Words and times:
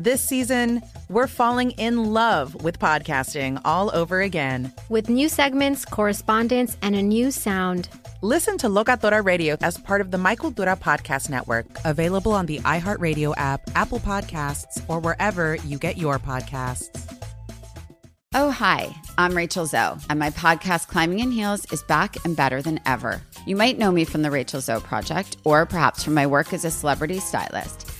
This 0.00 0.22
season, 0.22 0.80
we're 1.08 1.26
falling 1.26 1.72
in 1.72 2.12
love 2.12 2.62
with 2.62 2.78
podcasting 2.78 3.60
all 3.64 3.90
over 3.92 4.20
again. 4.20 4.72
With 4.88 5.08
new 5.08 5.28
segments, 5.28 5.84
correspondence, 5.84 6.76
and 6.82 6.94
a 6.94 7.02
new 7.02 7.32
sound. 7.32 7.88
Listen 8.22 8.56
to 8.58 8.68
Locatora 8.68 9.24
Radio 9.24 9.56
as 9.60 9.76
part 9.76 10.00
of 10.00 10.12
the 10.12 10.16
My 10.16 10.36
Cultura 10.36 10.78
Podcast 10.78 11.30
Network, 11.30 11.66
available 11.84 12.30
on 12.30 12.46
the 12.46 12.60
iHeartRadio 12.60 13.34
app, 13.38 13.60
Apple 13.74 13.98
Podcasts, 13.98 14.80
or 14.86 15.00
wherever 15.00 15.56
you 15.66 15.78
get 15.78 15.98
your 15.98 16.20
podcasts. 16.20 16.96
Oh, 18.34 18.52
hi, 18.52 18.94
I'm 19.16 19.36
Rachel 19.36 19.66
Zoe, 19.66 19.98
and 20.08 20.20
my 20.20 20.30
podcast, 20.30 20.86
Climbing 20.86 21.18
in 21.18 21.32
Heels, 21.32 21.66
is 21.72 21.82
back 21.82 22.24
and 22.24 22.36
better 22.36 22.62
than 22.62 22.78
ever. 22.86 23.20
You 23.48 23.56
might 23.56 23.78
know 23.78 23.90
me 23.90 24.04
from 24.04 24.22
the 24.22 24.30
Rachel 24.30 24.60
Zoe 24.60 24.78
Project, 24.78 25.38
or 25.42 25.66
perhaps 25.66 26.04
from 26.04 26.14
my 26.14 26.28
work 26.28 26.52
as 26.52 26.64
a 26.64 26.70
celebrity 26.70 27.18
stylist. 27.18 27.87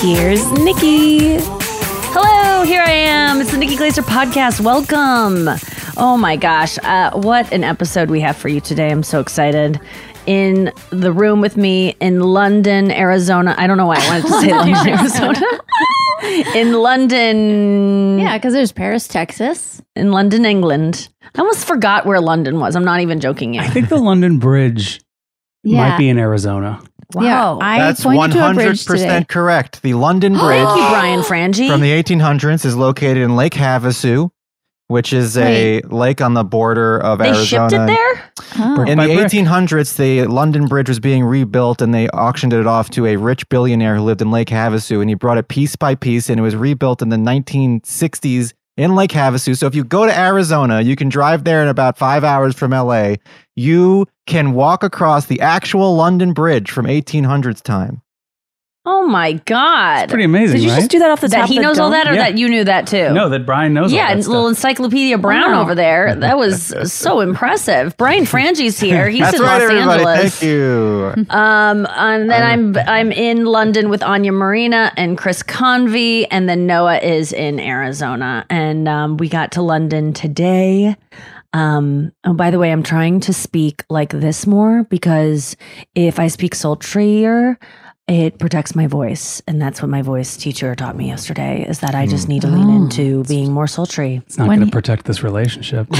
Here's 0.00 0.50
Nikki. 0.52 1.36
Hello, 1.42 2.64
here 2.64 2.80
I 2.80 2.90
am. 2.90 3.38
It's 3.38 3.50
the 3.50 3.58
Nikki 3.58 3.76
Glaser 3.76 4.00
podcast. 4.00 4.62
Welcome. 4.62 5.46
Oh 5.98 6.16
my 6.16 6.36
gosh, 6.36 6.78
uh, 6.78 7.10
what 7.18 7.52
an 7.52 7.64
episode 7.64 8.08
we 8.08 8.18
have 8.20 8.34
for 8.34 8.48
you 8.48 8.62
today. 8.62 8.90
I'm 8.90 9.02
so 9.02 9.20
excited. 9.20 9.78
In 10.24 10.72
the 10.88 11.12
room 11.12 11.42
with 11.42 11.58
me 11.58 11.96
in 12.00 12.20
London, 12.20 12.90
Arizona. 12.90 13.54
I 13.58 13.66
don't 13.66 13.76
know 13.76 13.84
why 13.84 13.96
I 13.98 14.08
wanted 14.08 14.22
to 14.22 14.40
say 14.40 14.52
London, 14.52 14.88
Arizona. 14.88 15.42
in 16.58 16.72
London. 16.72 18.18
Yeah, 18.20 18.38
because 18.38 18.54
there's 18.54 18.72
Paris, 18.72 19.06
Texas. 19.06 19.82
In 19.96 20.12
London, 20.12 20.46
England. 20.46 21.10
I 21.34 21.40
almost 21.40 21.66
forgot 21.66 22.06
where 22.06 22.22
London 22.22 22.58
was. 22.58 22.74
I'm 22.74 22.84
not 22.84 23.00
even 23.00 23.20
joking 23.20 23.52
you. 23.52 23.60
I 23.60 23.68
think 23.68 23.90
the 23.90 23.98
London 23.98 24.38
Bridge 24.38 25.02
yeah. 25.62 25.90
might 25.90 25.98
be 25.98 26.08
in 26.08 26.18
Arizona. 26.18 26.82
Wow. 27.14 27.22
Yeah, 27.22 27.66
I 27.66 27.78
That's 27.78 28.04
one 28.04 28.30
hundred 28.30 28.78
percent 28.84 29.28
correct. 29.28 29.82
The 29.82 29.94
London 29.94 30.36
oh. 30.36 30.46
Bridge 30.46 30.66
Thank 30.66 30.80
you, 30.80 30.88
Brian 30.88 31.22
Frange. 31.22 31.68
from 31.68 31.80
the 31.80 31.90
eighteen 31.90 32.20
hundreds 32.20 32.64
is 32.64 32.76
located 32.76 33.18
in 33.18 33.36
Lake 33.36 33.54
Havasu, 33.54 34.30
which 34.86 35.12
is 35.12 35.36
a 35.36 35.80
lake 35.82 36.20
on 36.20 36.34
the 36.34 36.44
border 36.44 36.98
of 36.98 37.18
they 37.18 37.28
Arizona. 37.28 37.44
shipped 37.44 37.72
it 37.72 37.86
there? 37.86 38.32
Oh. 38.58 38.84
In 38.84 38.96
By 38.98 39.06
the 39.06 39.14
brick. 39.14 39.28
1800s, 39.28 39.96
the 39.96 40.26
London 40.26 40.66
Bridge 40.66 40.88
was 40.88 40.98
being 40.98 41.24
rebuilt, 41.24 41.80
and 41.80 41.94
they 41.94 42.08
auctioned 42.08 42.52
it 42.52 42.66
off 42.66 42.90
to 42.90 43.06
a 43.06 43.16
rich 43.16 43.48
billionaire 43.48 43.96
who 43.96 44.02
lived 44.02 44.20
in 44.20 44.30
Lake 44.30 44.48
Havasu, 44.48 45.00
and 45.00 45.08
he 45.08 45.14
brought 45.14 45.38
it 45.38 45.48
piece 45.48 45.76
by 45.76 45.94
piece, 45.94 46.28
and 46.28 46.40
it 46.40 46.42
was 46.42 46.56
rebuilt 46.56 47.00
in 47.02 47.08
the 47.10 47.16
1960s 47.16 48.52
in 48.80 48.94
Lake 48.94 49.10
Havasu. 49.10 49.54
So 49.54 49.66
if 49.66 49.74
you 49.74 49.84
go 49.84 50.06
to 50.06 50.18
Arizona, 50.18 50.80
you 50.80 50.96
can 50.96 51.10
drive 51.10 51.44
there 51.44 51.62
in 51.62 51.68
about 51.68 51.98
five 51.98 52.24
hours 52.24 52.54
from 52.54 52.70
LA. 52.70 53.16
You 53.54 54.06
can 54.26 54.54
walk 54.54 54.82
across 54.82 55.26
the 55.26 55.42
actual 55.42 55.94
London 55.96 56.32
Bridge 56.32 56.70
from 56.70 56.86
1800s 56.86 57.62
time. 57.62 58.00
Oh 58.86 59.06
my 59.06 59.34
God. 59.44 59.98
That's 59.98 60.10
pretty 60.10 60.24
amazing, 60.24 60.56
Did 60.56 60.62
you 60.64 60.70
right? 60.70 60.78
just 60.78 60.90
do 60.90 60.98
that 61.00 61.10
off 61.10 61.20
the 61.20 61.28
that 61.28 61.40
top 61.40 61.48
he 61.50 61.58
of 61.58 61.62
the 61.62 61.68
knows 61.68 61.78
all 61.78 61.90
that 61.90 62.08
or 62.08 62.14
Yeah. 62.14 62.20
that 62.30 62.38
you 62.38 62.48
knew 62.48 62.64
that 62.64 62.86
too? 62.86 63.10
no, 63.12 63.28
that 63.28 63.44
Brian 63.44 63.74
knows. 63.74 63.92
Yeah, 63.92 64.02
all 64.02 64.06
that 64.08 64.16
and 64.16 64.26
little. 64.26 64.48
Encyclopedia 64.48 65.18
Brown 65.18 65.52
Wow. 65.52 65.60
over 65.60 65.74
there. 65.74 66.14
That 66.14 66.38
was 66.38 66.72
so 66.92 67.20
impressive. 67.20 67.94
Brian 67.98 68.24
Frange's 68.24 68.80
here. 68.80 69.10
He's 69.10 69.20
That's 69.20 69.36
in 69.36 69.42
right, 69.42 69.52
Los 69.60 69.70
everybody. 69.70 70.02
Angeles. 70.04 70.38
Thank 70.38 70.50
you. 70.50 71.12
Um, 71.28 71.86
and 71.90 72.30
then 72.30 72.42
I'm 72.42 72.76
I'm 72.88 73.12
in 73.12 73.44
London 73.44 73.90
with 73.90 74.02
Anya 74.02 74.32
Marina 74.32 74.92
and 74.96 75.18
Chris 75.18 75.42
Convery, 75.42 76.26
and 76.30 76.48
then 76.48 76.66
Noa 76.66 76.98
is 77.00 77.34
in 77.34 77.60
Arizona, 77.60 78.46
and 78.48 78.88
um, 78.88 79.18
we 79.18 79.28
got 79.28 79.52
to 79.52 79.62
London 79.62 80.14
today. 80.14 80.96
Um, 81.52 82.12
oh, 82.24 82.32
by 82.32 82.50
the 82.50 82.58
way, 82.58 82.72
I'm 82.72 82.82
trying 82.82 83.20
to 83.20 83.34
speak 83.34 83.84
like 83.90 84.10
this 84.10 84.46
more 84.46 84.84
because 84.84 85.54
if 85.94 86.18
I 86.20 86.28
speak 86.28 86.54
sultrier, 86.54 87.58
it 88.10 88.38
protects 88.38 88.74
my 88.74 88.88
voice, 88.88 89.40
and 89.46 89.62
that's 89.62 89.80
what 89.80 89.88
my 89.88 90.02
voice 90.02 90.36
teacher 90.36 90.74
taught 90.74 90.96
me 90.96 91.06
yesterday. 91.06 91.64
Is 91.68 91.78
that 91.78 91.94
I 91.94 92.06
just 92.06 92.24
hmm. 92.26 92.32
need 92.32 92.42
to 92.42 92.48
lean 92.48 92.68
Oh. 92.68 92.76
into 92.82 93.22
being 93.24 93.52
more 93.52 93.68
sultry. 93.68 94.20
It's 94.26 94.36
not 94.36 94.46
going 94.46 94.58
to 94.60 94.64
he- 94.66 94.70
protect 94.72 95.06
this 95.06 95.22
relationship. 95.22 95.86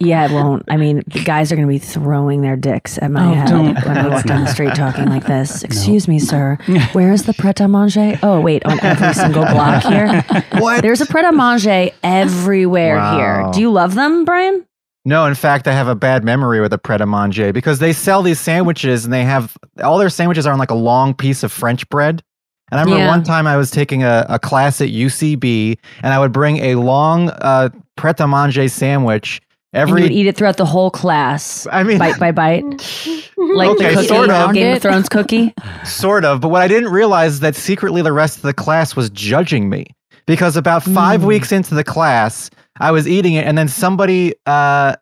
Yeah, 0.00 0.26
it 0.26 0.32
won't. 0.32 0.64
I 0.68 0.76
mean, 0.76 1.02
the 1.06 1.22
guys 1.22 1.52
are 1.52 1.56
going 1.56 1.66
to 1.68 1.72
be 1.72 1.78
throwing 1.78 2.40
their 2.40 2.56
dicks 2.56 2.98
at 2.98 3.10
my 3.10 3.30
Oh, 3.30 3.34
head 3.34 3.48
don't. 3.48 3.74
when 3.84 3.98
I 3.98 4.08
walk 4.08 4.24
down 4.24 4.44
the 4.44 4.50
street 4.50 4.74
talking 4.74 5.06
like 5.06 5.26
this. 5.26 5.62
Excuse 5.68 6.08
me, 6.08 6.18
sir. 6.18 6.56
Where 6.92 7.12
is 7.12 7.24
the 7.24 7.34
pret 7.34 7.60
a 7.60 7.68
manger? 7.68 8.18
Oh, 8.22 8.40
wait, 8.40 8.64
on 8.66 8.78
every 8.82 9.14
single 9.14 9.44
block 9.44 9.82
here. 9.84 10.22
What? 10.58 10.82
There's 10.82 11.00
a 11.00 11.06
pret 11.06 11.24
a 11.24 11.32
manger 11.32 11.90
everywhere 12.02 12.96
Wow. 12.96 13.16
here. 13.16 13.52
Do 13.52 13.60
you 13.60 13.70
love 13.70 13.94
them, 13.94 14.24
Brian? 14.24 14.66
No, 15.04 15.26
in 15.26 15.34
fact, 15.34 15.68
I 15.68 15.72
have 15.72 15.88
a 15.88 15.94
bad 15.94 16.24
memory 16.24 16.60
with 16.60 16.72
a 16.72 16.78
Pret 16.78 17.00
a 17.02 17.06
Manger 17.06 17.52
because 17.52 17.78
they 17.78 17.92
sell 17.92 18.22
these 18.22 18.40
sandwiches 18.40 19.04
and 19.04 19.12
they 19.12 19.24
have 19.24 19.56
all 19.82 19.98
their 19.98 20.08
sandwiches 20.08 20.46
are 20.46 20.52
on 20.52 20.58
like 20.58 20.70
a 20.70 20.74
long 20.76 21.12
piece 21.14 21.42
of 21.42 21.52
French 21.52 21.86
bread. 21.90 22.22
And 22.70 22.80
I 22.80 22.84
remember 22.84 23.04
Yeah. 23.04 23.08
one 23.10 23.22
time 23.22 23.46
I 23.46 23.56
was 23.58 23.70
taking 23.70 24.02
a, 24.02 24.24
a 24.30 24.38
class 24.38 24.80
at 24.80 24.88
UCB 24.88 25.76
and 26.02 26.12
I 26.14 26.18
would 26.18 26.32
bring 26.32 26.56
a 26.58 26.76
long 26.76 27.28
uh, 27.30 27.68
Pret 27.96 28.18
a 28.20 28.26
Manger 28.26 28.66
sandwich 28.68 29.42
and 29.74 29.88
you 29.88 29.94
every. 29.94 30.02
would 30.04 30.12
eat 30.12 30.26
it 30.26 30.36
throughout 30.36 30.56
the 30.56 30.64
whole 30.64 30.90
class, 30.90 31.66
I 31.70 31.82
mean, 31.82 31.98
bite 31.98 32.18
by 32.18 32.32
bite, 32.32 32.62
like 33.36 33.70
Okay, 33.70 33.88
the 33.90 33.94
cookie, 33.96 34.06
sort 34.06 34.30
of. 34.30 34.54
Game 34.54 34.74
of 34.76 34.80
Thrones 34.82 35.08
cookie. 35.10 35.52
sort 35.84 36.24
of. 36.24 36.40
But 36.40 36.48
what 36.48 36.62
I 36.62 36.68
didn't 36.68 36.90
realize 36.90 37.32
is 37.34 37.40
that 37.40 37.56
secretly 37.56 38.00
the 38.00 38.12
rest 38.12 38.36
of 38.36 38.42
the 38.42 38.54
class 38.54 38.96
was 38.96 39.10
judging 39.10 39.68
me 39.68 39.86
because 40.26 40.56
about 40.56 40.82
five 40.82 41.20
Mm. 41.20 41.26
weeks 41.26 41.52
into 41.52 41.74
the 41.74 41.84
class, 41.84 42.48
I 42.80 42.90
was 42.90 43.06
eating 43.08 43.34
it, 43.34 43.46
and 43.46 43.56
then 43.56 43.68
somebody, 43.68 44.34
uh, 44.46 44.96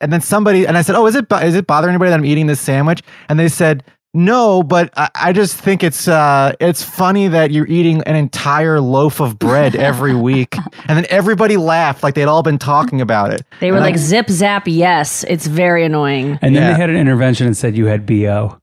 and 0.00 0.12
then 0.12 0.20
somebody, 0.20 0.66
and 0.66 0.76
I 0.76 0.82
said, 0.82 0.94
"Oh, 0.96 1.06
is 1.06 1.14
it 1.14 1.28
bo- 1.28 1.38
is 1.38 1.54
it 1.54 1.66
bothering 1.66 1.92
anybody 1.94 2.10
that 2.10 2.18
I'm 2.18 2.24
eating 2.26 2.46
this 2.46 2.60
sandwich?" 2.60 3.02
And 3.28 3.38
they 3.38 3.48
said. 3.48 3.82
No, 4.14 4.62
but 4.62 4.94
I, 4.96 5.10
I 5.14 5.32
just 5.34 5.56
think 5.56 5.84
it's 5.84 6.08
uh, 6.08 6.54
it's 6.58 6.82
funny 6.82 7.28
that 7.28 7.50
you're 7.50 7.66
eating 7.66 8.02
an 8.04 8.16
entire 8.16 8.80
loaf 8.80 9.20
of 9.20 9.38
bread 9.38 9.76
every 9.90 10.14
week, 10.14 10.56
and 10.88 10.96
then 10.96 11.04
everybody 11.10 11.58
laughed 11.58 12.02
like 12.02 12.14
they'd 12.14 12.24
all 12.24 12.42
been 12.42 12.56
talking 12.56 13.02
about 13.02 13.30
it. 13.34 13.42
They 13.60 13.70
were 13.70 13.76
And 13.76 13.84
I- 13.84 13.88
like 13.90 13.98
zip 13.98 14.30
zap. 14.30 14.66
Yes, 14.68 15.22
it's 15.28 15.46
very 15.46 15.84
annoying. 15.84 16.38
And 16.40 16.56
then 16.56 16.62
Yeah. 16.62 16.72
they 16.72 16.80
had 16.80 16.88
an 16.88 16.96
intervention 16.96 17.46
and 17.46 17.54
said 17.54 17.76
you 17.76 17.86
had 17.86 18.06
BO. 18.06 18.58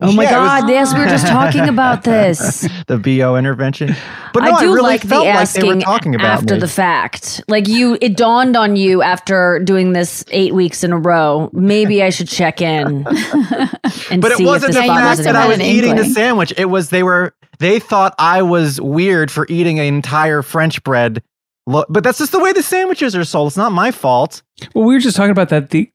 Oh 0.00 0.12
my 0.12 0.22
Yeah, 0.24 0.36
it 0.36 0.40
was- 0.40 0.60
God! 0.62 0.70
yes, 0.70 0.94
we 0.94 1.00
were 1.00 1.06
just 1.06 1.26
talking 1.26 1.68
about 1.68 2.04
this. 2.04 2.68
the 2.86 2.98
BO 2.98 3.36
intervention. 3.36 3.94
But 4.32 4.44
no, 4.44 4.52
I 4.52 4.60
do 4.60 4.66
really 4.74 4.82
like 4.82 5.02
felt 5.02 5.24
the 5.24 5.30
asking 5.30 5.62
they 5.68 5.74
were 5.74 5.80
talking 5.80 6.14
about 6.14 6.26
after 6.40 6.54
me. 6.54 6.60
the 6.60 6.68
fact. 6.68 7.42
Like 7.48 7.66
you, 7.68 7.98
it 8.00 8.16
dawned 8.16 8.56
on 8.56 8.76
you 8.76 9.02
after 9.02 9.58
doing 9.58 9.92
this 9.92 10.24
eight 10.30 10.54
weeks 10.54 10.84
in 10.84 10.92
a 10.92 10.98
row. 10.98 11.50
Maybe 11.52 12.02
I 12.02 12.10
should 12.10 12.28
check 12.28 12.60
in 12.60 13.06
and 14.10 14.20
but 14.22 14.32
see 14.36 14.44
it 14.44 14.46
wasn't 14.46 14.70
if 14.70 14.76
the 14.76 14.80
this 14.80 14.86
fact 14.86 14.88
bothers 14.88 15.24
that 15.24 15.36
I 15.36 15.40
anyone. 15.44 15.48
was 15.48 15.58
an 15.58 15.64
eating 15.66 15.96
the 15.96 16.04
sandwich. 16.04 16.52
It 16.56 16.66
was 16.66 16.90
they 16.90 17.02
were 17.02 17.34
they 17.58 17.78
thought 17.78 18.14
I 18.18 18.42
was 18.42 18.80
weird 18.80 19.30
for 19.30 19.46
eating 19.48 19.78
an 19.80 19.86
entire 19.86 20.42
French 20.42 20.82
bread. 20.84 21.22
Lo- 21.66 21.84
But 21.88 22.04
that's 22.04 22.18
just 22.18 22.32
the 22.32 22.38
way 22.40 22.52
the 22.52 22.62
sandwiches 22.62 23.14
are 23.14 23.24
sold. 23.24 23.48
It's 23.48 23.56
not 23.56 23.72
my 23.72 23.90
fault. 23.90 24.42
Well, 24.74 24.84
we 24.84 24.94
were 24.94 25.00
just 25.00 25.16
talking 25.16 25.30
about 25.30 25.50
that 25.50 25.70
the 25.70 25.90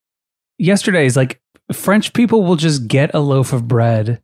yesterday 0.58 1.06
is 1.06 1.16
like 1.16 1.40
French 1.74 2.14
people 2.14 2.44
will 2.44 2.56
just 2.56 2.88
get 2.88 3.14
a 3.14 3.20
loaf 3.20 3.54
of 3.54 3.68
bread 3.68 4.22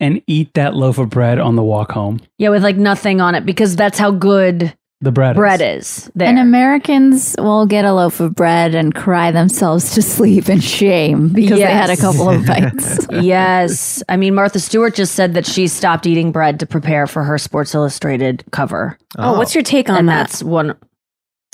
and 0.00 0.20
eat 0.26 0.52
that 0.54 0.74
loaf 0.74 0.98
of 0.98 1.10
bread 1.10 1.38
on 1.38 1.56
the 1.56 1.62
walk 1.62 1.92
home. 1.92 2.20
Yeah, 2.38 2.48
with 2.50 2.62
like 2.62 2.76
nothing 2.76 3.20
on 3.20 3.34
it 3.34 3.46
because 3.46 3.76
that's 3.76 3.98
how 3.98 4.10
good 4.10 4.74
The 5.00 5.12
bread. 5.12 5.36
bread 5.36 5.60
is. 5.60 5.98
is. 5.98 6.10
There. 6.14 6.28
And 6.28 6.38
Americans 6.40 7.34
will 7.38 7.66
get 7.66 7.84
a 7.84 7.92
loaf 7.94 8.18
of 8.20 8.34
bread 8.34 8.74
and 8.74 8.94
cry 8.94 9.30
themselves 9.30 9.94
to 9.94 10.02
sleep 10.02 10.48
in 10.48 10.60
shame 10.60 11.28
because 11.28 11.58
they 11.58 11.64
had 11.72 11.90
a 11.90 11.96
couple 11.96 12.28
of 12.28 12.44
bites. 12.46 13.06
yes. 13.10 14.02
I 14.08 14.16
mean, 14.16 14.34
Martha 14.34 14.58
Stewart 14.60 14.94
just 14.94 15.14
said 15.14 15.34
that 15.34 15.46
she 15.46 15.68
stopped 15.68 16.06
eating 16.06 16.32
bread 16.32 16.58
to 16.60 16.66
prepare 16.66 17.06
for 17.06 17.22
her 17.24 17.38
Sports 17.38 17.74
Illustrated 17.74 18.44
cover. 18.50 18.98
Oh, 19.18 19.38
what's 19.38 19.54
your 19.54 19.64
take 19.64 19.88
on 19.88 19.96
and 19.98 20.08
that? 20.08 20.28
that's 20.28 20.42
one. 20.42 20.76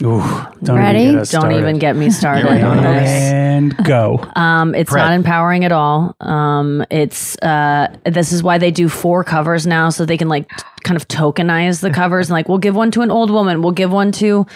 Ooh, 0.01 0.23
don't 0.63 0.77
Ready? 0.79 1.01
Even 1.07 1.25
Don't 1.25 1.53
even 1.53 1.79
get 1.79 1.97
me 1.97 2.11
started 2.11 2.47
on 2.63 2.77
this. 2.77 3.09
And 3.09 3.77
go. 3.85 4.25
Um, 4.37 4.75
it's 4.77 4.91
Bread. 4.93 5.05
not 5.07 5.13
empowering 5.15 5.65
at 5.65 5.73
all. 5.73 6.15
Um, 6.21 6.85
it's 6.89 7.37
uh, 7.39 7.89
this 8.05 8.31
is 8.33 8.41
why 8.43 8.59
they 8.59 8.71
do 8.71 8.89
four 8.89 9.25
covers 9.25 9.67
now, 9.67 9.91
so 9.91 10.05
they 10.05 10.17
can 10.17 10.29
like 10.29 10.49
t- 10.49 10.65
kind 10.85 10.97
of 10.97 11.09
tokenize 11.09 11.81
the 11.81 11.91
covers. 11.91 12.29
and 12.29 12.35
like, 12.35 12.49
we'll 12.49 12.59
give 12.59 12.77
one 12.77 12.93
to 12.93 13.03
an 13.03 13.11
old 13.11 13.31
woman. 13.33 13.61
We'll 13.61 13.73
give 13.73 13.91
one 13.91 14.13
to 14.13 14.47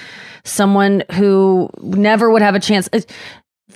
someone 0.45 1.03
who 1.15 1.69
never 1.83 2.31
would 2.31 2.43
have 2.43 2.55
a 2.55 2.61
chance. 2.61 2.89
It- 2.93 3.11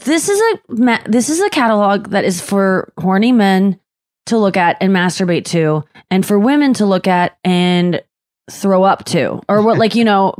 This 0.04 0.28
is 0.28 0.38
a 0.40 0.58
ma- 0.72 1.02
this 1.06 1.28
is 1.28 1.40
a 1.40 1.50
catalog 1.50 2.10
that 2.10 2.24
is 2.24 2.40
for 2.40 2.92
horny 2.96 3.32
men 3.32 3.80
to 4.26 4.38
look 4.38 4.56
at 4.56 4.76
and 4.80 4.92
masturbate 4.92 5.46
to, 5.46 5.82
and 6.12 6.24
for 6.24 6.38
women 6.38 6.74
to 6.74 6.86
look 6.86 7.08
at 7.08 7.38
and 7.44 8.02
throw 8.50 8.84
up 8.84 9.04
to, 9.06 9.40
or 9.48 9.62
what 9.62 9.78
like 9.78 9.94
you 9.94 10.04
know. 10.04 10.34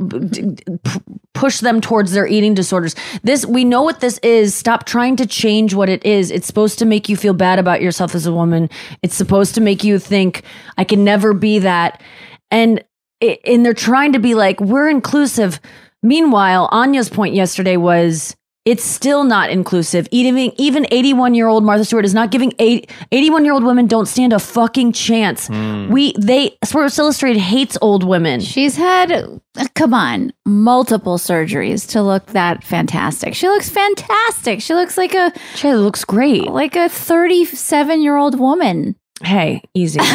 push 1.33 1.59
them 1.59 1.79
towards 1.79 2.13
their 2.13 2.25
eating 2.25 2.55
disorders. 2.55 2.95
This 3.21 3.45
we 3.45 3.63
know 3.63 3.83
what 3.83 3.99
this 3.99 4.17
is. 4.23 4.55
Stop 4.55 4.85
trying 4.85 5.15
to 5.17 5.25
change 5.27 5.75
what 5.75 5.87
it 5.89 6.03
is. 6.03 6.31
It's 6.31 6.47
supposed 6.47 6.79
to 6.79 6.85
make 6.85 7.09
you 7.09 7.15
feel 7.15 7.33
bad 7.33 7.59
about 7.59 7.81
yourself 7.81 8.15
as 8.15 8.25
a 8.25 8.33
woman. 8.33 8.69
It's 9.03 9.13
supposed 9.15 9.53
to 9.55 9.61
make 9.61 9.83
you 9.83 9.99
think 9.99 10.43
I 10.77 10.83
can 10.83 11.03
never 11.03 11.33
be 11.33 11.59
that. 11.59 12.01
And 12.49 12.83
it, 13.19 13.39
and 13.45 13.65
they're 13.65 13.73
trying 13.73 14.13
to 14.13 14.19
be 14.19 14.33
like 14.33 14.59
we're 14.59 14.89
inclusive. 14.89 15.59
Meanwhile, 16.03 16.69
Anya's 16.71 17.09
point 17.09 17.33
yesterday 17.35 17.75
was 17.75 18.36
it's 18.67 18.83
still 18.83 19.23
not 19.23 19.49
inclusive. 19.49 20.09
Even 20.11 20.51
even 20.57 20.85
81 20.91 21.33
year 21.35 21.47
old 21.47 21.63
Martha 21.63 21.85
Stewart 21.85 22.03
is 22.03 22.13
not 22.13 22.31
giving 22.31 22.51
81 22.59 23.45
year 23.45 23.53
old 23.53 23.63
women 23.63 23.87
don't 23.87 24.07
stand 24.07 24.33
a 24.33 24.39
fucking 24.39 24.91
chance. 24.91 25.47
Hmm. 25.47 25.89
We 25.89 26.13
they 26.19 26.57
Sports 26.65 26.99
Illustrated 26.99 27.39
hates 27.39 27.77
old 27.81 28.03
women. 28.03 28.41
She's 28.41 28.75
had, 28.75 29.39
come 29.75 29.93
on, 29.93 30.33
multiple 30.45 31.17
surgeries 31.17 31.87
to 31.91 32.01
look 32.01 32.25
that 32.27 32.61
fantastic. 32.63 33.35
She 33.35 33.47
looks 33.47 33.69
fantastic. 33.69 34.61
She 34.61 34.73
looks 34.73 34.97
like 34.97 35.13
a 35.13 35.31
She 35.55 35.73
looks 35.73 36.03
great. 36.03 36.47
like 36.51 36.75
a 36.75 36.89
37 36.89 38.01
year 38.01 38.17
old 38.17 38.37
woman. 38.37 38.95
Hey, 39.23 39.63
easy. 39.73 39.99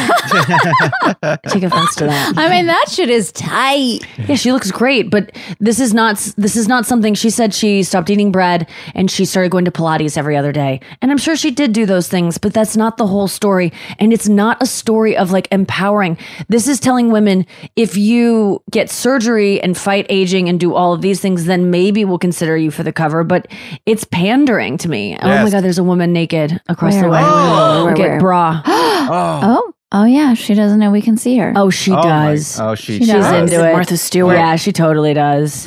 Take 1.49 1.64
offense 1.64 1.96
to 1.96 2.06
that. 2.06 2.34
I 2.37 2.49
mean, 2.49 2.66
that 2.66 2.87
shit 2.88 3.10
is 3.10 3.32
tight. 3.32 3.99
Yeah, 4.28 4.37
she 4.37 4.52
looks 4.52 4.70
great, 4.70 5.10
but 5.10 5.32
this 5.58 5.81
is 5.81 5.93
not 5.93 6.19
this 6.37 6.54
is 6.54 6.69
not 6.69 6.87
something 6.87 7.14
she 7.14 7.28
said 7.28 7.52
she 7.52 7.82
stopped 7.82 8.10
eating 8.10 8.31
bread 8.31 8.69
and 8.94 9.10
she 9.10 9.25
started 9.25 9.50
going 9.50 9.64
to 9.64 9.72
Pilates 9.72 10.16
every 10.16 10.37
other 10.37 10.52
day. 10.52 10.81
And 11.00 11.10
I'm 11.10 11.19
sure 11.19 11.34
she 11.34 11.50
did 11.50 11.72
do 11.72 11.84
those 11.84 12.06
things, 12.06 12.38
but 12.38 12.54
that's 12.54 12.76
not 12.76 12.96
the 12.96 13.08
whole 13.08 13.26
story. 13.26 13.72
And 13.99 14.12
it's 14.12 14.28
not 14.28 14.62
a 14.62 14.66
story 14.66 15.16
of 15.16 15.32
like 15.32 15.48
empowering. 15.50 16.16
This 16.46 16.69
is 16.69 16.78
telling 16.78 17.10
women 17.10 17.44
if 17.75 17.96
you 17.96 18.62
get 18.70 18.88
surgery 18.88 19.60
and 19.60 19.76
fight 19.76 20.06
aging 20.10 20.48
and 20.48 20.60
do 20.60 20.75
all 20.75 20.93
of 20.93 21.02
these 21.02 21.20
things, 21.20 21.46
then 21.46 21.72
maybe 21.72 22.05
we'll 22.05 22.19
consider 22.19 22.56
you 22.56 22.70
for 22.70 22.84
the 22.84 22.93
cover. 22.93 23.25
But 23.25 23.48
it's 23.84 24.05
pandering 24.05 24.78
to 24.78 24.88
me. 24.88 25.19
Oh 25.20 25.26
my 25.26 25.50
god, 25.50 25.64
there's 25.64 25.78
a 25.78 25.84
woman 25.84 26.12
naked 26.12 26.60
across 26.69 26.94
Where, 26.94 27.02
the 27.02 27.08
way. 27.08 27.20
Oh. 27.20 27.25
where, 27.26 27.75
where, 27.75 27.84
where, 27.87 27.94
Get 27.94 28.08
where? 28.10 28.20
bra. 28.20 28.62
Oh. 29.10 29.40
oh, 29.42 29.72
oh 29.92 30.04
yeah. 30.04 30.34
She 30.34 30.54
doesn't 30.54 30.78
know 30.78 30.90
we 30.90 31.02
can 31.02 31.16
see 31.16 31.36
her. 31.38 31.52
Oh, 31.56 31.70
she 31.70 31.90
Oh 31.92 31.96
my- 31.96 32.32
does. 32.32 32.60
oh, 32.60 32.74
she, 32.74 32.98
She 32.98 33.04
She's 33.06 33.14
into 33.14 33.68
it. 33.68 33.72
Martha 33.72 33.96
Stewart. 33.96 34.36
Yeah, 34.36 34.56
she 34.56 34.72
totally 34.72 35.14
does. 35.14 35.66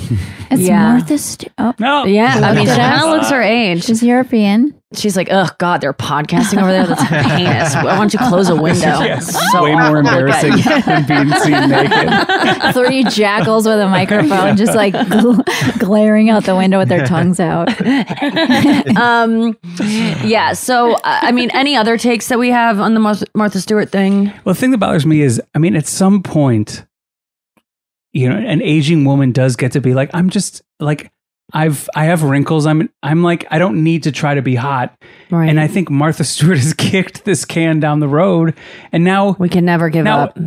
it's 0.52 0.62
yeah. 0.62 0.94
Martha 0.98 1.18
Stewart. 1.18 1.54
Oh, 1.58 1.74
No. 1.80 2.06
Yeah, 2.06 2.40
I 2.44 2.54
mean, 2.56 2.66
she 2.68 2.76
kind 2.76 3.04
of 3.04 3.10
looks 3.10 3.30
her 3.32 3.42
age. 3.42 3.84
she's 3.86 4.02
European. 4.04 4.74
She's 4.98 5.16
like, 5.18 5.28
oh 5.32 5.48
God, 5.58 5.82
they're 5.82 5.94
podcasting 5.94 6.62
over 6.62 6.72
there. 6.72 6.86
That's 6.88 7.02
heinous. 7.04 7.76
Why 7.76 7.96
don't 7.98 8.12
you 8.14 8.20
close 8.20 8.50
a 8.50 8.56
window? 8.56 9.00
Yes, 9.06 9.52
So 9.52 9.64
way 9.64 9.76
more 9.76 9.98
embarrassing 9.98 10.52
than 10.86 11.06
being 11.08 11.32
seen 11.40 11.70
naked. 11.70 12.74
Three 12.74 13.04
jackals 13.04 13.68
with 13.68 13.80
a 13.80 13.88
microphone 13.88 14.58
just 14.58 14.76
like 14.76 14.94
gl- 14.94 15.80
glaring 15.80 16.30
out 16.30 16.44
the 16.46 16.56
window 16.56 16.80
with 16.80 16.90
their 16.90 17.06
tongues 17.06 17.40
out. 17.40 17.70
um, 18.98 19.58
yeah. 20.24 20.54
So, 20.54 20.94
uh, 20.94 21.00
I 21.04 21.32
mean, 21.32 21.50
any 21.52 21.76
other 21.76 21.98
takes 21.98 22.28
that 22.30 22.40
we 22.40 22.50
have 22.50 22.80
on 22.80 22.94
the 22.94 23.00
Martha, 23.00 23.26
Martha 23.34 23.60
Stewart 23.60 23.92
thing? 23.92 24.26
Well, 24.44 24.54
the 24.54 24.56
thing 24.56 24.72
that 24.72 24.78
bothers 24.80 25.06
me 25.06 25.22
is, 25.22 25.42
I 25.54 25.60
mean, 25.60 25.76
at 25.76 25.88
some 25.88 26.24
point, 26.24 26.86
you 28.14 28.30
know, 28.30 28.38
an 28.38 28.62
aging 28.62 29.04
woman 29.06 29.32
does 29.32 29.56
get 29.56 29.74
to 29.74 29.82
be 29.82 29.94
like, 29.94 30.10
I'm 30.14 30.30
just 30.30 30.62
like, 30.80 31.12
I've, 31.54 31.88
I 31.96 32.06
have 32.06 32.24
wrinkles. 32.24 32.66
I'm, 32.66 32.90
I'm 33.04 33.22
like, 33.24 33.46
I 33.52 33.60
don't 33.60 33.84
need 33.84 34.04
to 34.04 34.12
try 34.12 34.34
to 34.34 34.42
be 34.42 34.56
hot. 34.56 34.96
Right. 35.30 35.48
And 35.50 35.60
I 35.60 35.68
think 35.68 35.90
Martha 35.90 36.24
Stewart 36.24 36.58
has 36.58 36.74
kicked 36.78 37.24
this 37.26 37.46
can 37.46 37.80
down 37.80 38.00
the 38.00 38.08
road, 38.08 38.56
and 38.92 39.04
now 39.04 39.36
we 39.40 39.48
can 39.50 39.64
never 39.66 39.90
give 39.90 40.06
Now- 40.06 40.26
up. 40.26 40.40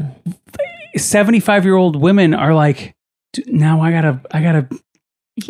75 0.96 1.64
year 1.64 1.76
old 1.76 1.96
women 1.96 2.34
are 2.34 2.54
like, 2.54 2.94
now 3.46 3.80
I 3.82 3.90
gotta, 3.92 4.20
I 4.32 4.42
gotta 4.42 4.68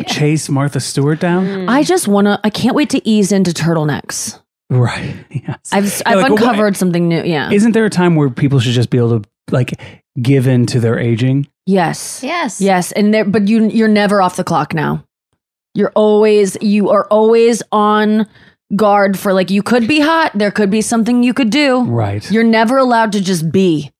chase 0.07 0.49
Martha 0.49 0.79
Stewart 0.79 1.19
down. 1.19 1.45
Hmm. 1.63 1.69
I 1.69 1.83
just 1.83 2.07
want 2.07 2.25
to. 2.25 2.39
I 2.43 2.49
can't 2.49 2.75
wait 2.75 2.89
to 2.91 3.07
ease 3.07 3.31
into 3.31 3.51
turtlenecks. 3.51 4.39
Right. 4.69 5.15
Yes. 5.31 5.57
I've 5.71 5.85
Yeah, 5.85 6.01
I've 6.05 6.17
like, 6.17 6.31
why- 6.31 6.37
uncovered 6.37 6.77
something 6.77 7.07
new. 7.07 7.23
Yeah. 7.23 7.51
Isn't 7.51 7.71
there 7.71 7.85
a 7.85 7.89
time 7.89 8.15
where 8.15 8.29
people 8.29 8.59
should 8.59 8.73
just 8.73 8.89
be 8.89 8.97
able 8.97 9.21
to 9.21 9.29
like 9.51 9.73
give 10.21 10.47
in 10.47 10.65
to 10.67 10.79
their 10.79 10.99
aging? 10.99 11.47
yes. 11.65 12.21
Yes. 12.23 12.59
Yes, 12.61 12.91
and 12.91 13.13
there, 13.13 13.25
but 13.25 13.47
you 13.47 13.67
you're 13.69 13.87
never 13.87 14.21
off 14.21 14.35
the 14.35 14.43
clock 14.43 14.73
now. 14.73 15.03
You're 15.79 15.93
always 15.95 16.57
you 16.61 16.89
are 16.89 17.05
always 17.05 17.63
on 17.71 18.27
guard 18.75 19.17
for 19.17 19.33
like 19.33 19.49
you 19.49 19.63
could 19.63 19.87
be 19.87 19.99
hot. 19.99 20.31
There 20.35 20.51
could 20.51 20.69
be 20.69 20.81
something 20.81 21.23
you 21.23 21.33
could 21.33 21.49
do. 21.49 21.83
Right. 21.85 22.29
You're 22.29 22.43
never 22.43 22.77
allowed 22.77 23.13
to 23.13 23.21
just 23.21 23.51
be. 23.51 23.91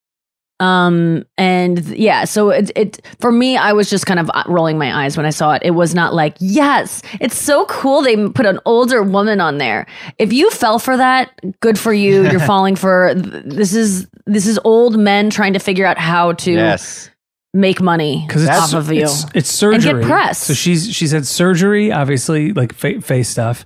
Um 0.59 1.23
and 1.37 1.85
yeah, 1.97 2.25
so 2.25 2.49
it 2.49 2.69
it 2.75 2.99
for 3.21 3.31
me 3.31 3.55
I 3.55 3.71
was 3.71 3.89
just 3.89 4.05
kind 4.05 4.19
of 4.19 4.29
uh, 4.33 4.43
rolling 4.45 4.77
my 4.77 5.05
eyes 5.05 5.15
when 5.15 5.25
I 5.25 5.29
saw 5.29 5.53
it. 5.53 5.61
It 5.63 5.71
was 5.71 5.95
not 5.95 6.13
like, 6.13 6.35
"Yes, 6.41 7.01
it's 7.21 7.37
so 7.37 7.65
cool 7.67 8.01
they 8.01 8.27
put 8.27 8.45
an 8.45 8.59
older 8.65 9.01
woman 9.01 9.39
on 9.39 9.57
there." 9.57 9.87
If 10.17 10.33
you 10.33 10.51
fell 10.51 10.77
for 10.77 10.97
that, 10.97 11.31
good 11.61 11.79
for 11.79 11.93
you. 11.93 12.29
You're 12.29 12.39
falling 12.55 12.75
for 12.75 13.13
this 13.15 13.73
is 13.73 14.05
this 14.25 14.45
is 14.45 14.59
old 14.65 14.99
men 14.99 15.29
trying 15.29 15.53
to 15.53 15.59
figure 15.59 15.85
out 15.85 15.97
how 15.97 16.33
to 16.33 16.51
Yes. 16.51 17.09
Make 17.53 17.81
money 17.81 18.23
because 18.27 18.43
it's 18.43 18.51
off 18.51 18.73
of 18.75 18.91
you. 18.91 19.03
It's, 19.03 19.25
it's 19.33 19.49
surgery. 19.49 19.89
And 19.91 20.01
get 20.01 20.07
press. 20.07 20.37
So 20.39 20.53
she's 20.53 20.93
she's 20.93 21.11
had 21.11 21.25
surgery, 21.25 21.91
obviously, 21.91 22.53
like 22.53 22.73
fa- 22.73 23.01
face 23.01 23.27
stuff. 23.29 23.65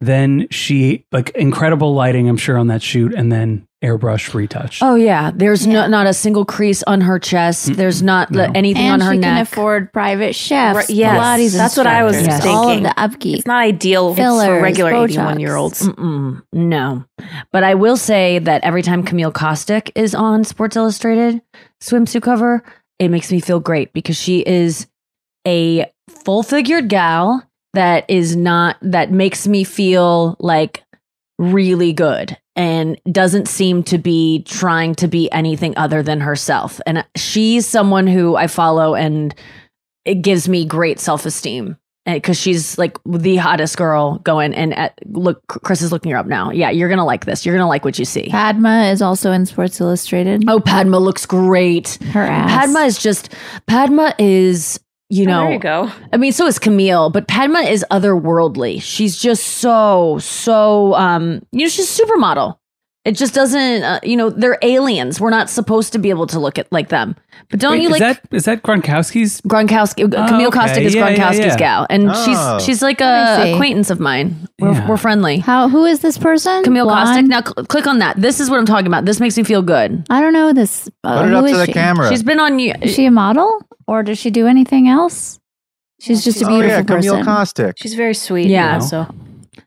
Then 0.00 0.46
she 0.50 1.04
like 1.12 1.30
incredible 1.30 1.92
lighting, 1.92 2.28
I'm 2.28 2.36
sure, 2.36 2.56
on 2.56 2.68
that 2.68 2.80
shoot, 2.82 3.12
and 3.14 3.30
then 3.32 3.66
airbrush 3.82 4.32
retouch. 4.32 4.78
Oh 4.80 4.94
yeah, 4.94 5.30
there's 5.34 5.66
no, 5.66 5.86
not 5.88 6.06
a 6.06 6.14
single 6.14 6.44
crease 6.44 6.82
on 6.84 7.00
her 7.02 7.18
chest. 7.18 7.74
There's 7.74 8.00
not 8.02 8.30
No. 8.30 8.50
anything 8.54 8.82
and 8.84 9.02
on 9.02 9.08
her 9.08 9.14
she 9.14 9.20
can 9.20 9.38
afford 9.42 9.92
private 9.92 10.34
chefs, 10.36 10.76
Right, 10.76 10.90
yes. 10.90 11.16
Pilates 11.18 11.56
That's 11.56 11.76
what 11.76 11.86
I 11.88 12.04
was 12.04 12.16
instructors, 12.16 12.42
thinking. 12.44 12.56
All 12.58 12.70
of 12.70 12.82
the 12.84 13.00
upkeep. 13.00 13.38
It's 13.38 13.46
not 13.46 13.58
ideal 13.60 14.14
Fillers, 14.14 14.46
for 14.46 14.62
regular 14.62 14.94
81 14.94 15.40
year 15.40 15.56
olds. 15.56 15.84
No, 16.52 17.04
but 17.52 17.64
I 17.64 17.74
will 17.74 17.96
say 17.96 18.38
that 18.38 18.62
every 18.64 18.82
time 18.82 19.02
Camille 19.02 19.32
Kostek 19.32 19.90
is 19.96 20.14
on 20.14 20.44
Sports 20.44 20.76
Illustrated 20.76 21.42
swimsuit 21.80 22.22
cover, 22.22 22.62
it 22.98 23.08
makes 23.08 23.30
me 23.30 23.40
feel 23.40 23.60
great 23.60 23.92
because 23.92 24.16
she 24.16 24.40
is 24.40 24.86
a 25.46 25.90
full 26.08 26.42
figured 26.42 26.88
gal 26.88 27.42
that 27.74 28.04
is 28.08 28.34
not 28.34 28.76
that 28.82 29.10
makes 29.10 29.46
me 29.46 29.64
feel 29.64 30.36
like 30.40 30.84
really 31.38 31.92
good 31.92 32.36
and 32.56 33.00
doesn't 33.10 33.46
seem 33.46 33.84
to 33.84 33.98
be 33.98 34.42
trying 34.42 34.94
to 34.96 35.06
be 35.06 35.30
anything 35.30 35.76
other 35.76 36.02
than 36.02 36.20
herself. 36.20 36.80
And 36.86 37.06
she's 37.16 37.66
someone 37.66 38.08
who 38.08 38.34
I 38.34 38.48
follow 38.48 38.94
and 38.94 39.34
it 40.04 40.16
gives 40.16 40.48
me 40.48 40.64
great 40.64 40.98
self 40.98 41.24
esteem. 41.24 41.76
Because 42.06 42.38
she's 42.38 42.78
like 42.78 42.96
the 43.04 43.36
hottest 43.36 43.76
girl 43.76 44.18
going. 44.20 44.54
And 44.54 44.72
at, 44.74 44.98
look, 45.06 45.42
Chris 45.46 45.82
is 45.82 45.92
looking 45.92 46.12
her 46.12 46.18
up 46.18 46.26
now. 46.26 46.50
Yeah, 46.50 46.70
you're 46.70 46.88
gonna 46.88 47.04
like 47.04 47.24
this. 47.26 47.44
You're 47.44 47.54
gonna 47.56 47.68
like 47.68 47.84
what 47.84 47.98
you 47.98 48.04
see. 48.04 48.28
Padma 48.30 48.84
is 48.90 49.02
also 49.02 49.30
in 49.32 49.44
Sports 49.46 49.80
Illustrated. 49.80 50.44
Oh, 50.48 50.58
Padma 50.60 50.98
looks 50.98 51.26
great. 51.26 51.98
Her 52.12 52.22
ass. 52.22 52.50
Padma 52.50 52.80
is 52.80 52.98
just 52.98 53.34
Padma 53.66 54.14
is 54.18 54.80
you 55.10 55.24
Oh, 55.24 55.28
know. 55.30 55.40
there 55.44 55.52
you 55.52 55.58
go. 55.58 55.90
I 56.12 56.16
mean, 56.18 56.32
so 56.32 56.46
is 56.46 56.58
Camille, 56.58 57.10
but 57.10 57.28
Padma 57.28 57.60
is 57.60 57.84
otherworldly. 57.90 58.80
She's 58.82 59.16
just 59.18 59.44
so 59.44 60.18
so 60.20 60.94
um 60.94 61.42
you 61.52 61.60
know 61.64 61.68
she's 61.68 61.98
a 61.98 62.02
supermodel. 62.02 62.58
It 63.08 63.16
just 63.16 63.32
doesn't 63.32 63.82
uh, 63.82 64.00
you 64.02 64.16
know 64.18 64.28
they're 64.28 64.58
aliens. 64.60 65.18
We're 65.18 65.30
not 65.30 65.48
supposed 65.48 65.94
to 65.94 65.98
be 65.98 66.10
able 66.10 66.26
to 66.26 66.38
look 66.38 66.58
at 66.58 66.70
like 66.70 66.88
them. 66.90 67.16
But 67.50 67.58
don't 67.58 67.72
Wait, 67.72 67.82
you 67.82 67.88
is 67.88 67.92
like 68.00 68.00
that 68.00 68.20
is 68.36 68.44
that 68.44 68.62
Gronkowski's? 68.62 69.40
Gronkowski? 69.40 70.04
Oh, 70.04 70.28
Camille 70.28 70.48
okay. 70.48 70.58
Kostek 70.58 70.82
is 70.82 70.94
Yeah, 70.94 71.08
yeah, 71.08 71.16
Gronkowski's 71.16 71.38
yeah. 71.38 71.56
gal, 71.56 71.86
and 71.88 72.10
Oh. 72.10 72.24
she's 72.58 72.64
she's 72.66 72.82
like 72.82 73.00
Let 73.00 73.46
a 73.46 73.54
acquaintance 73.54 73.88
of 73.88 73.98
mine. 73.98 74.46
We're, 74.58 74.72
Yeah. 74.72 74.86
we're 74.88 74.98
friendly. 74.98 75.38
How? 75.38 75.70
Who 75.70 75.86
is 75.86 76.00
this 76.00 76.18
person? 76.18 76.62
Camille 76.64 76.84
Blonde? 76.84 77.26
Kostek. 77.26 77.28
Now 77.30 77.40
cl- 77.40 77.64
click 77.66 77.86
on 77.86 77.98
that. 78.00 78.20
This 78.20 78.40
is 78.40 78.50
what 78.50 78.58
I'm 78.58 78.66
talking 78.66 78.86
about. 78.88 79.06
This 79.06 79.20
makes 79.20 79.38
me 79.38 79.42
feel 79.44 79.62
good. 79.62 80.04
I 80.10 80.20
don't 80.20 80.34
know 80.34 80.52
this. 80.52 80.90
Uh, 81.02 81.22
Put 81.22 81.28
it 81.30 81.34
up 81.34 81.46
to 81.46 81.56
the 81.56 81.66
she? 81.66 81.72
camera. 81.72 82.08
She's 82.10 82.22
been 82.22 82.40
on 82.40 82.58
you. 82.58 82.74
Is 82.82 82.94
she 82.94 83.06
a 83.06 83.10
model 83.10 83.62
or 83.86 84.02
does 84.02 84.18
she 84.18 84.28
do 84.30 84.46
anything 84.46 84.86
else? 84.86 85.40
She's 86.00 86.22
just 86.22 86.42
a 86.42 86.44
oh 86.44 86.48
beautiful 86.50 86.76
yeah, 86.76 86.82
Camille 86.82 87.24
person. 87.24 87.64
Kostek. 87.64 87.72
She's 87.78 87.94
very 87.94 88.14
sweet. 88.14 88.48
Yeah. 88.48 88.74
Yeah. 88.74 88.78
So 88.80 89.06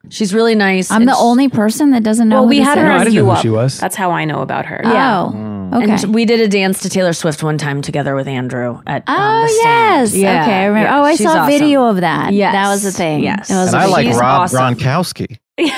She's 0.09 0.33
really 0.33 0.55
nice. 0.55 0.89
I'm 0.91 1.01
and 1.01 1.09
the 1.09 1.13
sh- 1.13 1.19
only 1.19 1.49
person 1.49 1.91
that 1.91 2.03
doesn't 2.03 2.27
know. 2.29 2.37
well, 2.37 2.43
who 2.43 2.49
we 2.49 2.59
this 2.59 2.67
had 2.67 2.77
her 2.77 2.83
No, 2.85 2.89
I 2.89 2.93
on 2.93 2.99
didn't 3.05 3.13
know 3.15 3.19
you 3.21 3.25
who 3.25 3.31
up. 3.31 3.41
she 3.41 3.49
was. 3.49 3.79
That's 3.79 3.95
how 3.95 4.11
I 4.11 4.25
know 4.25 4.41
about 4.41 4.65
her. 4.65 4.81
Yeah. 4.83 5.29
Mm. 5.33 5.69
Oh, 5.73 5.81
okay. 5.83 5.91
And 6.03 6.13
we 6.13 6.25
did 6.25 6.39
a 6.41 6.47
dance 6.47 6.81
to 6.81 6.89
Taylor 6.89 7.13
Swift 7.13 7.43
one 7.43 7.57
time 7.57 7.81
together 7.81 8.13
with 8.15 8.27
Andrew 8.27 8.81
at 8.87 9.03
um, 9.07 9.15
Oh 9.17 9.41
the 9.43 9.47
stand. 9.49 10.01
yes, 10.09 10.15
Yeah, 10.15 10.43
okay. 10.43 10.53
I 10.53 10.65
remember. 10.65 10.89
yeah, 10.89 10.99
oh, 10.99 11.03
I 11.03 11.11
she's 11.15 11.25
saw 11.25 11.33
a 11.33 11.37
awesome. 11.39 11.47
video 11.59 11.85
of 11.85 11.97
that. 12.01 12.33
Yes. 12.33 12.53
that 12.53 12.69
was 12.69 12.83
the 12.83 12.91
thing. 12.91 13.23
Yes. 13.23 13.49
It 13.49 13.53
was 13.55 13.67
And 13.73 13.75
a 13.75 13.79
I 13.79 13.83
big 13.85 13.91
like 13.91 14.07
deal. 14.07 14.19
Rob 14.19 14.41
awesome. 14.41 14.75
Gronkowski. 14.75 15.37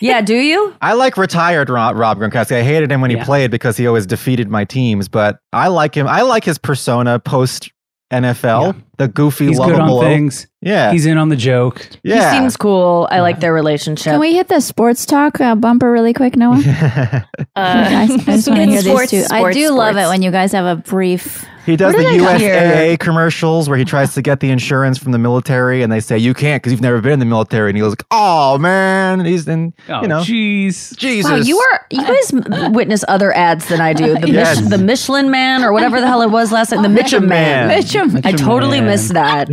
Yeah, 0.00 0.20
do 0.20 0.34
you? 0.34 0.74
I 0.82 0.94
like 0.94 1.16
retired 1.16 1.70
Rob, 1.70 1.94
Rob 1.96 2.18
Gronkowski. 2.18 2.56
I 2.56 2.62
hated 2.64 2.90
him 2.90 3.00
when 3.00 3.10
he 3.12 3.16
Yeah. 3.16 3.24
played 3.24 3.52
because 3.52 3.76
he 3.76 3.86
always 3.86 4.04
defeated 4.04 4.48
my 4.50 4.64
teams, 4.64 5.06
but 5.06 5.38
I 5.52 5.68
like 5.68 5.94
him. 5.94 6.08
I 6.08 6.22
like 6.22 6.42
his 6.42 6.58
persona 6.58 7.20
post 7.20 7.70
NFL, 8.12 8.74
the 8.98 9.06
goofy, 9.06 9.46
He's 9.46 9.60
good 9.60 9.68
lovable. 9.76 9.98
on 10.00 10.04
things. 10.04 10.48
Yeah, 10.64 10.92
He's 10.92 11.06
in 11.06 11.18
on 11.18 11.28
the 11.28 11.36
joke. 11.36 11.86
yeah. 12.04 12.30
He 12.32 12.38
seems 12.38 12.56
cool. 12.56 13.08
I 13.10 13.20
like 13.20 13.40
their 13.40 13.52
relationship. 13.52 14.12
Can 14.12 14.20
we 14.20 14.34
hit 14.34 14.46
the 14.48 14.60
sports 14.60 15.04
talk 15.04 15.40
uh, 15.40 15.56
bumper 15.56 15.90
really 15.90 16.12
quick, 16.14 16.36
Noa? 16.36 16.62
Uh, 17.54 17.84
Guys, 17.90 18.10
I 18.12 18.16
just 18.36 18.48
want 18.48 18.60
to 18.60 18.66
hear 18.66 18.80
sports, 18.80 19.10
these 19.10 19.28
two. 19.28 19.34
I 19.34 19.38
sports, 19.40 19.56
do 19.56 19.70
love 19.70 19.96
it 19.96 20.06
when 20.06 20.22
you 20.22 20.30
guys 20.30 20.52
have 20.52 20.64
a 20.64 20.80
brief. 20.80 21.44
He 21.66 21.76
does 21.76 21.92
the 21.94 22.02
did 22.02 22.20
USAA 22.20 22.98
commercials 22.98 23.68
where 23.68 23.78
he 23.78 23.84
tries 23.84 24.14
to 24.14 24.22
get 24.22 24.40
the 24.40 24.50
insurance 24.50 24.98
from 24.98 25.12
the 25.12 25.18
military, 25.18 25.82
and 25.82 25.92
they 25.92 26.00
say 26.00 26.18
you 26.18 26.34
can't 26.34 26.60
because 26.60 26.72
you've 26.72 26.80
never 26.80 27.00
been 27.00 27.12
in 27.12 27.18
the 27.20 27.24
military. 27.24 27.70
And 27.70 27.76
he 27.76 27.82
goes, 27.82 27.92
like, 27.92 28.04
"Oh 28.10 28.58
man," 28.58 29.20
and 29.20 29.28
he's 29.28 29.46
in, 29.46 29.72
Oh, 29.88 30.00
you 30.02 30.08
know, 30.08 30.20
jeez. 30.22 30.96
Jesus. 30.96 31.30
Wow, 31.30 31.36
you 31.36 31.58
are 31.58 31.86
you 31.90 32.02
guys 32.02 32.32
witness 32.72 33.04
other 33.06 33.32
ads 33.36 33.68
than 33.68 33.80
I 33.80 33.92
do. 33.92 34.18
The 34.18 34.28
Yes. 34.30 34.60
Mich- 34.60 34.70
the 34.70 34.78
Michelin 34.78 35.30
Man 35.30 35.62
or 35.62 35.72
whatever 35.72 36.00
the 36.00 36.06
hell 36.08 36.22
it 36.22 36.30
was 36.30 36.50
last 36.50 36.72
night. 36.72 36.82
The 36.82 36.88
Mitchum 36.88 37.28
Man. 37.28 37.68
Man. 37.68 37.80
Mitchum. 37.80 38.26
I 38.26 38.32
totally 38.32 38.80
Man. 38.80 38.88
missed 38.90 39.12
that. 39.12 39.48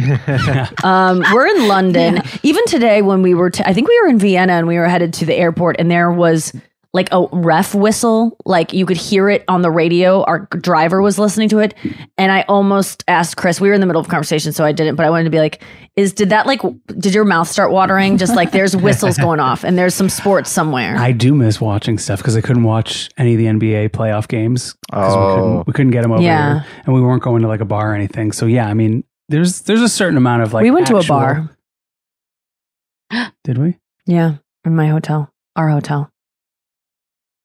um, 0.83 0.83
Um, 1.00 1.24
we're 1.34 1.48
in 1.48 1.68
London. 1.68 2.22
Even 2.44 2.65
today, 2.65 3.01
when 3.01 3.22
we 3.22 3.34
were, 3.34 3.50
t- 3.50 3.63
I 3.65 3.74
think 3.74 3.88
we 3.88 4.00
were 4.01 4.08
in 4.10 4.20
Vienna 4.20 4.53
and 4.53 4.68
we 4.68 4.77
were 4.77 4.88
headed 4.88 5.13
to 5.15 5.25
the 5.25 5.36
airport, 5.36 5.77
and 5.79 5.89
there 5.89 6.12
was 6.12 6.53
like 6.91 7.08
a 7.12 7.27
ref 7.32 7.75
whistle. 7.75 8.36
Like 8.46 8.74
you 8.74 8.86
could 8.86 8.98
hear 8.98 9.29
it 9.29 9.44
on 9.48 9.62
the 9.62 9.70
radio. 9.70 10.24
Our 10.24 10.39
driver 10.48 11.01
was 11.01 11.20
listening 11.20 11.48
to 11.50 11.60
it, 11.60 11.74
and 12.18 12.32
I 12.32 12.41
almost 12.50 13.03
asked 13.08 13.38
Chris. 13.38 13.62
We 13.62 13.70
were 13.70 13.75
in 13.75 13.82
the 13.82 13.86
middle 13.88 14.00
of 14.00 14.08
a 14.08 14.10
conversation, 14.10 14.51
so 14.53 14.65
I 14.65 14.72
didn't. 14.72 14.96
But 14.96 15.06
I 15.06 15.10
wanted 15.12 15.25
to 15.25 15.29
be 15.29 15.38
like, 15.38 15.62
"Is 15.96 16.13
did 16.13 16.32
that 16.32 16.48
like? 16.48 16.62
Did 16.98 17.13
your 17.13 17.25
mouth 17.25 17.48
start 17.48 17.72
watering? 17.72 18.18
Just 18.18 18.36
like 18.36 18.51
there's 18.51 18.75
whistles 18.86 19.18
going 19.20 19.39
off, 19.39 19.63
and 19.63 19.77
there's 19.77 19.94
some 19.94 20.10
sports 20.10 20.50
somewhere." 20.50 20.98
I 20.98 21.12
do 21.12 21.36
miss 21.36 21.62
watching 21.62 22.00
stuff 22.00 22.20
because 22.20 22.36
I 22.36 22.41
couldn't 22.41 22.63
watch 22.63 23.08
any 23.20 23.34
of 23.34 23.38
the 23.38 23.46
NBA 23.46 23.89
playoff 23.89 24.27
games 24.27 24.75
because 24.89 25.15
we 25.15 25.22
Oh. 25.22 25.36
couldn't 25.36 25.68
we 25.68 25.74
couldn't 25.74 25.91
get 25.91 26.01
them 26.01 26.12
over 26.12 26.24
Yeah. 26.24 26.53
here, 26.62 26.65
and 26.86 26.96
we 26.96 27.01
weren't 27.01 27.22
going 27.22 27.44
to 27.44 27.48
like 27.48 27.62
a 27.62 27.65
bar 27.65 27.91
or 27.91 27.94
anything. 27.96 28.32
So 28.32 28.48
yeah, 28.48 28.65
I 28.68 28.74
mean, 28.74 29.03
there's 29.29 29.62
there's 29.62 29.81
a 29.81 29.89
certain 29.89 30.17
amount 30.17 30.43
of 30.43 30.53
like 30.53 30.63
we 30.63 30.71
went 30.71 30.88
to 30.88 30.95
a 30.95 31.00
actual- 31.00 31.15
bar. 31.15 31.50
Did 33.43 33.57
we? 33.57 33.77
Yeah, 34.05 34.36
in 34.65 34.75
my 34.75 34.88
hotel, 34.88 35.31
our 35.55 35.69
hotel. 35.69 36.12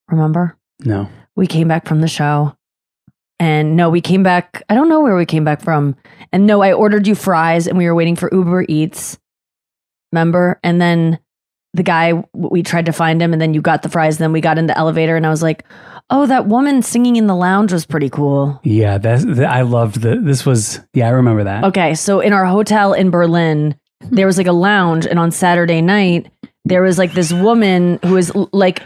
Remember? 0.09 0.57
No. 0.85 1.09
we 1.37 1.47
came 1.47 1.69
back 1.69 1.87
from 1.87 2.01
the 2.01 2.09
show 2.09 2.57
and 3.41 3.75
no 3.77 3.89
we 3.89 4.01
came 4.01 4.23
back 4.23 4.63
i 4.69 4.75
don't 4.75 4.89
know 4.89 5.01
where 5.01 5.17
we 5.17 5.25
came 5.25 5.45
back 5.45 5.61
from 5.63 5.95
and 6.33 6.47
no 6.47 6.63
i 6.63 6.73
ordered 6.73 7.07
you 7.07 7.15
fries 7.15 7.67
and 7.67 7.79
we 7.79 7.87
were 7.87 7.95
waiting 7.95 8.17
for 8.17 8.29
uber 8.33 8.65
eats 8.69 9.19
remember 10.13 10.59
and 10.63 10.81
then 10.81 11.19
the 11.75 11.83
guy 11.83 12.13
we 12.35 12.63
tried 12.63 12.87
to 12.87 12.93
find 12.93 13.23
him 13.23 13.33
and 13.33 13.41
then 13.41 13.55
you 13.55 13.63
got 13.63 13.83
the 13.83 13.89
fries 13.89 14.19
then 14.19 14.33
we 14.33 14.41
got 14.41 14.59
in 14.59 14.67
the 14.67 14.77
elevator 14.77 15.17
and 15.17 15.27
i 15.27 15.31
was 15.31 15.43
like 15.43 15.65
oh 16.11 16.27
that 16.27 16.47
woman 16.47 16.83
singing 16.83 17.17
in 17.17 17.27
the 17.27 17.35
lounge 17.35 17.73
was 17.73 17.87
pretty 17.87 18.11
cool 18.11 18.61
Yeah, 18.63 18.99
that's 18.99 19.25
that, 19.25 19.51
I 19.51 19.63
loved 19.63 20.01
the. 20.01 20.17
This 20.21 20.45
was 20.45 20.81
yeah, 20.93 21.07
I 21.07 21.11
remember 21.11 21.45
that. 21.45 21.65
okay 21.65 21.95
so 21.95 22.21
in 22.21 22.33
our 22.33 22.47
hotel 22.47 22.93
in 22.93 23.11
berlin 23.11 23.77
hmm. 24.03 24.15
there 24.15 24.27
was 24.27 24.39
like 24.39 24.47
a 24.47 24.53
lounge 24.53 25.07
and 25.07 25.19
on 25.19 25.31
saturday 25.31 25.81
night 25.81 26.31
there 26.65 26.83
was 26.83 26.99
like 26.99 27.13
this 27.13 27.33
woman 27.33 27.99
who 28.05 28.15
was 28.15 28.35
like 28.53 28.83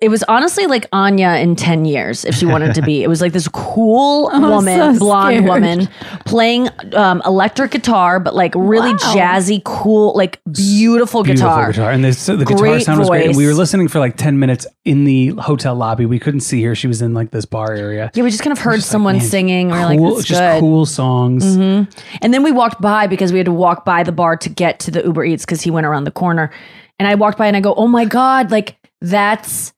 it 0.00 0.10
was 0.10 0.22
honestly 0.28 0.66
like 0.68 0.86
Anya 0.92 1.30
in 1.42 1.56
10 1.56 1.84
years, 1.84 2.24
if 2.24 2.36
she 2.36 2.46
wanted 2.46 2.72
to 2.76 2.82
be. 2.82 3.02
It 3.02 3.08
was 3.08 3.20
like 3.20 3.32
this 3.32 3.48
cool 3.48 4.28
I'm 4.32 4.42
woman, 4.42 4.94
so 4.94 4.98
blonde 5.00 5.38
scared. 5.38 5.48
woman, 5.48 5.88
playing 6.24 6.68
um, 6.94 7.20
electric 7.26 7.72
guitar, 7.72 8.20
but 8.20 8.32
like 8.34 8.52
really 8.54 8.92
Wow. 8.92 8.98
jazzy, 9.14 9.60
cool, 9.64 10.14
like 10.16 10.40
beautiful, 10.44 11.24
Beautiful 11.24 11.24
guitar. 11.24 11.72
guitar, 11.72 11.90
and 11.90 12.04
this, 12.04 12.26
the 12.26 12.36
guitar 12.36 12.56
Great 12.58 12.84
sound 12.84 13.00
was 13.00 13.08
great. 13.08 13.26
And 13.26 13.36
we 13.36 13.46
were 13.46 13.54
listening 13.54 13.88
for 13.88 13.98
like 13.98 14.16
ten 14.16 14.38
minutes 14.38 14.66
in 14.84 15.04
the 15.04 15.28
hotel 15.30 15.74
lobby. 15.74 16.06
We 16.06 16.20
couldn't 16.20 16.40
see 16.40 16.62
her; 16.62 16.76
she 16.76 16.86
was 16.86 17.02
in 17.02 17.12
like 17.12 17.32
this 17.32 17.44
bar 17.44 17.72
area. 17.72 18.10
Yeah, 18.14 18.22
we 18.22 18.30
just 18.30 18.42
kind 18.44 18.52
of 18.52 18.58
heard 18.60 18.76
Just 18.76 18.86
like, 18.88 18.92
someone 18.92 19.16
man, 19.16 19.24
singing. 19.26 19.66
We 19.68 19.72
are 19.78 19.84
like, 19.96 20.24
just 20.24 20.28
good. 20.40 20.60
cool 20.60 20.86
songs. 20.86 21.56
hmm 21.56 21.82
And 22.22 22.32
then 22.32 22.44
we 22.44 22.52
walked 22.52 22.80
by 22.80 23.08
because 23.08 23.32
we 23.32 23.38
had 23.38 23.46
to 23.46 23.52
walk 23.52 23.84
by 23.84 24.04
the 24.04 24.12
bar 24.12 24.36
to 24.36 24.48
get 24.48 24.78
to 24.80 24.92
the 24.92 25.02
Uber 25.02 25.24
Eats 25.24 25.44
because 25.44 25.60
he 25.62 25.72
went 25.72 25.86
around 25.86 26.04
the 26.04 26.12
corner. 26.12 26.50
And 27.00 27.08
I 27.08 27.16
walked 27.16 27.36
by 27.38 27.46
and 27.48 27.56
I 27.56 27.60
go, 27.60 27.74
oh 27.74 27.88
my 27.88 28.04
God, 28.04 28.52
like 28.52 28.76
that's. 29.00 29.72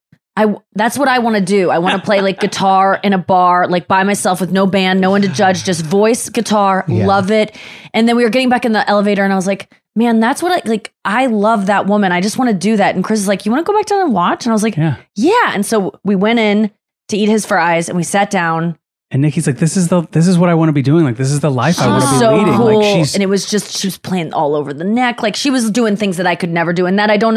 I, 0.44 0.54
that's 0.74 0.96
what 0.98 1.08
I 1.08 1.18
want 1.18 1.36
to 1.36 1.42
do. 1.42 1.70
I 1.70 1.78
want 1.78 1.96
to 1.96 2.02
play 2.04 2.20
like 2.20 2.40
guitar 2.46 2.98
in 3.02 3.12
a 3.12 3.18
bar, 3.18 3.68
like 3.68 3.86
by 3.88 4.02
myself 4.04 4.40
with 4.40 4.52
no 4.52 4.66
band, 4.66 5.00
no 5.00 5.10
one 5.10 5.22
to 5.22 5.28
judge, 5.28 5.64
just 5.64 5.84
voice, 5.84 6.28
guitar, 6.28 6.84
Yeah. 6.88 7.06
love 7.06 7.30
it. 7.30 7.56
And 7.94 8.08
then 8.08 8.16
we 8.16 8.24
were 8.24 8.30
getting 8.30 8.48
back 8.48 8.64
in 8.64 8.72
the 8.72 8.88
elevator 8.88 9.24
and 9.24 9.32
I 9.32 9.36
was 9.36 9.46
like, 9.46 9.72
man, 9.96 10.20
that's 10.20 10.42
what 10.42 10.52
I 10.52 10.68
like. 10.68 10.92
I 11.04 11.26
love 11.26 11.66
that 11.66 11.86
woman. 11.86 12.12
I 12.12 12.20
just 12.20 12.38
want 12.38 12.50
to 12.50 12.56
do 12.56 12.76
that. 12.76 12.94
And 12.94 13.04
Chris 13.04 13.20
is 13.20 13.28
like, 13.28 13.44
you 13.44 13.52
want 13.52 13.66
to 13.66 13.70
go 13.72 13.76
back 13.78 13.86
down 13.86 14.00
and 14.02 14.12
watch? 14.12 14.46
And 14.46 14.52
I 14.52 14.54
was 14.54 14.62
like, 14.62 14.76
Yeah. 14.76 14.96
yeah. 15.16 15.52
And 15.54 15.66
so 15.66 15.98
we 16.04 16.14
went 16.16 16.38
in 16.38 16.70
to 17.08 17.16
eat 17.16 17.28
his 17.28 17.44
fries 17.44 17.88
and 17.88 17.96
we 17.98 18.04
sat 18.04 18.30
down 18.30 18.78
And 19.12 19.22
Nikki's 19.22 19.48
like, 19.48 19.58
"This 19.58 19.76
is 19.76 19.88
the 19.88 20.02
this 20.12 20.28
is 20.28 20.38
what 20.38 20.48
I 20.48 20.54
want 20.54 20.68
to 20.68 20.72
be 20.72 20.82
doing. 20.82 21.04
Like, 21.04 21.16
this 21.16 21.32
is 21.32 21.40
the 21.40 21.50
life 21.50 21.80
I 21.80 21.88
want 21.88 22.04
to 22.04 22.10
be 22.12 22.18
so 22.20 22.36
leading." 22.36 22.54
cool, 22.56 22.78
Like, 22.78 22.84
she's 22.96 23.14
and 23.16 23.22
it 23.24 23.26
was 23.26 23.50
just 23.50 23.76
she 23.76 23.88
was 23.88 23.98
playing 23.98 24.32
all 24.32 24.54
over 24.54 24.72
the 24.72 24.84
neck. 24.84 25.20
Like 25.20 25.34
she 25.34 25.50
was 25.50 25.68
doing 25.72 25.96
things 25.96 26.16
that 26.18 26.28
I 26.28 26.36
could 26.36 26.50
never 26.50 26.72
do, 26.72 26.86
and 26.86 26.96
that 27.00 27.10
I 27.10 27.16
don't. 27.16 27.36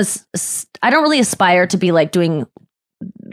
I 0.84 0.90
don't 0.92 1.02
really 1.02 1.20
aspire 1.20 1.66
to 1.66 1.78
be 1.78 1.92
like 1.92 2.12
doing. 2.12 2.46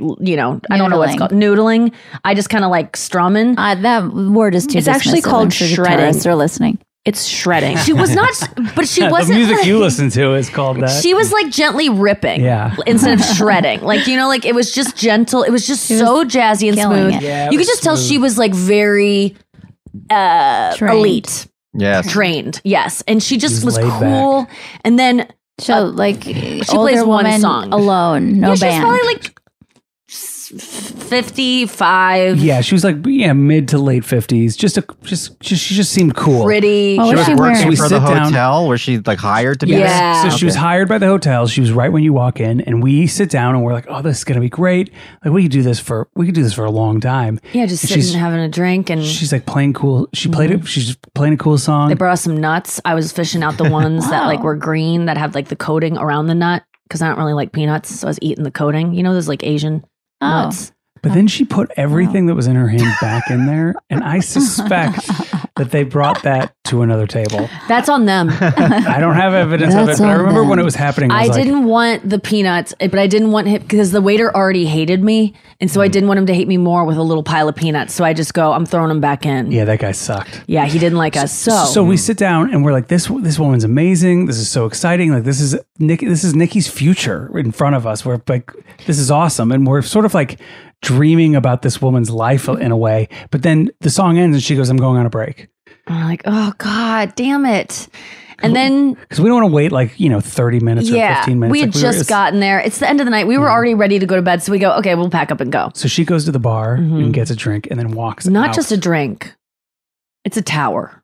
You 0.00 0.36
know, 0.36 0.60
I 0.70 0.76
don't 0.78 0.90
know 0.90 0.98
what's 0.98 1.16
called 1.16 1.30
noodling. 1.32 1.92
I 2.24 2.34
just 2.34 2.48
kind 2.50 2.64
of 2.64 2.70
like 2.70 2.96
strumming. 2.96 3.58
Uh, 3.58 3.74
that 3.76 4.08
word 4.12 4.54
is 4.54 4.66
too. 4.66 4.78
It's 4.78 4.88
actually 4.88 5.20
dismissive. 5.20 5.24
I'm 5.26 5.30
called 5.30 5.52
sure 5.52 5.68
shredding. 5.68 5.98
guitarists 6.14 6.26
are 6.26 6.34
listening. 6.34 6.78
It's 7.06 7.24
shredding. 7.24 7.76
She 7.84 7.92
was 7.94 8.14
not, 8.14 8.28
but 8.76 8.86
she 8.86 9.02
wasn't. 9.08 9.28
The 9.28 9.34
music 9.38 9.56
like- 9.58 9.66
you 9.66 9.78
listen 9.78 10.10
to 10.10 10.34
is 10.34 10.50
called 10.50 10.80
that. 10.80 11.02
She 11.02 11.14
was 11.14 11.32
like 11.32 11.50
gently 11.50 11.88
ripping, 11.88 12.42
Yeah. 12.42 12.76
instead 12.86 13.18
of 13.18 13.24
shredding. 13.36 13.80
Like 13.82 14.06
you 14.06 14.16
know, 14.16 14.28
like 14.28 14.44
it 14.44 14.54
was 14.54 14.74
just 14.74 14.96
gentle. 14.96 15.42
It 15.42 15.50
was 15.50 15.66
just 15.66 15.86
She 15.88 15.94
was 15.94 16.00
so 16.02 16.24
jazzy 16.24 16.68
and 16.68 16.78
smooth. 16.78 17.22
Yeah, 17.22 17.44
you 17.46 17.50
could 17.52 17.58
was 17.58 17.66
just 17.68 17.82
tell 17.82 17.96
she 17.96 18.18
was 18.18 18.36
like 18.38 18.54
very 18.54 19.34
uh, 20.10 20.74
Trained. 20.76 20.94
elite, 20.98 21.46
yes. 21.74 22.10
trained. 22.10 22.60
Yes, 22.64 23.02
and 23.08 23.22
she 23.22 23.36
just 23.38 23.56
She's 23.56 23.64
was 23.64 23.76
laid 23.76 23.88
back. 23.88 24.00
cool. 24.00 24.46
And 24.84 24.98
then 24.98 25.26
So 25.58 25.84
like 25.86 26.22
she 26.24 26.62
older 26.70 26.92
plays 26.92 26.98
one 27.04 27.24
woman 27.24 27.40
song. 27.40 27.72
alone, 27.72 28.40
no 28.40 28.48
yeah, 28.48 28.54
she's 28.54 28.60
band. 28.60 28.82
probably 28.82 29.06
like 29.06 29.39
fifty-five. 30.58 32.38
yeah, 32.38 32.60
she 32.60 32.74
was 32.74 32.84
like 32.84 32.96
yeah, 33.06 33.32
mid 33.32 33.68
to 33.68 33.78
late 33.78 34.04
fifties. 34.04 34.56
Just 34.56 34.78
a 34.78 34.84
just, 35.02 35.38
just 35.40 35.62
she 35.64 35.74
just 35.74 35.92
seemed 35.92 36.14
cool. 36.16 36.44
pretty. 36.44 36.96
Oh, 36.98 37.04
She 37.10 37.10
was 37.10 37.18
was 37.18 37.26
she 37.26 37.34
working 37.34 37.52
wearing? 37.54 37.68
We 37.68 37.76
for 37.76 37.88
the 37.88 37.98
down- 37.98 38.24
hotel 38.24 38.68
where 38.68 38.78
she 38.78 38.98
like 38.98 39.18
hired 39.18 39.60
to 39.60 39.66
be 39.66 39.72
Yeah. 39.72 40.22
there. 40.22 40.30
So 40.30 40.36
she 40.36 40.44
was 40.44 40.54
hired 40.54 40.88
by 40.88 40.98
the 40.98 41.06
hotel. 41.06 41.46
She 41.46 41.60
was 41.60 41.72
right 41.72 41.92
when 41.92 42.02
you 42.02 42.12
walk 42.12 42.40
in, 42.40 42.60
and 42.62 42.82
we 42.82 43.06
sit 43.06 43.30
down 43.30 43.54
and 43.54 43.64
we're 43.64 43.72
like, 43.72 43.86
"Oh, 43.88 44.02
this 44.02 44.18
is 44.18 44.24
gonna 44.24 44.40
be 44.40 44.48
great! 44.48 44.92
Like 45.24 45.34
we 45.34 45.42
could 45.42 45.52
do 45.52 45.62
this 45.62 45.78
for 45.78 46.08
we 46.14 46.26
could 46.26 46.34
do 46.34 46.42
this 46.42 46.52
for 46.54 46.64
a 46.64 46.70
long 46.70 47.00
time." 47.00 47.40
yeah, 47.52 47.66
just 47.66 47.82
And 47.84 47.88
sitting 47.90 48.02
she's- 48.04 48.14
having 48.14 48.40
a 48.40 48.48
drink, 48.48 48.90
and 48.90 49.04
She's 49.04 49.32
like 49.32 49.46
playing 49.46 49.72
cool. 49.74 50.08
She 50.14 50.28
played 50.28 50.50
it. 50.50 50.60
Mhm. 50.60 50.66
She's 50.66 50.96
playing 51.14 51.34
a 51.34 51.38
cool 51.38 51.58
song. 51.58 51.88
they 51.88 51.94
brought 51.94 52.12
us 52.12 52.22
some 52.22 52.36
nuts. 52.36 52.80
I 52.84 52.94
was 52.94 53.12
fishing 53.12 53.42
out 53.42 53.56
the 53.56 53.70
ones 53.70 54.08
that 54.10 54.26
like 54.26 54.42
were 54.42 54.56
green 54.56 55.06
that 55.06 55.16
have 55.16 55.34
like 55.34 55.48
the 55.48 55.56
coating 55.56 55.96
around 55.98 56.26
the 56.26 56.34
nut 56.34 56.62
because 56.88 57.02
I 57.02 57.08
don't 57.08 57.18
really 57.18 57.34
like 57.34 57.52
peanuts, 57.52 57.94
so 58.00 58.06
I 58.06 58.10
was 58.10 58.18
eating 58.20 58.44
the 58.44 58.50
coating. 58.50 58.94
You 58.94 59.02
know, 59.02 59.14
those 59.14 59.28
like 59.28 59.44
Asian 59.44 59.84
Oh. 60.20 60.28
nuts. 60.28 60.72
But 61.02 61.14
then 61.14 61.28
she 61.28 61.46
put 61.46 61.70
everything 61.78 62.26
that 62.26 62.34
was 62.34 62.46
in 62.46 62.56
her 62.56 62.68
hand 62.68 62.94
back 63.00 63.30
in 63.30 63.46
there, 63.46 63.74
and 63.88 64.04
I 64.04 64.20
suspect 64.20 65.08
that 65.60 65.70
they 65.70 65.82
brought 65.84 66.22
that 66.22 66.54
to 66.64 66.80
another 66.82 67.06
table. 67.06 67.48
That's 67.68 67.88
on 67.88 68.06
them. 68.06 68.30
I 68.40 68.96
don't 68.98 69.14
have 69.14 69.34
evidence 69.34 69.74
of 69.74 69.80
it, 69.82 69.86
That's 69.86 70.00
but 70.00 70.08
I 70.08 70.12
on 70.14 70.18
remember 70.20 70.44
when 70.44 70.58
it 70.58 70.64
was 70.64 70.74
happening. 70.74 71.10
I, 71.10 71.16
I 71.24 71.28
was 71.28 71.36
like, 71.36 71.44
didn't 71.44 71.64
want 71.64 72.08
the 72.08 72.18
peanuts, 72.18 72.72
but 72.80 72.98
I 72.98 73.06
didn't 73.06 73.30
want 73.30 73.46
him 73.48 73.60
because 73.60 73.92
the 73.92 74.00
waiter 74.00 74.34
already 74.34 74.64
hated 74.66 75.02
me, 75.02 75.34
and 75.60 75.70
so 75.70 75.80
I 75.80 75.88
Mm. 75.88 75.92
didn't 75.92 76.08
want 76.08 76.18
him 76.20 76.26
to 76.26 76.34
hate 76.34 76.48
me 76.48 76.56
more 76.56 76.84
with 76.84 76.96
a 76.96 77.02
little 77.02 77.22
pile 77.22 77.48
of 77.48 77.56
peanuts. 77.56 77.92
So 77.94 78.04
I 78.04 78.12
just 78.14 78.32
go, 78.32 78.52
I'm 78.52 78.64
throwing 78.64 78.88
them 78.88 79.00
back 79.00 79.26
in. 79.26 79.50
Yeah, 79.52 79.64
that 79.66 79.80
guy 79.80 79.92
sucked. 79.92 80.42
Yeah, 80.46 80.64
he 80.66 80.78
didn't 80.78 80.98
like 80.98 81.16
us. 81.16 81.36
So, 81.36 81.64
So 81.66 81.84
we 81.84 81.96
sit 81.96 82.16
down 82.16 82.52
and 82.54 82.64
we're 82.64 82.72
like, 82.72 82.88
this 82.88 83.06
this 83.20 83.38
woman's 83.38 83.64
amazing. 83.64 84.26
This 84.26 84.38
is 84.38 84.50
so 84.50 84.64
exciting. 84.66 85.12
Like 85.12 85.24
this 85.24 85.40
is 85.40 85.56
Nick. 85.78 86.00
This 86.00 86.24
is 86.24 86.34
Nikki's 86.34 86.68
future 86.68 87.36
in 87.38 87.52
front 87.52 87.76
of 87.76 87.86
us. 87.86 88.04
We're 88.04 88.20
like, 88.28 88.52
this 88.86 88.98
is 88.98 89.10
awesome, 89.10 89.52
and 89.52 89.66
we're 89.66 89.82
sort 89.82 90.04
of 90.06 90.14
like 90.14 90.40
dreaming 90.82 91.36
about 91.36 91.62
this 91.62 91.80
woman's 91.82 92.10
life 92.10 92.48
in 92.48 92.72
a 92.72 92.76
way. 92.76 93.08
But 93.30 93.42
then 93.42 93.70
the 93.80 93.90
song 93.90 94.18
ends 94.18 94.36
and 94.36 94.42
she 94.42 94.56
goes, 94.56 94.68
"I'm 94.68 94.76
going 94.76 94.98
on 94.98 95.06
a 95.06 95.10
break." 95.10 95.48
I'm 95.86 96.04
like, 96.04 96.22
oh 96.24 96.52
god, 96.58 97.14
damn 97.16 97.44
it! 97.46 97.88
And 98.42 98.54
then 98.56 98.94
Because 98.94 99.20
we 99.20 99.28
don't 99.28 99.42
want 99.42 99.50
to 99.50 99.54
wait 99.54 99.72
like 99.72 99.98
you 99.98 100.08
know 100.08 100.20
30 100.20 100.60
minutes 100.60 100.90
or 100.90 100.94
15 100.94 101.38
minutes. 101.38 101.52
we 101.52 101.60
had 101.60 101.68
Like, 101.68 101.74
were- 101.74 101.80
just 101.80 102.08
gotten 102.08 102.40
there. 102.40 102.60
It's 102.60 102.78
the 102.78 102.88
end 102.88 103.00
of 103.00 103.06
the 103.06 103.10
night. 103.10 103.26
We 103.26 103.38
were 103.38 103.50
already 103.50 103.74
ready 103.74 103.98
to 103.98 104.06
go 104.06 104.16
to 104.16 104.22
bed, 104.22 104.42
so 104.42 104.52
we 104.52 104.58
go, 104.58 104.72
okay, 104.78 104.94
we'll 104.94 105.10
pack 105.10 105.30
up 105.30 105.40
and 105.40 105.52
go. 105.52 105.70
So 105.74 105.88
she 105.88 106.04
goes 106.04 106.24
to 106.26 106.32
the 106.32 106.38
bar 106.38 106.74
and 106.74 107.12
gets 107.12 107.30
a 107.30 107.36
drink 107.36 107.68
and 107.70 107.78
then 107.78 107.92
walks. 107.92 108.24
Mm-hmm. 108.24 108.34
Not 108.34 108.48
out. 108.50 108.54
just 108.54 108.72
a 108.72 108.76
drink; 108.76 109.34
it's 110.24 110.36
a 110.36 110.42
tower 110.42 110.99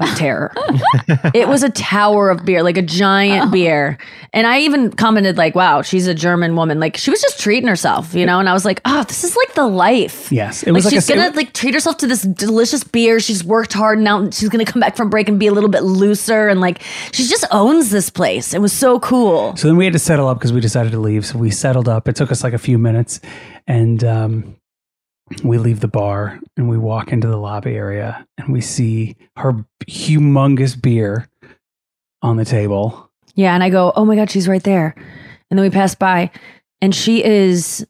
of 0.00 0.08
terror. 0.16 0.52
it 1.34 1.46
was 1.46 1.62
a 1.62 1.70
tower 1.70 2.30
of 2.30 2.44
beer, 2.44 2.62
like 2.62 2.76
a 2.76 2.82
giant 2.82 3.52
beer. 3.52 3.96
And 4.32 4.46
I 4.46 4.60
even 4.60 4.90
commented, 4.90 5.36
like, 5.36 5.54
"Wow, 5.54 5.82
she's 5.82 6.08
a 6.08 6.14
German 6.14 6.56
woman. 6.56 6.80
Like, 6.80 6.96
she 6.96 7.10
was 7.10 7.20
just 7.22 7.38
treating 7.40 7.68
herself, 7.68 8.12
you 8.12 8.26
know." 8.26 8.40
And 8.40 8.48
I 8.48 8.52
was 8.52 8.64
like, 8.64 8.80
"Oh, 8.84 9.04
this 9.04 9.22
is 9.22 9.36
like 9.36 9.54
the 9.54 9.66
life." 9.66 10.32
Yes, 10.32 10.64
it 10.64 10.72
like, 10.72 10.76
was 10.76 10.84
like, 10.86 10.94
she's 10.94 11.08
a, 11.08 11.14
gonna 11.14 11.36
like 11.36 11.52
treat 11.52 11.74
herself 11.74 11.98
to 11.98 12.06
this 12.06 12.22
delicious 12.22 12.82
beer. 12.82 13.20
She's 13.20 13.44
worked 13.44 13.72
hard, 13.72 13.98
and 13.98 14.04
now 14.04 14.28
she's 14.30 14.48
gonna 14.48 14.64
come 14.64 14.80
back 14.80 14.96
from 14.96 15.10
break 15.10 15.28
and 15.28 15.38
be 15.38 15.46
a 15.46 15.52
little 15.52 15.70
bit 15.70 15.84
looser, 15.84 16.48
and 16.48 16.60
like 16.60 16.82
she 17.12 17.24
just 17.26 17.44
owns 17.52 17.90
this 17.90 18.10
place. 18.10 18.52
It 18.52 18.60
was 18.60 18.72
so 18.72 18.98
cool. 18.98 19.54
So 19.56 19.68
then 19.68 19.76
we 19.76 19.84
had 19.84 19.92
to 19.92 20.00
settle 20.00 20.26
up 20.26 20.38
because 20.38 20.52
we 20.52 20.60
decided 20.60 20.92
to 20.92 21.00
leave. 21.00 21.24
So 21.24 21.38
we 21.38 21.50
settled 21.50 21.88
up. 21.88 22.08
It 22.08 22.16
took 22.16 22.32
us 22.32 22.42
like 22.42 22.52
a 22.52 22.58
few 22.58 22.78
minutes, 22.78 23.20
and 23.68 24.02
um, 24.02 24.56
we 25.42 25.58
leave 25.58 25.80
the 25.80 25.88
bar 25.88 26.38
and 26.56 26.68
we 26.68 26.78
walk 26.78 27.12
into 27.12 27.26
the 27.28 27.36
lobby 27.36 27.74
area 27.74 28.26
and 28.38 28.52
we 28.52 28.60
see 28.60 29.16
her 29.36 29.64
humongous 29.86 30.80
beer 30.80 31.28
on 32.22 32.36
the 32.36 32.44
table. 32.44 33.10
Yeah, 33.34 33.54
and 33.54 33.62
I 33.62 33.70
go, 33.70 33.92
"Oh 33.96 34.04
my 34.04 34.16
god, 34.16 34.30
she's 34.30 34.48
right 34.48 34.62
there." 34.62 34.94
And 35.50 35.58
then 35.58 35.64
we 35.64 35.70
pass 35.70 35.94
by, 35.94 36.30
and 36.80 36.94
she 36.94 37.24
is 37.24 37.86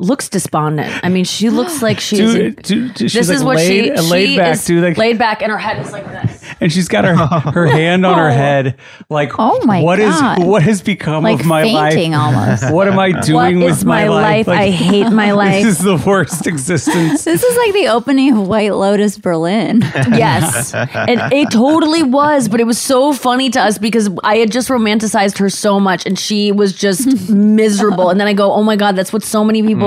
looks 0.00 0.28
despondent. 0.28 0.92
I 1.04 1.08
mean, 1.08 1.24
she 1.24 1.50
looks 1.50 1.80
like 1.80 2.00
she 2.00 2.20
is. 2.20 2.34
Dude, 2.34 2.62
dude, 2.62 2.98
she's 2.98 3.12
this 3.14 3.28
like 3.28 3.36
is 3.36 3.44
what 3.44 3.56
laid, 3.56 3.66
she, 3.68 3.90
uh, 3.92 4.02
laid 4.02 4.26
she 4.28 4.36
back, 4.36 4.52
is 4.54 4.64
dude. 4.64 4.82
Like, 4.84 4.98
laid 4.98 5.18
back, 5.18 5.40
and 5.42 5.52
her 5.52 5.56
head 5.58 5.84
is 5.86 5.92
like 5.92 6.04
this. 6.06 6.44
and 6.60 6.72
she's 6.72 6.88
got 6.88 7.04
her 7.04 7.14
her 7.52 7.66
hand 7.66 8.04
on 8.04 8.18
her 8.18 8.30
head. 8.30 8.76
Like, 9.08 9.32
Oh 9.38 9.64
my 9.64 9.80
what 9.82 10.00
is 10.00 10.10
God. 10.20 10.44
what 10.44 10.62
has 10.64 10.82
become 10.82 11.22
Like 11.22 11.40
of 11.40 11.46
my 11.46 11.62
fainting 11.62 12.12
life? 12.12 12.20
almost. 12.34 12.70
What 12.74 12.88
am 12.88 12.98
I 12.98 13.12
doing 13.20 13.60
What 13.60 13.66
with 13.66 13.78
is 13.78 13.84
my, 13.84 14.06
my 14.06 14.08
life? 14.08 14.48
I 14.48 14.70
hate 14.70 15.10
my 15.10 15.30
life. 15.44 15.62
This 15.62 15.78
is 15.78 15.84
the 15.84 15.96
worst 16.04 16.46
existence. 16.48 17.24
This 17.24 17.42
is 17.42 17.56
like 17.56 17.72
the 17.72 17.88
opening 17.88 18.36
of 18.36 18.48
White 18.48 18.74
Lotus 18.74 19.16
Berlin. 19.16 19.80
Yes. 19.94 20.74
and 20.74 21.32
it 21.32 21.50
totally 21.52 22.02
was, 22.02 22.48
but 22.48 22.60
it 22.60 22.64
was 22.64 22.78
so 22.80 23.12
funny 23.12 23.48
to 23.50 23.60
us 23.60 23.78
because 23.78 24.10
I 24.24 24.38
had 24.38 24.50
just 24.50 24.68
romanticized 24.68 25.38
her 25.38 25.48
so 25.48 25.78
much 25.78 26.04
and 26.04 26.18
she 26.18 26.50
was 26.52 26.72
just 26.72 27.30
miserable. 27.30 28.10
And 28.10 28.18
then 28.18 28.26
I 28.26 28.32
go, 28.32 28.52
oh 28.52 28.62
my 28.64 28.74
God, 28.76 28.96
that's 28.96 29.12
what 29.12 29.22
so 29.22 29.44
many 29.44 29.62
people 29.62 29.83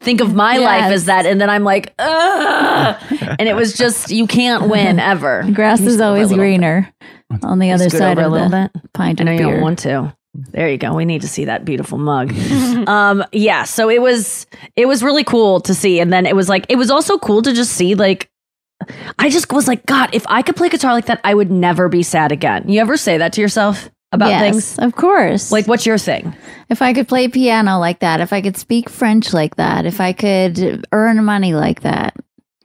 think 0.00 0.20
of 0.20 0.34
my 0.34 0.58
life 0.58 0.92
as 0.92 1.06
that. 1.06 1.26
And 1.26 1.40
then 1.40 1.50
I'm 1.50 1.64
like, 1.64 1.94
Ugh. 1.98 2.96
and 3.38 3.48
it 3.48 3.54
was 3.54 3.74
just, 3.74 4.10
you 4.10 4.26
can't 4.26 4.68
win 4.68 4.98
ever. 5.12 5.44
Grass 5.52 5.80
is 5.80 5.94
scoot 5.94 6.00
over 6.00 6.02
a 6.02 6.06
always 6.08 6.28
little 6.30 6.44
greener 6.44 6.92
on 7.42 7.58
the 7.58 7.70
other 7.70 7.88
side 7.90 8.18
of 8.18 8.24
a 8.24 8.28
little 8.28 8.48
the 8.48 8.70
bit? 8.72 8.82
pint 8.92 9.20
I 9.20 9.22
of 9.22 9.26
know 9.26 9.32
you 9.32 9.38
don't 9.38 9.60
want 9.60 9.78
to. 9.80 10.14
There 10.34 10.68
you 10.68 10.78
go. 10.78 10.94
We 10.94 11.04
need 11.04 11.20
to 11.22 11.28
see 11.28 11.44
that 11.44 11.64
beautiful 11.64 11.98
mug. 11.98 12.32
um, 12.88 13.22
yeah. 13.32 13.64
So 13.64 13.90
it 13.90 14.00
was 14.00 14.46
it 14.76 14.86
was 14.86 15.02
really 15.02 15.24
cool 15.24 15.60
to 15.60 15.74
see, 15.74 16.00
and 16.00 16.10
then 16.10 16.24
it 16.24 16.34
was 16.34 16.48
like 16.48 16.64
it 16.70 16.76
was 16.76 16.90
also 16.90 17.18
cool 17.18 17.42
to 17.42 17.52
just 17.52 17.72
see 17.72 17.94
like. 17.94 18.30
I 19.18 19.30
just 19.30 19.52
was 19.52 19.68
like, 19.68 19.86
God, 19.86 20.10
if 20.12 20.24
I 20.26 20.42
could 20.42 20.56
play 20.56 20.68
guitar 20.68 20.92
like 20.92 21.06
that, 21.06 21.20
I 21.22 21.34
would 21.34 21.52
never 21.52 21.88
be 21.88 22.02
sad 22.02 22.32
again. 22.32 22.68
You 22.68 22.80
ever 22.80 22.96
say 22.96 23.18
that 23.18 23.32
to 23.34 23.40
yourself 23.40 23.88
about 24.12 24.28
yes, 24.28 24.40
things? 24.52 24.78
Of 24.78 24.94
course. 24.94 25.50
Like, 25.52 25.66
what's 25.66 25.86
your 25.86 25.98
thing? 25.98 26.34
if 26.68 26.80
I 26.80 26.94
could 26.94 27.06
play 27.08 27.28
piano 27.28 27.78
like 27.78 27.98
that, 28.00 28.20
if 28.20 28.32
I 28.32 28.40
could 28.40 28.56
speak 28.56 28.88
French 28.88 29.32
like 29.34 29.56
that, 29.56 29.84
if 29.84 30.00
I 30.00 30.12
could 30.14 30.86
earn 30.92 31.22
money 31.24 31.54
like 31.54 31.82
that. 31.82 32.14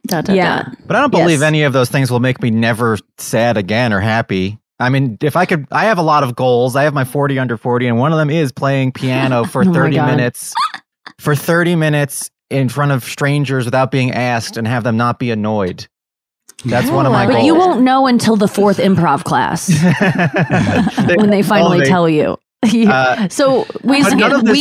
Da, 0.06 0.22
da, 0.22 0.32
Yeah. 0.32 0.62
da. 0.62 0.70
But 0.86 0.96
I 0.96 1.00
don't 1.00 1.10
believe 1.10 1.40
Yes. 1.40 1.42
any 1.42 1.62
of 1.64 1.72
those 1.74 1.90
things 1.90 2.10
will 2.10 2.20
make 2.20 2.40
me 2.40 2.50
never 2.50 2.96
sad 3.18 3.56
again 3.58 3.92
or 3.92 4.00
happy. 4.00 4.58
I 4.80 4.88
mean, 4.88 5.18
if 5.20 5.36
I 5.36 5.44
could, 5.44 5.66
I 5.72 5.84
have 5.86 5.98
a 5.98 6.02
lot 6.02 6.22
of 6.22 6.34
goals. 6.36 6.76
I 6.76 6.84
have 6.84 6.94
my 6.94 7.04
40 7.04 7.38
under 7.38 7.56
40, 7.58 7.86
and 7.88 7.98
one 7.98 8.12
of 8.12 8.18
them 8.18 8.30
is 8.30 8.50
playing 8.52 8.92
piano 8.92 9.44
for 9.52 9.62
Oh 9.68 9.72
30 9.74 9.96
God. 9.96 10.06
minutes, 10.06 10.54
for 11.18 11.34
30 11.34 11.74
minutes 11.76 12.30
in 12.48 12.68
front 12.70 12.92
of 12.92 13.04
strangers 13.04 13.64
without 13.66 13.90
being 13.90 14.12
asked 14.12 14.56
and 14.56 14.66
have 14.66 14.84
them 14.84 14.96
not 14.96 15.18
be 15.18 15.30
annoyed. 15.30 15.86
That's 16.64 16.90
one 16.90 17.06
of 17.06 17.12
my 17.12 17.26
But 17.26 17.34
goals. 17.34 17.46
you 17.46 17.54
won't 17.54 17.82
know 17.82 18.06
until 18.06 18.36
the 18.36 18.48
fourth 18.48 18.78
improv 18.78 19.22
class 19.24 19.68
when 21.16 21.30
they 21.30 21.42
finally 21.42 21.84
tell 21.86 22.08
you. 22.08 22.36
Yeah. 22.72 22.90
Uh, 22.92 23.28
so 23.28 23.66
we, 23.84 24.02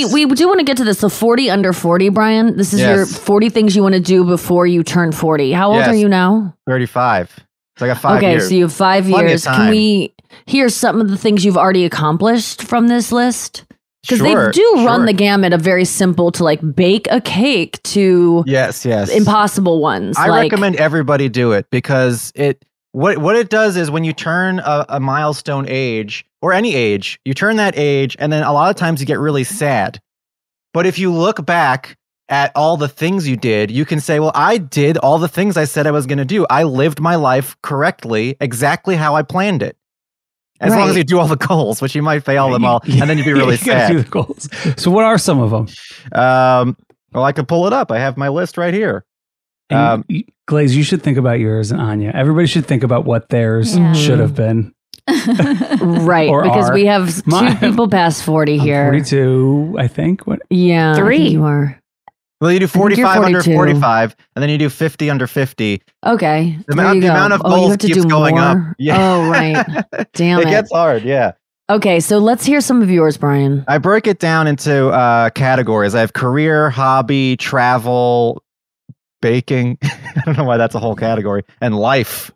we 0.05 0.25
we 0.25 0.35
do 0.35 0.47
want 0.47 0.59
to 0.59 0.63
get 0.63 0.77
to 0.77 0.83
this. 0.83 0.99
So 0.99 1.09
forty 1.09 1.49
under 1.49 1.73
forty, 1.73 2.09
Brian. 2.09 2.55
This 2.55 2.71
is 2.71 2.79
your 2.79 3.07
forty 3.07 3.49
things 3.49 3.75
you 3.75 3.81
want 3.81 3.95
to 3.95 3.99
do 3.99 4.23
before 4.23 4.67
you 4.67 4.83
turn 4.83 5.11
forty. 5.11 5.51
How 5.51 5.69
old 5.69 5.77
Yes. 5.79 5.87
are 5.87 5.95
you 5.95 6.07
now? 6.07 6.53
35. 6.67 7.39
So 7.77 7.85
I 7.85 7.89
got 7.89 7.97
five 7.97 8.17
okay, 8.17 8.33
years. 8.33 8.49
so 8.49 8.53
you 8.53 8.61
have 8.65 8.73
five 8.73 9.05
Plenty 9.05 9.29
years. 9.29 9.45
Can 9.45 9.71
we 9.71 10.13
hear 10.45 10.69
some 10.69 11.01
of 11.01 11.09
the 11.09 11.17
things 11.17 11.43
you've 11.43 11.57
already 11.57 11.85
accomplished 11.85 12.61
from 12.61 12.87
this 12.87 13.11
list? 13.11 13.65
Because 14.07 14.19
Sure, 14.19 14.45
they 14.45 14.51
do 14.51 14.85
run 14.85 15.05
the 15.05 15.13
gamut 15.13 15.51
of 15.51 15.61
very 15.61 15.83
simple 15.83 16.31
to 16.31 16.43
like 16.43 16.61
bake 16.75 17.07
a 17.11 17.19
cake 17.19 17.81
to 17.83 18.43
Yes, 18.47 18.85
yes. 18.85 19.09
impossible 19.09 19.81
ones. 19.81 20.15
I 20.17 20.27
like, 20.29 20.51
recommend 20.51 20.77
everybody 20.77 21.27
do 21.27 21.51
it 21.51 21.69
because 21.69 22.31
it 22.35 22.63
what 22.93 23.17
what 23.17 23.35
it 23.35 23.49
does 23.49 23.75
is 23.75 23.91
when 23.91 24.03
you 24.03 24.13
turn 24.13 24.59
a, 24.59 24.85
a 24.89 24.99
milestone 24.99 25.65
age 25.67 26.25
or 26.41 26.53
any 26.53 26.73
age, 26.73 27.19
you 27.25 27.33
turn 27.33 27.57
that 27.57 27.77
age, 27.77 28.15
and 28.19 28.31
then 28.31 28.43
a 28.43 28.53
lot 28.53 28.69
of 28.69 28.75
times 28.75 29.01
you 29.01 29.05
get 29.05 29.19
really 29.19 29.43
sad. 29.43 29.99
But 30.73 30.85
if 30.85 30.97
you 30.97 31.11
look 31.11 31.45
back 31.45 31.97
at 32.29 32.51
all 32.55 32.77
the 32.77 32.87
things 32.87 33.27
you 33.27 33.35
did, 33.35 33.71
you 33.71 33.85
can 33.85 33.99
say, 33.99 34.19
"Well, 34.19 34.31
I 34.33 34.57
did 34.57 34.97
all 34.97 35.17
the 35.17 35.27
things 35.27 35.57
I 35.57 35.65
said 35.65 35.85
I 35.85 35.91
was 35.91 36.05
going 36.05 36.17
to 36.17 36.25
do. 36.25 36.45
I 36.49 36.63
lived 36.63 36.99
my 36.99 37.15
life 37.15 37.55
correctly, 37.61 38.35
exactly 38.39 38.95
how 38.95 39.15
I 39.15 39.21
planned 39.21 39.61
it." 39.63 39.77
As 40.59 40.73
long 40.73 40.89
as 40.89 40.97
you 40.97 41.03
do 41.03 41.19
all 41.19 41.27
the 41.27 41.35
goals, 41.37 41.81
which 41.81 41.93
you 41.95 42.01
might 42.01 42.23
fail 42.25 42.49
them 42.51 42.65
all, 42.69 42.81
and 42.83 43.09
then 43.09 43.17
you'd 43.17 43.25
be 43.25 43.33
really 43.33 43.55
You 43.61 43.65
gotta 43.65 43.93
do 43.93 43.97
sad. 43.99 44.05
the 44.05 44.09
goals. 44.09 44.49
So 44.81 44.89
what 44.91 45.05
are 45.05 45.17
some 45.17 45.39
of 45.39 45.51
them? 45.51 45.67
Um, 46.19 46.75
well, 47.13 47.23
I 47.23 47.31
could 47.31 47.47
pull 47.47 47.67
it 47.67 47.73
up. 47.73 47.91
I 47.91 47.99
have 47.99 48.17
my 48.17 48.29
list 48.29 48.57
right 48.57 48.73
here. 48.73 49.05
Um, 49.69 50.05
Glaze, 50.45 50.75
you 50.75 50.83
should 50.83 51.01
think 51.03 51.17
about 51.17 51.39
yours 51.39 51.71
and 51.71 51.81
Anya. 51.81 52.11
Everybody 52.15 52.47
should 52.47 52.65
think 52.65 52.83
about 52.83 53.05
what 53.05 53.29
theirs 53.29 53.77
Yeah. 53.77 53.93
should 53.93 54.19
have 54.19 54.33
been. 54.35 54.73
right 55.81 56.29
or 56.29 56.43
because 56.43 56.69
are. 56.69 56.73
we 56.73 56.85
have 56.85 57.15
two 57.23 57.29
My- 57.29 57.55
people 57.55 57.87
past 57.87 58.23
40 58.23 58.53
I'm 58.55 58.59
here. 58.59 58.85
42, 58.85 59.75
I 59.79 59.87
think. 59.87 60.25
What? 60.27 60.39
Yeah, 60.49 60.91
I 60.91 60.95
think 60.95 61.05
Three. 61.05 61.27
you 61.29 61.43
are. 61.45 61.79
Well, 62.39 62.51
you 62.51 62.59
do 62.59 62.67
45 62.67 63.23
under 63.23 63.41
45, 63.41 64.15
and 64.35 64.43
then 64.43 64.49
you 64.49 64.59
do 64.59 64.69
50 64.69 65.09
under 65.09 65.25
50. 65.25 65.81
Okay. 66.05 66.57
The 66.67 66.73
amount- 66.73 67.01
the 67.01 67.07
amount 67.07 67.33
of 67.33 67.41
oh, 67.43 67.49
goals 67.49 67.77
keeps 67.77 68.05
going 68.05 68.37
up. 68.37 68.57
Yeah. 68.77 68.97
Oh, 68.99 69.29
right. 69.29 69.65
Damn 70.13 70.39
it 70.39 70.47
it. 70.47 70.51
gets 70.51 70.71
hard, 70.71 71.03
yeah. 71.03 71.31
Okay, 71.69 71.99
so 71.99 72.19
let's 72.19 72.45
hear 72.45 72.61
some 72.61 72.81
of 72.81 72.89
yours, 72.89 73.17
Brian. 73.17 73.65
I 73.67 73.77
break 73.77 74.07
it 74.07 74.19
down 74.19 74.47
into 74.47 74.87
uh, 74.89 75.31
categories. 75.31 75.95
I 75.95 75.99
have 75.99 76.13
career, 76.13 76.69
hobby, 76.69 77.35
travel, 77.37 78.41
baking. 79.21 79.77
I 79.83 80.21
don't 80.25 80.37
know 80.37 80.45
why 80.45 80.57
that's 80.57 80.75
a 80.75 80.79
whole 80.79 80.95
category, 80.95 81.43
and 81.59 81.75
life. 81.75 82.31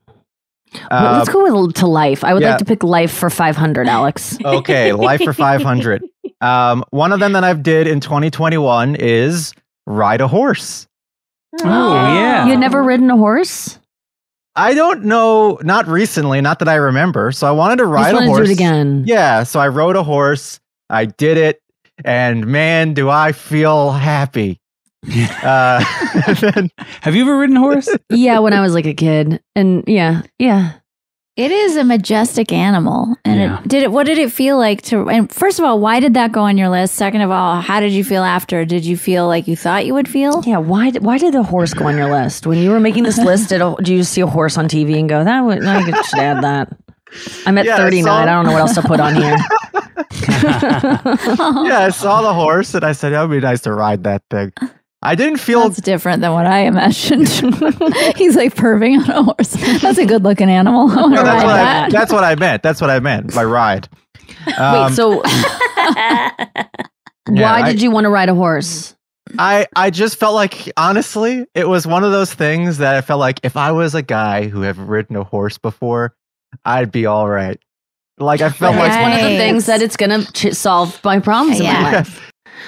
Well, 0.89 1.17
let's 1.17 1.29
Uh, 1.29 1.33
go 1.33 1.63
with 1.63 1.75
to 1.75 1.87
life. 1.87 2.23
I 2.23 2.33
would 2.33 2.41
yeah. 2.41 2.49
like 2.51 2.59
to 2.59 2.65
pick 2.65 2.83
life 2.83 3.11
for 3.11 3.29
500, 3.29 3.87
Alex. 3.87 4.37
okay, 4.45 4.93
life 4.93 5.21
for 5.21 5.33
500. 5.33 6.03
Um, 6.41 6.83
one 6.89 7.11
of 7.13 7.19
them 7.19 7.33
that 7.33 7.43
I've 7.43 7.61
did 7.63 7.87
in 7.87 7.99
2021 7.99 8.95
is 8.95 9.53
ride 9.91 10.21
a 10.21 10.27
horse. 10.27 10.87
Oh, 11.63 11.93
yeah. 12.13 12.45
You 12.45 12.51
had 12.51 12.59
never 12.59 12.81
ridden 12.83 13.09
a 13.11 13.17
horse? 13.17 13.77
I 14.55 14.73
don't 14.73 15.05
know, 15.05 15.59
not 15.63 15.87
recently, 15.87 16.41
not 16.41 16.59
that 16.59 16.67
I 16.67 16.75
remember. 16.75 17.31
So 17.31 17.47
I 17.47 17.51
wanted 17.51 17.77
to 17.77 17.83
I 17.83 17.85
just 17.85 17.93
ride 17.93 18.11
a 18.11 18.13
wanted 18.15 18.25
to 18.27 18.31
horse. 18.33 18.47
do 18.47 18.51
it 18.51 18.55
again. 18.55 19.03
Yeah, 19.07 19.43
so 19.43 19.59
I 19.59 19.67
rode 19.69 19.95
a 19.95 20.03
horse. 20.03 20.59
I 20.89 21.05
did 21.05 21.37
it, 21.37 21.61
and 22.03 22.45
man, 22.47 22.93
do 22.93 23.09
I 23.09 23.31
feel 23.31 23.91
happy. 23.91 24.59
uh, 25.41 25.83
then- 26.41 26.69
Have 27.01 27.15
you 27.15 27.21
ever 27.23 27.37
ridden 27.37 27.55
a 27.57 27.61
horse? 27.61 27.89
Yeah, 28.09 28.39
when 28.39 28.51
I 28.53 28.61
was 28.61 28.73
like 28.73 28.85
a 28.85 28.93
kid. 28.93 29.41
And 29.55 29.83
yeah, 29.87 30.23
yeah. 30.37 30.73
It 31.37 31.49
is 31.49 31.77
a 31.77 31.83
majestic 31.85 32.51
animal. 32.51 33.15
And 33.23 33.39
Yeah. 33.39 33.59
it 33.61 33.67
did 33.67 33.83
it 33.83 33.91
what 33.91 34.05
did 34.05 34.17
it 34.17 34.31
feel 34.33 34.57
like 34.57 34.81
to 34.83 35.09
and 35.09 35.31
first 35.31 35.59
of 35.59 35.65
all, 35.65 35.79
why 35.79 35.99
did 36.01 36.13
that 36.15 36.31
go 36.33 36.41
on 36.41 36.57
your 36.57 36.67
list? 36.69 36.95
Second 36.95 37.21
of 37.21 37.31
all, 37.31 37.61
how 37.61 37.79
did 37.79 37.93
you 37.93 38.03
feel 38.03 38.23
after? 38.23 38.65
Did 38.65 38.85
you 38.85 38.97
feel 38.97 39.27
like 39.27 39.47
you 39.47 39.55
thought 39.55 39.85
you 39.85 39.93
would 39.93 40.09
feel? 40.09 40.43
Yeah, 40.45 40.57
why 40.57 40.89
did- 40.89 41.03
why 41.03 41.17
did 41.17 41.33
the 41.33 41.43
horse 41.43 41.73
go 41.73 41.85
on 41.87 41.95
your 41.97 42.11
list? 42.11 42.45
When 42.45 42.57
you 42.57 42.69
were 42.71 42.81
making 42.81 43.03
this 43.03 43.17
list, 43.17 43.47
did, 43.49 43.61
a- 43.61 43.75
did 43.81 43.87
you 43.89 44.03
see 44.03 44.21
a 44.21 44.27
horse 44.27 44.57
on 44.57 44.67
TV 44.67 44.99
and 44.99 45.07
go, 45.07 45.23
that 45.23 45.41
would 45.41 45.63
I 45.65 45.81
should 46.01 46.19
add 46.19 46.43
that. 46.43 46.67
I'm 47.45 47.57
at 47.57 47.65
Yeah, 47.65 47.75
I 47.75 47.77
39. 47.77 48.03
saw- 48.03 48.21
I 48.21 48.25
don't 48.25 48.45
know 48.45 48.51
what 48.51 48.61
else 48.61 48.75
to 48.75 48.81
put 48.81 48.99
on 48.99 49.15
here. 49.15 49.35
yeah, 50.37 51.79
I 51.79 51.89
saw 51.91 52.21
the 52.21 52.33
horse 52.33 52.73
and 52.73 52.83
I 52.83 52.91
said, 52.91 53.13
that 53.13 53.21
would 53.21 53.31
be 53.33 53.39
nice 53.39 53.61
to 53.61 53.73
ride 53.73 54.03
that 54.03 54.23
thing. 54.29 54.51
I 55.03 55.15
didn't 55.15 55.37
feel 55.39 55.67
That's 55.67 55.81
different 55.81 56.21
than 56.21 56.31
what 56.33 56.45
I 56.45 56.59
imagined. 56.59 57.27
He's 58.17 58.35
like 58.35 58.53
perving 58.55 59.01
on 59.03 59.09
a 59.09 59.23
horse. 59.23 59.53
That's 59.81 59.97
a 59.97 60.05
good 60.05 60.23
looking 60.23 60.49
animal. 60.49 60.91
I 60.91 61.07
No, 61.07 61.23
that's, 61.23 61.43
ride 61.43 61.45
what 61.45 61.59
I, 61.59 61.89
that's 61.89 62.11
what 62.11 62.23
I 62.23 62.35
meant. 62.35 62.61
That's 62.63 62.79
what 62.81 62.89
I 62.91 62.99
meant 62.99 63.33
by 63.33 63.43
ride. 63.43 63.89
Um, 64.57 64.85
Wait, 64.87 64.93
so 64.95 65.21
why 67.27 67.61
I- 67.61 67.71
did 67.71 67.81
you 67.81 67.91
want 67.91 68.05
to 68.05 68.09
ride 68.09 68.29
a 68.29 68.35
horse? 68.35 68.95
I 69.39 69.65
I 69.75 69.91
just 69.91 70.17
felt 70.19 70.35
like 70.35 70.69
honestly, 70.75 71.45
it 71.55 71.67
was 71.69 71.87
one 71.87 72.03
of 72.03 72.11
those 72.11 72.33
things 72.33 72.79
that 72.79 72.95
I 72.95 73.01
felt 73.01 73.19
like 73.19 73.39
if 73.43 73.55
I 73.55 73.71
was 73.71 73.95
a 73.95 74.01
guy 74.01 74.47
who 74.49 74.61
have 74.63 74.77
ridden 74.77 75.15
a 75.15 75.23
horse 75.23 75.57
before, 75.57 76.13
I'd 76.65 76.91
be 76.91 77.05
all 77.05 77.29
right. 77.29 77.57
Like 78.17 78.41
I 78.41 78.49
felt 78.49 78.75
It's 78.75 78.81
like 78.81 79.01
one 79.01 79.11
of 79.13 79.19
the 79.21 79.37
things 79.37 79.67
that 79.67 79.81
it's 79.81 79.95
going 79.95 80.25
to 80.25 80.31
ch- 80.33 80.53
solve 80.53 80.99
my 81.05 81.19
problems 81.19 81.59
in 81.61 81.65
my 81.65 81.71
Yeah. 81.91 82.03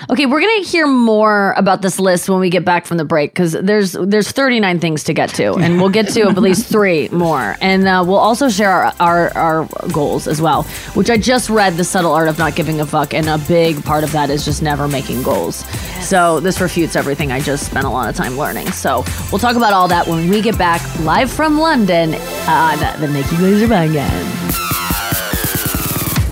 Okay, 0.09 0.25
we're 0.25 0.41
gonna 0.41 0.63
hear 0.63 0.87
more 0.87 1.53
about 1.57 1.81
this 1.81 1.99
list 1.99 2.29
when 2.29 2.39
we 2.39 2.49
get 2.49 2.65
back 2.65 2.85
from 2.85 2.97
the 2.97 3.05
break 3.05 3.31
because 3.31 3.53
there's 3.53 3.93
there's 3.93 4.31
39 4.31 4.79
things 4.79 5.03
to 5.05 5.13
get 5.13 5.29
to, 5.31 5.53
and 5.55 5.79
we'll 5.79 5.89
get 5.89 6.09
to 6.09 6.21
at 6.21 6.37
least 6.37 6.67
three 6.71 7.09
more, 7.09 7.55
and 7.61 7.87
uh, 7.87 8.03
we'll 8.05 8.17
also 8.17 8.49
share 8.49 8.69
our, 8.71 8.93
our 8.99 9.37
our 9.37 9.67
goals 9.91 10.27
as 10.27 10.41
well. 10.41 10.63
Which 10.93 11.09
I 11.09 11.17
just 11.17 11.49
read, 11.49 11.75
the 11.77 11.83
subtle 11.83 12.11
art 12.11 12.27
of 12.27 12.37
not 12.37 12.55
giving 12.55 12.81
a 12.81 12.85
fuck, 12.85 13.13
and 13.13 13.27
a 13.29 13.37
big 13.47 13.83
part 13.83 14.03
of 14.03 14.11
that 14.11 14.29
is 14.29 14.45
just 14.45 14.61
never 14.61 14.87
making 14.87 15.23
goals. 15.23 15.65
So 16.01 16.39
this 16.39 16.59
refutes 16.59 16.95
everything 16.95 17.31
I 17.31 17.39
just 17.39 17.65
spent 17.65 17.85
a 17.85 17.89
lot 17.89 18.09
of 18.09 18.15
time 18.15 18.37
learning. 18.37 18.71
So 18.71 19.03
we'll 19.31 19.39
talk 19.39 19.55
about 19.55 19.73
all 19.73 19.87
that 19.87 20.07
when 20.07 20.29
we 20.29 20.41
get 20.41 20.57
back 20.57 20.81
live 20.99 21.31
from 21.31 21.57
London 21.59 22.15
on 22.47 22.79
the 22.99 23.07
Nikki 23.07 23.37
Glaser 23.37 23.67
Podcast. 23.67 25.22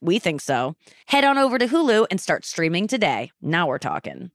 We 0.00 0.18
think 0.18 0.40
so. 0.40 0.76
Head 1.06 1.24
on 1.24 1.38
over 1.38 1.58
to 1.58 1.66
Hulu 1.66 2.06
and 2.10 2.20
start 2.20 2.44
streaming 2.44 2.86
today. 2.86 3.30
Now 3.40 3.66
we're 3.66 3.78
talking. 3.78 4.30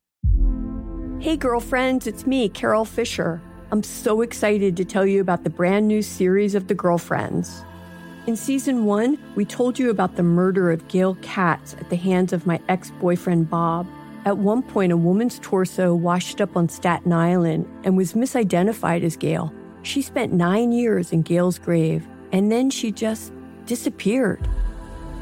Hey, 1.20 1.36
girlfriends, 1.36 2.08
it's 2.08 2.26
me, 2.26 2.50
Carol 2.50 2.86
Fisher. 2.86 3.42
I'm 3.72 3.84
so 3.84 4.22
excited 4.22 4.76
to 4.78 4.86
tell 4.86 5.06
you 5.06 5.22
about 5.22 5.44
the 5.44 5.50
brand 5.50 5.88
new 5.88 6.02
series 6.02 6.56
of 6.56 6.68
The 6.68 6.74
Girlfriends. 6.74 7.64
In 8.26 8.36
season 8.36 8.86
one, 8.86 9.18
we 9.36 9.46
told 9.46 9.78
you 9.78 9.90
about 9.90 10.16
the 10.16 10.24
murder 10.24 10.72
of 10.72 10.88
Gail 10.88 11.16
Katz 11.22 11.74
at 11.74 11.90
the 11.90 11.96
hands 11.96 12.34
of 12.34 12.48
my 12.48 12.60
ex 12.70 12.92
boyfriend 13.00 13.50
Bob. 13.50 13.86
At 14.26 14.38
one 14.38 14.62
point, 14.64 14.92
a 14.92 14.98
woman's 14.98 15.40
torso 15.40 15.94
washed 15.94 16.42
up 16.42 16.56
on 16.58 16.70
Staten 16.70 17.12
Island 17.12 17.68
and 17.84 17.98
was 17.98 18.14
misidentified 18.14 19.04
as 19.04 19.18
Gail. 19.18 19.54
She 19.82 20.02
spent 20.02 20.34
nine 20.34 20.72
years 20.72 21.12
in 21.12 21.22
Gail's 21.22 21.60
grave, 21.60 22.08
and 22.32 22.52
then 22.52 22.70
she 22.70 22.92
just 22.92 23.34
disappeared. 23.66 24.48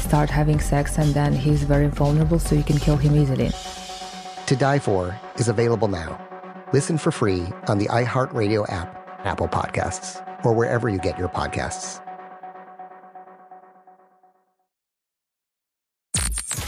start 0.00 0.30
having 0.30 0.60
sex, 0.60 0.98
and 0.98 1.14
then 1.14 1.32
he's 1.32 1.62
very 1.62 1.86
vulnerable, 1.88 2.38
so 2.38 2.54
you 2.54 2.62
can 2.64 2.78
kill 2.78 2.96
him 2.96 3.14
easily. 3.16 3.50
To 4.46 4.56
Die 4.56 4.78
For 4.80 5.18
is 5.36 5.48
available 5.48 5.88
now. 5.88 6.18
Listen 6.72 6.98
for 6.98 7.10
free 7.10 7.46
on 7.68 7.78
the 7.78 7.86
iHeartRadio 7.86 8.70
app, 8.72 8.96
Apple 9.24 9.48
Podcasts, 9.48 10.24
or 10.44 10.52
wherever 10.52 10.88
you 10.88 10.98
get 10.98 11.18
your 11.18 11.28
podcasts. 11.28 12.00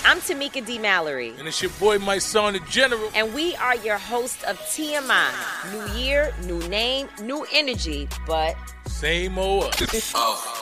I'm 0.05 0.19
Tamika 0.19 0.65
D. 0.67 0.79
Mallory. 0.79 1.33
And 1.39 1.47
it's 1.49 1.63
your 1.63 1.71
boy, 1.81 1.99
my 1.99 2.19
son, 2.19 2.55
the 2.55 2.61
general. 2.69 3.09
And 3.15 3.33
we 3.33 3.55
are 3.57 3.77
your 3.77 3.99
hosts 3.99 4.43
of 4.45 4.59
TMI. 4.59 5.31
New 5.73 6.01
year, 6.01 6.35
new 6.45 6.59
name, 6.69 7.09
new 7.23 7.47
energy, 7.53 8.09
but 8.27 8.57
Same 8.87 9.39
old 9.39 9.65
us. 9.81 9.81
yeah. 10.15 10.62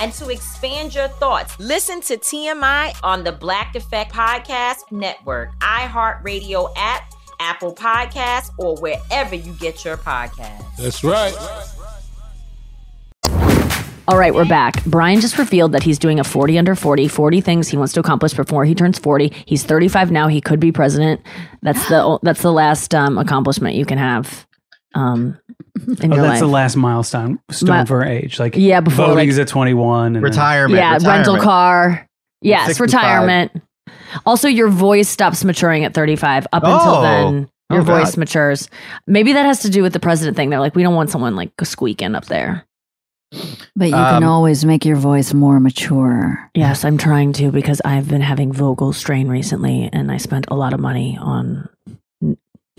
and 0.00 0.12
to 0.14 0.30
expand 0.30 0.94
your 0.94 1.08
thoughts, 1.08 1.58
listen 1.60 2.00
to 2.00 2.16
TMI 2.16 2.96
on 3.02 3.22
the 3.22 3.32
Black 3.32 3.76
Effect 3.76 4.12
Podcast 4.12 4.90
Network, 4.90 5.56
iHeartRadio 5.60 6.72
app, 6.76 7.12
Apple 7.38 7.74
Podcasts, 7.74 8.50
or 8.58 8.76
wherever 8.76 9.34
you 9.34 9.52
get 9.54 9.84
your 9.84 9.98
podcasts. 9.98 10.76
That's 10.76 11.04
right. 11.04 11.34
All 14.08 14.18
right, 14.18 14.34
we're 14.34 14.48
back. 14.48 14.84
Brian 14.86 15.20
just 15.20 15.38
revealed 15.38 15.72
that 15.72 15.84
he's 15.84 15.98
doing 15.98 16.18
a 16.18 16.24
40 16.24 16.58
under 16.58 16.74
40, 16.74 17.06
40 17.06 17.40
things 17.42 17.68
he 17.68 17.76
wants 17.76 17.92
to 17.92 18.00
accomplish 18.00 18.34
before 18.34 18.64
he 18.64 18.74
turns 18.74 18.98
40. 18.98 19.32
He's 19.46 19.62
35 19.62 20.10
now. 20.10 20.26
He 20.26 20.40
could 20.40 20.58
be 20.58 20.72
president. 20.72 21.20
That's 21.62 21.88
the 21.88 22.18
that's 22.22 22.42
the 22.42 22.52
last 22.52 22.92
um, 22.92 23.18
accomplishment 23.18 23.76
you 23.76 23.84
can 23.84 23.98
have 23.98 24.46
um, 24.94 25.38
in 26.02 26.12
Oh, 26.12 26.16
your 26.16 26.22
that's 26.24 26.32
life. 26.34 26.40
the 26.40 26.46
last 26.46 26.76
milestone 26.76 27.38
stone 27.50 27.80
Mi- 27.80 27.86
for 27.86 28.04
age. 28.04 28.38
Like 28.38 28.54
Yeah, 28.56 28.80
before, 28.80 29.06
voting 29.06 29.16
like- 29.18 29.28
is 29.28 29.38
at 29.38 29.48
21. 29.48 30.16
And 30.16 30.22
Retirement. 30.22 30.78
yeah, 30.78 30.98
rental 31.02 31.38
car. 31.38 32.06
Yes, 32.42 32.66
65. 32.76 32.92
retirement. 33.02 33.52
Also, 34.26 34.48
your 34.48 34.68
voice 34.68 35.08
stops 35.08 35.44
maturing 35.44 35.84
at 35.84 35.94
35. 35.94 36.46
Up 36.52 36.62
until 36.64 36.78
Oh. 36.96 37.02
then, 37.02 37.48
your 37.70 37.80
Oh, 37.80 37.84
voice 37.84 38.10
God. 38.12 38.16
matures. 38.18 38.68
Maybe 39.06 39.32
that 39.34 39.44
has 39.46 39.60
to 39.60 39.70
do 39.70 39.82
with 39.82 39.92
the 39.92 40.00
president 40.00 40.36
thing. 40.36 40.50
They're 40.50 40.58
like, 40.58 40.74
we 40.74 40.82
don't 40.82 40.94
want 40.96 41.10
someone 41.10 41.36
like 41.36 41.52
squeaking 41.62 42.14
up 42.16 42.24
there. 42.26 42.64
But 43.76 43.84
you 43.88 43.94
can 43.94 44.24
Um, 44.24 44.28
always 44.28 44.64
make 44.64 44.84
your 44.84 44.96
voice 44.96 45.32
more 45.32 45.60
mature. 45.60 46.50
Yes, 46.54 46.84
I'm 46.84 46.98
trying 46.98 47.32
to 47.34 47.52
because 47.52 47.80
I've 47.84 48.08
been 48.08 48.22
having 48.22 48.52
vocal 48.52 48.92
strain 48.92 49.28
recently, 49.28 49.88
and 49.92 50.10
I 50.10 50.16
spent 50.16 50.46
a 50.50 50.56
lot 50.56 50.72
of 50.72 50.80
money 50.80 51.16
on 51.20 51.68
n- 51.88 51.98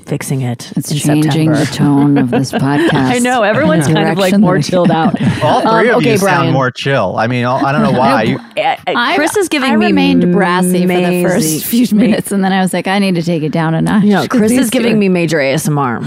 fixing 0.05 0.41
it. 0.41 0.71
It's 0.75 0.91
in 0.91 0.97
changing 0.97 1.53
September. 1.53 1.57
the 1.59 1.65
tone 1.65 2.17
of 2.17 2.31
this 2.31 2.51
podcast. 2.51 2.93
I 2.93 3.19
know 3.19 3.43
everyone's 3.43 3.87
kind 3.87 4.09
of 4.09 4.17
like 4.17 4.37
more 4.37 4.61
chilled 4.61 4.91
out. 4.91 5.19
All 5.43 5.61
three 5.61 5.89
Um, 5.89 5.95
of 5.95 5.95
okay, 5.97 6.13
you 6.13 6.19
Brian. 6.19 6.37
sound 6.41 6.51
more 6.53 6.71
chill. 6.71 7.15
I 7.17 7.27
mean, 7.27 7.45
I 7.45 7.71
don't 7.71 7.81
know 7.83 7.91
why. 7.99 8.23
You, 8.23 8.39
uh, 8.57 9.15
Chris 9.15 9.35
is 9.37 9.47
giving 9.49 9.71
I 9.71 9.75
me 9.75 9.87
remained 9.87 10.31
brassy 10.31 10.81
for 10.81 10.87
the 10.87 11.23
first 11.27 11.65
few 11.65 11.87
minutes, 11.95 12.31
and 12.31 12.43
then 12.43 12.51
I 12.51 12.61
was 12.61 12.73
like, 12.73 12.87
I 12.87 12.99
need 12.99 13.15
to 13.15 13.23
take 13.23 13.43
it 13.43 13.51
down 13.51 13.73
a 13.73 13.81
notch. 13.81 14.03
You 14.03 14.09
know, 14.11 14.27
'cause 14.27 14.39
Chris 14.39 14.51
is 14.51 14.69
giving 14.69 14.99
me 14.99 15.09
major 15.09 15.37
ASMR. 15.39 16.01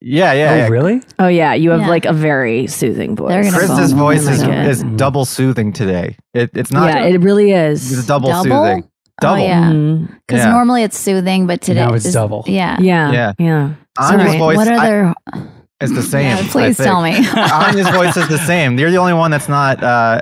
yeah, 0.00 0.32
yeah. 0.32 0.52
Oh, 0.52 0.56
yeah. 0.56 0.68
really? 0.68 1.02
Oh 1.18 1.28
yeah, 1.28 1.54
you 1.54 1.70
have 1.70 1.80
Yeah. 1.82 1.88
like 1.88 2.04
a 2.04 2.12
very 2.12 2.66
soothing 2.66 3.16
voice. 3.16 3.28
They're 3.30 3.52
Chris's 3.52 3.92
voice 3.92 4.26
is, 4.28 4.42
is 4.42 4.82
double 4.96 5.24
soothing 5.24 5.72
today. 5.72 6.16
It, 6.34 6.50
it's 6.54 6.70
not. 6.72 6.88
yeah, 6.94 7.04
it 7.04 7.20
really 7.20 7.52
is. 7.52 7.92
it's 7.92 8.06
double, 8.06 8.28
Double? 8.30 8.44
soothing. 8.44 8.88
Double. 9.20 9.42
Oh, 9.42 9.46
yeah. 9.46 9.70
Mhm. 9.70 10.08
Because 10.26 10.44
Yeah. 10.44 10.50
normally 10.52 10.82
it's 10.82 10.98
soothing, 10.98 11.46
but 11.46 11.60
today 11.60 11.84
Now 11.86 11.92
it's 11.94 12.06
is- 12.06 12.14
double. 12.14 12.44
Yeah. 12.46 12.76
Yeah, 12.80 13.12
Yeah. 13.12 13.32
yeah. 13.38 13.68
Anya's 13.98 14.26
Sorry. 14.26 14.38
voice 14.38 14.56
What 14.56 14.68
I- 14.68 14.76
other? 14.76 15.14
is 15.80 15.92
the 15.92 16.02
same. 16.14 16.26
Yeah, 16.36 16.36
I 16.38 16.48
please 16.48 16.76
think. 16.76 16.86
tell 16.86 17.02
me. 17.02 17.16
Anya's 17.36 17.88
voice 17.90 18.16
is 18.16 18.28
the 18.28 18.38
same. 18.38 18.78
You're 18.78 18.90
the 18.90 18.96
only 18.98 19.12
one 19.12 19.30
that's 19.30 19.48
not 19.48 19.82
uh, 19.82 20.20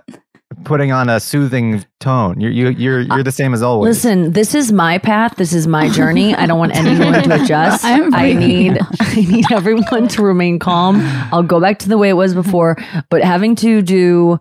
putting 0.64 0.90
on 0.90 1.08
a 1.08 1.20
soothing 1.20 1.84
tone. 2.00 2.40
You're 2.40 2.50
you, 2.50 2.68
you're 2.70 3.00
you're 3.00 3.22
the 3.22 3.30
same 3.32 3.54
as 3.54 3.62
always. 3.62 3.88
Listen, 3.96 4.32
this 4.32 4.54
is 4.54 4.72
my 4.72 4.98
path. 4.98 5.36
This 5.36 5.52
is 5.52 5.66
my 5.68 5.88
journey. 5.88 6.34
I 6.34 6.46
don't 6.46 6.58
want 6.58 6.74
anyone 6.74 7.12
to 7.22 7.34
adjust. 7.42 7.84
I'm 7.84 8.12
I 8.12 8.32
freaking 8.32 8.38
need 8.38 8.78
I 9.00 9.14
need 9.14 9.52
everyone 9.52 10.08
to 10.08 10.22
remain 10.22 10.58
calm. 10.58 11.00
I'll 11.32 11.42
go 11.44 11.60
back 11.60 11.78
to 11.80 11.88
the 11.88 11.96
way 11.98 12.08
it 12.08 12.14
was 12.16 12.34
before, 12.34 12.76
but 13.08 13.22
having 13.22 13.54
to 13.56 13.82
do 13.82 14.40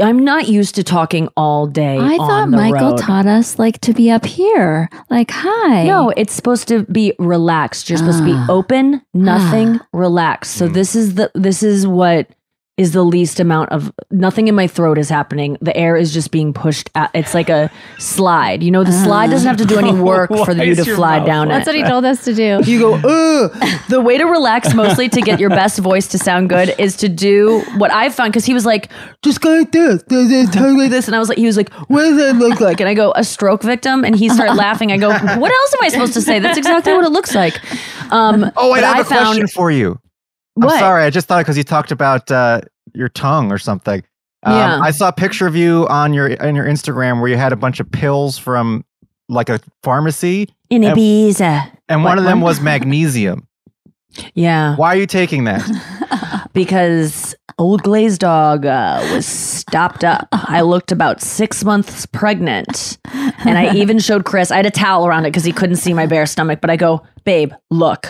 I'm 0.00 0.24
not 0.24 0.48
used 0.48 0.74
to 0.76 0.84
talking 0.84 1.28
all 1.36 1.66
day. 1.66 1.98
I 1.98 2.16
thought 2.16 2.48
Michael 2.48 2.90
road. 2.90 2.98
taught 2.98 3.26
us 3.26 3.58
like 3.58 3.80
to 3.80 3.92
be 3.92 4.10
up 4.10 4.24
here, 4.24 4.88
like 5.10 5.30
hi. 5.30 5.84
No, 5.84 6.10
it's 6.16 6.32
supposed 6.32 6.68
to 6.68 6.84
be 6.84 7.14
relaxed. 7.18 7.90
You're 7.90 7.98
supposed 7.98 8.18
to 8.20 8.24
be 8.24 8.32
Ah. 8.34 8.46
open, 8.48 9.02
nothing, 9.12 9.80
relaxed. 9.92 10.52
So 10.54 10.68
this 10.68 10.94
is 10.94 11.14
the 11.16 11.30
this 11.34 11.62
is 11.62 11.86
what 11.86 12.28
is 12.78 12.92
the 12.92 13.02
least 13.02 13.38
amount 13.38 13.70
of 13.70 13.92
nothing 14.10 14.48
in 14.48 14.54
my 14.54 14.66
throat 14.66 14.96
is 14.96 15.10
happening. 15.10 15.58
The 15.60 15.76
air 15.76 15.94
is 15.94 16.10
just 16.12 16.30
being 16.30 16.54
pushed 16.54 16.88
out. 16.94 17.10
It's 17.12 17.34
like 17.34 17.50
a 17.50 17.70
slide. 17.98 18.62
You 18.62 18.70
know, 18.70 18.82
the 18.82 18.92
slide 18.92 19.28
doesn't 19.28 19.46
have 19.46 19.58
to 19.58 19.66
do 19.66 19.78
any 19.78 19.92
work 20.00 20.30
for 20.30 20.52
you 20.52 20.74
to 20.74 20.82
your 20.84 20.96
fly 20.96 21.22
down 21.22 21.48
That's 21.48 21.68
it. 21.68 21.70
what 21.70 21.76
he 21.76 21.82
told 21.82 22.04
us 22.06 22.24
to 22.24 22.34
do. 22.34 22.60
You 22.72 22.78
go, 22.80 22.94
Ugh. 22.94 23.80
The 23.90 24.00
way 24.00 24.16
to 24.16 24.24
relax 24.24 24.72
mostly 24.72 25.10
to 25.10 25.20
get 25.20 25.38
your 25.38 25.50
best 25.50 25.80
voice 25.80 26.08
to 26.08 26.18
sound 26.18 26.48
good 26.48 26.74
is 26.78 26.96
to 26.98 27.10
do 27.10 27.60
what 27.76 27.92
I've 27.92 28.14
found 28.14 28.32
because 28.32 28.46
he 28.46 28.54
was 28.54 28.64
like, 28.64 28.90
just 29.22 29.42
go 29.42 29.50
like 29.58 29.70
this, 29.72 30.02
this, 30.04 30.28
this, 30.30 30.50
talk 30.50 30.74
like 30.76 30.90
this. 30.90 31.06
And 31.08 31.14
I 31.14 31.18
was 31.18 31.28
like, 31.28 31.36
he 31.38 31.44
was 31.46 31.58
like, 31.58 31.70
what 31.90 32.02
does 32.04 32.16
that 32.16 32.36
look 32.36 32.60
like? 32.60 32.80
And 32.80 32.88
I 32.88 32.94
go, 32.94 33.12
a 33.14 33.22
stroke 33.24 33.62
victim. 33.62 34.02
And 34.02 34.16
he 34.16 34.30
started 34.30 34.54
laughing. 34.54 34.90
I 34.90 34.96
go, 34.96 35.10
what 35.10 35.52
else 35.52 35.74
am 35.74 35.80
I 35.82 35.88
supposed 35.90 36.14
to 36.14 36.22
say? 36.22 36.38
That's 36.38 36.56
exactly 36.56 36.94
what 36.94 37.04
it 37.04 37.10
looks 37.12 37.34
like. 37.34 37.60
Um, 38.10 38.50
oh, 38.56 38.72
I 38.72 38.80
have 38.80 38.96
I 38.96 39.00
a 39.00 39.04
found- 39.04 39.26
question 39.26 39.46
for 39.48 39.70
you. 39.70 39.98
What? 40.54 40.72
I'm 40.74 40.78
sorry. 40.78 41.04
I 41.04 41.10
just 41.10 41.28
thought 41.28 41.40
because 41.40 41.56
you 41.56 41.64
talked 41.64 41.92
about 41.92 42.30
uh, 42.30 42.60
your 42.94 43.08
tongue 43.08 43.50
or 43.52 43.58
something. 43.58 44.02
Um, 44.44 44.54
Yeah. 44.54 44.80
I 44.80 44.90
saw 44.90 45.08
a 45.08 45.12
picture 45.12 45.46
of 45.46 45.56
you 45.56 45.86
on 45.88 46.12
your 46.12 46.40
on 46.44 46.54
your 46.54 46.66
Instagram 46.66 47.20
where 47.20 47.28
you 47.30 47.36
had 47.36 47.52
a 47.52 47.56
bunch 47.56 47.80
of 47.80 47.90
pills 47.90 48.36
from 48.38 48.84
like 49.28 49.48
a 49.48 49.60
pharmacy, 49.82 50.48
In 50.68 50.84
And- 50.84 50.98
Ibiza. 50.98 51.70
and 51.88 52.02
What 52.04 52.10
one 52.10 52.18
of 52.18 52.24
them 52.24 52.40
was 52.40 52.60
magnesium. 52.60 53.46
Yeah. 54.34 54.76
Why 54.76 54.88
are 54.94 54.96
you 54.98 55.06
taking 55.06 55.44
that? 55.44 55.62
because 56.52 57.34
old 57.58 57.82
glazed 57.82 58.20
dog 58.20 58.66
uh, 58.66 59.00
was 59.12 59.26
stopped 59.26 60.04
up. 60.04 60.28
I 60.32 60.62
looked 60.62 60.92
about 60.92 61.20
six 61.20 61.64
months 61.64 62.06
pregnant, 62.06 62.98
and 63.12 63.58
I 63.58 63.74
even 63.74 63.98
showed 63.98 64.24
Chris. 64.24 64.50
I 64.50 64.56
had 64.56 64.66
a 64.66 64.70
towel 64.70 65.06
around 65.06 65.24
it 65.24 65.30
because 65.30 65.44
he 65.44 65.52
couldn't 65.52 65.76
see 65.76 65.94
my 65.94 66.06
bare 66.06 66.26
stomach. 66.26 66.60
But 66.60 66.70
I 66.70 66.76
go, 66.76 67.02
babe, 67.24 67.52
look, 67.70 68.06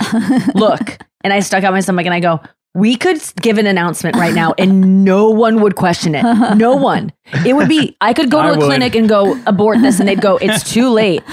look, 0.55 0.99
and 1.25 1.33
I 1.33 1.41
stuck 1.41 1.65
out 1.65 1.73
my 1.73 1.81
stomach, 1.81 2.07
and 2.07 2.15
I 2.15 2.21
go. 2.21 2.41
We 2.75 2.97
could 2.97 3.21
give 3.43 3.59
an 3.59 3.67
announcement 3.67 4.17
right 4.17 4.33
now 4.33 4.55
and 4.57 5.05
no 5.05 5.29
one 5.29 5.61
would 5.61 5.77
question 5.77 6.15
it. 6.15 6.23
No 6.57 6.75
one. 6.75 7.13
It 7.45 7.55
would 7.55 7.69
be, 7.69 7.99
I 8.01 8.15
could 8.15 8.31
go 8.31 8.41
to 8.41 8.49
I 8.49 8.53
a 8.53 8.57
would. 8.57 8.65
clinic 8.65 8.95
and 8.95 9.07
go 9.07 9.39
abort 9.47 9.83
this 9.83 10.01
and 10.01 10.09
they'd 10.09 10.23
go, 10.23 10.39
it's 10.39 10.73
too 10.73 10.89
late. 10.89 11.23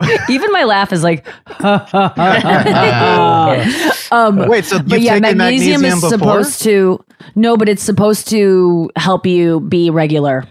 Even 0.28 0.50
my 0.52 0.64
laugh 0.64 0.92
is 0.92 1.02
like, 1.02 1.26
um, 4.12 4.36
Wait, 4.48 4.64
so 4.64 4.76
you've 4.76 4.88
yeah, 5.02 5.18
taken 5.18 5.38
magnesium, 5.38 5.82
magnesium 5.82 5.84
is 5.84 5.94
before? 5.96 6.10
supposed 6.10 6.62
to 6.62 7.04
no, 7.34 7.56
but 7.56 7.68
it's 7.68 7.82
supposed 7.82 8.28
to 8.28 8.90
help 8.96 9.26
you 9.26 9.60
be 9.60 9.90
regular. 9.90 10.44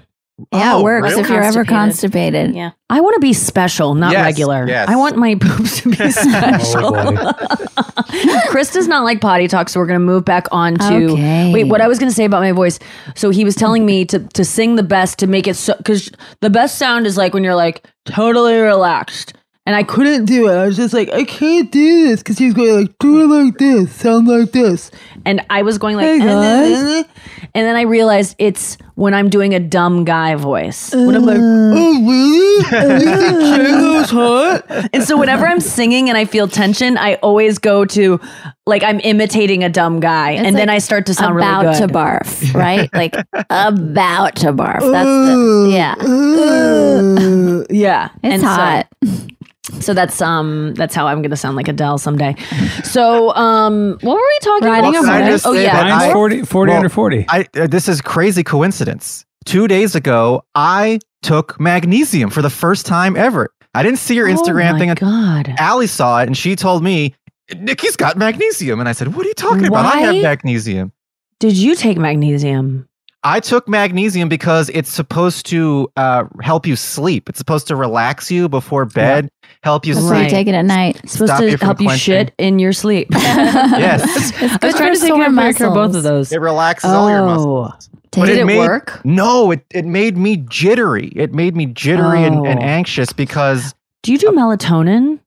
Yeah, 0.54 0.76
Oh, 0.76 0.80
it 0.80 0.84
works 0.84 1.10
really? 1.10 1.22
if 1.24 1.30
you're 1.30 1.44
ever 1.44 1.66
Constipated. 1.66 2.46
constipated. 2.46 2.56
Yeah. 2.56 2.72
I 2.90 3.02
want 3.02 3.16
to 3.16 3.20
be 3.20 3.34
special, 3.34 3.94
not 3.94 4.14
Yes, 4.14 4.24
regular. 4.24 4.66
yes. 4.70 4.88
I 4.88 4.96
want 4.96 5.18
my 5.18 5.36
boobs 5.42 5.82
to 5.82 5.90
be 5.90 6.12
special. 6.12 6.94
Oh, 6.96 8.42
Chris 8.48 8.72
does 8.72 8.88
not 8.88 9.04
like 9.04 9.20
potty 9.20 9.50
talk, 9.50 9.68
so 9.68 9.82
we're 9.82 9.86
going 9.88 10.00
to 10.00 10.06
move 10.06 10.24
back 10.24 10.46
on 10.54 10.76
to. 10.76 11.10
Okay. 11.12 11.52
Wait, 11.54 11.66
what 11.66 11.82
I 11.82 11.90
was 11.90 12.00
going 12.00 12.10
to 12.10 12.16
say 12.16 12.24
about 12.24 12.40
my 12.42 12.54
voice. 12.54 12.80
So 13.16 13.32
he 13.32 13.44
was 13.44 13.54
telling 13.56 13.86
me 13.86 14.06
to 14.06 14.20
to 14.20 14.46
sing 14.46 14.76
the 14.78 14.84
best 14.84 15.20
to 15.20 15.28
make 15.28 15.46
it 15.46 15.56
so 15.56 15.76
because 15.76 16.10
the 16.40 16.50
best 16.50 16.78
sound 16.78 17.06
is 17.06 17.18
like 17.18 17.34
when 17.34 17.44
you're 17.44 17.56
like 17.56 17.86
totally 18.06 18.58
relaxed. 18.60 19.34
And 19.70 19.76
I 19.76 19.84
couldn't 19.84 20.26
do 20.26 20.48
it. 20.48 20.56
I 20.56 20.66
was 20.66 20.76
just 20.76 20.96
like, 20.96 21.10
I 21.10 21.24
can't 21.24 21.72
do 21.72 22.08
this 22.08 22.22
because 22.22 22.40
he 22.40 22.46
was 22.46 22.56
going 22.56 22.76
like, 22.76 22.98
do 22.98 23.22
it 23.22 23.28
like 23.28 23.60
this, 23.60 23.94
sound 23.94 24.28
like 24.28 24.52
this. 24.52 24.90
And 25.28 25.46
I 25.52 25.62
was 25.62 25.78
going 25.78 25.96
like, 25.96 26.08
Hey, 26.08 26.22
uh, 26.22 26.26
uh, 26.26 26.40
uh. 26.40 27.04
guys. 27.04 27.06
and 27.54 27.68
then 27.68 27.76
I 27.76 27.82
realized 27.82 28.36
it's 28.40 28.80
when 28.96 29.14
I'm 29.14 29.30
doing 29.30 29.54
a 29.54 29.60
dumb 29.60 30.06
guy 30.06 30.34
voice. 30.34 30.92
When 30.92 31.16
I'm 31.16 31.24
like, 31.24 31.38
oh, 31.40 31.74
oh 31.76 32.02
really? 32.02 32.56
You 32.56 32.64
think 32.64 33.68
J-Lo's 33.68 34.10
hot? 34.10 34.90
And 34.92 35.04
so 35.04 35.16
whenever 35.16 35.46
I'm 35.46 35.60
singing 35.60 36.10
and 36.10 36.18
I 36.18 36.26
feel 36.26 36.48
tension, 36.48 36.98
I 36.98 37.16
always 37.18 37.60
go 37.60 37.86
to 37.86 38.20
like 38.66 38.82
I'm 38.82 39.00
imitating 39.02 39.64
a 39.64 39.70
dumb 39.70 40.00
guy, 40.00 40.32
It's 40.32 40.48
and 40.48 40.56
then 40.58 40.70
like 40.70 40.78
I 40.78 40.80
start 40.80 41.06
to 41.06 41.14
sound 41.14 41.38
about 41.38 41.66
really 41.66 41.78
to 41.78 41.88
barf, 41.88 42.56
right? 42.56 42.92
like 42.96 43.16
about 43.52 44.36
to 44.38 44.52
barf. 44.52 44.80
That's 44.80 45.06
the 45.06 45.34
oh. 45.36 45.70
yeah. 45.70 45.94
Uh, 46.00 47.66
yeah, 47.70 48.10
It's 48.24 48.34
And 48.34 48.42
so- 48.42 48.48
hot. 48.48 48.88
So, 49.82 49.94
that's 49.94 50.22
um 50.22 50.74
that's 50.76 50.94
how 50.96 51.08
I'm 51.08 51.22
gonna 51.22 51.36
sound 51.36 51.56
like 51.56 51.68
Adele 51.68 51.98
someday. 51.98 52.36
So 52.84 53.34
um 53.36 53.98
what 54.02 54.14
were 54.16 54.22
we 54.22 54.40
talking 54.42 54.68
Riding 54.68 54.96
about? 54.96 55.22
a 55.22 55.26
horse. 55.30 55.46
oh 55.46 55.54
yeah, 55.54 55.74
that 55.74 55.88
Mine's 55.90 56.04
I- 56.04 56.14
40, 56.14 56.44
40 56.44 56.70
Well, 56.70 56.78
under 56.78 56.90
40. 56.90 57.26
I 57.30 57.46
uh, 57.56 57.68
this 57.68 57.88
is 57.88 58.02
crazy 58.02 58.44
coincidence. 58.44 59.26
Two 59.46 59.68
days 59.68 59.96
ago, 59.96 60.44
I 60.56 61.00
took 61.22 61.60
magnesium 61.60 62.30
for 62.30 62.42
the 62.42 62.50
first 62.50 62.86
time 62.86 63.16
ever. 63.16 63.50
I 63.74 63.84
didn't 63.84 64.00
see 64.00 64.16
your 64.16 64.28
Instagram 64.28 64.72
oh 64.72 64.74
my 64.74 64.80
thing. 64.80 64.94
God. 64.96 65.54
Allie 65.58 65.88
saw 65.88 66.20
it 66.22 66.28
and 66.28 66.36
she 66.36 66.56
told 66.56 66.84
me, 66.84 67.16
Nikki's 67.56 67.96
got 67.96 68.18
magnesium. 68.18 68.80
And 68.80 68.90
I 68.90 68.92
said, 68.92 69.16
What 69.16 69.26
are 69.26 69.30
you 69.30 69.34
talking 69.36 69.66
about? 69.68 69.86
I 69.86 70.00
have 70.00 70.16
magnesium. 70.22 70.92
Did 71.40 71.56
you 71.56 71.76
take 71.76 71.98
magnesium? 71.98 72.88
I 73.24 73.42
took 73.42 73.68
magnesium 73.68 74.30
because 74.30 74.70
it's 74.70 74.90
supposed 74.90 75.46
to 75.48 75.92
uh, 75.98 76.24
help 76.42 76.66
you 76.66 76.76
sleep. 76.78 77.28
It's 77.28 77.38
supposed 77.38 77.68
to 77.68 77.76
relax 77.76 78.32
you 78.32 78.48
before 78.48 78.86
bed, 78.86 79.30
help 79.62 79.86
you 79.86 79.94
That's 79.94 80.06
sleep. 80.06 80.16
why 80.18 80.24
you 80.24 80.30
take 80.30 80.48
it 80.48 80.56
at 80.56 80.64
night. 80.64 81.02
It's 81.04 81.14
supposed 81.14 81.32
Stop 81.32 81.40
to 81.42 81.52
you 81.52 81.58
from 81.58 81.66
help 81.66 81.82
you 81.82 81.98
shit 81.98 82.34
in 82.38 82.60
your 82.60 82.72
sleep. 82.72 83.10
Yes. 83.14 84.32
It's 84.42 84.64
I 84.64 84.68
was 84.68 84.76
trying 84.76 84.94
to 84.94 85.00
think 85.00 85.16
sore 85.16 85.26
of 85.26 85.34
make 85.34 85.58
her 85.58 85.70
both 85.70 85.96
of 85.96 86.04
those. 86.04 86.32
It 86.32 86.40
relaxes 86.40 86.92
all 86.92 87.10
your 87.10 87.26
muscles. 87.26 87.90
Did 88.12 88.22
But 88.22 88.30
it 88.30 88.46
made, 88.46 88.58
work? 88.58 89.02
No, 89.06 89.52
it, 89.52 89.66
it 89.72 89.86
made 89.86 90.18
me 90.18 90.38
jittery. 90.38 91.08
It 91.16 91.34
made 91.34 91.56
me 91.56 91.66
jittery 91.68 92.24
and, 92.24 92.48
and 92.48 92.60
Oh. 92.60 92.64
anxious 92.64 93.12
because 93.14 93.76
Do 94.04 94.12
you 94.14 94.18
do 94.18 94.28
melatonin 94.28 95.20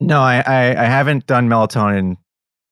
no, 0.00 0.20
I, 0.20 0.42
I 0.46 0.60
I 0.70 0.84
haven't 0.86 1.26
done 1.26 1.48
melatonin. 1.48 2.16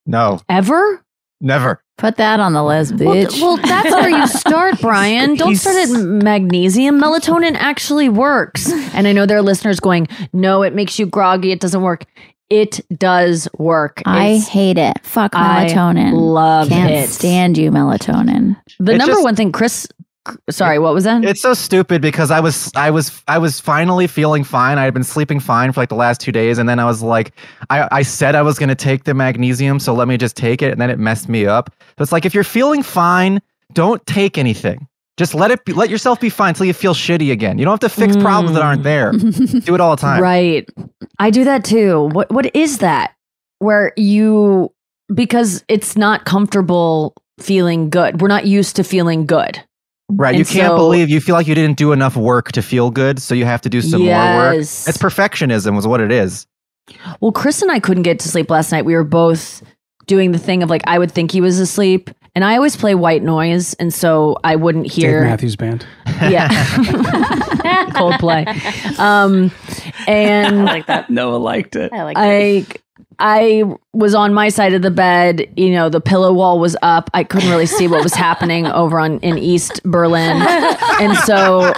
No, 0.06 0.40
ever? 0.48 1.02
never. 1.40 1.81
Put 1.98 2.16
that 2.16 2.40
on 2.40 2.52
the 2.52 2.64
list, 2.64 2.94
Well, 2.96 3.14
bitch. 3.14 3.30
th- 3.30 3.42
well, 3.42 3.56
that's 3.58 3.90
where 3.90 4.08
you 4.08 4.26
start, 4.26 4.78
Brian. 4.80 5.34
Don't 5.36 5.54
start 5.56 5.76
at 5.76 5.90
magnesium. 5.90 7.00
Melatonin 7.00 7.54
actually 7.54 8.08
works. 8.08 8.72
And 8.94 9.06
I 9.06 9.12
know 9.12 9.26
there 9.26 9.36
are 9.36 9.42
listeners 9.42 9.78
going, 9.78 10.08
no, 10.32 10.62
it 10.62 10.74
makes 10.74 10.98
you 10.98 11.06
groggy. 11.06 11.52
It 11.52 11.60
doesn't 11.60 11.82
work. 11.82 12.06
It 12.50 12.80
does 12.98 13.48
work. 13.58 14.02
I 14.04 14.26
It's- 14.28 14.48
hate 14.48 14.78
it. 14.78 14.96
Fuck 15.04 15.32
I 15.36 15.66
melatonin. 15.66 16.12
love 16.14 16.68
Can't 16.68 16.90
it. 16.90 17.08
stand 17.08 17.56
you, 17.56 17.70
melatonin. 17.70 18.56
The 18.80 18.92
It 18.94 18.98
number 18.98 19.12
just- 19.14 19.24
one 19.24 19.36
thing, 19.36 19.52
Chris. 19.52 19.86
Sorry, 20.50 20.78
what 20.78 20.94
was 20.94 21.04
that? 21.04 21.24
It's 21.24 21.40
so 21.40 21.52
stupid 21.52 22.00
because 22.00 22.30
I 22.30 22.38
was 22.38 22.70
I 22.76 22.90
was 22.90 23.22
I 23.26 23.38
was 23.38 23.58
finally 23.58 24.06
feeling 24.06 24.44
fine. 24.44 24.78
I 24.78 24.84
had 24.84 24.94
been 24.94 25.02
sleeping 25.02 25.40
fine 25.40 25.72
for 25.72 25.80
like 25.80 25.88
the 25.88 25.96
last 25.96 26.20
two 26.20 26.30
days, 26.30 26.58
and 26.58 26.68
then 26.68 26.78
I 26.78 26.84
was 26.84 27.02
like, 27.02 27.32
I, 27.70 27.88
I 27.90 28.02
said 28.02 28.34
I 28.34 28.42
was 28.42 28.58
gonna 28.58 28.76
take 28.76 29.04
the 29.04 29.14
magnesium, 29.14 29.80
so 29.80 29.92
let 29.94 30.06
me 30.06 30.16
just 30.16 30.36
take 30.36 30.62
it, 30.62 30.70
and 30.70 30.80
then 30.80 30.90
it 30.90 30.98
messed 30.98 31.28
me 31.28 31.46
up. 31.46 31.74
So 31.98 32.02
it's 32.02 32.12
like 32.12 32.24
if 32.24 32.34
you're 32.34 32.44
feeling 32.44 32.82
fine, 32.82 33.40
don't 33.72 34.04
take 34.06 34.38
anything. 34.38 34.86
Just 35.18 35.34
let 35.34 35.50
it 35.50 35.64
be, 35.64 35.72
let 35.72 35.90
yourself 35.90 36.20
be 36.20 36.30
fine 36.30 36.50
until 36.50 36.66
you 36.66 36.72
feel 36.72 36.94
shitty 36.94 37.30
again. 37.32 37.58
You 37.58 37.64
don't 37.64 37.82
have 37.82 37.90
to 37.90 38.00
fix 38.00 38.16
problems 38.16 38.54
that 38.54 38.62
aren't 38.62 38.82
there. 38.82 39.12
Mm. 39.12 39.64
Do 39.64 39.74
it 39.74 39.80
all 39.80 39.94
the 39.94 40.00
time. 40.00 40.22
Right. 40.22 40.68
I 41.18 41.30
do 41.30 41.44
that 41.44 41.64
too. 41.64 42.08
What 42.12 42.30
what 42.30 42.54
is 42.54 42.78
that? 42.78 43.14
Where 43.58 43.92
you 43.96 44.72
because 45.12 45.64
it's 45.68 45.96
not 45.96 46.24
comfortable 46.24 47.14
feeling 47.40 47.90
good. 47.90 48.20
We're 48.20 48.28
not 48.28 48.46
used 48.46 48.76
to 48.76 48.84
feeling 48.84 49.26
good. 49.26 49.62
Right. 50.16 50.34
you 50.34 50.40
And 50.40 50.48
can't 50.48 50.70
so- 50.72 50.76
believe 50.76 51.08
you 51.10 51.20
feel 51.20 51.34
like 51.34 51.46
you 51.46 51.54
didn't 51.54 51.76
do 51.78 51.92
enough 51.92 52.16
work 52.16 52.52
to 52.52 52.62
feel 52.62 52.90
good, 52.90 53.20
so 53.20 53.34
you 53.34 53.44
have 53.44 53.60
to 53.62 53.68
do 53.68 53.80
some 53.80 54.02
more 54.02 54.36
work. 54.36 54.56
It's 54.56 54.98
perfectionism, 54.98 55.78
is 55.78 55.86
what 55.86 56.00
it 56.00 56.12
is. 56.12 56.46
Well, 57.20 57.32
Chris 57.32 57.62
and 57.62 57.70
I 57.70 57.80
couldn't 57.80 58.02
get 58.02 58.18
to 58.20 58.28
sleep 58.28 58.50
last 58.50 58.72
night. 58.72 58.84
We 58.84 58.94
were 58.94 59.04
both 59.04 59.62
doing 60.06 60.32
the 60.32 60.38
thing 60.38 60.62
of 60.62 60.70
like 60.70 60.82
I 60.86 60.98
would 60.98 61.12
think 61.12 61.30
he 61.30 61.40
was 61.40 61.58
asleep, 61.60 62.10
and 62.34 62.44
I 62.44 62.56
always 62.56 62.76
play 62.76 62.94
white 62.94 63.22
noise, 63.22 63.74
and 63.74 63.94
so 63.94 64.36
I 64.42 64.56
wouldn't 64.56 64.84
Dave 64.88 64.92
hear. 64.94 65.24
Matthews 65.24 65.54
Band. 65.56 65.86
Yeah, 66.20 66.48
Coldplay. 67.92 68.98
Um, 68.98 69.50
and 70.08 70.64
like 70.64 70.86
that. 70.86 71.08
Noah 71.10 71.36
liked 71.36 71.76
it. 71.76 71.92
I 71.92 72.02
like 72.02 72.16
I 72.18 72.66
I 73.18 73.64
was 73.92 74.14
on 74.14 74.34
my 74.34 74.48
side 74.48 74.74
of 74.74 74.82
the 74.82 74.90
bed. 74.90 75.52
You 75.56 75.72
know, 75.72 75.88
the 75.88 76.00
pillow 76.00 76.32
wall 76.32 76.58
was 76.58 76.76
up. 76.82 77.10
I 77.14 77.24
couldn't 77.24 77.50
really 77.50 77.66
see 77.66 77.88
what 77.88 78.02
was 78.02 78.14
happening 78.14 78.66
over 78.82 78.98
on 78.98 79.18
in 79.20 79.38
East 79.38 79.82
Berlin, 79.84 80.42
and 81.00 81.16
so 81.18 81.72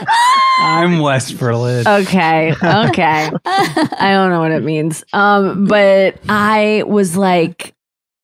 I'm 0.58 1.00
West 1.00 1.38
Berlin. 1.38 1.86
okay, 1.86 2.52
okay. 2.52 3.30
I 3.46 4.12
don't 4.12 4.30
know 4.30 4.40
what 4.40 4.52
it 4.52 4.62
means. 4.62 5.04
Um, 5.12 5.66
but 5.66 6.18
I 6.28 6.84
was 6.86 7.16
like, 7.16 7.73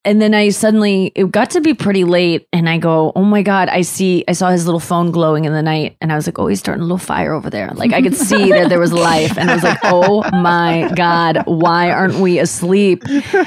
and 0.05 0.21
then 0.21 0.33
I 0.33 0.49
suddenly 0.49 1.13
it 1.15 1.31
got 1.31 1.51
to 1.51 1.61
be 1.61 1.75
pretty 1.75 2.05
late, 2.05 2.49
and 2.53 2.69
I 2.69 2.79
go, 2.79 3.13
oh 3.15 3.25
my 3.25 3.43
god, 3.43 3.69
I 3.69 3.83
see, 3.83 4.25
I 4.27 4.33
saw 4.33 4.51
his 4.51 4.65
little 4.65 4.81
phone 4.81 5.11
glowing 5.11 5.45
in 5.45 5.53
the 5.53 5.63
night, 5.63 5.97
and 6.01 6.11
I 6.13 6.17
was 6.17 6.27
like, 6.27 6.39
oh, 6.39 6.47
he's 6.47 6.59
starting 6.59 6.81
a 6.81 6.85
little 6.85 6.99
fire 6.99 7.33
over 7.35 7.51
there. 7.51 7.71
Like 7.75 7.93
I 7.93 8.01
could 8.01 8.15
see 8.29 8.51
that 8.51 8.69
there 8.69 8.81
was 8.81 8.93
life, 8.93 9.37
and 9.37 9.51
I 9.51 9.55
was 9.55 9.63
like, 9.63 9.79
oh 9.85 10.23
my 10.33 10.91
god, 10.95 11.43
why 11.47 11.91
aren't 11.91 12.15
we 12.15 12.39
asleep? 12.39 13.03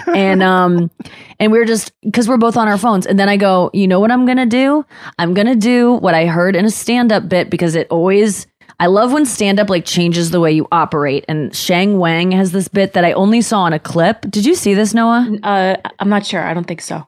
And 0.07 0.43
um, 0.43 0.91
and 1.39 1.51
we 1.51 1.57
were 1.57 1.65
just 1.65 1.91
because 2.01 2.29
we're 2.29 2.37
both 2.37 2.57
on 2.57 2.67
our 2.67 2.77
phones, 2.77 3.05
and 3.07 3.17
then 3.17 3.29
I 3.29 3.37
go, 3.37 3.71
you 3.73 3.87
know 3.87 3.99
what 3.99 4.11
I'm 4.11 4.25
gonna 4.25 4.45
do? 4.45 4.85
I'm 5.17 5.33
gonna 5.33 5.55
do 5.55 5.93
what 5.93 6.13
I 6.13 6.27
heard 6.27 6.55
in 6.55 6.65
a 6.65 6.71
stand 6.71 7.11
up 7.11 7.27
bit 7.27 7.49
because 7.49 7.75
it 7.75 7.87
always. 7.89 8.47
I 8.79 8.88
love 8.88 9.12
when 9.12 9.25
stand 9.25 9.59
up 9.59 9.69
like 9.69 9.86
changes 9.86 10.31
the 10.31 10.39
way 10.39 10.51
you 10.51 10.67
operate. 10.71 11.25
And 11.27 11.55
Sheng 11.55 11.99
Wang 11.99 12.31
has 12.31 12.51
this 12.51 12.67
bit 12.67 12.93
that 12.93 13.05
I 13.05 13.13
only 13.13 13.41
saw 13.41 13.62
on 13.62 13.73
a 13.73 13.79
clip. 13.79 14.21
Did 14.29 14.45
you 14.45 14.55
see 14.55 14.73
this, 14.73 14.93
Noah? 14.93 15.29
Uh, 15.43 15.75
I'm 15.99 16.09
not 16.09 16.25
sure. 16.25 16.43
I 16.43 16.53
don't 16.53 16.67
think 16.67 16.81
so. 16.81 17.07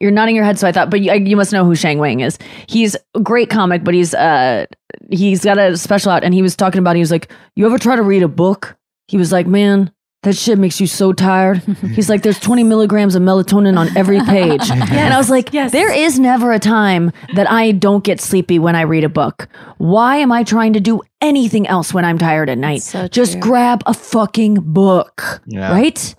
You're 0.00 0.10
nodding 0.10 0.36
your 0.36 0.44
head, 0.44 0.58
so 0.58 0.68
I 0.68 0.72
thought, 0.72 0.90
but 0.90 1.00
you, 1.00 1.12
you 1.14 1.36
must 1.36 1.52
know 1.52 1.64
who 1.64 1.74
Sheng 1.74 1.98
Wang 1.98 2.20
is. 2.20 2.38
He's 2.66 2.96
a 3.14 3.20
great 3.20 3.48
comic, 3.48 3.84
but 3.84 3.94
he's 3.94 4.12
uh 4.12 4.66
he's 5.10 5.44
got 5.44 5.56
a 5.56 5.76
special 5.78 6.10
out, 6.10 6.24
and 6.24 6.34
he 6.34 6.42
was 6.42 6.56
talking 6.56 6.80
about. 6.80 6.96
He 6.96 7.00
was 7.00 7.10
like, 7.10 7.30
"You 7.56 7.64
ever 7.64 7.78
try 7.78 7.96
to 7.96 8.02
read 8.02 8.22
a 8.22 8.28
book?" 8.28 8.76
He 9.08 9.16
was 9.16 9.32
like, 9.32 9.46
"Man, 9.46 9.92
that 10.24 10.36
shit 10.36 10.58
makes 10.58 10.80
you 10.80 10.86
so 10.86 11.12
tired." 11.12 11.58
He's 11.94 12.10
like, 12.10 12.22
"There's 12.22 12.40
20 12.40 12.64
milligrams 12.64 13.14
of 13.14 13.22
melatonin 13.22 13.78
on 13.78 13.96
every 13.96 14.20
page," 14.26 14.68
and 14.70 15.14
I 15.14 15.16
was 15.16 15.30
like, 15.30 15.52
yes. 15.52 15.72
"There 15.72 15.92
is 15.92 16.18
never 16.18 16.52
a 16.52 16.58
time 16.58 17.12
that 17.34 17.50
I 17.50 17.72
don't 17.72 18.02
get 18.04 18.20
sleepy 18.20 18.58
when 18.58 18.74
I 18.76 18.82
read 18.82 19.04
a 19.04 19.08
book. 19.08 19.48
Why 19.78 20.16
am 20.16 20.32
I 20.32 20.42
trying 20.42 20.72
to 20.74 20.80
do 20.80 21.00
anything 21.20 21.66
else 21.66 21.94
when 21.94 22.04
I'm 22.04 22.18
tired 22.18 22.50
at 22.50 22.58
night? 22.58 22.82
So 22.82 23.08
Just 23.08 23.38
grab 23.40 23.82
a 23.86 23.94
fucking 23.94 24.56
book, 24.72 25.40
Yeah. 25.46 25.70
right?" 25.72 26.14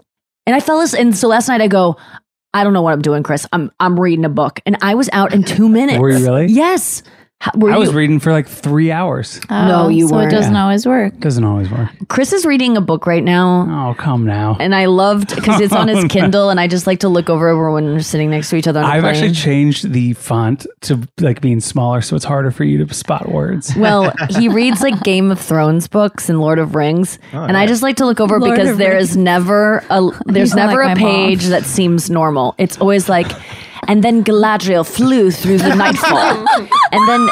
And 0.47 0.55
I 0.55 0.59
fell 0.59 0.79
asleep. 0.81 1.01
And 1.01 1.17
so 1.17 1.27
last 1.27 1.47
night 1.47 1.59
I 1.61 1.67
go, 1.67 1.97
I 2.53 2.63
don't 2.63 2.71
know 2.73 2.81
what 2.83 2.93
I'm 2.93 3.01
doing, 3.01 3.23
Chris. 3.23 3.47
I'm 3.51 3.71
I'm 3.79 3.99
reading 3.99 4.23
a 4.25 4.29
book, 4.29 4.59
and 4.65 4.77
I 4.81 4.95
was 4.95 5.09
out 5.11 5.33
in 5.33 5.43
two 5.43 5.67
minutes. 5.67 5.99
Were 5.99 6.11
you 6.11 6.23
really? 6.25 6.45
Yes. 6.47 7.03
How- 7.41 7.51
were 7.57 7.69
I 7.71 7.77
was 7.77 7.91
you- 7.91 7.97
reading 7.97 8.19
for 8.19 8.31
like 8.31 8.47
three 8.47 8.91
hours. 8.91 9.39
No, 9.51 9.83
oh, 9.85 9.87
you 9.89 10.05
Oh, 10.05 10.07
so 10.07 10.15
weren't. 10.15 10.31
it 10.33 10.35
doesn't 10.35 10.55
always 10.55 10.85
work. 10.87 11.19
Doesn't 11.19 11.43
always 11.43 11.69
work. 11.69 11.89
Chris 12.07 12.33
is 12.33 12.43
reading 12.45 12.75
a 12.77 12.81
book 12.81 13.05
right 13.05 13.23
now. 13.23 13.67
Oh, 13.91 13.93
come 14.01 14.25
now. 14.25 14.55
And 14.59 14.73
I 14.73 14.85
loved 14.85 15.35
because 15.35 15.59
it's 15.61 15.73
on 15.73 15.89
Oh, 15.89 15.95
his. 15.95 16.05
Kindle, 16.05 16.49
and 16.49 16.59
I 16.59 16.67
just 16.67 16.87
like 16.87 17.01
to 17.01 17.09
look 17.09 17.29
over 17.29 17.47
over 17.49 17.71
when 17.71 17.85
we're 17.85 17.99
sitting 17.99 18.31
next 18.31 18.49
to 18.49 18.55
each 18.55 18.67
other. 18.67 18.79
On 18.79 18.85
a 18.85 18.87
I've 18.93 19.01
plane. 19.03 19.15
actually 19.15 19.33
changed 19.33 19.91
the 19.91 20.13
font 20.13 20.65
to 20.81 20.99
like 21.19 21.41
being 21.41 21.59
smaller, 21.59 22.01
so 22.01 22.15
it's 22.15 22.25
harder 22.25 22.49
for 22.51 22.63
you 22.63 22.83
to 22.83 22.91
spot 22.93 23.29
words. 23.29 23.75
Well, 23.75 24.11
he 24.29 24.47
reads 24.47 24.81
like 24.81 25.03
Game 25.03 25.29
of 25.29 25.39
Thrones 25.39 25.87
books 25.87 26.29
and 26.29 26.39
Lord 26.39 26.57
of 26.57 26.73
Rings, 26.73 27.19
Oh, 27.33 27.43
and 27.43 27.57
I 27.57 27.67
just 27.67 27.83
like 27.83 27.97
to 27.97 28.05
look 28.05 28.19
over 28.21 28.39
Lord 28.39 28.55
because 28.55 28.69
of 28.71 28.77
there 28.77 28.97
never 29.17 29.83
a 29.89 30.01
there's 30.25 30.51
sound 30.53 30.69
never 30.71 30.83
like 30.85 30.97
a 30.97 31.01
my 31.01 31.05
mom. 31.05 31.11
page 31.27 31.45
that 31.47 31.65
seems 31.65 32.09
normal. 32.09 32.55
It's 32.57 32.79
always 32.79 33.07
like, 33.09 33.27
and 33.87 34.03
then 34.03 34.23
Galadriel 34.23 34.85
flew 34.85 35.31
through 35.31 35.57
the 35.59 35.75
nightfall, 35.75 36.45
and 36.91 37.07
then 37.09 37.29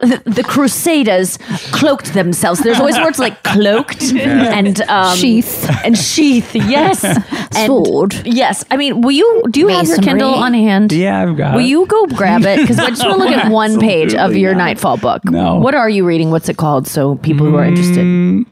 the, 0.00 0.22
the 0.26 0.42
Crusaders 0.42 1.38
cloaked 1.72 2.12
themselves. 2.14 2.60
There's 2.62 2.78
always 2.78 2.96
words 2.98 3.18
like 3.18 3.42
cloaked 3.42 4.02
Yeah. 4.02 4.52
and 4.56 4.80
um, 4.82 5.16
Sheath. 5.16 5.68
and 5.84 5.96
sheath. 5.96 6.54
Yes, 6.54 7.04
And- 7.56 7.66
Sword. 7.66 8.14
Yes, 8.26 8.64
I 8.70 8.76
mean, 8.76 9.00
will 9.00 9.12
you 9.12 9.42
do 9.50 9.60
you 9.60 9.68
have 9.68 9.86
your 9.86 9.96
Masonry. 9.98 10.20
Kindle 10.20 10.34
on 10.34 10.54
hand? 10.54 10.92
Yeah, 10.92 11.22
I've 11.22 11.36
got 11.36 11.54
it. 11.54 11.56
Will 11.56 11.64
it. 11.64 11.68
you 11.68 11.86
go 11.86 12.06
grab 12.06 12.42
it? 12.44 12.60
Because 12.60 12.78
I 12.78 12.88
just 12.90 13.02
want 13.04 13.20
to 13.22 13.24
look 13.28 13.36
at 13.36 13.50
one 13.50 13.78
page 13.80 14.12
of 14.12 14.18
Absolutely 14.20 14.40
your 14.40 14.52
not. 14.54 14.58
Nightfall 14.64 14.96
book. 14.98 15.24
No. 15.26 15.56
What 15.56 15.74
are 15.74 15.88
you 15.88 16.04
reading? 16.06 16.30
What's 16.30 16.48
it 16.48 16.56
called? 16.56 16.86
So 16.86 17.16
people 17.16 17.46
who 17.46 17.56
are 17.56 17.64
interested. 17.64 18.04
Mm, 18.04 18.46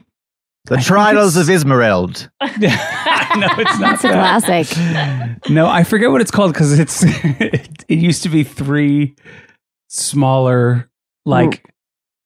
The 0.65 0.77
Trials 0.77 1.37
of 1.37 1.47
Ismerald. 1.47 2.29
no, 2.41 2.47
it's 3.59 3.79
not. 3.79 3.93
It's 3.95 4.03
a 4.03 4.07
that. 4.07 4.41
classic. 4.43 5.49
No, 5.49 5.67
I 5.67 5.83
forget 5.83 6.09
what 6.11 6.21
it's 6.21 6.31
called 6.31 6.53
because 6.53 6.77
it's 6.79 7.03
it, 7.03 7.83
it 7.87 7.99
used 7.99 8.23
to 8.23 8.29
be 8.29 8.43
three 8.43 9.15
smaller 9.87 10.89
like. 11.25 11.63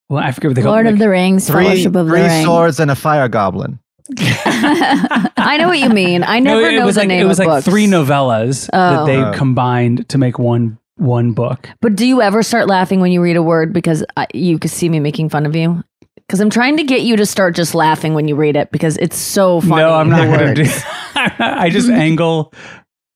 Well, 0.09 0.23
I 0.23 0.31
forget 0.31 0.49
what 0.49 0.55
they 0.55 0.61
call 0.63 0.71
Lord 0.71 0.87
it. 0.87 0.93
of 0.93 0.99
the 0.99 1.07
Rings, 1.09 1.47
Three, 1.47 1.65
Fellowship 1.65 1.87
of 1.95 2.05
the 2.07 2.11
three 2.11 2.21
Ring. 2.21 2.43
swords 2.45 2.79
and 2.79 2.89
a 2.89 2.95
fire 2.95 3.27
goblin. 3.27 3.79
I 4.17 5.57
know 5.59 5.67
what 5.67 5.77
you 5.77 5.89
mean. 5.89 6.23
I 6.23 6.39
No, 6.39 6.55
never 6.55 6.69
it 6.69 6.79
know 6.79 6.85
was 6.85 6.95
the 6.95 7.01
like 7.01 7.07
name 7.09 7.21
it 7.23 7.27
was 7.27 7.39
of 7.39 7.45
like 7.45 7.57
books. 7.57 7.65
three 7.67 7.85
novellas 7.85 8.67
that 8.71 9.01
Oh. 9.01 9.05
they 9.05 9.17
Oh. 9.21 9.31
combined 9.35 10.09
to 10.09 10.17
make 10.17 10.39
one 10.39 10.79
one 10.95 11.33
book. 11.33 11.69
But 11.81 11.95
do 11.95 12.05
you 12.07 12.21
ever 12.21 12.41
start 12.43 12.67
laughing 12.67 12.99
when 13.01 13.11
you 13.11 13.21
read 13.21 13.35
a 13.37 13.43
word 13.43 13.71
because 13.71 14.03
I, 14.17 14.25
you 14.33 14.57
could 14.59 14.71
see 14.71 14.89
me 14.89 14.99
making 14.99 15.29
fun 15.29 15.45
of 15.45 15.55
you? 15.55 15.83
Because 16.29 16.41
I'm 16.41 16.51
trying 16.51 16.77
to 16.77 16.83
get 16.83 17.01
you 17.01 17.15
to 17.15 17.25
start 17.25 17.55
just 17.55 17.73
laughing 17.73 18.13
when 18.13 18.27
you 18.27 18.35
read 18.35 18.55
it 18.55 18.71
because 18.71 18.97
it's 18.97 19.17
so 19.17 19.61
funny. 19.61 19.81
no, 19.81 19.95
I'm 19.95 20.09
not 20.09 20.27
going 20.27 20.53
to 20.53 20.63
do. 20.63 20.69
I 21.15 21.71
just 21.71 21.89
angle 21.89 22.53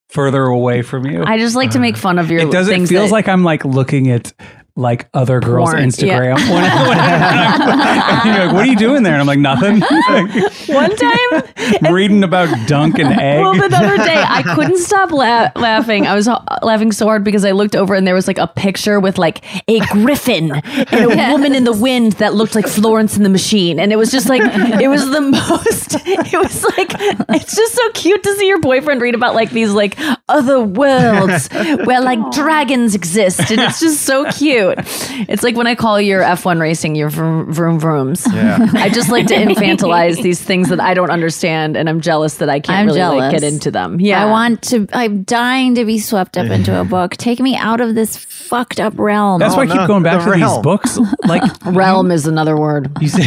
further 0.09 0.41
away 0.41 0.81
from 0.81 1.05
you. 1.05 1.23
I 1.23 1.37
just 1.37 1.55
like 1.55 1.69
to 1.71 1.79
make 1.79 1.95
fun 1.95 2.17
of 2.17 2.31
your 2.31 2.41
it 2.41 2.51
does. 2.51 2.67
It 2.69 2.87
feels 2.87 3.09
that- 3.09 3.11
like 3.11 3.27
I'm 3.27 3.43
like 3.43 3.65
looking 3.65 4.09
at 4.09 4.33
like 4.75 5.07
other 5.13 5.39
girls' 5.39 5.69
Porn, 5.71 5.83
Instagram. 5.83 6.37
yeah. 6.39 6.49
When 6.53 6.63
when 6.63 6.99
and 6.99 8.35
you're 8.35 8.45
like, 8.45 8.53
what 8.55 8.65
are 8.65 8.69
you 8.69 8.75
doing 8.75 9.03
there? 9.03 9.13
And 9.13 9.21
I'm 9.21 9.27
like, 9.27 9.39
nothing. 9.39 9.81
one 10.73 10.95
time 10.95 11.93
reading 11.93 12.23
about 12.23 12.67
dunk 12.67 12.97
and 12.97 13.13
egg. 13.19 13.41
Well, 13.41 13.53
the 13.53 13.75
other 13.75 13.97
day 13.97 14.15
I 14.27 14.41
couldn't 14.55 14.79
stop 14.79 15.11
la- 15.11 15.51
laughing. 15.55 16.07
I 16.07 16.15
was 16.15 16.27
uh, 16.27 16.43
laughing 16.63 16.91
so 16.91 17.05
hard 17.05 17.23
because 17.23 17.45
I 17.45 17.51
looked 17.51 17.75
over 17.75 17.93
and 17.93 18.07
there 18.07 18.15
was 18.15 18.27
like 18.27 18.39
a 18.39 18.47
picture 18.47 18.99
with 18.99 19.17
like 19.17 19.43
a 19.67 19.79
griffin 19.91 20.51
and 20.51 21.11
a 21.11 21.31
woman 21.31 21.53
in 21.53 21.63
the 21.65 21.73
wind 21.73 22.13
that 22.13 22.33
looked 22.33 22.55
like 22.55 22.67
Florence 22.67 23.15
and 23.15 23.25
the 23.25 23.29
Machine, 23.29 23.79
and 23.79 23.91
it 23.93 23.97
was 23.97 24.11
just 24.11 24.27
like 24.27 24.41
it 24.81 24.87
was 24.87 25.07
the 25.09 25.21
most. 25.21 25.95
It 26.05 26.37
was 26.37 26.63
like 26.77 26.91
it's 27.29 27.55
just 27.55 27.75
so 27.75 27.91
cute 27.91 28.23
to 28.23 28.35
see 28.35 28.47
your 28.47 28.59
boyfriend 28.59 29.01
read 29.01 29.15
about 29.15 29.35
like 29.35 29.51
these 29.51 29.71
like 29.71 29.97
other 30.29 30.59
worlds 30.59 31.47
where 31.51 32.01
like 32.01 32.19
dragons 32.31 32.95
exist, 32.95 33.51
and 33.51 33.59
it's 33.59 33.79
just 33.79 34.01
so 34.01 34.25
cute. 34.31 34.62
Cute. 34.63 35.29
It's 35.29 35.43
like 35.43 35.55
when 35.55 35.67
I 35.67 35.75
call 35.75 35.99
your 35.99 36.21
F1 36.21 36.59
racing 36.59 36.95
your 36.95 37.09
vroom 37.09 37.51
vroom 37.51 37.79
vrooms. 37.79 38.27
Yeah. 38.31 38.67
I 38.73 38.89
just 38.89 39.09
like 39.09 39.27
to 39.27 39.35
infantilize 39.35 40.21
these 40.21 40.41
things 40.41 40.69
that 40.69 40.79
I 40.79 40.93
don't 40.93 41.09
understand, 41.09 41.77
and 41.77 41.89
I'm 41.89 42.01
jealous 42.01 42.35
that 42.35 42.49
I 42.49 42.59
can't 42.59 42.79
I'm 42.79 42.85
really 42.87 42.99
jealous. 42.99 43.19
like 43.19 43.31
get 43.31 43.43
into 43.43 43.71
them. 43.71 43.99
Yeah, 43.99 44.23
I 44.23 44.29
want 44.29 44.61
to. 44.63 44.87
I'm 44.93 45.23
dying 45.23 45.75
to 45.75 45.85
be 45.85 45.99
swept 45.99 46.37
up 46.37 46.47
into 46.47 46.79
a 46.79 46.83
book. 46.95 47.15
Take 47.17 47.39
me 47.39 47.55
out 47.55 47.81
of 47.81 47.95
this 47.95 48.17
fucked 48.17 48.79
up 48.79 48.97
realm. 48.97 49.39
That's 49.39 49.55
why 49.55 49.63
I 49.63 49.67
keep 49.67 49.87
going 49.87 50.03
back 50.03 50.23
to 50.23 50.31
these 50.31 50.57
books. 50.59 50.99
Like 51.25 51.43
realm 51.65 52.11
is 52.11 52.27
another 52.27 52.57
word. 52.57 52.91
You 52.99 53.07
say, 53.07 53.23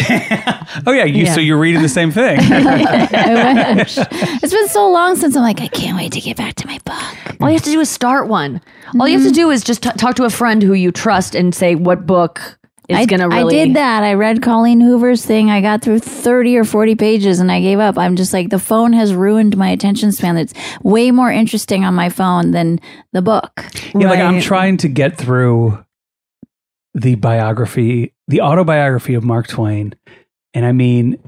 oh 0.86 0.92
yeah, 0.92 1.04
you, 1.04 1.24
Yeah. 1.24 1.34
so 1.34 1.40
you're 1.40 1.56
reading 1.56 1.80
the 1.80 1.88
same 1.88 2.10
thing. 2.10 2.38
It's 4.42 4.52
been 4.52 4.68
so 4.68 4.90
long 4.90 5.16
since 5.16 5.34
I'm 5.34 5.42
like, 5.42 5.62
I 5.62 5.68
can't 5.68 5.96
wait 5.96 6.12
to 6.12 6.20
get 6.20 6.36
back 6.36 6.56
to 6.56 6.66
my 6.66 6.78
book. 6.84 7.36
All 7.40 7.48
you 7.48 7.54
have 7.54 7.64
to 7.64 7.70
do 7.70 7.80
is 7.80 7.88
start 7.88 8.28
one. 8.28 8.60
All 8.98 9.08
you 9.08 9.14
have 9.14 9.22
to 9.22 9.30
mm-hmm. 9.30 9.34
do 9.34 9.50
is 9.50 9.64
just 9.64 9.82
t- 9.82 9.90
talk 9.96 10.16
to 10.16 10.24
a 10.24 10.30
friend 10.30 10.62
who 10.62 10.74
you 10.74 10.92
trust 10.92 11.25
and 11.34 11.54
say 11.54 11.74
what 11.74 12.06
book 12.06 12.58
is 12.88 12.96
I, 12.98 13.04
going 13.06 13.20
to 13.20 13.28
really. 13.28 13.60
I 13.60 13.64
did 13.66 13.76
that. 13.76 14.04
I 14.04 14.14
read 14.14 14.42
Colleen 14.42 14.80
Hoover's 14.80 15.24
thing. 15.26 15.50
I 15.50 15.60
got 15.60 15.82
through 15.82 15.98
30 15.98 16.56
or 16.56 16.64
40 16.64 16.94
pages 16.94 17.40
and 17.40 17.50
I 17.50 17.60
gave 17.60 17.80
up. 17.80 17.98
I'm 17.98 18.14
just 18.14 18.32
like, 18.32 18.50
the 18.50 18.60
phone 18.60 18.92
has 18.92 19.12
ruined 19.12 19.56
my 19.56 19.68
attention 19.70 20.12
span. 20.12 20.36
It's 20.36 20.54
way 20.82 21.10
more 21.10 21.30
interesting 21.32 21.84
on 21.84 21.94
my 21.94 22.08
phone 22.10 22.52
than 22.52 22.78
the 23.12 23.22
book. 23.22 23.64
Yeah, 23.94 24.08
like 24.08 24.20
I'm 24.20 24.40
trying 24.40 24.76
to 24.78 24.88
get 24.88 25.18
through 25.18 25.84
the 26.94 27.16
biography, 27.16 28.14
the 28.28 28.40
autobiography 28.42 29.14
of 29.14 29.24
Mark 29.24 29.48
Twain, 29.48 29.94
and 30.54 30.64
I 30.64 30.72
mean, 30.72 31.18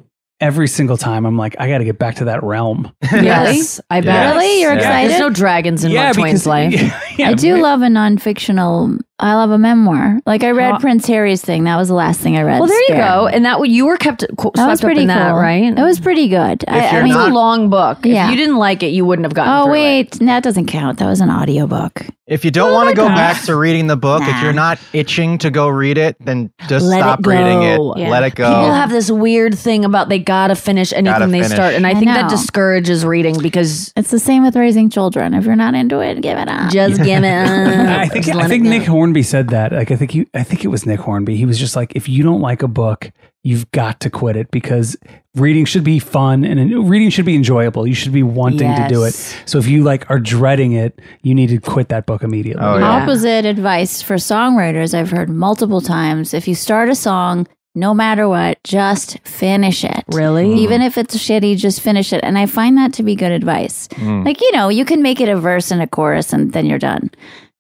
every 0.41 0.69
single 0.69 0.97
time 0.97 1.27
I'm 1.27 1.37
like, 1.37 1.57
I 1.59 1.69
got 1.69 1.79
to 1.79 1.85
get 1.85 1.99
back 1.99 2.15
to 2.17 2.27
that 2.27 2.43
realm. 2.45 2.93
Yes, 3.03 3.81
I 3.91 4.01
bet. 4.01 4.35
Really? 4.37 4.61
You're 4.61 4.73
Yeah. 4.73 4.79
excited? 4.79 5.11
There's 5.11 5.21
no 5.21 5.31
dragons 5.31 5.85
in 5.85 5.91
Yeah, 5.91 6.05
Mark 6.05 6.15
Twain's 6.17 6.45
because- 6.45 6.47
life. 6.47 7.05
I 7.25 7.35
do 7.35 7.61
love 7.61 7.83
a 7.83 7.89
non-fictional. 7.91 8.99
I 9.21 9.35
love 9.35 9.51
a 9.51 9.59
memoir. 9.59 10.21
Like 10.27 10.45
I 10.45 10.53
read 10.53 10.81
Prince 10.81 11.05
Harry's 11.09 11.43
thing. 11.43 11.65
That 11.65 11.75
was 11.77 11.89
the 11.89 11.95
last 11.95 12.21
thing 12.21 12.37
I 12.37 12.43
read. 12.43 12.61
Well, 12.61 12.69
there 12.69 12.81
you 12.83 12.95
go. 12.95 13.27
And 13.27 13.45
that 13.45 13.69
you 13.69 13.85
were 13.87 13.97
kept 13.97 14.25
qu- 14.37 14.53
That 14.55 14.69
was 14.69 14.79
swept 14.79 14.85
up 14.85 14.87
pretty 14.87 15.01
in 15.03 15.07
that, 15.09 15.33
right? 15.33 15.75
That 15.75 15.83
was 15.83 15.99
pretty 15.99 16.29
good. 16.29 16.65
I, 16.69 16.79
I 16.79 16.97
it's 17.01 17.05
mean, 17.05 17.15
a 17.17 17.35
long 17.35 17.69
book. 17.69 18.07
Yeah. 18.07 18.27
If 18.27 18.31
you 18.31 18.37
didn't 18.37 18.59
like 18.59 18.85
it, 18.85 18.89
you 18.91 19.05
wouldn't 19.05 19.27
have 19.27 19.35
gotten 19.35 19.53
Oh 19.53 19.65
through 19.65 19.75
it. 19.75 19.79
Oh 19.79 19.83
wait, 19.83 20.13
that 20.21 20.45
doesn't 20.45 20.67
count. 20.67 21.01
That 21.01 21.07
was 21.07 21.21
an 21.21 21.31
audiobook. 21.31 22.07
If 22.29 22.45
you 22.45 22.51
don't 22.53 22.71
oh 22.71 22.75
want 22.75 22.91
to 22.91 22.95
go 22.95 23.09
back 23.09 23.43
to 23.47 23.57
reading 23.57 23.87
the 23.89 23.97
book, 23.97 24.23
if 24.23 24.41
you're 24.43 24.53
not 24.53 24.79
itching 24.93 25.39
to 25.39 25.51
go 25.51 25.67
read 25.67 25.97
it, 25.99 26.15
then 26.21 26.53
just 26.69 26.85
Let 26.87 27.01
stop 27.01 27.21
it 27.21 27.27
reading 27.27 27.63
it. 27.63 27.77
go. 27.79 27.83
Let 27.97 28.23
it 28.23 28.35
go. 28.37 28.45
People 28.51 28.73
have 28.73 28.91
this 28.91 29.11
weird 29.11 29.59
thing 29.59 29.85
about 29.85 30.11
they 30.11 30.19
gotta 30.21 30.55
finish 30.55 30.93
anything 30.93 31.07
Gotta 31.13 31.27
they 31.27 31.41
finish. 31.41 31.53
start, 31.53 31.75
and 31.75 31.87
I 31.87 31.91
I 31.91 31.95
think 31.95 32.07
that 32.07 32.29
discourages 32.31 33.05
reading 33.05 33.41
because 33.41 33.93
It's 33.97 34.11
the 34.13 34.19
same 34.21 34.45
with 34.45 34.55
raising 34.55 34.91
children. 34.91 35.35
If 35.35 35.45
you're 35.45 35.57
not 35.57 35.75
into 35.75 35.99
it, 36.01 36.21
give 36.21 36.39
it 36.39 36.49
up. 36.49 36.71
just 36.71 37.03
give 37.15 37.25
it. 37.25 37.89
I 37.89 38.09
think 38.09 38.29
I 38.29 38.49
think 38.49 38.67
it 38.67 38.69
Nick 38.69 38.83
Hornby 38.85 39.23
said 39.23 39.49
that. 39.49 39.73
Like 39.73 39.91
I 39.91 39.97
think 39.97 40.13
he, 40.13 40.27
I 40.35 40.43
think 40.43 40.65
it 40.65 40.69
was 40.69 40.87
Nick 40.87 41.01
Hornby. 41.01 41.37
He 41.37 41.47
was 41.47 41.59
just 41.59 41.77
like, 41.77 41.95
if 41.95 42.09
you 42.09 42.23
don't 42.23 42.41
like 42.41 42.63
a 42.63 42.69
book, 42.69 43.11
you've 43.43 43.71
got 43.71 44.01
to 44.01 44.11
quit 44.11 44.37
it 44.37 44.51
because 44.51 44.97
reading 45.35 45.65
should 45.65 45.85
be 45.85 45.99
fun 45.99 46.45
and 46.45 46.89
reading 46.89 47.11
should 47.11 47.25
be 47.25 47.35
enjoyable. 47.35 47.87
You 47.87 47.95
should 47.95 48.13
be 48.13 48.23
wanting 48.23 48.75
to 48.75 48.87
do 48.89 49.05
it. 49.05 49.15
So 49.47 49.59
if 49.59 49.67
you 49.67 49.83
like 49.85 50.11
are 50.11 50.19
dreading 50.19 50.73
it, 50.73 51.01
you 51.23 51.35
need 51.35 51.49
to 51.49 51.59
quit 51.59 51.89
that 51.89 52.07
book 52.07 52.23
immediately. 52.23 52.63
Oh, 52.63 52.83
Opposite 52.83 53.45
advice 53.45 54.03
for 54.03 54.15
songwriters 54.15 54.95
I've 54.95 55.11
heard 55.11 55.31
multiple 55.31 55.81
times. 55.81 56.35
If 56.35 56.49
you 56.49 56.55
start 56.55 56.89
a 56.89 56.95
song, 56.95 57.47
no 57.79 57.95
matter 57.95 58.29
what, 58.29 58.63
just 58.65 59.19
finish 59.21 59.85
it. 59.85 60.05
Really? 60.13 60.55
Even 60.55 60.83
if 60.83 60.99
it's 60.99 61.17
shitty, 61.17 61.57
just 61.57 61.81
finish 61.81 62.13
it. 62.13 62.21
And 62.25 62.37
I 62.37 62.47
find 62.47 62.77
that 62.79 62.93
to 62.95 63.03
be 63.03 63.15
good 63.15 63.33
advice. 63.33 63.89
Mm. 63.89 64.25
Like, 64.25 64.41
you 64.41 64.53
know, 64.53 64.69
you 64.69 64.85
can 64.85 65.03
make 65.03 65.21
it 65.21 65.29
a 65.29 65.37
verse 65.37 65.71
and 65.71 65.81
a 65.81 65.87
chorus 65.87 66.33
and 66.33 66.53
then 66.53 66.67
you're 66.67 66.79
done. 66.79 67.11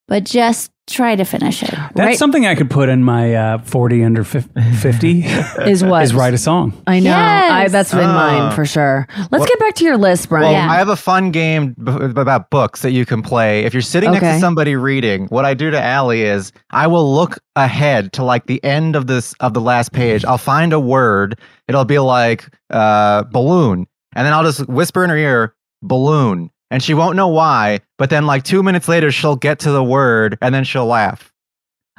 But 0.06 0.24
just 0.24 0.70
try 0.88 1.14
to 1.14 1.24
finish 1.24 1.62
it. 1.62 1.70
That's 1.94 2.18
something 2.18 2.46
I 2.46 2.54
could 2.54 2.70
put 2.70 2.88
in 2.88 3.04
my 3.04 3.34
uh, 3.34 3.58
40 3.58 4.04
under 4.04 4.24
50 4.24 5.22
Is 5.66 5.84
what? 5.84 6.02
Is 6.02 6.14
write 6.14 6.34
a 6.34 6.38
song. 6.38 6.72
I 6.86 6.98
know. 7.00 7.10
Yes. 7.10 7.50
I, 7.52 7.68
that's 7.68 7.92
been 7.92 8.08
Oh. 8.08 8.12
mine 8.12 8.52
for 8.54 8.64
sure. 8.64 9.06
Let's 9.16 9.30
What- 9.30 9.48
get 9.48 9.58
back 9.58 9.74
to 9.76 9.84
your 9.84 9.96
list, 9.96 10.28
Brian. 10.28 10.52
Well, 10.52 10.70
I 10.70 10.76
have 10.76 10.88
a 10.88 10.96
fun 10.96 11.30
game 11.30 11.74
b- 11.82 11.92
about 12.20 12.50
books 12.50 12.82
that 12.82 12.90
you 12.92 13.04
can 13.06 13.22
play. 13.22 13.64
If 13.64 13.74
you're 13.74 13.80
sitting 13.82 14.10
next 14.10 14.24
to 14.26 14.40
somebody 14.40 14.76
reading, 14.76 15.26
what 15.28 15.44
I 15.44 15.54
do 15.54 15.70
to 15.70 15.80
Allie 15.80 16.22
is 16.22 16.52
I 16.70 16.86
will 16.86 17.14
look 17.14 17.38
ahead 17.56 18.12
to 18.14 18.24
like 18.24 18.46
the 18.46 18.62
end 18.64 18.96
of 18.96 19.06
this 19.06 19.34
of 19.40 19.54
the 19.54 19.60
last 19.60 19.92
page. 19.92 20.24
I'll 20.24 20.38
find 20.38 20.72
a 20.72 20.80
word. 20.80 21.38
It'll 21.68 21.84
be 21.84 21.98
like 21.98 22.48
uh, 22.70 23.24
balloon, 23.24 23.86
and 24.14 24.26
then 24.26 24.32
I'll 24.32 24.44
just 24.44 24.66
whisper 24.68 25.04
in 25.04 25.10
her 25.10 25.16
ear 25.16 25.54
balloon, 25.82 26.50
and 26.70 26.82
she 26.82 26.94
won't 26.94 27.16
know 27.16 27.28
why. 27.28 27.80
But 27.96 28.10
then 28.10 28.26
like 28.26 28.44
two 28.44 28.62
minutes 28.62 28.88
later, 28.88 29.10
she'll 29.10 29.36
get 29.36 29.60
to 29.60 29.70
the 29.70 29.82
word, 29.84 30.38
and 30.40 30.54
then 30.54 30.64
she'll 30.64 30.86
laugh. 30.86 31.32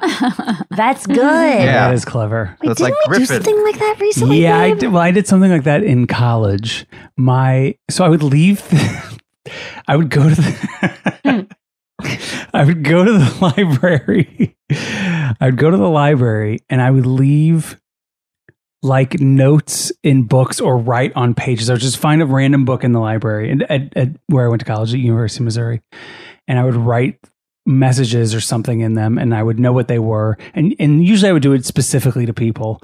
That's 0.70 1.06
good. 1.06 1.16
Yeah. 1.16 1.88
That 1.88 1.94
is 1.94 2.04
clever. 2.04 2.56
So 2.64 2.70
it's 2.70 2.80
Didn't 2.80 2.96
like 2.96 3.10
we 3.10 3.18
do 3.18 3.26
something 3.26 3.62
like 3.64 3.78
that 3.78 3.96
recently? 4.00 4.42
yeah, 4.42 4.58
I 4.58 4.72
did, 4.74 4.92
well, 4.92 5.02
I 5.02 5.10
did 5.10 5.26
something 5.26 5.50
like 5.50 5.64
that 5.64 5.82
in 5.82 6.06
college. 6.06 6.86
My 7.16 7.74
so 7.90 8.04
I 8.04 8.08
would 8.08 8.22
leave. 8.22 8.62
I 9.88 9.96
would 9.96 10.10
go 10.10 10.28
to 10.28 10.34
the. 10.34 10.96
Hmm. 11.24 11.40
I 12.54 12.64
would 12.64 12.82
go 12.82 13.04
to 13.04 13.12
the 13.12 13.38
library. 13.40 14.56
I 14.70 15.36
would 15.42 15.56
go 15.56 15.70
to 15.70 15.76
the 15.76 15.88
library 15.88 16.60
and 16.68 16.80
I 16.80 16.90
would 16.90 17.06
leave 17.06 17.79
like 18.82 19.20
notes 19.20 19.92
in 20.02 20.22
books 20.22 20.60
or 20.60 20.78
write 20.78 21.12
on 21.14 21.34
pages. 21.34 21.68
I 21.68 21.74
would 21.74 21.82
just 21.82 21.98
find 21.98 22.22
a 22.22 22.26
random 22.26 22.64
book 22.64 22.82
in 22.82 22.92
the 22.92 23.00
library 23.00 23.50
and 23.50 23.62
at, 23.64 23.96
at 23.96 24.08
where 24.26 24.46
I 24.46 24.48
went 24.48 24.60
to 24.60 24.66
college 24.66 24.94
at 24.94 25.00
University 25.00 25.42
of 25.42 25.46
Missouri, 25.46 25.82
and 26.48 26.58
I 26.58 26.64
would 26.64 26.76
write 26.76 27.18
messages 27.66 28.34
or 28.34 28.40
something 28.40 28.80
in 28.80 28.94
them, 28.94 29.18
and 29.18 29.34
I 29.34 29.42
would 29.42 29.60
know 29.60 29.72
what 29.72 29.88
they 29.88 29.98
were. 29.98 30.38
And 30.54 30.74
and 30.78 31.04
usually 31.04 31.28
I 31.28 31.32
would 31.32 31.42
do 31.42 31.52
it 31.52 31.66
specifically 31.66 32.26
to 32.26 32.32
people, 32.32 32.82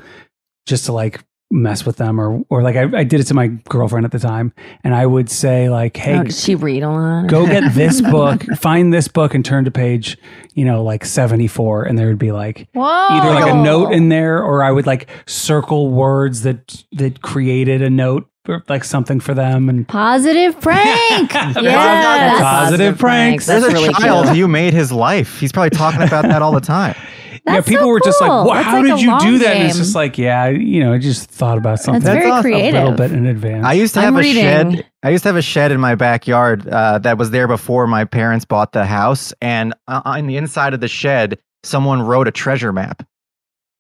just 0.66 0.84
to 0.86 0.92
like 0.92 1.24
mess 1.51 1.86
with 1.86 1.97
them 1.97 2.20
or 2.20 2.42
or 2.51 2.62
like 2.62 2.76
I, 2.76 2.99
I 2.99 3.05
did 3.05 3.20
it 3.20 3.24
to 3.24 3.34
my 3.34 3.49
girlfriend 3.68 4.05
at 4.05 4.12
the 4.12 4.18
time, 4.18 4.53
and 4.82 4.94
I 4.94 5.07
would 5.07 5.30
say 5.30 5.68
like, 5.68 5.97
hey. 5.97 6.18
Oh, 6.18 6.24
did 6.24 6.34
she 6.34 6.55
read 6.55 6.82
a 6.82 6.90
lot? 6.90 7.28
Go 7.28 7.47
get 7.47 7.72
this 7.74 8.01
book, 8.01 8.42
find 8.57 8.92
this 8.92 9.09
book, 9.09 9.34
and 9.34 9.44
turn 9.44 9.64
to 9.64 9.70
page, 9.70 10.18
you 10.55 10.64
know, 10.64 10.82
like 10.82 11.05
74. 11.05 11.84
And 11.84 11.99
there 11.99 12.09
would 12.09 12.18
be 12.18 12.32
like 12.32 12.68
Whoa. 12.72 12.82
either 12.82 13.30
like 13.30 13.53
a 13.53 13.57
note 13.57 13.92
in 13.92 14.09
there 14.09 14.42
or 14.42 14.62
I 14.62 14.72
would 14.72 14.86
like 14.86 15.09
circle 15.26 15.90
words 15.90 16.42
that 16.42 16.84
that 16.92 17.22
created 17.22 17.82
a 17.82 17.90
note 17.90 18.28
or 18.49 18.62
like 18.68 18.84
something 18.84 19.20
for 19.20 19.34
them 19.34 19.68
and 19.68 19.86
Positive 19.88 20.61
prank. 20.61 21.32
yeah. 21.34 22.38
positive 22.40 22.99
pranks. 22.99 23.47
There's 23.47 23.62
That's 23.62 23.74
a 23.74 23.76
really 23.76 23.92
child. 23.94 24.26
cute. 24.26 24.36
You 24.36 24.49
made 24.49 24.72
his 24.72 24.92
life. 24.92 25.38
He's 25.40 25.53
probably 25.53 25.70
talking 25.70 26.03
about 26.03 26.22
that 26.22 26.42
all 26.42 26.53
the 26.53 26.61
time. 26.61 26.94
yeah, 27.47 27.61
people 27.61 27.84
so 27.84 27.88
were 27.88 28.01
just 28.01 28.20
like, 28.20 28.30
cool. 28.30 28.44
"Wow, 28.47 28.55
That's 28.55 28.64
how 28.66 28.76
like 28.76 28.84
did 28.84 28.92
a 28.92 28.99
you 28.99 29.05
do 29.07 29.11
long 29.11 29.38
that?" 29.38 29.57
And 29.57 29.64
it's 29.64 29.74
game. 29.74 29.82
just 29.84 29.94
like, 29.94 30.18
yeah, 30.18 30.49
you 30.49 30.80
know, 30.82 30.92
I 30.92 30.99
just 30.99 31.30
thought 31.30 31.59
about 31.59 31.78
something 31.80 32.03
That's 32.03 32.18
very 32.24 32.30
a 32.30 32.40
creative. 32.42 32.74
little 32.82 32.97
bit 32.97 33.12
in 33.12 33.26
advance. 33.26 33.64
I 33.66 33.72
used 33.74 33.94
to 33.94 34.01
I'm 34.01 34.14
have 34.14 34.14
a 34.16 34.18
reading. 34.18 34.42
shed. 34.42 34.86
I 35.03 35.11
used 35.11 35.22
to 35.22 35.28
have 35.28 35.36
a 35.36 35.42
shed 35.42 35.72
in 35.72 35.80
my 35.80 35.94
backyard 35.94 36.66
uh, 36.68 36.99
that 37.01 37.18
was 37.18 37.30
there 37.30 37.47
before 37.49 37.86
my 37.86 38.05
parents 38.05 38.44
bought 38.44 38.72
the 38.72 38.84
house, 38.84 39.32
and 39.40 39.74
uh, 39.88 40.03
on 40.05 40.26
the 40.26 40.36
inside 40.36 40.74
of 40.74 40.80
the 40.80 40.88
shed, 40.88 41.38
someone 41.62 42.03
wrote 42.03 42.26
a 42.28 42.32
treasure 42.32 42.72
map. 42.72 43.07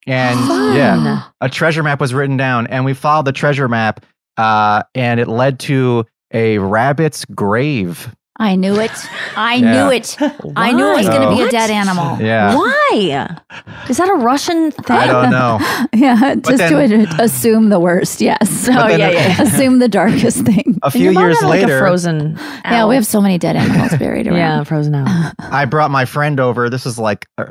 And 0.06 0.38
yeah, 0.76 1.24
a 1.40 1.48
treasure 1.48 1.82
map 1.82 2.00
was 2.00 2.14
written 2.14 2.36
down, 2.36 2.68
and 2.68 2.84
we 2.84 2.94
followed 2.94 3.24
the 3.24 3.32
treasure 3.32 3.68
map, 3.68 4.04
uh, 4.36 4.84
and 4.94 5.18
it 5.18 5.26
led 5.26 5.58
to 5.60 6.04
a 6.32 6.58
rabbit's 6.58 7.24
grave. 7.24 8.14
I 8.38 8.54
knew 8.56 8.78
it. 8.78 8.90
I 9.36 9.54
Yeah. 9.62 9.72
knew 9.86 9.90
it. 9.92 10.16
I 10.56 10.72
knew 10.72 10.86
it 10.92 10.96
was 10.96 11.08
going 11.08 11.22
to 11.22 11.34
be 11.36 11.42
a 11.42 11.50
dead 11.50 11.70
animal. 11.70 12.18
Yeah, 12.20 12.54
Why? 12.54 13.28
Is 13.88 13.96
that 13.96 14.08
a 14.08 14.14
Russian 14.14 14.70
thing? 14.72 14.96
I 14.96 15.06
don't 15.06 15.30
know. 15.30 15.58
Yeah, 15.94 16.34
just 16.36 16.58
then- 16.58 17.06
to 17.06 17.22
assume 17.22 17.70
the 17.70 17.80
worst. 17.80 18.20
Yes. 18.20 18.66
But 18.66 18.76
Oh, 18.76 18.86
yeah, 18.96 19.10
yeah. 19.10 19.42
assume 19.42 19.78
the 19.78 19.88
darkest 19.88 20.44
thing. 20.44 20.78
A 20.82 20.90
few 20.90 21.04
Your 21.04 21.12
mom 21.14 21.22
years 21.24 21.40
had, 21.40 21.48
like, 21.48 21.60
later, 21.62 21.76
a 21.78 21.80
frozen. 21.80 22.38
Yeah, 22.64 22.86
we 22.86 22.94
have 22.96 23.06
so 23.06 23.20
many 23.22 23.38
dead 23.38 23.56
animals 23.56 23.96
buried 23.98 24.26
around. 24.26 24.36
Yeah, 24.36 24.64
frozen 24.64 24.94
out. 24.94 25.32
I 25.38 25.64
brought 25.64 25.90
my 25.90 26.04
friend 26.04 26.38
over. 26.38 26.68
This 26.68 26.84
is 26.86 26.98
like 26.98 27.26
uh, 27.38 27.46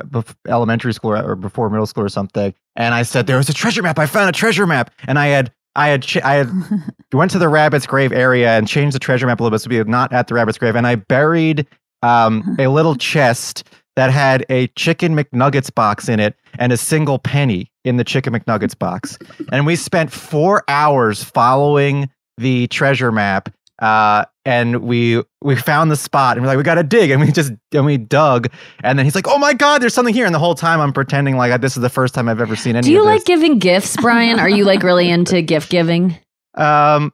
elementary 0.46 0.92
school 0.94 1.12
or 1.16 1.34
before 1.34 1.68
middle 1.70 1.86
school 1.86 2.04
or 2.04 2.08
something. 2.08 2.54
And 2.76 2.94
I 2.94 3.02
said, 3.02 3.26
"There 3.26 3.36
was 3.38 3.48
a 3.48 3.54
treasure 3.54 3.82
map. 3.82 3.98
I 3.98 4.06
found 4.06 4.28
a 4.28 4.32
treasure 4.32 4.66
map." 4.66 4.90
And 5.08 5.18
I 5.18 5.26
had, 5.28 5.52
I 5.76 5.88
had, 5.88 6.02
ch- 6.02 6.22
I 6.22 6.34
had 6.34 6.50
went 7.12 7.30
to 7.32 7.38
the 7.38 7.48
rabbit's 7.48 7.86
grave 7.86 8.12
area 8.12 8.56
and 8.56 8.66
changed 8.66 8.94
the 8.94 8.98
treasure 8.98 9.26
map 9.26 9.40
a 9.40 9.42
little 9.42 9.56
bit 9.56 9.62
to 9.62 9.68
be 9.68 9.82
not 9.84 10.12
at 10.12 10.28
the 10.28 10.34
rabbit's 10.34 10.58
grave. 10.58 10.74
And 10.74 10.86
I 10.86 10.96
buried 10.96 11.66
um, 12.02 12.56
a 12.58 12.66
little 12.68 12.96
chest 12.96 13.64
that 13.96 14.10
had 14.10 14.44
a 14.50 14.66
chicken 14.68 15.16
McNuggets 15.16 15.74
box 15.74 16.08
in 16.08 16.20
it 16.20 16.34
and 16.58 16.72
a 16.72 16.76
single 16.76 17.18
penny 17.18 17.70
in 17.84 17.96
the 17.96 18.04
chicken 18.04 18.32
McNuggets 18.32 18.78
box. 18.78 19.18
And 19.52 19.64
we 19.64 19.76
spent 19.76 20.12
four 20.12 20.64
hours 20.68 21.22
following 21.22 22.10
the 22.38 22.66
treasure 22.66 23.10
map 23.10 23.48
uh, 23.78 24.24
and 24.44 24.82
we 24.82 25.22
we 25.42 25.56
found 25.56 25.90
the 25.90 25.96
spot 25.96 26.36
and 26.36 26.44
we're 26.44 26.48
like 26.48 26.56
we 26.56 26.62
gotta 26.62 26.82
dig 26.82 27.10
and 27.10 27.20
we 27.20 27.30
just 27.30 27.52
and 27.72 27.84
we 27.84 27.98
dug 27.98 28.50
and 28.82 28.98
then 28.98 29.04
he's 29.04 29.14
like 29.14 29.28
oh 29.28 29.38
my 29.38 29.52
god 29.52 29.82
there's 29.82 29.92
something 29.92 30.14
here 30.14 30.24
and 30.24 30.34
the 30.34 30.38
whole 30.38 30.54
time 30.54 30.80
i'm 30.80 30.92
pretending 30.92 31.36
like 31.36 31.60
this 31.60 31.76
is 31.76 31.82
the 31.82 31.90
first 31.90 32.14
time 32.14 32.28
i've 32.28 32.40
ever 32.40 32.56
seen 32.56 32.76
any 32.76 32.86
Do 32.86 32.92
you 32.92 33.04
like 33.04 33.24
giving 33.24 33.58
gifts, 33.58 33.96
Brian? 33.96 34.38
Are 34.38 34.48
you 34.48 34.64
like 34.64 34.82
really 34.82 35.10
into 35.10 35.42
gift 35.54 35.70
giving? 35.70 36.16
um 36.54 37.12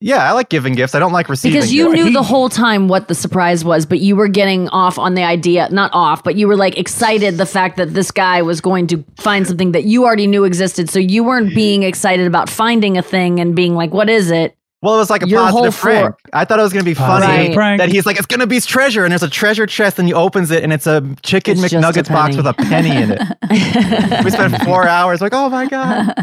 Yeah, 0.00 0.28
I 0.28 0.32
like 0.32 0.48
giving 0.48 0.74
gifts. 0.74 0.94
I 0.94 1.00
don't 1.00 1.12
like 1.12 1.28
receiving. 1.28 1.58
Because 1.58 1.72
you 1.72 1.90
gifts. 1.90 2.04
knew 2.04 2.12
the 2.12 2.22
whole 2.22 2.48
time 2.48 2.86
what 2.86 3.08
the 3.08 3.14
surprise 3.14 3.64
was, 3.64 3.84
but 3.84 3.98
you 3.98 4.14
were 4.14 4.28
getting 4.28 4.68
off 4.68 4.96
on 4.98 5.14
the 5.14 5.24
idea, 5.24 5.68
not 5.70 5.90
off, 5.92 6.22
but 6.22 6.36
you 6.36 6.46
were 6.46 6.56
like 6.56 6.78
excited 6.78 7.36
the 7.36 7.46
fact 7.46 7.76
that 7.78 7.94
this 7.94 8.12
guy 8.12 8.40
was 8.42 8.60
going 8.60 8.86
to 8.86 9.04
find 9.16 9.46
something 9.46 9.72
that 9.72 9.84
you 9.84 10.04
already 10.04 10.28
knew 10.28 10.44
existed. 10.44 10.88
So 10.88 11.00
you 11.00 11.24
weren't 11.24 11.52
being 11.54 11.82
excited 11.82 12.26
about 12.26 12.48
finding 12.48 12.96
a 12.96 13.02
thing 13.02 13.40
and 13.40 13.56
being 13.56 13.74
like, 13.74 13.92
what 13.92 14.08
is 14.08 14.30
it? 14.30 14.56
Well, 14.80 14.94
it 14.94 14.98
was 14.98 15.10
like 15.10 15.24
a 15.24 15.28
Your 15.28 15.40
positive 15.40 15.74
prank. 15.76 15.98
floor- 16.00 16.18
I 16.32 16.44
thought 16.44 16.60
it 16.60 16.62
was 16.62 16.72
going 16.72 16.84
to 16.84 16.88
be 16.88 16.94
funny 16.94 17.52
prank. 17.52 17.80
that 17.80 17.88
he's 17.88 18.06
like, 18.06 18.16
it's 18.16 18.26
going 18.26 18.40
to 18.40 18.46
be 18.46 18.60
treasure, 18.60 19.04
and 19.04 19.10
there's 19.10 19.24
a 19.24 19.28
treasure 19.30 19.66
chest, 19.66 19.98
and 19.98 20.06
he 20.06 20.14
opens 20.14 20.50
it, 20.52 20.62
and 20.62 20.72
it's 20.72 20.86
a 20.86 21.00
chicken 21.22 21.52
It's 21.58 21.72
just 21.72 21.74
a 21.74 21.78
McNuggets 21.78 22.08
box 22.08 22.36
with 22.36 22.46
a 22.46 22.54
penny 22.54 22.90
in 22.90 23.10
it. 23.12 23.20
we 24.24 24.30
spent 24.30 24.62
four 24.62 24.86
hours 24.86 25.20
like, 25.20 25.32
oh 25.34 25.48
my 25.48 25.66
god. 25.66 26.14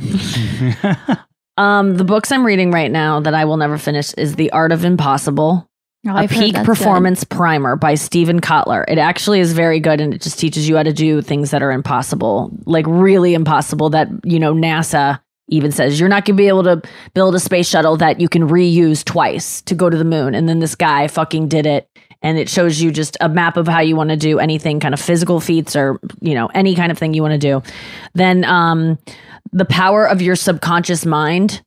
Um, 1.56 1.96
the 1.96 2.04
books 2.04 2.32
I'm 2.32 2.44
reading 2.44 2.72
right 2.72 2.90
now 2.90 3.20
that 3.20 3.32
I 3.32 3.44
will 3.44 3.56
never 3.56 3.78
finish 3.78 4.12
is 4.14 4.34
The 4.34 4.50
Art 4.50 4.72
of 4.72 4.84
Impossible. 4.84 5.68
Oh, 6.04 6.10
a 6.10 6.14
I've 6.14 6.30
peak 6.30 6.54
that's 6.54 6.66
performance 6.66 7.22
primer 7.22 7.76
by 7.76 7.94
Steven 7.94 8.40
Kotler. 8.40 8.84
It 8.88 8.98
actually 8.98 9.38
is 9.38 9.52
very 9.52 9.78
good 9.78 10.00
and 10.00 10.12
it 10.12 10.20
just 10.20 10.36
teaches 10.38 10.68
you 10.68 10.76
how 10.76 10.82
to 10.82 10.92
do 10.92 11.22
things 11.22 11.52
that 11.52 11.62
are 11.62 11.70
impossible, 11.70 12.50
like 12.66 12.84
really 12.88 13.34
impossible 13.34 13.88
that, 13.90 14.08
you 14.24 14.40
know, 14.40 14.52
NASA 14.52 15.20
even 15.48 15.70
says 15.70 16.00
you're 16.00 16.08
not 16.08 16.24
going 16.24 16.36
to 16.36 16.42
be 16.42 16.48
able 16.48 16.62
to 16.64 16.82
build 17.12 17.34
a 17.34 17.40
space 17.40 17.68
shuttle 17.68 17.96
that 17.98 18.20
you 18.20 18.28
can 18.28 18.48
reuse 18.48 19.04
twice 19.04 19.60
to 19.62 19.74
go 19.74 19.90
to 19.90 19.96
the 19.96 20.04
moon. 20.04 20.34
And 20.34 20.48
then 20.48 20.58
this 20.58 20.74
guy 20.74 21.06
fucking 21.08 21.48
did 21.48 21.66
it. 21.66 21.88
And 22.22 22.38
it 22.38 22.48
shows 22.48 22.80
you 22.80 22.90
just 22.90 23.18
a 23.20 23.28
map 23.28 23.58
of 23.58 23.68
how 23.68 23.80
you 23.80 23.96
want 23.96 24.08
to 24.08 24.16
do 24.16 24.38
anything 24.38 24.80
kind 24.80 24.94
of 24.94 25.00
physical 25.00 25.40
feats 25.40 25.76
or, 25.76 26.00
you 26.22 26.34
know, 26.34 26.46
any 26.54 26.74
kind 26.74 26.90
of 26.90 26.96
thing 26.96 27.12
you 27.12 27.20
want 27.20 27.32
to 27.32 27.38
do. 27.38 27.62
Then, 28.14 28.44
um, 28.44 28.98
the 29.52 29.66
power 29.66 30.06
of 30.08 30.22
your 30.22 30.34
subconscious 30.34 31.04
mind 31.04 31.62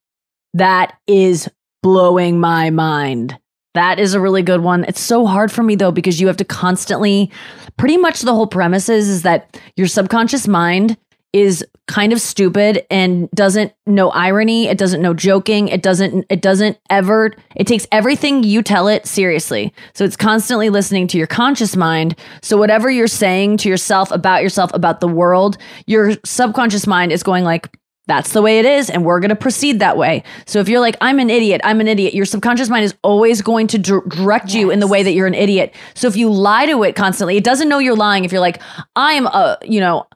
that 0.53 0.97
is 1.07 1.49
blowing 1.83 2.39
my 2.39 2.69
mind. 2.69 3.37
That 3.75 3.99
is 3.99 4.13
a 4.13 4.19
really 4.19 4.41
good 4.41 4.61
one. 4.61 4.83
It's 4.85 4.99
so 4.99 5.25
hard 5.25 5.51
for 5.51 5.61
me 5.61 5.75
though 5.75 5.91
because 5.91 6.19
you 6.19 6.27
have 6.27 6.37
to 6.37 6.45
constantly 6.45 7.31
pretty 7.77 7.97
much 7.97 8.21
the 8.21 8.33
whole 8.33 8.47
premise 8.47 8.89
is, 8.89 9.07
is 9.07 9.21
that 9.21 9.59
your 9.75 9.87
subconscious 9.87 10.47
mind 10.47 10.97
is 11.33 11.65
kind 11.87 12.11
of 12.11 12.19
stupid 12.19 12.85
and 12.91 13.29
doesn't 13.31 13.73
know 13.85 14.09
irony, 14.11 14.67
it 14.67 14.77
doesn't 14.77 15.01
know 15.01 15.13
joking, 15.13 15.67
it 15.67 15.81
doesn't 15.81 16.25
it 16.29 16.41
doesn't 16.41 16.77
ever 16.89 17.33
it 17.55 17.67
takes 17.67 17.87
everything 17.91 18.43
you 18.43 18.61
tell 18.61 18.87
it 18.87 19.05
seriously. 19.05 19.73
So 19.93 20.03
it's 20.03 20.17
constantly 20.17 20.69
listening 20.69 21.07
to 21.07 21.17
your 21.17 21.27
conscious 21.27 21.75
mind. 21.75 22.15
So 22.41 22.57
whatever 22.57 22.89
you're 22.89 23.07
saying 23.07 23.57
to 23.57 23.69
yourself 23.69 24.11
about 24.11 24.43
yourself 24.43 24.71
about 24.73 24.99
the 24.99 25.07
world, 25.07 25.57
your 25.85 26.13
subconscious 26.25 26.87
mind 26.87 27.11
is 27.11 27.23
going 27.23 27.43
like 27.43 27.69
that's 28.07 28.31
the 28.31 28.41
way 28.41 28.59
it 28.59 28.65
is 28.65 28.89
and 28.89 29.03
we're 29.05 29.19
going 29.19 29.29
to 29.29 29.35
proceed 29.35 29.79
that 29.79 29.97
way 29.97 30.23
so 30.45 30.59
if 30.59 30.69
you're 30.69 30.79
like 30.79 30.95
i'm 31.01 31.19
an 31.19 31.29
idiot 31.29 31.59
i'm 31.63 31.79
an 31.79 31.87
idiot 31.87 32.13
your 32.13 32.25
subconscious 32.25 32.69
mind 32.69 32.85
is 32.85 32.95
always 33.03 33.41
going 33.41 33.67
to 33.67 33.77
dir- 33.77 34.03
direct 34.07 34.53
you 34.53 34.71
in 34.71 34.79
the 34.79 34.87
way 34.87 35.03
that 35.03 35.11
you're 35.11 35.27
an 35.27 35.33
idiot 35.33 35.75
so 35.93 36.07
if 36.07 36.15
you 36.15 36.31
lie 36.31 36.65
to 36.65 36.83
it 36.83 36.95
constantly 36.95 37.37
it 37.37 37.43
doesn't 37.43 37.69
know 37.69 37.79
you're 37.79 37.95
lying 37.95 38.25
if 38.25 38.31
you're 38.31 38.41
like 38.41 38.61
i'm 38.95 39.27
a 39.27 39.57
you 39.63 39.79
know 39.79 40.07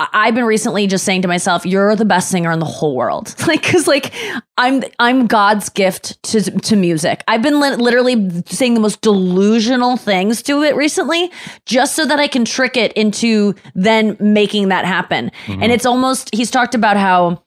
I've 0.00 0.34
been 0.34 0.44
recently 0.44 0.88
just 0.88 1.04
saying 1.04 1.22
to 1.22 1.28
myself, 1.28 1.64
"You're 1.64 1.94
the 1.94 2.04
best 2.04 2.28
singer 2.28 2.50
in 2.50 2.58
the 2.58 2.64
whole 2.64 2.96
world." 2.96 3.34
Like, 3.46 3.62
because 3.62 3.86
like 3.86 4.12
I'm 4.56 4.82
I'm 4.98 5.26
God's 5.26 5.68
gift 5.68 6.20
to 6.24 6.40
to 6.42 6.76
music. 6.76 7.22
I've 7.28 7.42
been 7.42 7.60
li- 7.60 7.76
literally 7.76 8.42
saying 8.46 8.74
the 8.74 8.80
most 8.80 9.02
delusional 9.02 9.96
things 9.96 10.42
to 10.44 10.62
it 10.62 10.74
recently, 10.74 11.30
just 11.66 11.94
so 11.94 12.06
that 12.06 12.18
I 12.18 12.26
can 12.26 12.44
trick 12.44 12.76
it 12.76 12.92
into 12.94 13.54
then 13.74 14.16
making 14.18 14.68
that 14.68 14.84
happen. 14.84 15.30
Mm-hmm. 15.46 15.62
And 15.62 15.70
it's 15.70 15.86
almost 15.86 16.34
he's 16.34 16.50
talked 16.50 16.74
about 16.74 16.96
how 16.96 17.42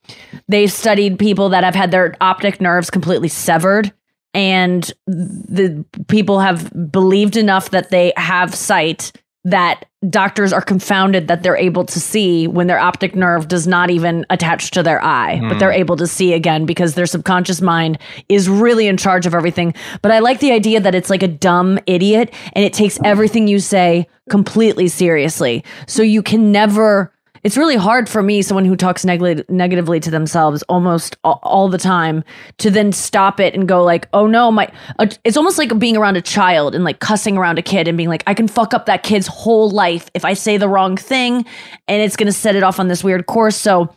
they've 0.47 0.71
studied 0.71 1.19
people 1.19 1.49
that 1.49 1.63
have 1.63 1.75
had 1.75 1.91
their 1.91 2.15
optic 2.21 2.61
nerves 2.61 2.89
completely 2.89 3.27
severed 3.29 3.91
and 4.33 4.93
the 5.07 5.83
people 6.07 6.39
have 6.39 6.91
believed 6.91 7.37
enough 7.37 7.71
that 7.71 7.89
they 7.89 8.13
have 8.17 8.53
sight 8.53 9.11
that 9.47 9.85
doctors 10.09 10.51
are 10.51 10.61
confounded 10.61 11.29
that 11.29 11.41
they're 11.41 11.55
able 11.55 11.85
to 11.85 11.99
see 12.01 12.47
when 12.47 12.67
their 12.67 12.77
optic 12.79 13.15
nerve 13.15 13.47
does 13.47 13.65
not 13.65 13.89
even 13.89 14.25
attach 14.29 14.71
to 14.71 14.83
their 14.83 15.01
eye, 15.03 15.39
but 15.41 15.53
Hmm. 15.53 15.59
they're 15.59 15.71
able 15.71 15.95
to 15.95 16.05
see 16.05 16.33
again 16.33 16.65
because 16.65 16.95
their 16.95 17.05
subconscious 17.05 17.61
mind 17.61 17.97
is 18.27 18.49
really 18.49 18.87
in 18.87 18.97
charge 18.97 19.25
of 19.25 19.33
everything. 19.33 19.73
But 20.01 20.11
I 20.11 20.19
like 20.19 20.39
the 20.39 20.51
idea 20.51 20.81
that 20.81 20.93
it's 20.93 21.09
like 21.09 21.23
a 21.23 21.27
dumb 21.29 21.79
idiot 21.85 22.33
and 22.53 22.65
it 22.65 22.73
takes 22.73 22.99
everything 23.05 23.47
you 23.47 23.59
say 23.59 24.07
completely 24.29 24.89
seriously. 24.89 25.63
So 25.87 26.03
you 26.03 26.21
can 26.21 26.51
never 26.51 27.13
it's 27.47 27.55
really 27.55 27.77
hard 27.77 28.09
for 28.09 28.21
me, 28.21 28.41
someone 28.41 28.65
who 28.65 28.75
talks 28.75 29.05
neg- 29.05 29.49
negatively 29.49 30.01
to 30.01 30.11
themselves 30.11 30.63
almost 30.63 31.15
all, 31.23 31.39
all 31.43 31.69
the 31.69 31.77
time, 31.77 32.25
to 32.57 32.69
then 32.69 32.91
stop 32.91 33.39
it 33.39 33.53
and 33.53 33.69
go 33.69 33.85
like, 33.85 34.09
"Oh 34.11 34.27
no, 34.27 34.51
my!" 34.51 34.69
Uh, 34.99 35.07
it's 35.23 35.37
almost 35.37 35.57
like 35.57 35.79
being 35.79 35.95
around 35.95 36.17
a 36.17 36.21
child 36.21 36.75
and 36.75 36.83
like 36.83 36.99
cussing 36.99 37.37
around 37.37 37.57
a 37.57 37.61
kid 37.61 37.87
and 37.87 37.95
being 37.95 38.09
like, 38.09 38.21
"I 38.27 38.33
can 38.33 38.49
fuck 38.49 38.73
up 38.73 38.85
that 38.87 39.03
kid's 39.03 39.27
whole 39.27 39.69
life 39.69 40.11
if 40.13 40.25
I 40.25 40.33
say 40.33 40.57
the 40.57 40.67
wrong 40.67 40.97
thing, 40.97 41.45
and 41.87 42.01
it's 42.01 42.17
gonna 42.17 42.33
set 42.33 42.57
it 42.57 42.63
off 42.63 42.81
on 42.81 42.89
this 42.89 43.01
weird 43.01 43.27
course." 43.27 43.55
So, 43.55 43.95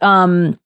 um, 0.00 0.58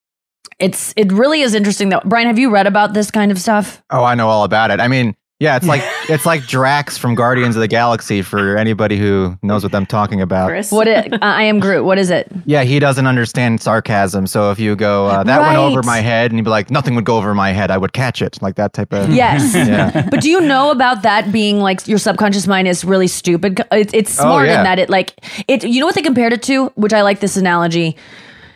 it's 0.61 0.95
it 0.97 1.11
really 1.11 1.41
is 1.41 1.53
interesting 1.53 1.89
though. 1.89 2.03
Brian, 2.05 2.29
have 2.29 2.39
you 2.39 2.51
read 2.51 2.69
about 2.69 2.95
this 2.95 3.11
kind 3.11 3.33
of 3.33 3.41
stuff? 3.41 3.83
Oh, 3.91 4.05
I 4.05 4.15
know 4.15 4.29
all 4.29 4.45
about 4.45 4.71
it. 4.71 4.79
I 4.79 4.87
mean, 4.87 5.17
yeah, 5.41 5.57
it's 5.57 5.67
like 5.67 5.81
it's 6.11 6.27
like 6.27 6.47
Drax 6.47 6.99
from 6.99 7.15
Guardians 7.15 7.57
of 7.57 7.61
the 7.61 7.69
Galaxy 7.69 8.21
for 8.21 8.57
anybody 8.57 8.99
who 8.99 9.39
knows 9.43 9.63
what 9.63 9.75
I'm 9.75 9.87
talking 9.87 10.21
about. 10.21 10.53
What 10.71 10.87
it, 10.87 11.13
uh, 11.15 11.19
I 11.21 11.45
am 11.45 11.59
Groot. 11.61 11.85
What 11.85 11.99
is 11.99 12.11
it? 12.11 12.31
Yeah, 12.45 12.63
he 12.63 12.79
doesn't 12.79 13.07
understand 13.07 13.61
sarcasm. 13.61 14.27
So 14.27 14.51
if 14.51 14.61
you 14.61 14.77
go, 14.77 15.07
uh, 15.07 15.25
that 15.25 15.41
went 15.41 15.57
over 15.57 15.83
my 15.83 16.01
head, 16.01 16.31
and 16.31 16.39
he'd 16.39 16.45
be 16.45 16.51
like, 16.51 16.71
nothing 16.71 16.95
would 16.95 17.07
go 17.07 17.17
over 17.17 17.35
my 17.35 17.53
head. 17.53 17.71
I 17.71 17.79
would 17.79 17.93
catch 17.95 18.21
it, 18.23 18.41
like 18.43 18.57
that 18.57 18.75
type 18.75 18.93
of. 18.93 19.11
Yes. 19.11 19.55
yeah. 19.55 20.09
but 20.11 20.21
do 20.21 20.29
you 20.29 20.41
know 20.43 20.71
about 20.71 21.03
that 21.03 21.33
being 21.33 21.59
like 21.61 21.89
your 21.89 21.99
subconscious 21.99 22.47
mind 22.47 22.69
is 22.69 22.85
really 22.85 23.09
stupid? 23.09 23.61
It, 23.73 23.95
it's 23.95 24.19
Oh, 24.21 24.23
smart 24.23 24.49
yeah. 24.49 24.59
in 24.59 24.65
that 24.65 24.79
it 24.79 24.91
like 24.91 25.15
it. 25.49 25.65
You 25.65 25.81
know 25.81 25.87
what 25.87 25.95
they 25.95 26.03
compared 26.03 26.35
it 26.35 26.43
to, 26.45 26.67
which 26.75 26.93
I 26.93 27.01
like 27.03 27.21
this 27.21 27.37
analogy. 27.37 27.97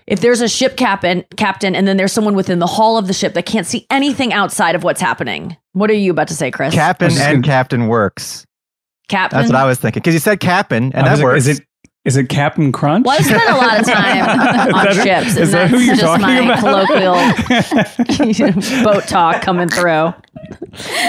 If 0.07 0.21
there's 0.21 0.41
a 0.41 0.49
ship 0.49 0.77
captain, 0.77 1.25
captain, 1.37 1.75
and 1.75 1.89
then 1.89 1.97
there's 1.97 2.13
someone 2.13 2.35
within 2.35 2.59
the 2.59 2.67
hull 2.67 2.99
of 2.99 3.07
the 3.07 3.15
ship 3.15 3.35
that 3.35 3.47
can't 3.47 3.67
see 3.67 3.87
anything 3.91 4.33
outside 4.33 4.75
of 4.75 4.85
what's 4.85 5.01
happening. 5.01 5.57
What 5.73 5.91
are 5.91 5.95
you 5.95 6.11
about 6.11 6.29
to 6.29 6.35
say, 6.35 6.51
Chris? 6.51 6.75
Captain 6.75 7.11
and 7.13 7.43
Captain 7.43 7.89
works. 7.89 8.45
Captain. 9.09 9.39
That's 9.39 9.51
what 9.51 9.59
I 9.61 9.65
was 9.67 9.79
thinking. 9.79 10.01
Because 10.01 10.15
you 10.15 10.21
said 10.21 10.41
Captain, 10.41 10.93
and 10.93 11.07
I 11.07 11.11
that 11.11 11.17
like, 11.17 11.25
works. 11.25 11.47
is 11.47 11.59
it 11.59 11.67
is 12.05 12.17
it 12.17 12.29
Captain 12.29 12.71
Crunch? 12.73 13.07
Well, 13.07 13.17
I 13.19 13.23
spent 13.23 13.49
a 13.49 13.57
lot 13.57 13.81
of 13.81 13.87
time 13.87 14.75
on 14.75 14.89
Is 14.89 14.97
that- 14.97 15.05
ships, 15.05 15.37
is 15.37 15.37
and 15.37 15.49
that 15.55 15.71
who 15.71 15.79
you're 15.79 15.95
just 15.97 16.05
talking 16.07 16.23
my 16.27 16.59
about? 16.59 16.87
colloquial 16.89 18.85
boat 18.85 19.05
talk 19.09 19.43
coming 19.43 19.69
through. 19.69 20.13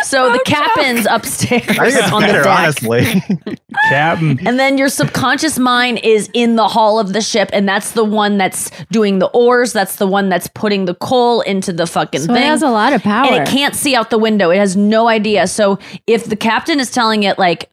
So 0.04 0.32
the 0.32 0.40
captain's 0.46 1.06
upstairs 1.10 1.64
I 1.68 1.90
think 1.90 1.96
it's 2.04 2.12
on 2.12 2.22
better, 2.22 2.38
the 2.40 2.44
deck. 2.44 2.60
honestly. 2.60 3.58
Captain. 3.90 4.48
And 4.48 4.58
then 4.60 4.78
your 4.78 4.88
subconscious 4.90 5.60
mind 5.60 6.00
is 6.04 6.30
in 6.34 6.56
the 6.56 6.68
hull 6.68 7.00
of 7.00 7.12
the 7.14 7.22
ship, 7.22 7.50
and 7.52 7.68
that's 7.68 7.92
the 7.92 8.04
one 8.06 8.38
that's 8.38 8.70
doing 8.92 9.20
the 9.20 9.28
oars. 9.28 9.74
That's 9.74 9.98
the 9.98 10.08
one 10.08 10.30
that's 10.30 10.48
putting 10.48 10.86
the 10.86 10.96
coal 10.96 11.42
into 11.42 11.74
the 11.74 11.86
fucking 11.88 12.22
So 12.22 12.34
it 12.34 12.44
has 12.44 12.62
a 12.62 12.70
lot 12.70 12.94
of 12.94 13.04
power. 13.04 13.26
And 13.32 13.36
it 13.36 13.48
can't 13.52 13.76
see 13.76 13.96
out 13.96 14.10
the 14.12 14.18
window. 14.20 14.50
It 14.52 14.58
has 14.58 14.76
no 14.78 15.08
idea. 15.10 15.48
So 15.48 15.80
if 16.08 16.26
the 16.26 16.36
captain 16.38 16.80
is 16.80 16.90
telling 16.92 17.24
it, 17.24 17.38
like, 17.38 17.64
sh- 17.64 17.68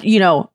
you 0.00 0.20
know, 0.20 0.50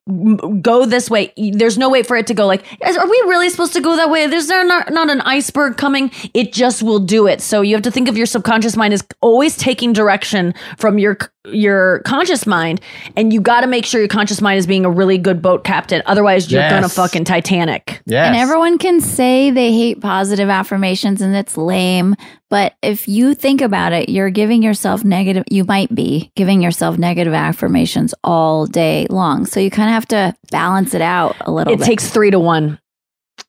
go 0.61 0.85
this 0.85 1.09
way, 1.09 1.33
there's 1.53 1.77
no 1.77 1.89
way 1.89 2.01
for 2.01 2.15
it 2.15 2.27
to 2.27 2.33
go, 2.33 2.45
like, 2.47 2.63
are 2.81 3.09
we 3.09 3.23
really 3.27 3.49
supposed 3.49 3.73
to 3.73 3.81
go 3.81 3.95
that 3.97 4.09
way? 4.09 4.25
There's 4.27 4.47
there 4.47 4.63
not, 4.65 4.91
not 4.91 5.09
an 5.09 5.19
iceberg 5.21 5.77
coming. 5.77 6.11
It 6.33 6.53
just 6.53 6.81
will 6.81 6.99
do 6.99 7.27
it. 7.27 7.41
So 7.41 7.61
you 7.61 7.75
have 7.75 7.83
to 7.83 7.91
think 7.91 8.07
of 8.07 8.17
your 8.17 8.25
subconscious 8.25 8.77
mind 8.77 8.93
as 8.93 9.03
always 9.21 9.57
taking 9.57 9.91
direction 9.91 10.53
from 10.77 10.97
your 10.97 11.17
your 11.45 11.99
conscious 11.99 12.45
mind 12.45 12.79
and 13.17 13.33
you 13.33 13.41
got 13.41 13.61
to 13.61 13.67
make 13.67 13.85
sure 13.85 13.99
your 13.99 14.07
conscious 14.07 14.41
mind 14.41 14.59
is 14.59 14.67
being 14.67 14.85
a 14.85 14.89
really 14.89 15.17
good 15.17 15.41
boat 15.41 15.63
captain 15.63 16.01
otherwise 16.05 16.51
you're 16.51 16.69
gonna 16.69 16.87
fucking 16.87 17.23
titanic 17.23 18.01
And 18.27 18.35
everyone 18.35 18.77
can 18.77 19.01
say 19.01 19.51
they 19.51 19.71
hate 19.71 20.01
positive 20.01 20.49
affirmations 20.49 21.21
and 21.21 21.35
it's 21.35 21.57
lame. 21.57 22.15
But 22.49 22.73
if 22.81 23.07
you 23.07 23.33
think 23.33 23.61
about 23.61 23.93
it, 23.93 24.09
you're 24.09 24.29
giving 24.29 24.61
yourself 24.61 25.03
negative, 25.03 25.45
you 25.49 25.63
might 25.63 25.93
be 25.93 26.31
giving 26.35 26.61
yourself 26.61 26.97
negative 26.97 27.33
affirmations 27.33 28.13
all 28.23 28.65
day 28.65 29.07
long. 29.09 29.45
So 29.45 29.59
you 29.59 29.71
kind 29.71 29.89
of 29.89 29.93
have 29.93 30.07
to 30.07 30.35
balance 30.51 30.93
it 30.93 31.01
out 31.01 31.35
a 31.41 31.51
little 31.51 31.71
bit. 31.71 31.75
it 31.75 31.79
bit. 31.79 31.85
takes 31.85 32.09
three 32.09 32.31
to 32.31 32.39
one 32.39 32.79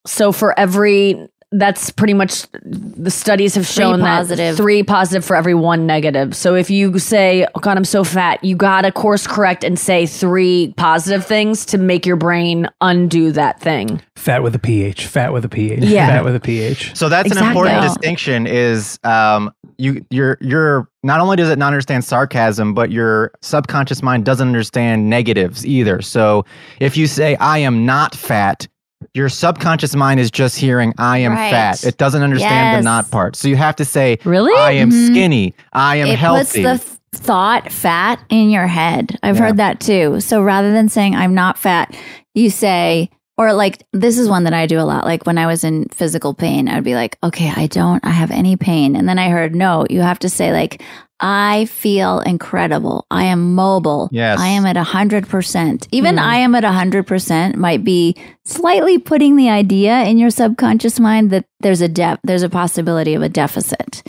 so 0.07 0.33
for 0.33 0.59
every 0.59 1.29
that's 1.53 1.91
pretty 1.91 2.15
much 2.15 2.47
the 2.63 3.11
studies 3.11 3.55
have 3.55 3.67
Three 3.67 3.83
shown 3.83 4.01
positive. 4.01 4.57
that 4.57 4.63
three 4.63 4.83
positive 4.83 5.25
for 5.25 5.37
every 5.37 5.55
one 5.55 5.87
negative. 5.87 6.35
So 6.35 6.55
if 6.55 6.71
you 6.71 6.99
say, 6.99 7.47
"Oh 7.55 7.61
God, 7.61 7.77
I'm 7.77 7.85
so 7.85 8.05
fat," 8.05 8.43
you 8.43 8.57
gotta 8.57 8.91
course 8.91 9.27
correct 9.27 9.63
and 9.63 9.79
say 9.79 10.07
three 10.07 10.75
positive 10.77 11.25
things 11.25 11.65
to 11.67 11.79
make 11.79 12.07
your 12.07 12.17
brain 12.17 12.69
undo 12.81 13.33
that 13.33 13.61
thing. 13.61 14.01
Fat 14.17 14.43
with 14.43 14.55
a 14.55 14.59
ph. 14.59 15.07
Fat 15.07 15.33
with 15.33 15.45
a 15.45 15.49
ph. 15.49 15.81
Yeah. 15.85 16.07
Fat 16.07 16.25
with 16.25 16.37
a 16.37 16.41
ph. 16.41 16.97
So 16.97 17.09
that's 17.09 17.31
an 17.31 17.45
important 17.45 17.83
distinction. 17.83 18.47
Is 18.47 18.99
um, 19.05 19.53
you 19.77 20.05
you're 20.11 20.39
you're 20.41 20.89
not 21.03 21.21
only 21.21 21.37
does 21.37 21.51
it 21.51 21.59
not 21.59 21.69
understand 21.69 22.05
sarcasm, 22.05 22.73
but 22.75 22.91
your 22.91 23.33
subconscious 23.41 24.03
mind 24.03 24.25
doesn't 24.25 24.47
understand 24.47 25.11
negatives 25.11 25.67
either. 25.67 26.01
So 26.01 26.45
if 26.81 26.97
you 26.97 27.07
say 27.07 27.37
I 27.37 27.59
am 27.59 27.85
not 27.85 28.15
fat, 28.15 28.69
your 29.15 29.29
subconscious 29.29 29.95
mind 29.95 30.21
is 30.21 30.31
just 30.31 30.59
hearing 30.59 30.95
I 30.99 31.19
am 31.19 31.33
Right. 31.33 31.51
fat. 31.51 31.85
It 31.85 31.99
doesn't 31.99 32.23
understand 32.23 32.55
Yes. 32.55 32.81
the 32.81 32.85
not 32.85 33.11
part. 33.11 33.37
So 33.37 33.49
you 33.49 33.57
have 33.57 33.77
to 33.77 33.85
say 33.85 34.19
Really? 34.25 34.53
I 34.59 34.73
am 34.73 34.91
Mhm. 34.91 35.07
skinny. 35.09 35.55
I 35.73 35.97
am 35.97 36.09
it 36.09 36.19
healthy. 36.19 36.63
puts 36.63 36.83
the 36.83 36.87
th- 36.89 36.99
thought 37.15 37.71
fat 37.71 38.21
in 38.31 38.49
your 38.51 38.67
head. 38.67 39.19
I've 39.23 39.37
Yeah. 39.37 39.43
heard 39.43 39.57
that 39.59 39.81
too. 39.81 40.21
So 40.21 40.43
rather 40.43 40.73
than 40.73 40.89
saying 40.89 41.15
I'm 41.15 41.35
not 41.35 41.59
fat, 41.59 41.95
you 42.35 42.49
say 42.49 43.11
or 43.39 43.53
like 43.55 43.83
this 43.93 44.19
is 44.19 44.29
one 44.29 44.45
that 44.45 44.55
I 44.55 44.67
do 44.67 44.79
a 44.79 44.83
lot. 44.85 45.05
Like 45.05 45.27
when 45.27 45.37
I 45.39 45.47
was 45.47 45.63
in 45.65 45.87
physical 45.93 46.33
pain, 46.33 46.69
I'd 46.69 46.85
be 46.85 46.95
like, 46.95 47.17
"Okay, 47.25 47.53
I 47.55 47.67
don't 47.67 48.05
I 48.05 48.11
have 48.11 48.31
any 48.31 48.57
pain." 48.57 48.95
And 48.97 49.09
then 49.09 49.19
I 49.19 49.29
heard, 49.31 49.55
"No, 49.55 49.85
you 49.91 50.01
have 50.03 50.19
to 50.21 50.29
say 50.29 50.53
like 50.53 50.83
I 51.25 51.67
feel 51.67 52.19
incredible. 52.21 53.07
I 53.11 53.25
am 53.25 53.55
mobile. 53.55 54.09
Yes. 54.13 54.41
I 54.41 54.49
am 54.49 54.67
at 54.67 54.77
100%. 54.77 55.87
Even 55.93 56.17
Mhm. 56.17 56.23
I 56.23 56.37
am 56.39 56.55
at 56.57 56.65
100% 56.65 57.57
might 57.57 57.85
be 57.85 58.17
slightly 58.45 58.99
putting 58.99 59.37
the 59.37 59.49
idea 59.49 60.03
in 60.03 60.19
your 60.19 60.31
subconscious 60.31 60.99
mind 60.99 61.31
that 61.31 61.45
there's 61.61 61.81
a 61.81 61.89
def- 61.89 62.19
there's 62.25 62.43
a 62.43 62.49
possibility 62.49 63.15
of 63.15 63.23
a 63.23 63.29
deficit. 63.29 64.03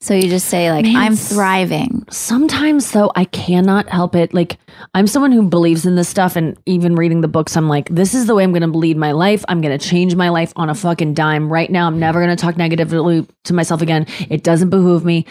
So 0.00 0.12
you 0.12 0.28
just 0.28 0.48
say 0.48 0.70
like 0.70 0.84
Man, 0.84 0.96
I'm 0.96 1.16
thriving. 1.16 2.04
Sometimes 2.10 2.90
though, 2.92 3.10
I 3.14 3.24
cannot 3.24 3.88
help 3.88 4.14
it. 4.14 4.34
Like 4.34 4.58
I'm 4.94 5.06
someone 5.06 5.32
who 5.32 5.42
believes 5.48 5.86
in 5.86 5.96
this 5.96 6.08
stuff, 6.08 6.36
and 6.36 6.56
even 6.66 6.94
reading 6.94 7.20
the 7.22 7.28
books, 7.28 7.56
I'm 7.56 7.68
like, 7.68 7.88
this 7.90 8.14
is 8.14 8.26
the 8.26 8.34
way 8.34 8.42
I'm 8.44 8.52
going 8.52 8.70
to 8.70 8.78
lead 8.78 8.96
my 8.98 9.12
life. 9.12 9.44
I'm 9.48 9.60
going 9.62 9.76
to 9.78 9.82
change 9.88 10.14
my 10.14 10.28
life 10.28 10.52
on 10.56 10.68
a 10.68 10.74
fucking 10.74 11.14
dime 11.14 11.50
right 11.50 11.70
now. 11.70 11.86
I'm 11.86 11.98
never 11.98 12.22
going 12.22 12.36
to 12.36 12.40
talk 12.42 12.56
negatively 12.58 13.26
to 13.44 13.54
myself 13.54 13.80
again. 13.82 14.06
It 14.28 14.42
doesn't 14.42 14.68
behoove 14.70 15.04
me. 15.06 15.24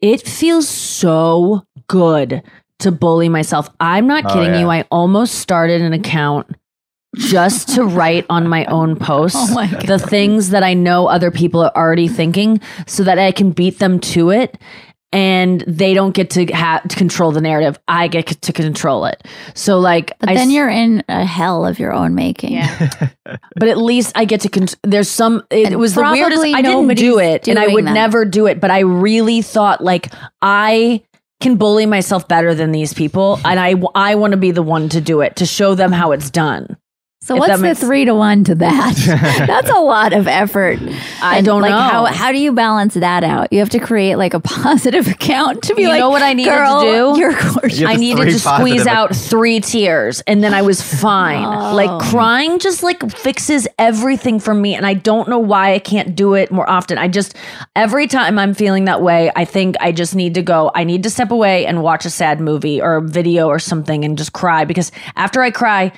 It 0.00 0.26
feels 0.26 0.68
so 0.68 1.64
good 1.88 2.42
to 2.80 2.90
bully 2.92 3.28
myself. 3.28 3.68
I'm 3.80 4.06
not 4.06 4.24
Oh, 4.26 4.34
kidding 4.34 4.54
yeah. 4.54 4.60
you. 4.60 4.68
I 4.70 4.84
almost 4.90 5.34
started 5.36 5.82
an 5.82 5.92
account 5.92 6.46
just 7.16 7.74
to 7.74 7.84
write 7.96 8.24
on 8.30 8.48
my 8.48 8.64
own 8.66 8.96
posts 8.96 9.36
Oh 9.50 9.54
my 9.54 9.66
the 9.66 9.98
things 9.98 10.50
that 10.50 10.62
I 10.62 10.74
know 10.74 11.06
other 11.08 11.30
people 11.30 11.60
are 11.62 11.72
already 11.76 12.06
thinking 12.08 12.60
so 12.86 13.02
that 13.04 13.18
I 13.18 13.32
can 13.32 13.50
beat 13.50 13.78
them 13.80 13.98
to 14.00 14.30
it 14.30 14.56
and 15.12 15.62
they 15.66 15.92
don't 15.94 16.12
get 16.14 16.30
to 16.30 16.46
have 16.46 16.86
to 16.88 16.96
control 16.96 17.32
the 17.32 17.40
narrative. 17.40 17.78
I 17.88 18.06
get 18.08 18.26
to 18.28 18.52
control 18.52 19.06
it. 19.06 19.26
So 19.54 19.78
like 19.80 20.16
But 20.20 20.28
I 20.30 20.34
then 20.34 20.48
s- 20.48 20.54
you're 20.54 20.68
in 20.68 21.02
a 21.08 21.24
hell 21.24 21.66
of 21.66 21.78
your 21.78 21.92
own 21.92 22.14
making. 22.14 22.52
Yeah. 22.52 22.88
but 23.56 23.68
at 23.68 23.78
least 23.78 24.12
I 24.14 24.24
get 24.24 24.42
to 24.42 24.48
con- 24.48 24.68
there's 24.84 25.10
some 25.10 25.42
it 25.50 25.66
And 25.68 25.76
was 25.76 25.94
the 25.94 26.02
weirdest 26.02 26.30
probably 26.42 26.54
I 26.54 26.62
didn't 26.62 26.94
do 26.96 27.18
it 27.18 27.48
and 27.48 27.58
I 27.58 27.66
would 27.68 27.86
that. 27.86 27.92
never 27.92 28.24
do 28.24 28.46
it 28.46 28.60
but 28.60 28.70
I 28.70 28.80
really 28.80 29.42
thought 29.42 29.82
like 29.82 30.12
I 30.42 31.02
can 31.40 31.56
bully 31.56 31.86
myself 31.86 32.28
better 32.28 32.54
than 32.54 32.70
these 32.70 32.92
people 32.94 33.40
and 33.44 33.58
I 33.58 33.74
I 33.94 34.14
want 34.14 34.32
to 34.32 34.36
be 34.36 34.50
the 34.52 34.62
one 34.62 34.88
to 34.90 35.00
do 35.00 35.22
it 35.22 35.36
to 35.36 35.46
show 35.46 35.74
them 35.74 35.90
how 35.90 36.12
it's 36.12 36.30
done. 36.30 36.76
So 37.22 37.34
If 37.34 37.40
what's 37.40 37.50
that 37.50 37.56
the 37.58 37.62
makes- 37.64 37.80
three 37.80 38.06
to 38.06 38.14
one 38.14 38.44
to 38.44 38.54
that? 38.54 38.94
That's 39.46 39.68
a 39.68 39.78
lot 39.78 40.14
of 40.14 40.26
effort. 40.26 40.78
I 41.22 41.36
And, 41.36 41.44
don't 41.46 41.60
like 41.60 41.68
know. 41.70 41.76
how 41.78 42.04
how 42.06 42.32
do 42.32 42.38
you 42.38 42.50
balance 42.52 42.94
that 42.94 43.22
out? 43.24 43.52
You 43.52 43.58
have 43.58 43.68
to 43.70 43.78
create 43.78 44.16
like 44.16 44.32
a 44.32 44.40
positive 44.40 45.06
account 45.06 45.62
to 45.64 45.74
be 45.74 45.82
like. 45.82 45.82
you 45.82 45.88
like, 45.90 46.00
know 46.00 46.08
what 46.08 46.22
I 46.22 46.32
needed 46.32 46.50
Girl, 46.54 46.80
to 46.80 46.86
do? 47.14 47.20
You're 47.20 47.32
gorgeous. 47.38 47.78
You 47.78 47.88
I 47.88 47.96
needed 47.96 48.24
to 48.24 48.38
squeeze 48.38 48.84
positive- 48.84 48.86
out 48.86 49.14
three 49.14 49.60
tears 49.60 50.22
and 50.22 50.42
then 50.42 50.54
I 50.54 50.62
was 50.62 50.80
fine. 50.80 51.44
Oh. 51.44 51.74
Like 51.74 51.90
crying 52.10 52.58
just 52.58 52.82
like 52.82 53.02
fixes 53.10 53.68
everything 53.78 54.40
for 54.40 54.54
me 54.54 54.74
and 54.74 54.86
I 54.86 54.94
don't 54.94 55.28
know 55.28 55.38
why 55.40 55.74
I 55.74 55.78
can't 55.78 56.16
do 56.16 56.32
it 56.32 56.50
more 56.50 56.68
often. 56.70 56.96
I 56.96 57.08
just 57.08 57.36
every 57.76 58.06
time 58.06 58.38
I'm 58.38 58.54
feeling 58.54 58.86
that 58.86 59.02
way, 59.02 59.30
I 59.36 59.44
think 59.44 59.76
I 59.78 59.92
just 59.92 60.14
need 60.14 60.32
to 60.36 60.42
go. 60.42 60.70
I 60.74 60.84
need 60.84 61.02
to 61.02 61.10
step 61.10 61.30
away 61.32 61.66
and 61.66 61.82
watch 61.82 62.06
a 62.06 62.10
sad 62.10 62.40
movie 62.40 62.80
or 62.80 62.96
a 62.96 63.02
video 63.02 63.48
or 63.48 63.58
something 63.58 64.06
and 64.06 64.16
just 64.16 64.32
cry 64.32 64.64
because 64.64 64.90
after 65.16 65.42
I 65.42 65.50
cry, 65.50 65.92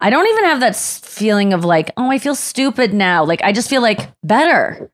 I 0.00 0.10
don't 0.10 0.28
even 0.28 0.44
have 0.44 0.60
that 0.60 0.76
feeling 0.76 1.52
of 1.52 1.64
like, 1.64 1.90
oh, 1.96 2.10
I 2.10 2.18
feel 2.18 2.34
stupid 2.34 2.94
now. 2.94 3.24
Like 3.24 3.42
I 3.42 3.52
just 3.52 3.68
feel 3.68 3.82
like 3.82 4.10
better. 4.22 4.90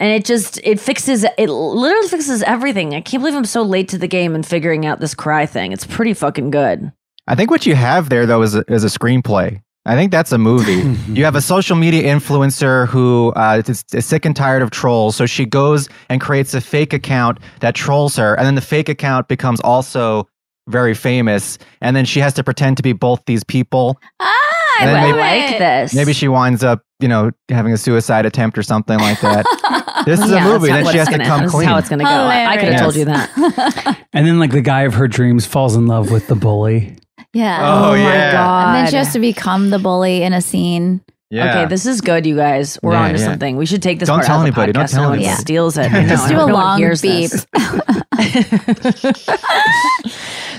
And 0.00 0.10
it 0.10 0.24
just 0.24 0.58
it 0.64 0.80
fixes 0.80 1.24
it 1.24 1.48
literally 1.48 2.08
fixes 2.08 2.42
everything. 2.42 2.94
I 2.94 3.00
can't 3.00 3.22
believe 3.22 3.36
I'm 3.36 3.44
so 3.44 3.62
late 3.62 3.88
to 3.90 3.98
the 3.98 4.08
game 4.08 4.34
and 4.34 4.44
figuring 4.44 4.84
out 4.84 4.98
this 4.98 5.14
cry 5.14 5.46
thing. 5.46 5.70
It's 5.70 5.86
pretty 5.86 6.12
fucking 6.12 6.50
good. 6.50 6.92
I 7.28 7.36
think 7.36 7.52
what 7.52 7.66
you 7.66 7.76
have 7.76 8.08
there 8.08 8.26
though 8.26 8.42
is 8.42 8.56
a, 8.56 8.64
is 8.66 8.82
a 8.82 8.88
screenplay. 8.88 9.62
I 9.84 9.96
think 9.96 10.12
that's 10.12 10.30
a 10.32 10.38
movie. 10.38 10.96
you 11.12 11.24
have 11.24 11.34
a 11.34 11.40
social 11.40 11.76
media 11.76 12.02
influencer 12.02 12.86
who 12.88 13.32
uh, 13.34 13.62
is, 13.66 13.84
is 13.92 14.06
sick 14.06 14.24
and 14.24 14.34
tired 14.34 14.62
of 14.62 14.70
trolls, 14.70 15.16
so 15.16 15.26
she 15.26 15.44
goes 15.44 15.88
and 16.08 16.20
creates 16.20 16.54
a 16.54 16.60
fake 16.60 16.92
account 16.92 17.38
that 17.60 17.74
trolls 17.74 18.14
her, 18.16 18.34
and 18.34 18.46
then 18.46 18.54
the 18.54 18.60
fake 18.60 18.88
account 18.88 19.26
becomes 19.26 19.60
also 19.60 20.28
very 20.68 20.94
famous, 20.94 21.58
and 21.80 21.94
then 21.96 22.04
she 22.04 22.20
has 22.20 22.34
to 22.34 22.44
pretend 22.44 22.76
to 22.78 22.82
be 22.82 22.92
both 22.92 23.22
these 23.26 23.44
people. 23.44 23.98
Ah, 24.20 24.32
I 24.80 24.86
love 24.86 25.02
maybe- 25.02 25.18
like 25.18 25.50
it. 25.52 25.58
this. 25.58 25.94
Maybe 25.94 26.12
she 26.12 26.28
winds 26.28 26.64
up, 26.64 26.82
you 27.00 27.08
know, 27.08 27.30
having 27.50 27.72
a 27.72 27.76
suicide 27.76 28.26
attempt 28.26 28.56
or 28.56 28.62
something 28.62 28.98
like 28.98 29.20
that. 29.20 29.44
this 30.06 30.20
is 30.20 30.30
Yeah, 30.30 30.46
a 30.46 30.48
movie. 30.52 30.68
that's 30.68 30.84
Then 30.84 30.92
she 30.92 30.98
has 30.98 31.08
it's 31.08 31.16
to 31.16 31.18
gonna- 31.18 31.28
come 31.28 31.42
this 31.44 31.52
clean. 31.52 31.68
is 31.68 31.72
how 31.72 31.78
it's 31.78 31.88
gonna 31.88 32.04
go. 32.04 32.10
I, 32.10 32.46
I 32.52 32.56
could 32.56 32.68
have 32.72 32.80
told 32.80 32.96
you 32.96 33.04
that. 33.06 33.98
And 34.14 34.26
then 34.26 34.38
like 34.38 34.50
the 34.50 34.60
guy 34.60 34.82
of 34.82 34.94
her 34.94 35.08
dreams 35.08 35.46
falls 35.46 35.74
in 35.74 35.86
love 35.86 36.10
with 36.10 36.26
the 36.26 36.34
bully. 36.34 36.96
Yeah. 37.32 37.58
Oh, 37.62 37.88
Oh, 37.88 37.90
my 37.92 37.98
yeah. 37.98 38.32
God. 38.32 38.66
And 38.68 38.76
then 38.76 38.90
she 38.90 38.96
has 38.96 39.12
to 39.14 39.20
become 39.20 39.70
the 39.70 39.78
bully 39.78 40.22
in 40.22 40.32
a 40.34 40.42
scene. 40.42 41.00
Yeah. 41.30 41.60
Okay, 41.62 41.68
this 41.70 41.86
is 41.86 42.02
good, 42.02 42.26
you 42.26 42.36
guys. 42.36 42.78
We're 42.82 42.92
Yeah, 42.92 43.04
on 43.04 43.12
to 43.14 43.18
yeah. 43.18 43.24
something. 43.24 43.56
We 43.56 43.64
should 43.64 43.82
take 43.82 43.98
this 44.00 44.06
Don't 44.06 44.16
part 44.18 44.26
tell 44.26 44.40
out 44.40 44.48
of 44.48 44.54
the 44.54 44.60
anybody. 44.60 44.72
Don't 44.72 44.88
tell 44.90 45.08
no 45.08 45.12
anybody. 45.14 45.34
steals 45.40 45.78
it. 45.78 45.88
Just 46.08 46.28
do 46.28 46.38
a 46.38 46.44
long 46.44 46.76
hears 46.78 47.00
beep. 47.00 47.30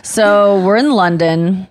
This. 0.04 0.12
so 0.12 0.64
we're 0.64 0.78
in 0.78 0.92
London. 0.92 1.68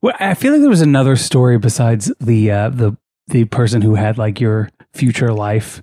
Well, 0.00 0.14
I 0.20 0.34
feel 0.34 0.52
like 0.52 0.60
there 0.60 0.70
was 0.70 0.80
another 0.80 1.16
story 1.16 1.58
besides 1.58 2.12
the 2.20 2.50
uh, 2.50 2.68
the 2.70 2.96
the 3.28 3.44
person 3.46 3.82
who 3.82 3.94
had 3.94 4.18
like 4.18 4.40
your 4.40 4.68
future 4.92 5.32
life 5.32 5.82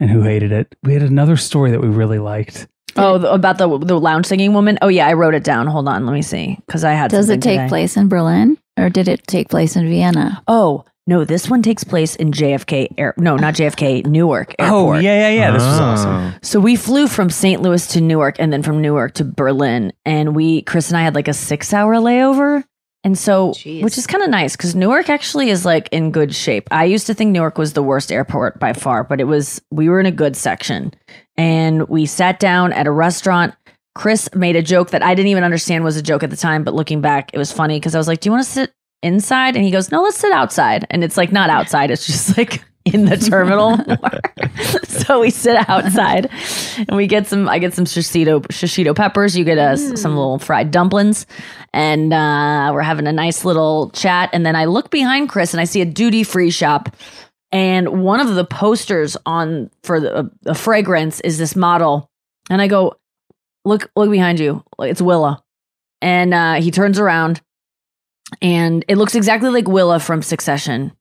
and 0.00 0.10
who 0.10 0.22
hated 0.22 0.52
it. 0.52 0.74
We 0.82 0.94
had 0.94 1.02
another 1.02 1.36
story 1.36 1.70
that 1.70 1.80
we 1.80 1.88
really 1.88 2.18
liked. 2.18 2.66
Oh, 2.96 3.18
the, 3.18 3.32
about 3.32 3.58
the 3.58 3.78
the 3.78 3.98
lounge 3.98 4.26
singing 4.26 4.54
woman. 4.54 4.78
Oh 4.82 4.88
yeah, 4.88 5.06
I 5.06 5.12
wrote 5.12 5.34
it 5.34 5.44
down. 5.44 5.66
Hold 5.66 5.88
on, 5.88 6.06
let 6.06 6.12
me 6.12 6.22
see 6.22 6.58
because 6.66 6.84
I 6.84 6.92
had. 6.92 7.10
Does 7.10 7.28
it 7.28 7.42
take 7.42 7.58
today. 7.58 7.68
place 7.68 7.96
in 7.96 8.08
Berlin 8.08 8.58
or 8.76 8.90
did 8.90 9.08
it 9.08 9.26
take 9.26 9.48
place 9.48 9.76
in 9.76 9.88
Vienna? 9.88 10.42
Oh 10.48 10.84
no, 11.08 11.24
this 11.24 11.48
one 11.48 11.62
takes 11.62 11.82
place 11.84 12.14
in 12.16 12.32
JFK. 12.32 12.88
Air, 12.98 13.14
no, 13.16 13.36
not 13.36 13.54
JFK. 13.54 14.04
Newark 14.06 14.54
Airport. 14.58 14.96
Oh 14.96 15.00
yeah, 15.00 15.30
yeah, 15.30 15.30
yeah. 15.30 15.50
This 15.52 15.62
was 15.62 15.80
Oh. 15.80 15.84
awesome. 15.84 16.34
So 16.42 16.60
we 16.60 16.76
flew 16.76 17.08
from 17.08 17.30
St. 17.30 17.62
Louis 17.62 17.86
to 17.88 18.00
Newark 18.02 18.36
and 18.38 18.52
then 18.52 18.62
from 18.62 18.82
Newark 18.82 19.14
to 19.14 19.24
Berlin. 19.24 19.92
And 20.04 20.36
we, 20.36 20.60
Chris 20.62 20.90
and 20.90 20.98
I 20.98 21.02
had 21.02 21.14
like 21.14 21.26
a 21.26 21.32
six 21.32 21.72
hour 21.72 21.94
layover. 21.94 22.62
And 23.04 23.16
so, 23.16 23.54
which 23.64 23.96
is 23.96 24.06
kind 24.06 24.22
of 24.22 24.28
nice 24.28 24.54
because 24.54 24.74
Newark 24.74 25.08
actually 25.08 25.48
is 25.48 25.64
like 25.64 25.88
in 25.92 26.10
good 26.10 26.34
shape. 26.34 26.68
I 26.70 26.84
used 26.84 27.06
to 27.06 27.14
think 27.14 27.30
Newark 27.30 27.56
was 27.56 27.72
the 27.72 27.82
worst 27.82 28.12
airport 28.12 28.58
by 28.60 28.74
far, 28.74 29.02
but 29.02 29.18
it 29.20 29.24
was, 29.24 29.62
we 29.70 29.88
were 29.88 30.00
in 30.00 30.06
a 30.06 30.10
good 30.10 30.36
section. 30.36 30.92
And 31.38 31.88
we 31.88 32.04
sat 32.06 32.38
down 32.38 32.72
at 32.72 32.86
a 32.86 32.90
restaurant. 32.90 33.54
Chris 33.94 34.28
made 34.34 34.56
a 34.56 34.62
joke 34.62 34.90
that 34.90 35.02
I 35.02 35.14
didn't 35.14 35.28
even 35.28 35.44
understand 35.44 35.84
was 35.84 35.96
a 35.96 36.02
joke 36.02 36.22
at 36.22 36.30
the 36.30 36.36
time, 36.36 36.64
but 36.64 36.74
looking 36.74 37.00
back, 37.00 37.30
it 37.32 37.38
was 37.38 37.50
funny 37.52 37.78
because 37.78 37.94
I 37.94 37.98
was 37.98 38.08
like, 38.08 38.20
Do 38.20 38.28
you 38.28 38.32
want 38.32 38.44
to 38.44 38.50
sit 38.50 38.72
inside? 39.02 39.56
And 39.56 39.64
he 39.64 39.70
goes, 39.70 39.90
No, 39.90 40.02
let's 40.02 40.16
sit 40.16 40.32
outside. 40.32 40.86
And 40.90 41.04
it's 41.04 41.16
like 41.16 41.32
not 41.32 41.50
outside, 41.50 41.90
it's 41.90 42.06
just 42.06 42.36
like 42.36 42.64
in 42.84 43.04
the 43.04 43.16
terminal. 43.16 43.76
so 44.84 45.20
we 45.20 45.30
sit 45.30 45.56
outside 45.68 46.30
and 46.76 46.96
we 46.96 47.06
get 47.06 47.26
some 47.26 47.48
I 47.48 47.58
get 47.58 47.74
some 47.74 47.84
shishito 47.84 48.40
shishito 48.48 48.94
peppers, 48.94 49.36
you 49.36 49.44
get 49.44 49.58
us 49.58 50.00
some 50.00 50.16
little 50.16 50.38
fried 50.38 50.70
dumplings. 50.70 51.26
And 51.72 52.12
uh, 52.12 52.70
we're 52.72 52.82
having 52.82 53.06
a 53.06 53.12
nice 53.12 53.44
little 53.44 53.90
chat. 53.90 54.30
And 54.32 54.44
then 54.44 54.56
I 54.56 54.64
look 54.64 54.90
behind 54.90 55.28
Chris 55.28 55.52
and 55.52 55.60
I 55.60 55.64
see 55.64 55.80
a 55.80 55.86
duty 55.86 56.24
free 56.24 56.50
shop. 56.50 56.94
And 57.50 58.02
one 58.02 58.20
of 58.20 58.34
the 58.34 58.44
posters 58.44 59.16
on 59.24 59.70
for 59.82 60.00
the 60.00 60.30
a 60.46 60.54
fragrance 60.54 61.20
is 61.20 61.38
this 61.38 61.56
model. 61.56 62.10
And 62.50 62.60
I 62.60 62.68
go 62.68 62.96
look 63.64 63.90
look 63.96 64.10
behind 64.10 64.40
you. 64.40 64.62
It's 64.80 65.02
Willa. 65.02 65.42
And 66.00 66.32
uh, 66.32 66.54
he 66.54 66.70
turns 66.70 66.98
around 66.98 67.40
and 68.42 68.84
it 68.88 68.96
looks 68.96 69.14
exactly 69.14 69.50
like 69.50 69.68
Willa 69.68 70.00
from 70.00 70.22
Succession. 70.22 70.92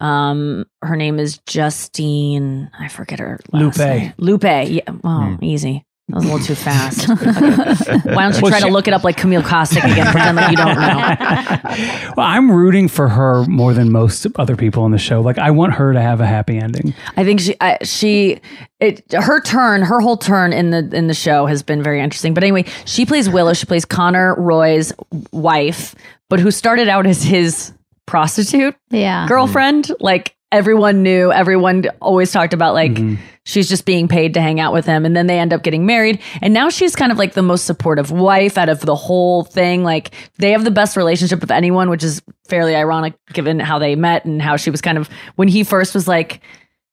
Um, 0.00 0.66
her 0.82 0.96
name 0.96 1.18
is 1.20 1.38
Justine. 1.46 2.70
I 2.78 2.88
forget 2.88 3.20
her 3.20 3.38
last 3.52 3.78
Lupe. 3.78 3.86
name. 3.88 4.12
Lupe. 4.18 4.42
Yeah. 4.42 4.80
Oh, 5.04 5.38
easy. 5.40 5.84
That 6.08 6.16
was 6.16 6.24
a 6.24 6.28
little 6.28 6.44
too 6.44 6.54
fast. 6.56 7.08
Okay. 7.08 7.24
Why 8.12 8.24
don't 8.24 8.34
you 8.34 8.42
Well, 8.42 8.50
try 8.50 8.60
to 8.60 8.68
look 8.68 8.88
it 8.88 8.92
up 8.94 9.04
like 9.04 9.16
Camille 9.16 9.42
Kostek 9.42 9.84
again? 9.90 10.06
Pretend 10.10 10.36
like 10.36 10.50
you 10.50 10.56
don't 10.56 10.74
know. 10.74 12.12
Well, 12.16 12.26
I'm 12.26 12.50
rooting 12.50 12.88
for 12.88 13.08
her 13.08 13.44
more 13.46 13.72
than 13.72 13.90
most 13.92 14.26
other 14.36 14.56
people 14.56 14.82
on 14.82 14.90
the 14.90 14.98
show. 14.98 15.20
Like 15.22 15.38
I 15.38 15.50
want 15.52 15.72
her 15.74 15.92
to 15.92 16.00
have 16.00 16.20
a 16.20 16.26
happy 16.26 16.58
ending. 16.58 16.92
I 17.16 17.24
think 17.24 17.40
she, 17.40 17.54
I, 17.60 17.78
she, 17.84 18.40
it, 18.80 19.10
her 19.12 19.40
turn, 19.40 19.82
her 19.82 20.00
whole 20.00 20.16
turn 20.18 20.52
in 20.52 20.70
the 20.70 20.90
in 20.92 21.06
the 21.06 21.14
show 21.14 21.46
has 21.46 21.62
been 21.62 21.82
very 21.82 22.00
interesting. 22.00 22.34
But 22.34 22.42
anyway, 22.42 22.64
she 22.84 23.06
plays 23.06 23.30
Willow. 23.30 23.54
She 23.54 23.64
plays 23.64 23.84
Connor 23.86 24.34
Roy's 24.34 24.92
wife, 25.32 25.94
but 26.32 26.40
who 26.40 26.50
started 26.50 26.88
out 26.88 27.06
as 27.06 27.22
his 27.22 27.72
prostitute 28.06 28.74
Yeah. 28.90 29.26
girlfriend. 29.28 29.92
Like, 30.00 30.34
everyone 30.50 31.02
knew. 31.02 31.30
Everyone 31.30 31.84
always 32.00 32.32
talked 32.32 32.54
about 32.54 32.72
like 32.72 32.92
Mm-hmm. 32.92 33.16
she's 33.44 33.68
just 33.68 33.84
being 33.84 34.08
paid 34.08 34.32
to 34.34 34.40
hang 34.40 34.58
out 34.58 34.72
with 34.72 34.86
him, 34.86 35.04
and 35.04 35.14
then 35.14 35.26
they 35.26 35.38
end 35.38 35.52
up 35.52 35.62
getting 35.62 35.84
married. 35.84 36.20
And 36.40 36.54
now 36.54 36.70
she's 36.70 36.96
kind 36.96 37.12
of 37.12 37.18
like 37.18 37.34
the 37.34 37.42
most 37.42 37.66
supportive 37.66 38.10
wife 38.10 38.56
out 38.56 38.70
of 38.70 38.80
the 38.80 38.94
whole 38.94 39.44
thing. 39.44 39.84
Like 39.84 40.12
they 40.38 40.52
have 40.52 40.64
the 40.64 40.70
best 40.70 40.96
relationship 40.96 41.42
of 41.42 41.50
anyone, 41.50 41.90
which 41.90 42.02
is 42.02 42.22
fairly 42.48 42.74
ironic 42.74 43.12
given 43.34 43.60
how 43.60 43.78
they 43.78 43.94
met 43.94 44.24
and 44.24 44.40
how 44.40 44.56
she 44.56 44.70
was 44.70 44.80
kind 44.80 44.96
of 44.96 45.10
when 45.36 45.48
he 45.48 45.64
first 45.64 45.92
was 45.94 46.08
like, 46.08 46.40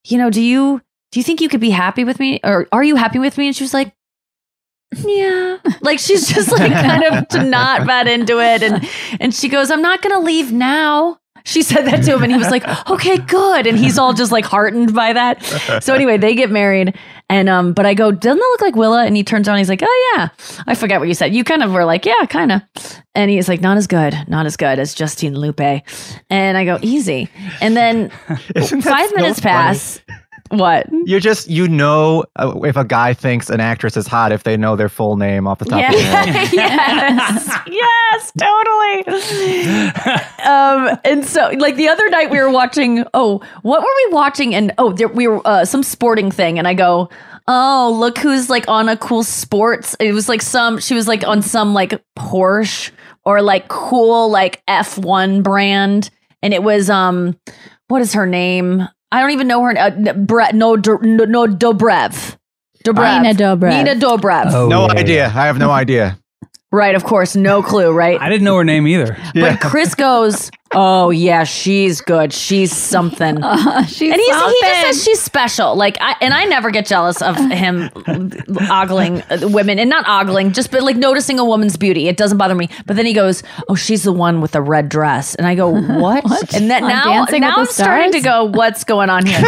you 0.06 0.18
know, 0.18 0.30
do 0.30 0.42
you 0.42 0.82
do 1.14 1.20
you 1.22 1.24
think 1.24 1.40
you 1.40 1.48
could 1.48 1.62
be 1.62 1.70
happy 1.72 2.04
with 2.04 2.20
me, 2.20 2.42
or 2.44 2.68
are 2.74 2.84
you 2.84 2.98
happy 2.98 3.20
with 3.20 3.38
me? 3.38 3.48
And 3.48 3.56
she 3.56 3.64
was 3.64 3.74
like. 3.74 3.94
Yeah. 4.96 5.58
Like 5.82 6.00
she's 6.00 6.28
just 6.28 6.52
like 6.52 6.72
kind 6.72 7.04
of 7.04 7.28
to 7.30 7.44
not 7.44 7.86
bat 7.86 8.08
into 8.08 8.40
it. 8.40 8.64
And 8.64 8.88
and 9.20 9.34
she 9.34 9.48
goes, 9.50 9.70
I'm 9.72 9.82
not 9.82 10.02
gonna 10.02 10.20
leave 10.20 10.52
now. 10.52 11.20
She 11.46 11.62
said 11.64 11.84
that 11.86 12.04
to 12.04 12.16
him 12.16 12.24
and 12.24 12.32
he 12.32 12.38
was 12.38 12.50
like, 12.52 12.68
okay, 12.90 13.18
good. 13.18 13.66
And 13.66 13.78
he's 13.78 13.98
all 13.98 14.14
just 14.14 14.32
like 14.32 14.46
heartened 14.46 14.94
by 14.94 15.14
that. 15.14 15.42
So 15.82 15.94
anyway, 15.96 16.18
they 16.18 16.36
get 16.36 16.52
married. 16.52 16.96
And 17.30 17.48
um, 17.50 17.74
but 17.74 17.86
I 17.86 17.94
go, 17.94 18.12
doesn't 18.12 18.38
that 18.38 18.48
look 18.52 18.62
like 18.62 18.76
Willa? 18.76 19.06
And 19.06 19.16
he 19.16 19.24
turns 19.24 19.48
around, 19.48 19.60
he's 19.60 19.70
like, 19.70 19.82
Oh 19.84 20.14
yeah. 20.16 20.30
I 20.68 20.76
forget 20.76 21.00
what 21.00 21.08
you 21.08 21.14
said. 21.14 21.34
You 21.34 21.44
kind 21.44 21.64
of 21.64 21.72
were 21.72 21.86
like, 21.86 22.06
Yeah, 22.06 22.26
kind 22.28 22.52
of. 22.52 22.62
And 23.16 23.32
he's 23.32 23.48
like, 23.48 23.62
Not 23.62 23.78
as 23.78 23.88
good, 23.88 24.16
not 24.28 24.46
as 24.48 24.58
good 24.58 24.80
as 24.80 24.94
Justine 24.94 25.36
Lupe. 25.36 25.84
And 26.30 26.58
I 26.58 26.66
go, 26.66 26.78
Easy. 26.82 27.30
And 27.62 27.76
then 27.78 28.10
five 28.82 29.16
minutes 29.16 29.40
pass. 29.40 30.02
What? 30.50 30.88
You're 31.06 31.20
just 31.20 31.48
you 31.48 31.68
know 31.68 32.26
uh, 32.36 32.60
if 32.64 32.76
a 32.76 32.84
guy 32.84 33.14
thinks 33.14 33.50
an 33.50 33.60
actress 33.60 33.96
is 33.96 34.08
hot 34.08 34.32
if 34.32 34.44
they 34.44 34.58
know 34.58 34.76
their 34.76 34.90
full 34.90 35.16
name 35.16 35.48
off 35.48 35.60
the 35.60 35.66
top 35.66 35.84
of 35.84 35.96
their 35.96 36.02
head. 36.02 36.50
yes, 36.54 37.60
yes, 37.68 38.32
totally. 38.38 39.06
um, 40.46 41.00
and 41.06 41.26
so, 41.26 41.50
like 41.58 41.76
the 41.76 41.88
other 41.88 42.10
night, 42.10 42.32
we 42.32 42.40
were 42.40 42.50
watching. 42.50 43.06
Oh, 43.14 43.42
what 43.62 43.82
were 43.82 44.08
we 44.08 44.14
watching? 44.14 44.56
And 44.56 44.74
oh, 44.80 44.92
there, 44.92 45.08
we 45.08 45.28
were 45.28 45.46
uh, 45.46 45.66
some 45.66 45.84
sporting 45.84 46.32
thing, 46.32 46.58
and 46.58 46.68
I 46.68 46.74
go. 46.74 47.10
Oh, 47.52 47.98
look 48.00 48.20
who's 48.20 48.48
like 48.48 48.68
on 48.68 48.90
a 48.90 48.98
cool 48.98 49.24
sports. 49.24 49.96
It 50.00 50.14
was 50.14 50.30
like 50.30 50.44
some, 50.44 50.78
she 50.78 50.94
was 50.94 51.08
like 51.08 51.26
on 51.26 51.42
some 51.42 51.74
like 51.74 52.00
Porsche 52.16 52.92
or 53.26 53.42
like 53.42 53.68
cool 53.70 54.30
like 54.30 54.64
F1 54.68 55.42
brand. 55.42 56.12
And 56.44 56.54
it 56.54 56.62
was, 56.62 56.92
um, 56.92 57.40
what 57.88 58.04
is 58.04 58.14
her 58.14 58.28
name? 58.28 58.88
I 59.12 59.22
don't 59.22 59.32
even 59.32 59.48
know 59.48 59.64
her. 59.64 59.78
Uh, 59.78 60.14
Bre- 60.14 60.54
no, 60.54 60.76
no, 60.76 60.98
no, 61.26 61.48
Dobrev. 61.48 62.38
Dobrev. 62.86 63.22
Nina 63.22 63.34
Dobrev. 63.34 63.70
Nina 63.70 63.96
Dobrev. 63.96 64.52
Oh, 64.54 64.68
no 64.68 64.82
yeah, 64.88 64.94
yeah. 64.94 65.00
idea. 65.00 65.26
I 65.26 65.46
have 65.48 65.58
no 65.58 65.72
idea. 65.72 66.18
Right, 66.72 66.94
of 66.94 67.04
course, 67.04 67.36
no 67.36 67.64
clue, 67.64 67.92
right? 67.92 68.22
I 68.22 68.30
didn't 68.30 68.44
know 68.44 68.56
her 68.58 68.64
name 68.64 68.88
either. 68.88 69.18
But 69.34 69.60
Chris 69.60 69.96
goes, 69.96 70.52
"Oh 70.74 71.10
yeah, 71.10 71.44
she's 71.44 72.02
good. 72.02 72.34
She's 72.34 72.76
something." 72.76 73.40
Uh, 73.50 73.84
she's 73.86 74.12
and 74.12 74.20
he's, 74.20 74.36
he 74.36 74.62
just 74.62 74.82
says 74.82 75.04
she's 75.04 75.20
special. 75.22 75.76
Like, 75.76 75.98
I, 76.02 76.16
and 76.22 76.34
I 76.34 76.46
never 76.46 76.72
get 76.72 76.86
jealous 76.86 77.22
of 77.22 77.36
him 77.36 77.90
ogling 78.70 79.22
uh, 79.24 79.40
women, 79.50 79.80
and 79.80 79.90
not 79.90 80.06
ogling, 80.08 80.54
just 80.54 80.72
but 80.72 80.84
like 80.84 80.96
noticing 80.96 81.40
a 81.40 81.46
woman's 81.46 81.78
beauty. 81.78 82.08
It 82.08 82.16
doesn't 82.18 82.38
bother 82.38 82.56
me. 82.56 82.70
But 82.86 82.96
then 82.96 83.06
he 83.06 83.14
goes, 83.14 83.44
"Oh, 83.68 83.76
she's 83.76 84.04
the 84.04 84.14
one 84.14 84.42
with 84.42 84.52
the 84.52 84.62
red 84.62 84.88
dress," 84.90 85.36
and 85.36 85.46
I 85.48 85.56
go, 85.56 85.70
"What?" 86.00 86.54
And 86.54 86.70
then 86.70 86.84
On 86.84 86.90
now, 86.90 87.04
Dancing 87.04 87.42
now 87.42 87.56
I'm 87.58 87.66
starting 87.66 88.12
to 88.14 88.22
go, 88.22 88.46
"What's 88.46 88.84
going 88.84 89.10
on 89.10 89.26
here?" 89.26 89.38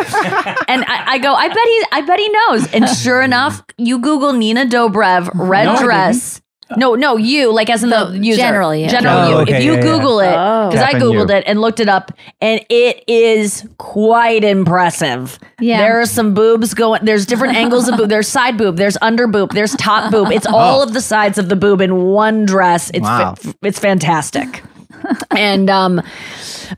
and 0.68 0.84
I, 0.88 1.04
I 1.08 1.18
go, 1.20 1.34
"I 1.34 1.48
bet 1.48 1.58
he, 1.58 1.86
I 1.92 2.02
bet 2.02 2.20
he 2.20 2.30
knows." 2.30 2.74
And 2.74 2.90
sure 2.90 3.22
enough, 3.22 3.64
you 3.78 4.00
Google 4.00 4.34
Nina 4.34 4.66
Dobrev 4.66 5.30
red 5.34 5.66
No, 5.66 5.82
dress. 5.82 6.42
No, 6.78 6.96
no, 6.96 7.18
you 7.18 7.52
like 7.54 7.70
as 7.70 7.84
in 7.84 7.90
the, 7.90 8.08
oh, 8.08 8.12
user. 8.12 8.38
general 8.42 8.74
you. 8.76 8.88
general 8.90 9.18
Oh, 9.18 9.30
you. 9.30 9.36
okay, 9.40 9.58
if 9.58 9.64
you 9.64 9.72
yeah, 9.74 9.78
yeah. 9.78 9.84
Google 9.84 10.20
it, 10.20 10.34
Oh. 10.34 10.70
because 10.70 10.84
I 10.86 10.94
googled 10.94 11.30
you. 11.30 11.36
it 11.36 11.44
and 11.48 11.60
looked 11.62 11.80
it 11.80 11.90
up, 11.90 12.12
and 12.42 12.64
it 12.70 13.04
is 13.08 13.68
quite 13.78 14.44
impressive. 14.44 15.38
Yeah. 15.60 15.78
there 15.78 16.00
are 16.02 16.06
some 16.06 16.34
boobs 16.34 16.74
going. 16.74 17.06
There's 17.06 17.26
different 17.26 17.56
angles 17.56 17.88
of 17.88 17.98
boob. 17.98 18.10
There's 18.10 18.28
side 18.28 18.58
boob. 18.58 18.78
There's 18.78 18.98
under 19.02 19.28
boob. 19.28 19.52
There's 19.54 19.76
top 19.76 20.12
boob. 20.12 20.32
It's 20.32 20.48
all 20.48 20.82
of 20.82 20.94
the 20.94 21.02
sides 21.02 21.38
of 21.38 21.50
the 21.50 21.56
boob 21.56 21.82
in 21.82 22.04
one 22.06 22.46
dress. 22.46 22.90
It's 22.94 23.04
Wow. 23.04 23.36
fa- 23.36 23.54
it's 23.62 23.80
fantastic. 23.80 24.64
And 25.32 25.70
um, 25.70 26.02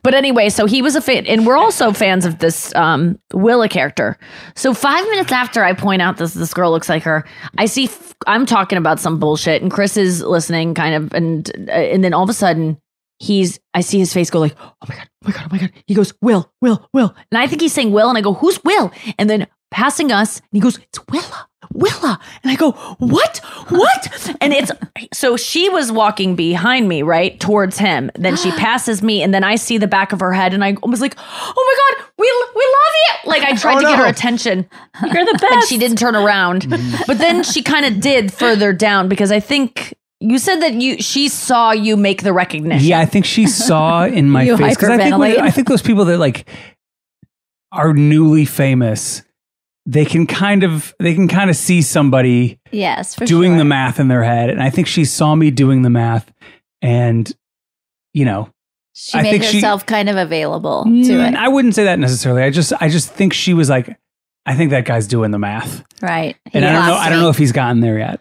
but 0.02 0.14
anyway, 0.14 0.50
so 0.50 0.66
he 0.66 0.82
was 0.82 0.96
a 0.96 1.02
fan, 1.02 1.26
and 1.26 1.46
we're 1.46 1.58
also 1.58 1.92
fans 1.92 2.26
of 2.26 2.40
this 2.40 2.74
um 2.76 3.20
Willa 3.34 3.70
character. 3.70 4.18
So 4.56 4.74
five 4.74 5.04
minutes 5.06 5.32
after 5.32 5.64
I 5.64 5.74
point 5.74 6.02
out 6.02 6.18
this 6.18 6.34
this 6.34 6.54
girl 6.54 6.72
looks 6.72 6.90
like 6.90 7.04
her, 7.04 7.26
I 7.58 7.66
see 7.66 7.90
I'm 8.28 8.46
talking 8.46 8.78
about 8.78 9.00
some 9.00 9.20
bullshit, 9.20 9.62
and 9.62 9.72
Chris 9.72 9.98
is 9.98 10.22
listening, 10.22 10.74
kind 10.74 10.96
of, 10.96 11.14
and 11.14 11.50
uh, 11.70 11.72
and 11.72 12.04
then 12.04 12.14
all 12.14 12.24
of 12.24 12.30
a 12.30 12.34
sudden 12.34 12.78
he's 13.20 13.60
I 13.74 13.82
see 13.82 14.00
his 14.00 14.14
face 14.14 14.30
go 14.30 14.40
like, 14.40 14.56
oh 14.60 14.74
my 14.88 14.96
god, 14.96 15.10
oh 15.24 15.28
my 15.28 15.32
god, 15.32 15.44
oh 15.46 15.48
my 15.52 15.58
god. 15.60 15.72
He 15.88 15.94
goes, 15.94 16.14
Will, 16.22 16.52
Will, 16.62 16.88
Will, 16.94 17.16
and 17.32 17.38
I 17.38 17.48
think 17.48 17.62
he's 17.62 17.74
saying 17.74 17.92
Will, 17.92 18.10
and 18.10 18.18
I 18.18 18.22
go, 18.22 18.34
who's 18.34 18.64
Will? 18.64 18.92
And 19.18 19.30
then 19.30 19.48
passing 19.74 20.12
us, 20.12 20.38
and 20.38 20.48
he 20.54 20.60
goes, 20.60 20.78
it's 20.78 21.00
Willa. 21.10 21.48
Willa. 21.74 22.20
And 22.44 22.52
I 22.52 22.56
go, 22.56 22.72
what? 23.00 23.40
What? 23.70 24.36
And 24.40 24.54
it's 24.54 24.72
so 25.12 25.36
she 25.36 25.70
was 25.70 25.92
walking 25.92 26.36
behind 26.36 26.88
me, 26.88 27.02
right? 27.02 27.40
Towards 27.40 27.78
him. 27.80 28.12
Then 28.16 28.36
she 28.38 28.52
passes 28.58 29.02
me, 29.02 29.24
and 29.24 29.34
then 29.34 29.44
I 29.44 29.56
see 29.56 29.78
the 29.80 29.88
back 29.88 30.14
of 30.14 30.20
her 30.20 30.32
head, 30.34 30.54
and 30.54 30.64
I 30.64 30.76
was 30.84 31.02
like, 31.02 31.16
oh 31.18 31.54
my 31.56 31.98
God, 31.98 32.10
we, 32.18 32.26
we 32.56 32.62
love 32.64 32.94
you. 33.26 33.30
Like 33.32 33.42
I 33.44 33.56
tried 33.56 33.78
Oh, 33.78 33.80
to 33.82 33.86
get 33.88 33.98
her 33.98 34.06
attention. 34.06 34.70
You're 35.02 35.26
the 35.26 35.40
best. 35.42 35.54
And 35.54 35.64
she 35.64 35.78
didn't 35.78 35.98
turn 35.98 36.16
around. 36.16 36.70
but 37.08 37.18
then 37.18 37.44
she 37.44 37.64
kind 37.64 37.86
of 37.86 38.00
did 38.00 38.32
further 38.32 38.72
down 38.74 39.10
because 39.10 39.32
I 39.32 39.40
think 39.40 39.96
you 40.20 40.38
said 40.38 40.58
that 40.58 40.74
you 40.76 41.02
she 41.02 41.28
saw 41.28 41.72
you 41.72 41.98
make 41.98 42.22
the 42.24 42.34
recognition. 42.34 42.88
Yeah, 42.88 43.00
I 43.00 43.06
think 43.06 43.26
she 43.26 43.48
saw 43.48 44.06
in 44.06 44.30
my 44.30 44.46
face 44.58 44.76
because 44.76 44.90
I 44.90 44.98
think. 44.98 45.16
I 45.16 45.50
think 45.50 45.68
those 45.68 45.82
people 45.82 46.06
that 46.06 46.20
like 46.20 46.48
are 47.72 47.94
newly 47.94 48.46
famous, 48.46 49.24
they 49.86 50.06
can 50.06 50.26
kind 50.28 50.64
of 50.64 50.94
they 51.00 51.14
can 51.14 51.28
kind 51.28 51.50
of 51.50 51.56
see 51.56 51.82
somebody 51.82 52.60
Yes, 52.72 53.16
for 53.16 53.26
doing 53.26 53.52
sure. 53.52 53.58
the 53.60 53.66
math 53.66 54.00
in 54.00 54.08
their 54.08 54.24
head, 54.24 54.50
and 54.50 54.62
I 54.64 54.70
think 54.70 54.88
she 54.88 55.06
saw 55.06 55.36
me 55.36 55.52
doing 55.52 55.82
the 55.82 55.90
math, 55.90 56.32
and 56.82 57.32
you 58.14 58.26
know, 58.26 58.50
She 58.94 59.18
I 59.18 59.24
made 59.24 59.32
think 59.32 59.44
she- 59.44 59.58
herself 59.58 59.86
kind 59.86 60.08
of 60.10 60.16
available 60.18 60.84
to 60.84 60.90
Mm, 60.90 61.30
it. 61.30 61.36
I 61.36 61.48
wouldn't 61.48 61.76
say 61.76 61.84
that 61.86 62.00
necessarily. 62.00 62.44
I 62.44 62.50
just 62.50 62.72
I 62.80 62.88
just 62.90 63.10
think 63.12 63.34
she 63.34 63.54
was 63.54 63.70
like, 63.70 63.98
I 64.46 64.56
think 64.56 64.72
that 64.72 64.86
guy's 64.86 65.08
doing 65.08 65.32
the 65.32 65.40
math, 65.40 65.84
Right. 66.02 66.36
and 66.54 66.64
I 66.66 66.72
don't 66.72 66.86
know 66.86 66.92
lost 66.94 67.06
I 67.06 67.10
don't 67.10 67.20
know 67.22 67.30
if 67.30 67.38
he's 67.38 67.52
gotten 67.52 67.80
there 67.82 67.98
yet. 68.00 68.20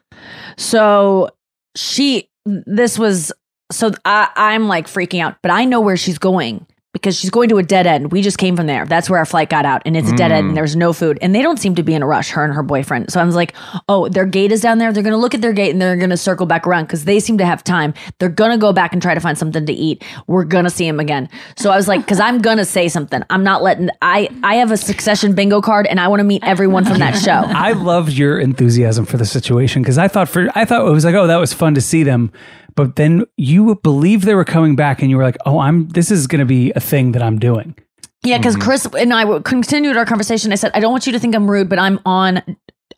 So 0.57 1.31
she, 1.77 2.29
this 2.45 2.99
was, 2.99 3.33
so 3.71 3.93
I, 4.05 4.29
I'm 4.37 4.69
like 4.69 4.87
freaking 4.87 5.21
out, 5.23 5.37
but 5.43 5.51
I 5.51 5.65
know 5.65 5.81
where 5.81 5.97
she's 5.97 6.19
going 6.19 6.67
because 6.93 7.17
she's 7.17 7.31
going 7.31 7.49
to 7.49 7.59
a 7.59 7.63
dead 7.63 7.87
end. 7.87 8.13
We 8.13 8.21
just 8.21 8.37
came 8.37 8.55
from 8.55 8.67
there. 8.67 8.85
That's 8.85 9.09
where 9.09 9.19
our 9.19 9.25
flight 9.25 9.49
got 9.49 9.65
out, 9.65 9.83
and 9.87 9.97
it's 9.97 10.11
a 10.11 10.17
dead 10.17 10.31
end, 10.31 10.47
and 10.47 10.53
mm. 10.53 10.55
there's 10.55 10.77
no 10.77 10.93
food. 10.93 11.19
And 11.23 11.35
they 11.35 11.41
don't 11.41 11.59
seem 11.59 11.75
to 11.77 11.83
be 11.83 11.95
in 11.95 12.03
a 12.03 12.07
rush, 12.07 12.31
her 12.31 12.45
and 12.45 12.53
her 12.53 12.63
boyfriend. 12.63 13.11
So 13.11 13.21
I 13.21 13.25
was 13.25 13.35
like, 13.35 13.55
oh, 13.89 14.09
their 14.09 14.27
gate 14.27 14.53
is 14.53 14.61
down 14.61 14.79
there. 14.79 14.93
They're 14.93 15.03
going 15.03 15.15
to 15.15 15.19
look 15.19 15.35
at 15.35 15.41
their 15.41 15.55
gate 15.55 15.71
and 15.71 15.81
they're 15.81 15.97
going 15.97 16.11
to 16.11 16.17
circle 16.19 16.45
back 16.45 16.67
around 16.67 16.85
because 16.85 17.05
they 17.05 17.19
seem 17.19 17.39
to 17.39 17.47
have 17.47 17.65
time. 17.65 17.95
They're 18.19 18.29
going 18.29 18.51
to 18.51 18.59
go 18.59 18.73
back 18.73 18.93
and 18.93 19.01
try 19.01 19.15
to 19.15 19.21
find 19.21 19.39
something 19.39 19.65
to 19.65 19.73
eat. 19.73 20.05
We're 20.27 20.45
going 20.45 20.65
to 20.65 20.71
see 20.71 20.87
him 20.87 21.01
again. 21.01 21.31
So 21.57 21.71
I 21.71 21.77
was 21.77 21.89
like, 21.89 22.03
because 22.03 22.21
I'm 22.21 22.41
going 22.41 22.59
to 22.59 22.65
say 22.65 22.89
something. 22.89 23.23
I'm 23.31 23.43
not 23.43 23.63
letting, 23.63 23.89
I, 24.03 24.29
I 24.43 24.57
have 24.57 24.71
a 24.71 24.77
succession 24.77 25.35
bingo 25.35 25.63
card 25.63 25.87
and 25.87 25.99
I 25.99 26.09
want 26.09 26.21
to 26.21 26.25
meet 26.25 26.45
everyone 26.45 26.85
from 26.85 26.99
that 26.99 27.17
show. 27.17 27.31
I 27.47 27.73
loved 27.73 28.13
your 28.13 28.39
enthusiasm 28.39 29.07
for 29.07 29.17
the 29.17 29.27
situation 29.27 29.83
because 29.83 29.99
I 29.99 30.09
thought 30.09 30.29
for 30.29 30.49
I 30.55 30.65
thought 30.65 30.87
it 30.87 30.91
was 30.91 31.05
like, 31.05 31.15
oh, 31.15 31.27
that 31.27 31.39
was 31.39 31.53
fun 31.53 31.75
to 31.75 31.81
see 31.81 32.03
them. 32.03 32.33
But 32.75 32.97
then 32.97 33.25
you 33.37 33.75
believed 33.77 34.25
they 34.25 34.35
were 34.35 34.45
coming 34.45 34.77
back 34.77 35.03
and 35.03 35.11
you 35.11 35.17
were 35.17 35.23
like, 35.23 35.39
oh, 35.47 35.59
I'm 35.59 35.89
this 35.89 36.11
is 36.11 36.27
gonna 36.27 36.47
be 36.47 36.73
a 36.73 36.81
thing 36.81 37.13
that 37.13 37.23
I'm 37.23 37.39
doing. 37.39 37.77
Yeah, 38.25 38.39
because 38.39 38.55
mm-hmm. 38.55 38.65
Chris 38.65 38.87
and 38.99 39.13
I 39.13 39.41
continued 39.41 39.97
our 39.97 40.07
conversation. 40.07 40.53
I 40.53 40.55
said, 40.55 40.71
I 40.75 40.81
don't 40.81 40.93
want 40.93 41.07
you 41.07 41.13
to 41.13 41.19
think 41.19 41.35
I'm 41.35 41.51
rude, 41.51 41.69
but 41.69 41.79
I'm 41.79 41.99
on. 42.07 42.43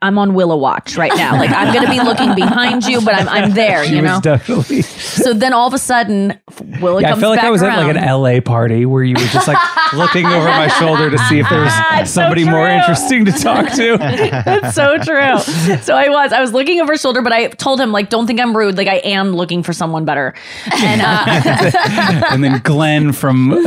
I'm 0.05 0.18
on 0.18 0.34
Willow 0.34 0.57
Watch 0.57 0.96
right 0.96 1.12
now. 1.16 1.36
Like 1.38 1.50
I'm 1.50 1.72
going 1.72 1.84
to 1.84 1.90
be 1.90 2.00
looking 2.00 2.34
behind 2.34 2.84
you, 2.84 3.00
but 3.00 3.14
I'm 3.14 3.28
I'm 3.28 3.50
there. 3.55 3.84
She 3.86 3.96
you 3.96 4.02
know. 4.02 4.14
was 4.14 4.20
definitely 4.22 4.82
so 4.82 5.32
then 5.32 5.52
all 5.52 5.66
of 5.66 5.74
a 5.74 5.78
sudden, 5.78 6.38
Willow 6.80 6.98
Yeah, 6.98 7.09
I 7.09 7.11
comes 7.12 7.20
felt 7.22 7.30
like 7.30 7.38
back 7.38 7.46
I 7.46 7.50
was 7.50 7.62
around. 7.62 7.78
at 7.90 7.94
like 7.96 8.05
an 8.05 8.20
LA 8.20 8.40
party 8.40 8.84
where 8.86 9.02
you 9.02 9.14
were 9.14 9.26
just 9.28 9.48
like 9.48 9.59
looking 9.94 10.26
over 10.26 10.46
my 10.46 10.68
shoulder 10.68 11.11
to 11.11 11.18
see 11.18 11.38
if 11.38 11.48
there 11.48 11.64
Ah, 11.66 11.98
was 12.00 12.11
so 12.11 12.20
somebody 12.22 12.44
more 12.44 12.68
interesting 12.68 13.24
to 13.24 13.32
talk 13.32 13.70
to. 13.72 13.96
That's 14.44 14.74
so 14.74 14.98
true. 14.98 15.38
So 15.78 15.94
I 15.96 16.09
was, 16.09 16.32
I 16.32 16.40
was 16.40 16.52
looking 16.52 16.80
over 16.80 16.92
his 16.92 17.00
shoulder, 17.00 17.22
but 17.22 17.32
I 17.32 17.48
told 17.48 17.80
him 17.80 17.90
like, 17.92 18.11
don't 18.11 18.26
think 18.26 18.40
I'm 18.40 18.57
rude. 18.57 18.76
Like 18.76 18.88
I 18.88 18.96
am 18.96 19.32
looking 19.32 19.62
for 19.62 19.72
someone 19.72 20.05
better. 20.05 20.34
And 20.72 21.00
uh, 21.00 22.26
and 22.30 22.44
then 22.44 22.61
Glen 22.62 23.12
from 23.12 23.52
uh, 23.52 23.64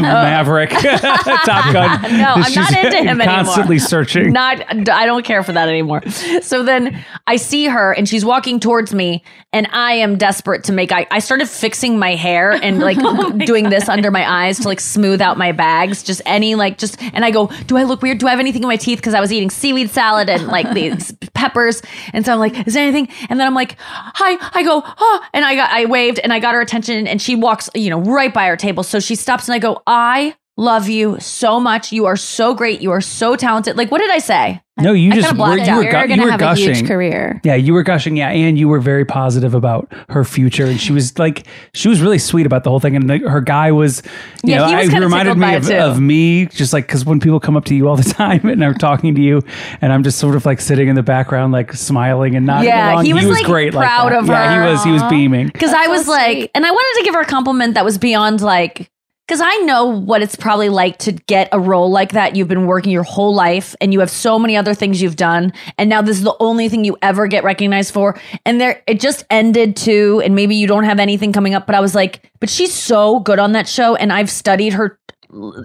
Maverick, 0.00 0.70
Top 0.70 1.72
Gun. 1.72 2.02
No, 2.18 2.32
I'm 2.36 2.54
not 2.54 2.72
into 2.72 2.96
him 2.98 3.20
anymore. 3.20 3.26
Constantly 3.44 3.78
searching. 3.78 4.32
Not, 4.32 4.88
I 4.88 5.04
don't 5.06 5.24
care 5.24 5.42
for 5.42 5.52
that 5.52 5.65
anymore. 5.68 6.02
So 6.42 6.62
then 6.62 7.04
I 7.26 7.36
see 7.36 7.66
her 7.66 7.92
and 7.92 8.08
she's 8.08 8.24
walking 8.24 8.60
towards 8.60 8.94
me, 8.94 9.22
and 9.52 9.66
I 9.72 9.94
am 9.94 10.16
desperate 10.16 10.64
to 10.64 10.72
make. 10.72 10.92
I, 10.92 11.06
I 11.10 11.18
started 11.18 11.48
fixing 11.48 11.98
my 11.98 12.14
hair 12.14 12.52
and 12.52 12.78
like 12.78 12.98
oh 13.00 13.32
doing 13.32 13.70
this 13.70 13.88
under 13.88 14.10
my 14.10 14.28
eyes 14.28 14.58
to 14.60 14.68
like 14.68 14.80
smooth 14.80 15.20
out 15.20 15.38
my 15.38 15.52
bags. 15.52 16.02
Just 16.02 16.22
any 16.26 16.54
like 16.54 16.78
just, 16.78 17.00
and 17.02 17.24
I 17.24 17.30
go, 17.30 17.48
do 17.66 17.76
I 17.76 17.84
look 17.84 18.02
weird? 18.02 18.18
Do 18.18 18.26
I 18.26 18.30
have 18.30 18.40
anything 18.40 18.62
in 18.62 18.68
my 18.68 18.76
teeth? 18.76 18.98
Because 18.98 19.14
I 19.14 19.20
was 19.20 19.32
eating 19.32 19.50
seaweed 19.50 19.90
salad 19.90 20.28
and 20.28 20.46
like 20.48 20.72
these 20.72 21.12
peppers, 21.34 21.82
and 22.12 22.24
so 22.24 22.32
I'm 22.32 22.38
like, 22.38 22.66
is 22.66 22.74
there 22.74 22.86
anything? 22.86 23.08
And 23.28 23.40
then 23.40 23.46
I'm 23.46 23.54
like, 23.54 23.76
hi. 23.78 24.36
I 24.52 24.62
go, 24.62 24.82
oh, 24.84 25.24
and 25.32 25.44
I 25.44 25.54
got, 25.54 25.70
I 25.70 25.86
waved 25.86 26.18
and 26.18 26.32
I 26.32 26.38
got 26.38 26.54
her 26.54 26.60
attention, 26.60 27.06
and 27.06 27.20
she 27.20 27.34
walks, 27.34 27.68
you 27.74 27.90
know, 27.90 28.00
right 28.00 28.32
by 28.32 28.48
our 28.48 28.56
table. 28.56 28.82
So 28.82 29.00
she 29.00 29.14
stops 29.14 29.48
and 29.48 29.54
I 29.54 29.58
go, 29.58 29.82
I 29.86 30.36
love 30.56 30.88
you 30.88 31.18
so 31.20 31.60
much. 31.60 31.92
You 31.92 32.06
are 32.06 32.16
so 32.16 32.54
great. 32.54 32.80
You 32.80 32.90
are 32.92 33.00
so 33.00 33.36
talented. 33.36 33.76
Like, 33.76 33.90
what 33.90 33.98
did 33.98 34.10
I 34.10 34.18
say? 34.18 34.62
No, 34.78 34.92
you 34.92 35.10
I 35.10 35.14
just 35.14 35.32
were, 35.36 35.56
you 35.56 35.74
were, 35.74 35.84
gu- 35.84 36.14
you 36.14 36.22
were 36.22 36.36
gushing. 36.36 36.86
career. 36.86 37.40
Yeah, 37.44 37.54
you 37.54 37.72
were 37.72 37.82
gushing. 37.82 38.14
Yeah, 38.16 38.28
and 38.28 38.58
you 38.58 38.68
were 38.68 38.78
very 38.78 39.06
positive 39.06 39.54
about 39.54 39.90
her 40.10 40.22
future, 40.22 40.66
and 40.66 40.78
she 40.78 40.92
was 40.92 41.18
like, 41.18 41.46
she 41.72 41.88
was 41.88 42.02
really 42.02 42.18
sweet 42.18 42.44
about 42.44 42.62
the 42.64 42.68
whole 42.70 42.78
thing. 42.80 42.94
And 42.94 43.08
the, 43.08 43.18
her 43.20 43.40
guy 43.40 43.72
was, 43.72 44.02
you 44.44 44.52
Yeah, 44.52 44.58
know, 44.58 44.66
he 44.68 44.74
was 44.76 44.88
I, 44.88 44.92
kinda 44.92 45.06
reminded 45.06 45.34
tickled 45.34 45.38
me 45.38 45.46
by 45.46 45.52
of, 45.54 45.70
it, 45.70 45.78
of 45.80 46.00
me, 46.00 46.46
just 46.46 46.74
like 46.74 46.86
because 46.86 47.06
when 47.06 47.20
people 47.20 47.40
come 47.40 47.56
up 47.56 47.64
to 47.66 47.74
you 47.74 47.88
all 47.88 47.96
the 47.96 48.02
time 48.14 48.44
and 48.46 48.62
are 48.62 48.74
talking 48.74 49.14
to 49.14 49.22
you, 49.22 49.40
and 49.80 49.94
I'm 49.94 50.02
just 50.02 50.18
sort 50.18 50.36
of 50.36 50.44
like 50.44 50.60
sitting 50.60 50.88
in 50.88 50.94
the 50.94 51.02
background, 51.02 51.54
like 51.54 51.72
smiling 51.72 52.34
and 52.36 52.44
nodding 52.44 52.68
yeah, 52.68 52.92
along. 52.92 53.06
he 53.06 53.14
was, 53.14 53.24
like 53.26 53.46
great, 53.46 53.72
like 53.72 53.86
proud 53.86 54.12
that. 54.12 54.18
of 54.18 54.26
her. 54.26 54.32
yeah, 54.34 54.66
he 54.66 54.70
was. 54.72 54.84
He 54.84 54.92
was 54.92 55.02
beaming. 55.04 55.46
Because 55.46 55.72
I 55.72 55.86
was 55.86 56.06
like, 56.06 56.50
and 56.54 56.66
I 56.66 56.70
wanted 56.70 56.98
to 57.00 57.04
give 57.04 57.14
her 57.14 57.22
a 57.22 57.26
compliment 57.26 57.74
that 57.74 57.84
was 57.84 57.96
beyond 57.96 58.42
like, 58.42 58.90
because 59.26 59.40
I 59.40 59.56
know 59.58 59.86
what 59.86 60.22
it's 60.22 60.36
probably 60.36 60.68
like 60.68 60.98
to 60.98 61.12
get 61.12 61.48
a 61.50 61.58
role 61.58 61.90
like 61.90 62.12
that. 62.12 62.36
You've 62.36 62.46
been 62.46 62.66
working 62.66 62.92
your 62.92 63.02
whole 63.02 63.34
life 63.34 63.74
and 63.80 63.92
you 63.92 63.98
have 64.00 64.10
so 64.10 64.38
many 64.38 64.56
other 64.56 64.72
things 64.72 65.02
you've 65.02 65.16
done. 65.16 65.52
And 65.78 65.90
now 65.90 66.00
this 66.00 66.16
is 66.16 66.22
the 66.22 66.36
only 66.38 66.68
thing 66.68 66.84
you 66.84 66.96
ever 67.02 67.26
get 67.26 67.42
recognized 67.42 67.92
for. 67.92 68.18
And 68.44 68.60
there, 68.60 68.82
it 68.86 69.00
just 69.00 69.24
ended 69.28 69.74
too. 69.74 70.22
And 70.24 70.36
maybe 70.36 70.54
you 70.54 70.68
don't 70.68 70.84
have 70.84 71.00
anything 71.00 71.32
coming 71.32 71.54
up, 71.54 71.66
but 71.66 71.74
I 71.74 71.80
was 71.80 71.92
like, 71.92 72.30
but 72.38 72.48
she's 72.48 72.72
so 72.72 73.18
good 73.18 73.40
on 73.40 73.52
that 73.52 73.68
show. 73.68 73.96
And 73.96 74.12
I've 74.12 74.30
studied 74.30 74.74
her 74.74 74.96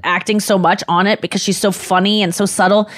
acting 0.04 0.40
so 0.40 0.58
much 0.58 0.84
on 0.88 1.06
it 1.06 1.22
because 1.22 1.44
she's 1.44 1.58
so 1.58 1.72
funny 1.72 2.24
and 2.24 2.34
so 2.34 2.48
subtle 2.48 2.90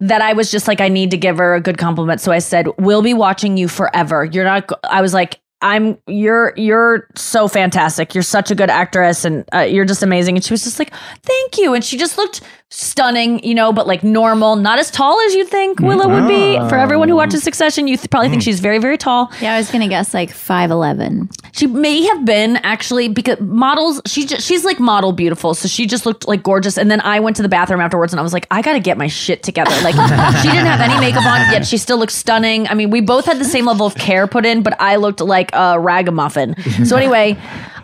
that 0.00 0.20
I 0.20 0.34
was 0.34 0.50
just 0.50 0.68
like, 0.68 0.82
I 0.82 0.88
need 0.88 1.10
to 1.12 1.16
give 1.16 1.38
her 1.38 1.54
a 1.54 1.60
good 1.60 1.78
compliment. 1.78 2.20
So 2.20 2.32
I 2.32 2.40
said, 2.40 2.66
"We'll 2.76 3.02
be 3.02 3.14
watching 3.14 3.56
you 3.56 3.68
forever." 3.68 4.24
You're 4.24 4.44
not. 4.44 4.68
I 4.84 5.00
was 5.00 5.14
like, 5.14 5.40
"I'm. 5.62 5.98
You're. 6.06 6.52
You're 6.56 7.08
so 7.16 7.48
fantastic. 7.48 8.14
You're 8.14 8.22
such 8.22 8.50
a 8.50 8.54
good 8.54 8.70
actress, 8.70 9.24
and 9.24 9.44
uh, 9.54 9.60
you're 9.60 9.84
just 9.84 10.02
amazing." 10.02 10.36
And 10.36 10.44
she 10.44 10.52
was 10.52 10.64
just 10.64 10.78
like, 10.78 10.92
"Thank 11.22 11.58
you." 11.58 11.74
And 11.74 11.84
she 11.84 11.96
just 11.96 12.18
looked 12.18 12.42
stunning, 12.72 13.44
you 13.44 13.54
know, 13.54 13.72
but 13.72 13.86
like 13.86 14.02
normal, 14.02 14.56
not 14.56 14.78
as 14.78 14.90
tall 14.90 15.20
as 15.20 15.34
you 15.34 15.44
think 15.44 15.78
Willow 15.78 16.08
would 16.08 16.26
be. 16.26 16.56
For 16.68 16.76
everyone 16.76 17.08
who 17.08 17.16
watches 17.16 17.42
oh. 17.42 17.44
Succession, 17.44 17.86
you 17.86 17.96
th- 17.96 18.10
probably 18.10 18.30
think 18.30 18.42
hmm. 18.42 18.46
she's 18.46 18.60
very, 18.60 18.78
very 18.78 18.96
tall. 18.96 19.30
Yeah, 19.40 19.54
I 19.54 19.58
was 19.58 19.70
gonna 19.70 19.88
guess 19.88 20.14
like 20.14 20.30
five 20.30 20.70
eleven. 20.70 21.28
She 21.52 21.66
may 21.66 22.02
have 22.02 22.24
been 22.24 22.56
actually 22.56 23.08
because 23.08 23.40
models. 23.40 24.00
She 24.06 24.26
just, 24.26 24.46
she's 24.46 24.64
like 24.64 24.80
model 24.80 25.12
beautiful, 25.12 25.54
so 25.54 25.68
she 25.68 25.86
just 25.86 26.06
looked 26.06 26.26
like 26.26 26.42
gorgeous. 26.42 26.78
And 26.78 26.90
then 26.90 27.00
I 27.02 27.20
went 27.20 27.36
to 27.36 27.42
the 27.42 27.48
bathroom 27.48 27.80
afterwards, 27.80 28.12
and 28.12 28.20
I 28.20 28.22
was 28.22 28.32
like, 28.32 28.46
I 28.50 28.62
got 28.62 28.72
to 28.72 28.80
get 28.80 28.96
my 28.96 29.06
shit 29.06 29.42
together. 29.42 29.70
Like 29.82 29.94
she 30.40 30.48
didn't 30.48 30.66
have 30.66 30.80
any 30.80 30.98
makeup 30.98 31.26
on, 31.26 31.52
yet 31.52 31.66
she 31.66 31.76
still 31.76 31.98
looked 31.98 32.12
stunning. 32.12 32.66
I 32.68 32.74
mean, 32.74 32.90
we 32.90 33.02
both 33.02 33.26
had 33.26 33.38
the 33.38 33.44
same 33.44 33.66
level 33.66 33.86
of 33.86 33.94
care 33.96 34.26
put 34.26 34.46
in, 34.46 34.62
but 34.62 34.80
I 34.80 34.96
looked 34.96 35.20
like 35.20 35.50
a 35.52 35.78
ragamuffin. 35.78 36.56
So 36.86 36.96
anyway, 36.96 37.36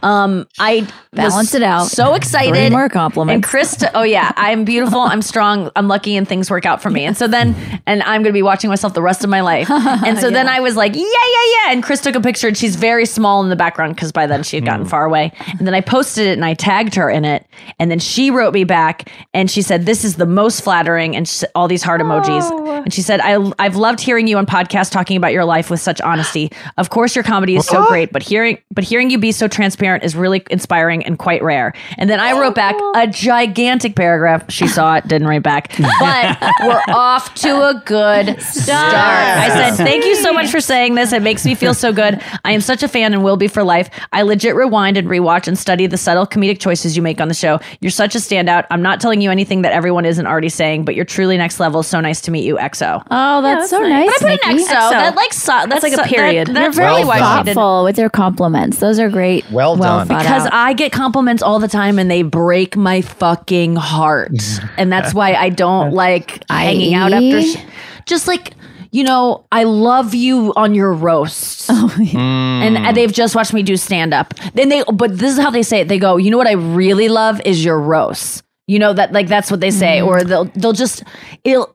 um, 0.02 0.46
I 0.58 0.86
Balance 1.12 1.52
was 1.52 1.54
it 1.54 1.62
out. 1.62 1.86
So 1.86 2.14
excited. 2.14 2.54
Three 2.54 2.70
more 2.70 2.88
compliments. 2.88 3.34
And 3.34 3.44
Chris, 3.44 3.82
oh 3.94 4.02
yeah, 4.02 4.32
I'm 4.36 4.64
beautiful. 4.64 5.00
I'm 5.00 5.22
strong. 5.22 5.70
I'm 5.76 5.88
lucky, 5.88 6.16
and 6.16 6.28
things 6.28 6.50
work 6.50 6.66
out 6.66 6.82
for 6.82 6.90
me. 6.90 7.04
And 7.04 7.16
so 7.16 7.26
then, 7.26 7.54
and 7.86 8.02
I'm 8.02 8.22
going 8.22 8.32
to 8.32 8.36
be 8.38 8.42
watching 8.42 8.70
myself 8.70 8.94
the 8.94 9.02
rest 9.02 9.24
of 9.24 9.30
my 9.30 9.40
life. 9.40 9.68
And 10.08 10.18
so 10.18 10.30
then 10.30 10.48
I 10.48 10.60
was 10.60 10.76
like, 10.76 10.94
yeah, 10.94 11.02
yeah, 11.02 11.66
yeah. 11.66 11.72
And 11.72 11.82
Chris 11.82 12.00
took 12.00 12.14
a 12.14 12.20
picture, 12.20 12.48
and 12.48 12.56
she's 12.56 12.76
very 12.76 13.04
small 13.04 13.42
in 13.42 13.48
the 13.48 13.56
background 13.56 13.94
because 13.94 14.12
by 14.12 14.26
then 14.26 14.42
she 14.42 14.56
had 14.56 14.64
gotten 14.64 14.86
far 14.86 15.04
away. 15.04 15.32
And 15.58 15.66
then 15.66 15.74
I 15.74 15.80
posted 15.80 16.26
it, 16.26 16.32
and 16.32 16.44
I 16.44 16.54
tagged 16.54 16.94
her 16.94 17.10
in 17.10 17.24
it. 17.24 17.46
And 17.78 17.90
then 17.90 17.98
she 17.98 18.30
wrote 18.30 18.54
me 18.54 18.64
back, 18.64 19.10
and 19.34 19.50
she 19.50 19.60
said, 19.60 19.86
"This 19.86 20.04
is 20.04 20.16
the 20.16 20.26
most 20.26 20.62
flattering," 20.62 21.16
and 21.16 21.28
sh- 21.28 21.44
all 21.54 21.68
these 21.68 21.82
heart 21.82 22.00
emojis. 22.00 22.84
And 22.84 22.92
she 22.92 23.02
said, 23.02 23.20
I, 23.20 23.52
"I've 23.58 23.76
loved 23.76 24.00
hearing 24.00 24.26
you 24.28 24.38
on 24.38 24.46
podcast 24.46 24.92
talking 24.92 25.16
about 25.16 25.32
your 25.32 25.44
life 25.44 25.70
with 25.70 25.80
such 25.80 26.00
honesty. 26.00 26.50
Of 26.76 26.90
course, 26.90 27.14
your 27.14 27.24
comedy 27.24 27.56
is 27.56 27.66
so 27.66 27.86
great, 27.86 28.12
but 28.12 28.22
hearing 28.22 28.58
but 28.70 28.84
hearing 28.84 29.10
you 29.10 29.18
be 29.18 29.32
so 29.32 29.48
transparent 29.48 29.87
is 29.96 30.14
really 30.16 30.42
inspiring 30.50 31.04
and 31.04 31.18
quite 31.18 31.42
rare." 31.42 31.72
And 31.96 32.08
then 32.08 32.20
I 32.20 32.38
wrote 32.38 32.54
back 32.54 32.74
a 32.94 33.06
gigantic 33.06 33.96
paragraph. 33.96 34.44
She 34.50 34.66
saw 34.68 34.96
it, 34.96 35.08
didn't 35.08 35.28
write 35.28 35.42
back, 35.42 35.76
but 36.00 36.38
we're 36.62 36.82
off 36.94 37.34
to 37.36 37.68
a 37.68 37.82
good 37.84 38.40
start. 38.42 38.94
I 38.94 39.48
said, 39.50 39.76
"Thank 39.84 40.04
you 40.04 40.16
so 40.16 40.32
much 40.32 40.50
for 40.50 40.60
saying 40.60 40.94
this. 40.94 41.12
It 41.12 41.22
makes 41.22 41.44
me 41.44 41.54
feel 41.54 41.74
so 41.74 41.92
good. 41.92 42.22
I 42.44 42.52
am 42.52 42.60
such 42.60 42.82
a 42.82 42.88
fan 42.88 43.12
and 43.14 43.22
will 43.24 43.36
be 43.36 43.48
for 43.48 43.62
life. 43.62 43.90
I 44.12 44.22
legit 44.22 44.54
rewind 44.54 44.96
and 44.96 45.08
rewatch 45.08 45.48
and 45.48 45.58
study 45.58 45.86
the 45.86 45.96
subtle 45.96 46.26
comedic 46.26 46.60
choices 46.60 46.96
you 46.96 47.02
make 47.02 47.20
on 47.20 47.28
the 47.28 47.34
show. 47.34 47.60
You're 47.80 47.90
such 47.90 48.14
a 48.14 48.18
standout. 48.18 48.66
I'm 48.70 48.82
not 48.82 49.00
telling 49.00 49.20
you 49.20 49.30
anything 49.30 49.62
that 49.62 49.72
everyone 49.72 50.04
isn't 50.04 50.26
already 50.26 50.48
saying, 50.48 50.84
but 50.84 50.94
you're 50.94 51.04
truly 51.04 51.36
next 51.36 51.60
level. 51.60 51.82
So 51.82 52.00
nice 52.00 52.20
to 52.22 52.30
meet 52.30 52.44
you, 52.44 52.56
EXO." 52.56 53.02
Oh, 53.10 53.42
that's, 53.42 53.70
so 53.70 53.80
nice. 53.80 54.06
But 54.20 54.30
I 54.30 54.36
put 54.36 54.46
an 54.46 54.56
Nikki. 54.56 54.64
EXO. 54.64 54.90
That 54.90 55.16
like 55.16 55.32
so, 55.32 55.66
that's, 55.68 55.82
like 55.82 55.92
a 55.92 56.02
period. 56.04 56.48
That, 56.48 56.52
You're 56.52 56.62
that's 56.62 56.76
very 56.76 56.88
really 56.88 57.04
why 57.04 57.16
she 57.16 57.44
did. 57.44 57.54
thoughtful 57.54 57.84
with 57.84 57.98
your 57.98 58.10
compliments. 58.10 58.78
Those 58.78 58.98
are 58.98 59.08
great. 59.08 59.48
Well 59.50 59.76
done. 59.78 60.08
Because 60.08 60.46
out. 60.46 60.52
I 60.52 60.72
get 60.72 60.92
compliments 60.92 61.42
all 61.42 61.58
the 61.58 61.68
time 61.68 61.98
and 61.98 62.10
they 62.10 62.22
break 62.22 62.76
my 62.76 63.00
fucking 63.00 63.76
heart. 63.76 64.32
and 64.76 64.92
that's 64.92 65.14
why 65.14 65.34
I 65.34 65.48
don't 65.48 65.92
like 65.92 66.44
hanging 66.48 66.94
out 66.94 67.12
after. 67.12 67.42
Sh- 67.42 67.62
just 68.06 68.26
like, 68.26 68.54
you 68.90 69.04
know, 69.04 69.44
I 69.52 69.64
love 69.64 70.14
you 70.14 70.52
on 70.56 70.74
your 70.74 70.92
roasts. 70.92 71.68
And 72.18 72.96
they've 72.96 73.12
just 73.12 73.34
watched 73.34 73.52
me 73.52 73.62
do 73.62 73.76
stand 73.76 74.12
up. 74.12 74.34
Then 74.54 74.68
they, 74.68 74.82
but 74.92 75.16
this 75.16 75.36
is 75.36 75.42
how 75.42 75.50
they 75.50 75.62
say 75.62 75.80
it. 75.80 75.88
They 75.88 75.98
go, 75.98 76.16
you 76.16 76.30
know 76.30 76.38
what 76.38 76.46
I 76.46 76.52
really 76.52 77.08
love 77.08 77.40
is 77.44 77.64
your 77.64 77.80
roasts. 77.80 78.42
You 78.66 78.78
know 78.78 78.92
that 78.92 79.12
like 79.12 79.28
that's 79.28 79.50
what 79.50 79.60
they 79.60 79.70
say, 79.70 80.02
or 80.02 80.22
they'll 80.22 80.44
they'll 80.44 80.74
just 80.74 81.02
it'll 81.42 81.74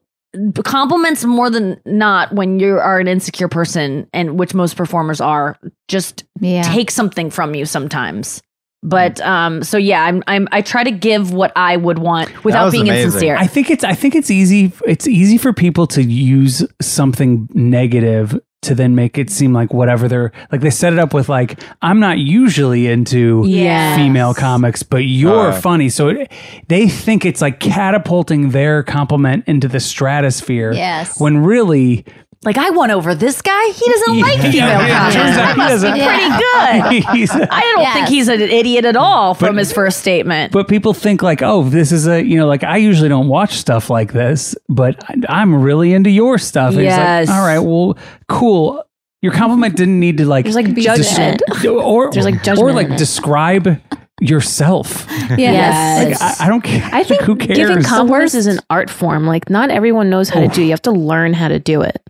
compliments 0.64 1.24
more 1.26 1.50
than 1.50 1.80
not 1.86 2.34
when 2.34 2.60
you 2.60 2.80
are 2.80 3.00
an 3.00 3.08
insecure 3.08 3.48
person 3.48 4.08
and 4.14 4.40
which 4.40 4.54
most 4.54 4.76
performers 4.76 5.22
are 5.22 5.58
just 5.88 6.24
Yeah. 6.40 6.64
take 6.64 6.90
something 6.92 7.30
from 7.30 7.54
you 7.56 7.66
sometimes 7.66 8.42
but 8.82 9.22
um 9.22 9.64
so 9.64 9.78
yeah 9.78 10.04
i'm 10.04 10.24
i'm 10.28 10.48
i 10.52 10.62
try 10.62 10.84
to 10.84 10.92
give 10.92 11.32
what 11.32 11.52
i 11.56 11.78
would 11.78 12.00
want 12.00 12.44
without 12.44 12.72
being 12.72 12.84
amazing. 12.90 13.06
insincere 13.06 13.38
I 13.38 13.48
think 13.48 13.70
it's 13.70 13.84
I 13.84 13.94
think 13.94 14.14
it's 14.16 14.30
easy 14.30 14.74
it's 14.86 15.08
easy 15.08 15.38
for 15.38 15.54
people 15.54 15.88
to 15.88 16.02
use 16.04 16.66
something 16.82 17.48
negative 17.54 18.38
to 18.64 18.76
then 18.76 18.96
make 18.96 19.18
it 19.18 19.30
seem 19.30 19.54
like 19.54 19.74
whatever 19.74 20.08
they're 20.08 20.32
like 20.52 20.62
they 20.62 20.70
set 20.70 20.94
it 20.94 21.00
up 21.00 21.14
with 21.14 21.30
like 21.30 21.60
I'm 21.82 22.00
not 22.00 22.18
usually 22.20 22.88
into 22.88 23.44
Yes. 23.46 23.98
female 23.98 24.34
comics 24.34 24.84
but 24.84 25.06
you're 25.06 25.50
Uh. 25.50 25.60
funny 25.60 25.90
so 25.90 26.10
it, 26.10 26.32
they 26.68 26.88
think 26.88 27.26
it's 27.26 27.42
like 27.42 27.60
catapulting 27.60 28.50
their 28.50 28.84
compliment 28.84 29.44
into 29.48 29.68
the 29.68 29.80
stratosphere 29.80 30.72
Yes. 30.74 31.20
when 31.20 31.38
really 31.38 32.06
like 32.46 32.58
i 32.58 32.70
won 32.72 32.92
over 32.92 33.14
this 33.16 33.42
guy 33.42 33.66
he 33.70 33.90
doesn't 33.90 34.20
like 34.22 34.38
Yeah, 34.38 34.52
female 34.52 34.68
yeah, 34.88 34.98
comics 35.00 35.16
turns 35.16 35.30
out 35.30 35.36
that 35.36 35.52
he 35.52 35.58
must 35.58 35.84
be 35.84 35.90
doesn't- 35.90 36.08
pretty 36.08 36.30
good 36.30 37.40
I 37.40 37.46
a- 37.46 37.54
i 37.54 37.62
don't 37.62 37.82
Yes. 37.82 37.94
think 37.94 38.08
he's 38.10 38.28
an 38.28 38.42
idiot 38.42 38.86
at 38.86 38.96
all 38.96 39.34
from 39.34 39.58
his 39.58 39.72
first 39.74 40.00
statement 40.00 40.52
But 40.52 40.68
people 40.68 40.94
think 40.94 41.22
like, 41.22 41.42
oh, 41.42 41.64
this 41.64 41.92
is 41.92 42.08
a 42.08 42.24
you 42.24 42.38
know, 42.38 42.48
like 42.48 42.64
I 42.64 42.78
usually 42.78 43.10
don't 43.10 43.28
watch 43.28 43.54
stuff 43.54 43.90
like 43.90 44.14
this, 44.14 44.56
but 44.70 45.04
I, 45.10 45.16
I'm 45.30 45.56
really 45.62 45.94
into 45.94 46.10
your 46.10 46.38
stuff. 46.38 46.72
And 46.74 46.82
it's 46.82 46.88
Yes. 46.96 47.28
like, 47.28 47.36
all 47.38 47.46
right, 47.46 47.60
well, 47.60 47.98
cool. 48.28 48.84
Your 49.22 49.32
compliment 49.34 49.76
didn't 49.78 50.00
need 50.00 50.18
to 50.18 50.26
like 50.26 50.44
There's 50.46 50.56
like 50.56 50.74
des- 50.74 50.82
judgment. 50.82 51.42
or 51.68 52.12
There's, 52.12 52.26
like, 52.26 52.44
judgment 52.44 52.70
in 52.70 52.76
like 52.76 52.98
describe 52.98 53.80
yourself. 54.22 55.06
Yes. 55.38 56.22
Like, 56.22 56.40
I, 56.42 56.46
I 56.46 56.50
don't 56.50 56.62
care. 56.62 56.88
I 56.94 57.04
think 57.04 57.22
who 57.22 57.36
cares? 57.36 57.58
giving 57.58 57.82
compliments 57.84 58.36
is 58.36 58.46
an 58.48 58.60
art 58.70 58.90
form. 58.90 59.26
Like 59.26 59.50
not 59.50 59.70
everyone 59.72 60.10
knows 60.10 60.30
how 60.30 60.40
to 60.42 60.48
do. 60.48 60.62
You 60.62 60.70
have 60.72 60.82
to 60.84 60.92
learn 60.92 61.34
how 61.34 61.48
to 61.48 61.60
do 61.60 61.82
it. 61.82 62.02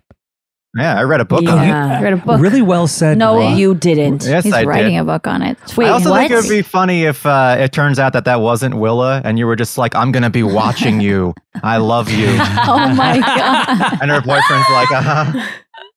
Yeah, 0.76 0.98
I 0.98 1.02
read 1.04 1.20
a 1.20 1.24
book 1.24 1.46
on 1.48 1.62
it. 1.62 1.66
Yeah. 1.68 1.98
I 1.98 2.02
read 2.02 2.12
a 2.14 2.16
book. 2.16 2.40
really 2.40 2.60
well 2.62 2.86
said. 2.88 3.16
no 3.16 3.38
Noah. 3.38 3.54
you 3.54 3.74
didn't 3.74 4.24
Yes, 4.24 4.42
He's 4.44 4.52
I 4.52 4.64
writing 4.64 4.94
did. 4.94 4.98
a 5.00 5.04
book 5.04 5.26
on 5.28 5.40
it. 5.42 5.56
wait 5.76 5.86
I 5.86 5.90
also 5.90 6.10
what 6.10 6.18
think 6.18 6.32
it 6.32 6.36
would 6.36 6.48
be 6.48 6.62
funny 6.62 7.04
if 7.04 7.24
uh, 7.24 7.56
it 7.58 7.72
turns 7.72 7.98
out 7.98 8.12
that 8.14 8.24
that 8.24 8.40
wasn't 8.40 8.74
Willa, 8.74 9.22
and 9.24 9.38
you 9.38 9.46
were 9.46 9.54
just 9.56 9.78
like, 9.78 9.94
"I'm 9.94 10.10
gonna 10.10 10.30
be 10.30 10.42
watching 10.42 11.00
you. 11.00 11.32
I 11.62 11.76
love 11.76 12.10
you," 12.10 12.26
Oh 12.66 12.92
my 12.96 13.18
god. 13.20 13.98
and 14.02 14.10
her 14.10 14.20
boyfriend's 14.20 14.68
like, 14.70 14.90
"Uh 14.90 15.02
huh." 15.02 15.48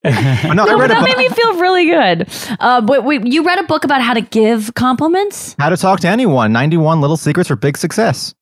no, 0.03 0.11
I 0.11 0.53
no, 0.53 0.63
read 0.65 0.77
but 0.77 0.85
a 0.85 0.87
that 0.93 0.99
book. 0.99 1.17
made 1.17 1.17
me 1.17 1.29
feel 1.29 1.53
really 1.59 1.85
good. 1.85 2.27
Uh, 2.59 2.79
but 2.81 3.03
wait, 3.03 3.25
you 3.25 3.43
read 3.43 3.59
a 3.59 3.63
book 3.63 3.83
about 3.83 4.01
how 4.01 4.13
to 4.13 4.21
give 4.21 4.73
compliments? 4.75 5.55
How 5.59 5.69
to 5.69 5.75
talk 5.77 5.99
to 6.01 6.07
anyone. 6.07 6.53
91 6.53 7.01
little 7.01 7.17
secrets 7.17 7.47
for 7.47 7.55
big 7.55 7.77
success. 7.77 8.33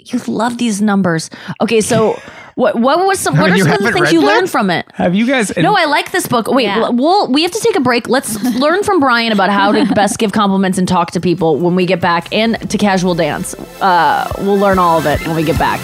You 0.00 0.18
love 0.26 0.58
these 0.58 0.82
numbers. 0.82 1.30
Okay, 1.62 1.80
so 1.80 2.20
what 2.54 2.76
what 2.76 3.04
was 3.06 3.18
some 3.18 3.34
I 3.36 3.40
what 3.42 3.52
mean, 3.52 3.62
are 3.62 3.64
some 3.64 3.72
of 3.86 3.92
the 3.92 3.92
things 3.92 4.12
you 4.12 4.20
that? 4.20 4.26
learned 4.26 4.50
from 4.50 4.70
it? 4.70 4.86
Have 4.94 5.14
you 5.14 5.26
guys? 5.26 5.56
No, 5.56 5.76
I 5.76 5.84
like 5.86 6.12
this 6.12 6.26
book. 6.26 6.48
Wait, 6.48 6.64
Yeah. 6.64 6.88
we'll 6.90 7.28
we 7.32 7.42
have 7.42 7.50
to 7.52 7.60
take 7.60 7.76
a 7.76 7.80
break. 7.80 8.08
Let's 8.08 8.42
learn 8.58 8.82
from 8.82 9.00
Brian 9.00 9.32
about 9.32 9.50
how 9.50 9.72
to 9.72 9.84
best 9.94 10.18
give 10.18 10.32
compliments 10.32 10.78
and 10.78 10.86
talk 10.86 11.10
to 11.12 11.20
people 11.20 11.58
when 11.58 11.74
we 11.74 11.86
get 11.86 12.00
back, 12.00 12.32
and 12.32 12.58
to 12.70 12.78
casual 12.78 13.14
dance. 13.14 13.54
Uh, 13.80 14.30
we'll 14.38 14.58
learn 14.58 14.78
all 14.78 14.98
of 14.98 15.06
it 15.06 15.26
when 15.26 15.36
we 15.36 15.42
get 15.44 15.58
back. 15.58 15.80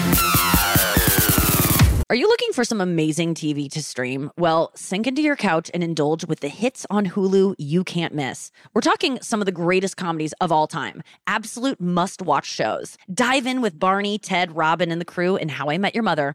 Are 2.09 2.17
you 2.17 2.27
looking 2.27 2.53
for 2.53 2.65
some 2.65 2.81
amazing 2.81 3.35
TV 3.37 3.71
to 3.71 3.81
stream? 3.81 4.33
Well, 4.37 4.73
sink 4.75 5.07
into 5.07 5.23
your 5.23 5.37
couch 5.37 5.71
and 5.73 5.85
indulge 5.85 6.25
with 6.25 6.41
the 6.41 6.49
hits 6.49 6.85
on 6.91 7.07
Hulu 7.07 7.55
you 7.57 7.85
can't 7.85 8.13
miss. 8.13 8.51
We're 8.75 8.81
talking 8.81 9.21
some 9.23 9.41
of 9.41 9.47
the 9.47 9.53
greatest 9.53 9.97
comedies 9.97 10.33
of 10.41 10.51
all 10.51 10.67
time, 10.67 11.05
absolute 11.29 11.81
must 11.81 12.21
watch 12.21 12.47
shows. 12.47 12.99
Dive 13.15 13.47
in 13.47 13.61
with 13.61 13.79
Barney, 13.79 14.19
Ted, 14.19 14.57
Robin, 14.57 14.91
and 14.91 15.01
the 15.01 15.05
crew 15.05 15.37
in 15.37 15.49
How 15.51 15.71
I 15.71 15.79
Met 15.79 15.95
Your 15.95 16.03
Mother, 16.03 16.35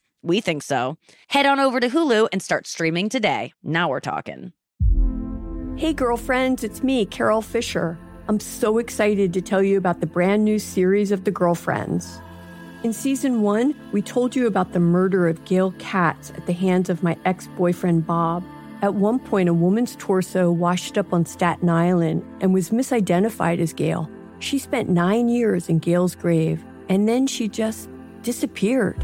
We 0.23 0.39
think 0.39 0.61
so. 0.61 0.97
Head 1.27 1.45
on 1.45 1.59
over 1.59 1.79
to 1.79 1.89
Hulu 1.89 2.29
and 2.31 2.41
start 2.41 2.67
streaming 2.67 3.09
today. 3.09 3.53
Now 3.63 3.89
we're 3.89 3.99
talking. 3.99 4.53
Hey, 5.77 5.93
girlfriends, 5.93 6.63
it's 6.63 6.83
me, 6.83 7.05
Carole 7.05 7.41
Fisher. 7.41 7.97
I'm 8.27 8.39
so 8.39 8.77
excited 8.77 9.33
to 9.33 9.41
tell 9.41 9.63
you 9.63 9.77
about 9.77 9.99
the 9.99 10.05
brand 10.05 10.45
new 10.45 10.59
series 10.59 11.11
of 11.11 11.23
The 11.23 11.31
Girlfriends. 11.31 12.21
In 12.83 12.93
season 12.93 13.41
one, 13.41 13.75
we 13.91 14.01
told 14.01 14.35
you 14.35 14.45
about 14.45 14.73
the 14.73 14.79
murder 14.79 15.27
of 15.27 15.43
Gail 15.45 15.73
Katz 15.79 16.31
at 16.31 16.45
the 16.45 16.53
hands 16.53 16.89
of 16.89 17.01
my 17.01 17.17
ex 17.25 17.47
boyfriend 17.57 18.05
Bob. 18.05 18.43
At 18.83 18.93
one 18.93 19.19
point, 19.19 19.49
a 19.49 19.53
woman's 19.53 19.95
torso 19.97 20.51
washed 20.51 20.97
up 20.97 21.13
on 21.13 21.25
Staten 21.25 21.69
Island 21.69 22.23
and 22.41 22.53
was 22.53 22.69
misidentified 22.69 23.59
as 23.59 23.73
Gail. 23.73 24.09
She 24.39 24.59
spent 24.59 24.89
nine 24.89 25.29
years 25.29 25.67
in 25.67 25.79
Gail's 25.79 26.15
grave, 26.15 26.63
and 26.89 27.07
then 27.07 27.27
she 27.27 27.47
just 27.47 27.89
disappeared. 28.21 29.03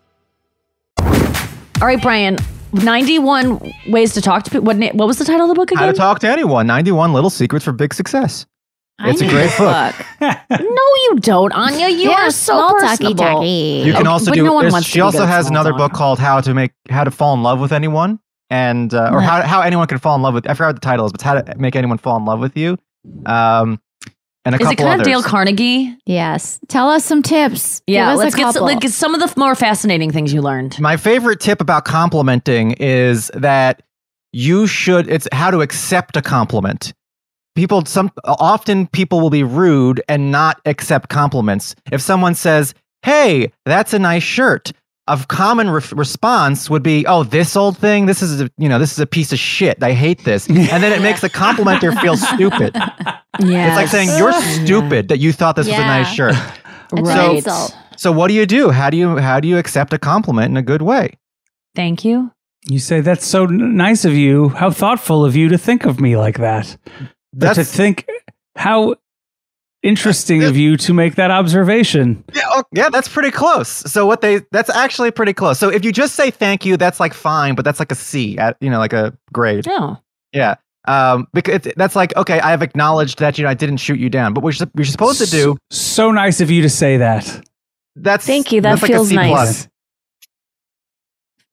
All 1.81 1.87
right, 1.87 2.01
Brian. 2.01 2.37
91 2.73 3.73
ways 3.89 4.13
to 4.13 4.21
talk 4.21 4.43
to 4.43 4.51
people. 4.51 4.65
What, 4.65 4.77
na- 4.77 4.91
what 4.93 5.07
was 5.07 5.17
the 5.17 5.25
title 5.25 5.41
of 5.43 5.49
the 5.49 5.55
book 5.55 5.71
again? 5.71 5.83
How 5.83 5.91
to? 5.91 5.97
Talk 5.97 6.19
to 6.19 6.29
Anyone 6.29 6.67
91 6.67 7.11
Little 7.11 7.29
Secrets 7.29 7.65
for 7.65 7.71
Big 7.73 7.93
Success. 7.93 8.45
It's 9.03 9.19
a 9.19 9.23
need 9.25 9.31
great 9.31 9.49
that 9.57 9.95
book. 10.19 10.59
no, 10.61 10.67
you 10.67 11.17
don't, 11.21 11.51
Anya. 11.53 11.89
You 11.89 12.11
Yeah, 12.11 12.27
are 12.27 12.31
so 12.31 12.53
small 12.53 12.69
talky 12.69 12.87
personable. 12.87 13.15
talky. 13.23 13.81
You 13.83 13.93
can 13.93 14.05
also 14.05 14.29
but 14.29 14.35
do. 14.35 14.43
no 14.43 14.53
one 14.53 14.71
wants 14.71 14.87
she 14.87 15.01
also 15.01 15.25
has 15.25 15.49
another 15.49 15.73
book 15.73 15.91
called 15.91 16.19
How 16.19 16.39
to 16.39 16.53
Make 16.53 16.71
How 16.89 17.03
to 17.03 17.09
Fall 17.09 17.33
in 17.33 17.41
Love 17.41 17.59
with 17.59 17.71
Anyone, 17.71 18.19
and 18.51 18.93
uh, 18.93 19.09
or 19.11 19.17
Right. 19.17 19.23
how 19.25 19.41
how 19.41 19.61
anyone 19.61 19.87
can 19.87 19.97
fall 19.97 20.15
in 20.15 20.21
love 20.21 20.35
with. 20.35 20.47
I 20.47 20.53
forgot 20.53 20.67
what 20.67 20.75
the 20.75 20.81
title 20.81 21.07
is, 21.07 21.11
but 21.11 21.15
it's 21.19 21.23
How 21.23 21.41
to 21.41 21.57
Make 21.57 21.75
Anyone 21.75 21.97
Fall 21.97 22.17
in 22.17 22.25
Love 22.25 22.39
with 22.39 22.55
You. 22.55 22.77
Um, 23.25 23.81
and 24.45 24.55
a 24.55 24.57
Is 24.57 24.67
it 24.67 24.77
couple 24.77 24.85
kind 24.85 25.01
of. 25.01 25.05
Dale 25.05 25.23
Carnegie? 25.23 25.95
Yes. 26.05 26.59
Tell 26.67 26.89
us 26.89 27.05
some 27.05 27.21
tips. 27.21 27.81
Yeah, 27.87 28.05
Give 28.05 28.13
us 28.13 28.17
let's 28.19 28.35
a 28.35 28.37
get 28.37 28.53
some, 28.53 28.63
like, 28.63 28.83
some 28.89 29.13
of 29.15 29.21
the 29.21 29.39
more 29.39 29.55
fascinating 29.55 30.11
things 30.11 30.33
you 30.33 30.41
learned. 30.41 30.79
My 30.79 30.97
favorite 30.97 31.39
tip 31.39 31.61
about 31.61 31.85
complimenting 31.85 32.71
is 32.73 33.29
that 33.35 33.83
you 34.33 34.65
should 34.65 35.09
it's 35.09 35.27
how 35.31 35.51
to 35.51 35.61
accept 35.61 36.15
a 36.17 36.21
compliment. 36.21 36.93
People 37.55 37.85
some 37.85 38.11
often 38.23 38.87
people 38.87 39.19
will 39.19 39.29
be 39.29 39.43
rude 39.43 40.01
and 40.07 40.31
not 40.31 40.61
accept 40.65 41.09
compliments. 41.09 41.75
If 41.91 42.01
someone 42.01 42.33
says, 42.33 42.73
"Hey, 43.03 43.51
that's 43.65 43.93
a 43.93 43.99
nice 43.99 44.23
shirt." 44.23 44.71
A 45.13 45.25
common 45.27 45.69
re- 45.69 45.81
response 45.93 46.69
would 46.69 46.83
be, 46.83 47.05
"Oh, 47.05 47.23
this 47.23 47.55
old 47.55 47.77
thing. 47.77 48.05
This 48.05 48.21
is 48.21 48.41
a, 48.41 48.49
you 48.57 48.69
know, 48.69 48.79
this 48.79 48.91
is 48.93 48.99
a 48.99 49.05
piece 49.05 49.31
of 49.33 49.39
shit. 49.39 49.81
I 49.83 49.91
hate 49.93 50.23
this." 50.23 50.47
And 50.47 50.57
then 50.83 50.91
it 50.93 51.01
makes 51.01 51.21
the 51.21 51.29
complimenter 51.29 51.99
feel 52.01 52.15
stupid. 52.17 52.71
Yeah, 53.39 53.67
it's 53.67 53.75
like 53.75 53.87
saying 53.87 54.09
you're 54.17 54.33
stupid 54.33 55.07
that 55.09 55.17
you 55.19 55.33
thought 55.33 55.55
this 55.55 55.67
was 55.67 55.75
a 55.75 55.79
nice 55.79 56.07
Yeah. 56.17 56.31
shirt. 56.31 56.35
It's 56.93 57.09
an 57.09 57.41
So, 57.41 57.67
so 57.97 58.11
what 58.11 58.27
do 58.29 58.33
you 58.33 58.45
do? 58.45 58.69
How 58.69 58.89
do 58.89 58.97
you 58.97 59.17
how 59.17 59.39
do 59.39 59.47
you 59.47 59.57
accept 59.57 59.93
a 59.93 59.97
compliment 59.99 60.49
in 60.51 60.57
a 60.57 60.61
good 60.61 60.81
way? 60.81 61.17
Thank 61.75 62.03
you. 62.05 62.31
You 62.69 62.79
say 62.79 63.01
that's 63.01 63.25
so 63.25 63.45
n- 63.45 63.75
nice 63.75 64.05
of 64.05 64.13
you. 64.13 64.49
How 64.49 64.69
thoughtful 64.71 65.25
of 65.25 65.35
you 65.35 65.49
to 65.49 65.57
think 65.57 65.85
of 65.85 65.99
me 65.99 66.15
like 66.15 66.37
that. 66.39 66.77
But 67.33 67.53
to 67.55 67.63
think 67.63 68.05
how 68.55 68.95
interesting 69.83 70.43
of 70.43 70.55
you 70.55 70.77
to 70.77 70.93
make 70.93 71.15
that 71.15 71.31
observation. 71.31 72.23
Yeah, 72.33 72.43
oh, 72.49 72.63
yeah, 72.71 72.89
that's 72.89 73.07
pretty 73.07 73.31
close. 73.31 73.67
So 73.69 74.05
what 74.05 74.21
they 74.21 74.41
that's 74.51 74.69
actually 74.69 75.11
pretty 75.11 75.33
close. 75.33 75.59
So 75.59 75.69
if 75.69 75.83
you 75.83 75.91
just 75.91 76.15
say 76.15 76.31
thank 76.31 76.65
you, 76.65 76.77
that's 76.77 76.99
like 76.99 77.13
fine, 77.13 77.55
but 77.55 77.65
that's 77.65 77.79
like 77.79 77.91
a 77.91 77.95
C 77.95 78.37
at 78.37 78.57
you 78.61 78.69
know 78.69 78.79
like 78.79 78.93
a 78.93 79.17
grade. 79.33 79.65
No. 79.65 79.97
Yeah. 80.33 80.55
Um, 80.85 81.27
because 81.33 81.65
it's, 81.65 81.75
that's 81.77 81.95
like 81.95 82.15
okay, 82.17 82.39
I 82.39 82.51
have 82.51 82.61
acknowledged 82.61 83.19
that 83.19 83.37
you 83.37 83.43
know 83.43 83.49
I 83.49 83.53
didn't 83.53 83.77
shoot 83.77 83.99
you 83.99 84.09
down, 84.09 84.33
but 84.33 84.43
what 84.43 84.59
you're, 84.59 84.69
you're 84.75 84.85
supposed 84.85 85.19
to 85.19 85.29
do. 85.29 85.57
So 85.69 86.11
nice 86.11 86.41
of 86.41 86.49
you 86.49 86.61
to 86.63 86.69
say 86.69 86.97
that. 86.97 87.47
That's 87.95 88.25
Thank 88.25 88.51
you. 88.51 88.61
That 88.61 88.71
that's 88.71 88.81
like 88.83 88.91
feels 88.91 89.11
nice. 89.11 89.29
plus. 89.29 89.67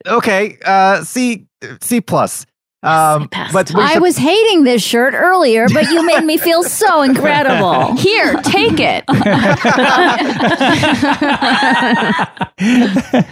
Okay, 0.07 0.57
uh, 0.64 1.03
C 1.03 1.47
C 1.81 2.01
plus. 2.01 2.47
Um, 2.85 3.29
but 3.53 3.74
I 3.74 3.95
sup- 3.95 4.03
was 4.03 4.16
hating 4.16 4.62
this 4.62 4.81
shirt 4.83 5.12
earlier, 5.12 5.66
but 5.74 5.91
you 5.91 6.07
made 6.07 6.24
me 6.24 6.37
feel 6.37 6.62
so 6.62 7.03
incredible. 7.03 7.97
Here, 7.97 8.35
take 8.43 8.79
it. 8.79 9.03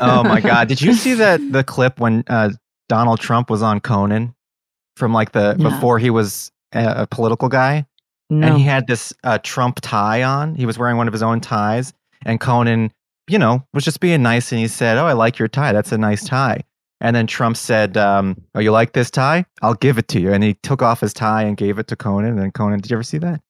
oh 0.00 0.22
my 0.24 0.40
god! 0.40 0.68
Did 0.68 0.80
you 0.82 0.92
see 0.94 1.14
that 1.14 1.40
the 1.52 1.64
clip 1.64 2.00
when 2.00 2.24
uh, 2.28 2.50
Donald 2.88 3.20
Trump 3.20 3.50
was 3.50 3.62
on 3.62 3.80
Conan 3.80 4.34
from 4.96 5.12
like 5.12 5.32
the 5.32 5.54
No. 5.54 5.70
before 5.70 5.98
he 5.98 6.10
was 6.10 6.50
a, 6.72 7.02
a 7.02 7.06
political 7.06 7.48
guy, 7.48 7.86
No. 8.30 8.48
and 8.48 8.56
he 8.56 8.64
had 8.64 8.86
this 8.86 9.12
uh, 9.24 9.38
Trump 9.42 9.80
tie 9.82 10.22
on. 10.22 10.54
He 10.54 10.66
was 10.66 10.78
wearing 10.78 10.96
one 10.96 11.06
of 11.06 11.12
his 11.12 11.22
own 11.22 11.40
ties, 11.40 11.92
and 12.24 12.40
Conan, 12.40 12.92
you 13.28 13.38
know, 13.38 13.64
was 13.74 13.84
just 13.84 14.00
being 14.00 14.22
nice, 14.22 14.52
and 14.52 14.60
he 14.60 14.68
said, 14.68 14.98
"Oh, 14.98 15.06
I 15.06 15.12
like 15.12 15.38
your 15.38 15.48
tie. 15.48 15.72
That's 15.72 15.92
a 15.92 15.98
nice 15.98 16.24
tie." 16.24 16.62
And 17.06 17.14
then 17.14 17.28
Trump 17.28 17.56
said, 17.56 17.96
um, 17.96 18.36
"Oh, 18.56 18.60
you 18.60 18.72
like 18.72 18.92
this 18.92 19.12
tie? 19.12 19.44
I'll 19.62 19.74
give 19.74 19.96
it 19.96 20.08
to 20.08 20.18
you." 20.20 20.32
And 20.32 20.42
he 20.42 20.54
took 20.64 20.82
off 20.82 21.00
his 21.00 21.14
tie 21.14 21.42
and 21.44 21.56
gave 21.56 21.78
it 21.78 21.86
to 21.86 21.94
Conan. 21.96 22.30
And 22.30 22.38
then 22.40 22.50
Conan, 22.50 22.80
did 22.80 22.90
you 22.90 22.96
ever 22.96 23.04
see 23.04 23.18
that? 23.18 23.40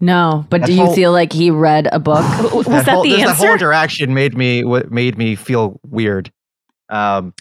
No, 0.00 0.44
but 0.50 0.62
That 0.62 0.66
do 0.66 0.72
you 0.74 0.84
whole- 0.86 0.94
feel 0.94 1.12
like 1.12 1.32
he 1.32 1.50
read 1.52 1.88
a 1.92 2.00
book? 2.00 2.24
Was 2.52 2.66
that 2.66 2.86
that 2.86 2.92
whole, 2.94 3.04
the 3.04 3.10
there's 3.10 3.22
that 3.24 3.36
whole 3.36 3.52
interaction 3.52 4.12
made 4.14 4.36
me 4.36 4.64
what 4.64 4.90
made 4.90 5.16
me 5.16 5.36
feel 5.36 5.80
weird. 5.88 6.32
Um, 6.88 7.32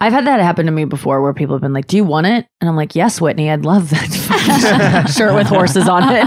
I've 0.00 0.12
had 0.12 0.26
that 0.26 0.40
happen 0.40 0.66
to 0.66 0.72
me 0.72 0.84
before 0.86 1.22
where 1.22 1.32
people 1.32 1.54
have 1.54 1.62
been 1.62 1.72
like, 1.72 1.86
Do 1.86 1.96
you 1.96 2.04
want 2.04 2.26
it? 2.26 2.46
And 2.60 2.68
I'm 2.70 2.76
like, 2.76 2.94
Yes, 2.94 3.20
Whitney, 3.20 3.50
I'd 3.50 3.64
love 3.64 3.90
that 3.90 5.10
shirt 5.16 5.34
with 5.34 5.46
horses 5.46 5.88
on 5.88 6.02
it. 6.04 6.24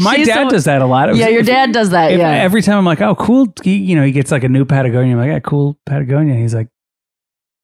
My 0.00 0.16
She's 0.16 0.26
dad 0.28 0.44
so- 0.44 0.50
does 0.50 0.64
that 0.64 0.82
a 0.82 0.86
lot. 0.86 1.08
It 1.08 1.12
was- 1.12 1.20
Yeah, 1.20 1.28
your 1.28 1.42
dad 1.42 1.72
does 1.72 1.90
that. 1.90 2.12
If- 2.12 2.18
yeah. 2.18 2.30
Every 2.30 2.62
time 2.62 2.78
I'm 2.78 2.84
like, 2.84 3.00
oh, 3.00 3.14
cool. 3.14 3.52
He, 3.62 3.76
you 3.76 3.96
know, 3.96 4.04
he 4.04 4.12
gets 4.12 4.30
like 4.30 4.44
a 4.44 4.48
new 4.48 4.64
Patagonia. 4.64 5.12
I'm 5.14 5.18
like, 5.18 5.28
yeah, 5.28 5.40
cool 5.40 5.78
Patagonia. 5.86 6.34
He's 6.34 6.54
like, 6.54 6.68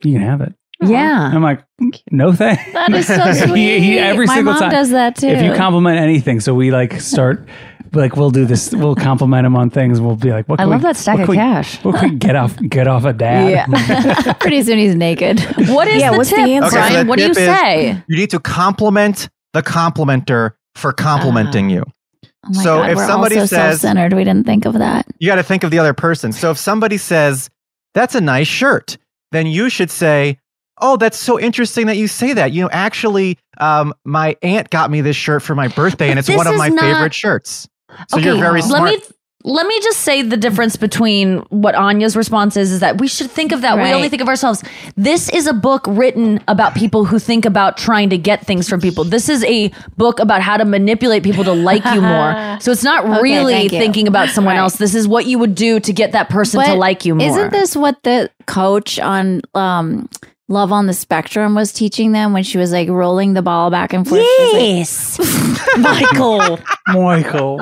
you 0.04 0.12
can 0.18 0.22
have 0.22 0.40
it. 0.40 0.54
yeah. 0.82 1.30
I'm 1.32 1.42
like, 1.42 1.64
no 2.10 2.32
thanks. 2.32 2.62
That 2.72 2.92
is 2.94 3.06
so 3.06 3.32
sweet. 3.46 3.78
he, 3.78 3.80
he, 3.80 3.98
every 3.98 4.26
My 4.26 4.34
single 4.36 4.52
mom 4.54 4.62
time 4.62 4.70
does 4.70 4.90
that 4.90 5.16
too. 5.16 5.28
If 5.28 5.42
you 5.42 5.54
compliment 5.54 5.98
anything, 5.98 6.40
so 6.40 6.54
we 6.54 6.70
like 6.70 7.00
start, 7.00 7.48
like 7.92 8.16
we'll 8.16 8.30
do 8.30 8.44
this. 8.44 8.72
We'll 8.72 8.96
compliment 8.96 9.46
him 9.46 9.56
on 9.56 9.70
things. 9.70 10.00
We'll 10.00 10.16
be 10.16 10.30
like, 10.32 10.48
what? 10.48 10.60
I 10.60 10.64
can 10.64 10.70
love 10.70 10.80
we- 10.80 10.88
that 10.88 10.96
stack 10.96 11.20
of 11.20 11.28
we- 11.28 11.36
cash. 11.36 11.82
What 11.84 12.00
can 12.00 12.10
we 12.10 12.16
get 12.26 12.36
off? 12.36 12.56
Get 12.68 12.86
off 12.88 13.04
a 13.04 13.12
dad. 13.12 13.50
Yeah. 13.68 14.32
Pretty 14.34 14.62
soon 14.62 14.78
he's 14.78 14.94
naked. 14.96 15.40
What 15.68 15.88
is 15.88 16.00
Yeah, 16.00 16.10
the 16.10 16.18
what's 16.18 16.30
the 16.30 16.36
tip, 16.36 16.48
answer? 16.48 16.78
Okay, 16.78 16.88
so 16.94 17.02
the 17.04 17.08
what 17.08 17.18
do 17.18 17.24
you 17.24 17.30
is 17.30 17.36
say? 17.36 18.02
You 18.08 18.16
need 18.16 18.30
to 18.30 18.40
compliment 18.40 19.28
the 19.52 19.62
complimenter 19.62 20.52
for 20.74 20.92
complimenting 20.92 21.70
oh. 21.70 21.74
you. 21.74 21.84
Oh 22.24 22.28
my 22.52 22.62
So 22.62 22.76
God, 22.78 22.90
if 22.90 22.96
we're 22.96 23.06
somebody 23.06 23.36
all 23.36 23.42
so 23.46 23.56
says- 23.56 23.80
self-centered, 23.80 24.12
we 24.12 24.24
didn't 24.24 24.44
think 24.44 24.66
of 24.66 24.74
that. 24.74 25.06
You 25.18 25.28
got 25.28 25.36
to 25.36 25.42
think 25.44 25.62
of 25.64 25.70
the 25.70 25.78
other 25.78 25.94
person. 25.94 26.32
So 26.32 26.50
if 26.50 26.58
somebody 26.58 26.98
says, 26.98 27.48
"That's 27.94 28.14
a 28.14 28.20
nice 28.20 28.48
shirt," 28.48 28.98
then 29.32 29.46
you 29.46 29.68
should 29.68 29.90
say, 29.90 30.38
"Oh, 30.80 30.96
that's 30.96 31.18
so 31.18 31.38
interesting 31.38 31.86
that 31.86 31.96
you 31.96 32.08
say 32.08 32.32
that." 32.34 32.52
You 32.52 32.62
know, 32.62 32.70
actually, 32.72 33.38
um, 33.58 33.94
my 34.04 34.36
aunt 34.42 34.70
got 34.70 34.90
me 34.90 35.00
this 35.00 35.16
shirt 35.16 35.42
for 35.42 35.54
my 35.54 35.68
birthday, 35.68 36.10
and 36.10 36.18
it's 36.18 36.28
This 36.34 36.36
one 36.36 36.46
of 36.46 36.56
my 36.56 36.68
not- 36.68 36.80
favorite 36.80 37.14
shirts. 37.14 37.68
So 38.08 38.18
you're 38.18 38.36
very 38.36 38.60
let 38.60 38.68
smart. 38.68 38.90
me 38.90 38.98
let 39.46 39.66
me 39.66 39.78
just 39.82 40.00
say 40.00 40.22
the 40.22 40.38
difference 40.38 40.76
between 40.76 41.40
what 41.50 41.74
Anya's 41.74 42.16
response 42.16 42.56
is 42.56 42.72
is 42.72 42.80
that 42.80 42.98
we 42.98 43.06
should 43.06 43.30
think 43.30 43.52
of 43.52 43.60
that. 43.60 43.76
We 43.76 43.92
only 43.92 44.08
think 44.08 44.22
of 44.22 44.28
ourselves. 44.28 44.64
This 44.96 45.28
is 45.28 45.46
a 45.46 45.52
book 45.52 45.84
written 45.86 46.42
about 46.48 46.74
people 46.74 47.04
who 47.04 47.18
think 47.18 47.44
about 47.44 47.76
trying 47.76 48.08
to 48.08 48.16
get 48.16 48.46
things 48.46 48.70
from 48.70 48.80
people. 48.80 49.04
This 49.04 49.28
is 49.28 49.44
a 49.44 49.70
book 49.98 50.18
about 50.18 50.40
how 50.40 50.56
to 50.56 50.64
manipulate 50.64 51.22
people 51.24 51.44
to 51.44 51.52
like 51.52 51.84
you 51.84 52.00
more. 52.00 52.58
So 52.60 52.70
it's 52.72 52.84
not 52.84 53.04
Okay, 53.04 53.20
really 53.20 53.68
thinking 53.68 54.08
about 54.08 54.30
someone 54.30 54.54
Right. 54.54 54.60
else. 54.62 54.76
This 54.76 54.94
is 54.94 55.06
what 55.06 55.26
you 55.26 55.38
would 55.38 55.54
do 55.54 55.80
to 55.80 55.92
get 55.92 56.12
that 56.12 56.30
person 56.30 56.62
to 56.64 56.74
like 56.74 57.04
you 57.04 57.14
more. 57.14 57.28
Isn't 57.28 57.50
this 57.52 57.76
what 57.76 58.02
the 58.02 58.30
coach 58.46 58.98
on 58.98 59.42
um, 59.54 60.08
Love 60.54 60.70
on 60.70 60.86
the 60.86 60.94
Spectrum 60.94 61.56
was 61.56 61.72
teaching 61.72 62.12
them 62.12 62.32
when 62.32 62.44
she 62.44 62.58
was 62.58 62.70
like 62.70 62.88
rolling 62.88 63.34
the 63.34 63.42
ball 63.42 63.70
back 63.70 63.92
and 63.92 64.06
forth? 64.08 64.20
She 64.20 64.26
was 64.54 65.18
Yes, 65.18 65.76
Michael. 65.78 66.58
Michael. 66.88 67.60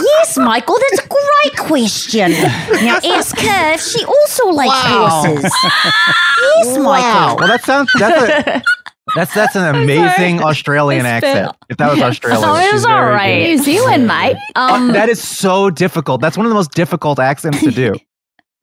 Yes, 0.00 0.36
Michael. 0.36 0.76
That's 0.90 1.04
a 1.04 1.08
great 1.08 1.56
question. 1.68 2.32
Now 2.32 2.98
ask 3.04 3.38
her 3.38 3.72
if 3.74 3.80
she 3.80 4.04
also 4.04 4.48
likes 4.50 4.72
horses. 4.74 5.44
Yes, 6.56 6.78
Michael. 6.78 7.36
Well, 7.36 7.46
that 7.48 7.62
sounds 7.64 7.88
that's 7.98 8.20
a, 8.48 8.62
that's 9.14 9.32
that's 9.34 9.54
an 9.54 9.74
amazing 9.76 10.42
Australian 10.42 11.06
I 11.06 11.10
accent. 11.10 11.48
spit. 11.50 11.56
If 11.68 11.76
that 11.76 11.90
was 11.92 12.00
Australian, 12.02 12.42
Oh, 12.48 12.56
it 12.56 12.72
was 12.72 12.82
She's 12.82 12.84
very 12.84 13.36
good. 13.44 13.48
New 13.48 13.58
Zealand, 13.58 14.06
mate. 14.08 14.36
Um, 14.56 14.88
that 14.88 15.08
is 15.08 15.22
so 15.22 15.70
difficult. 15.70 16.20
That's 16.20 16.36
one 16.36 16.46
of 16.46 16.50
the 16.50 16.56
most 16.56 16.72
difficult 16.72 17.20
accents 17.20 17.60
to 17.60 17.70
do. 17.70 17.94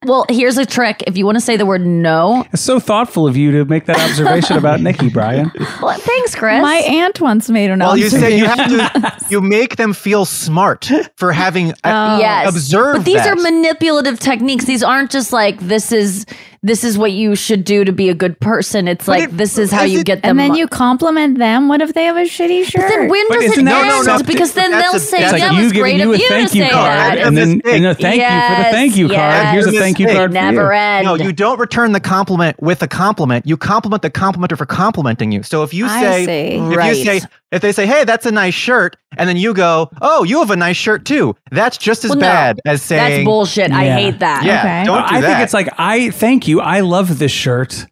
Well, 0.04 0.26
here's 0.28 0.58
a 0.58 0.66
trick. 0.66 1.02
If 1.06 1.16
you 1.16 1.24
want 1.24 1.36
to 1.36 1.40
say 1.40 1.56
the 1.56 1.64
word 1.66 1.84
no, 1.84 2.44
It's 2.52 2.62
so 2.62 2.78
thoughtful 2.78 3.26
of 3.26 3.36
you 3.36 3.50
to 3.52 3.64
make 3.64 3.86
that 3.86 3.98
observation 3.98 4.56
about 4.58 4.80
Nikki, 4.80 5.08
Brian. 5.12 5.50
well, 5.82 5.98
thanks, 5.98 6.34
Chris. 6.34 6.60
My 6.62 6.76
aunt 6.76 7.20
once 7.20 7.48
made 7.48 7.70
an 7.70 7.78
Well, 7.80 7.96
you 7.96 8.10
say 8.10 8.38
you 8.38 8.46
observation. 8.46 8.78
have 9.00 9.18
to. 9.20 9.26
You 9.30 9.40
make 9.40 9.76
them 9.76 9.94
feel 9.94 10.24
smart 10.24 10.90
for 11.16 11.32
having 11.32 11.72
uh, 11.82 12.18
yes. 12.20 12.48
observed. 12.48 12.98
But 13.00 13.04
these 13.06 13.16
that. 13.16 13.38
are 13.38 13.40
manipulative 13.42 14.20
techniques. 14.20 14.66
These 14.66 14.82
aren't 14.82 15.10
just 15.10 15.32
like 15.32 15.58
this 15.60 15.90
is 15.92 16.26
this 16.66 16.82
is 16.84 16.98
what 16.98 17.12
you 17.12 17.36
should 17.36 17.64
do 17.64 17.84
to 17.84 17.92
be 17.92 18.08
a 18.08 18.14
good 18.14 18.38
person. 18.40 18.88
It's 18.88 19.06
like 19.06 19.24
it- 19.24 19.36
this 19.36 19.56
is 19.56 19.70
how 19.70 19.84
is 19.84 19.92
you 19.92 20.00
it- 20.00 20.06
get 20.06 20.22
them. 20.22 20.30
and 20.30 20.38
then 20.40 20.54
you 20.56 20.66
compliment 20.66 21.38
them. 21.38 21.68
What 21.68 21.80
if 21.80 21.94
they 21.94 22.04
have 22.04 22.16
a 22.16 22.22
shitty 22.22 22.64
shirt? 22.64 22.82
But 22.82 22.88
then 22.88 23.08
when 23.08 23.24
But 23.28 23.34
does 23.36 23.44
it 23.44 23.50
isn't 23.52 23.64
that 23.66 23.80
end? 23.86 23.88
like 23.94 24.04
something- 24.04 24.26
because 24.26 24.52
then 24.52 24.70
they'll 24.72 24.96
a- 24.96 24.98
say 24.98 25.20
that's 25.20 25.32
that 25.32 25.40
like 25.40 25.58
you 25.58 25.64
was 25.64 25.72
great 25.72 25.92
giving 25.98 26.00
you 26.08 26.14
of 26.14 26.18
a 26.18 26.22
you 26.22 26.28
thank 26.28 26.50
to 26.50 26.58
you 26.58 26.64
say 26.64 26.70
card, 26.70 26.90
that. 26.98 27.18
and 27.18 27.36
then 27.38 27.48
Mistake. 27.58 27.74
and 27.74 27.86
a 27.86 27.94
thank 27.94 28.16
you 28.20 28.26
for 28.56 28.62
the 28.62 28.70
thank 28.76 28.96
you 28.96 29.08
card. 29.08 29.46
Here's 29.54 29.66
a 29.66 29.72
thank 29.72 29.98
you 30.00 30.06
yes. 30.06 30.16
card 30.16 30.30
for 30.30 30.34
Never 30.34 30.64
you. 30.64 30.70
end. 30.78 31.04
No, 31.06 31.14
you 31.14 31.32
don't 31.32 31.58
return 31.60 31.92
the 31.92 32.00
compliment 32.00 32.60
with 32.60 32.82
a 32.82 32.88
compliment. 32.88 33.46
You 33.46 33.56
compliment 33.56 34.02
the 34.02 34.10
complimenter 34.10 34.58
for 34.58 34.66
complimenting 34.66 35.30
you. 35.32 35.42
So 35.44 35.62
if 35.62 35.72
you 35.72 35.86
I 35.86 36.00
say, 36.00 36.26
see. 36.26 36.56
if 36.56 36.76
Right. 36.76 36.96
you 36.96 37.04
say, 37.04 37.20
if 37.56 37.62
they 37.62 37.72
say, 37.72 37.86
"Hey, 37.86 38.04
that's 38.04 38.24
a 38.26 38.30
nice 38.30 38.54
shirt," 38.54 38.96
and 39.16 39.28
then 39.28 39.36
you 39.36 39.52
go, 39.54 39.90
"Oh, 40.00 40.22
you 40.24 40.38
have 40.38 40.50
a 40.50 40.56
nice 40.56 40.76
shirt 40.76 41.04
too," 41.04 41.34
that's 41.50 41.76
just 41.78 42.04
as 42.04 42.10
Well, 42.10 42.18
no. 42.20 42.26
bad 42.26 42.60
as 42.64 42.82
saying, 42.82 43.10
That's 43.18 43.24
bullshit. 43.24 43.72
I 43.72 43.90
hate 43.90 44.18
that. 44.20 44.44
"Yeah, 44.44 44.60
Okay. 44.60 44.84
don't 44.84 45.08
do 45.08 45.14
I 45.16 45.20
that." 45.20 45.26
think 45.26 45.40
it's 45.40 45.54
like 45.54 45.68
I 45.78 46.10
thank 46.10 46.46
you. 46.46 46.60
I 46.60 46.80
love 46.80 47.18
this 47.18 47.32
shirt. 47.32 47.86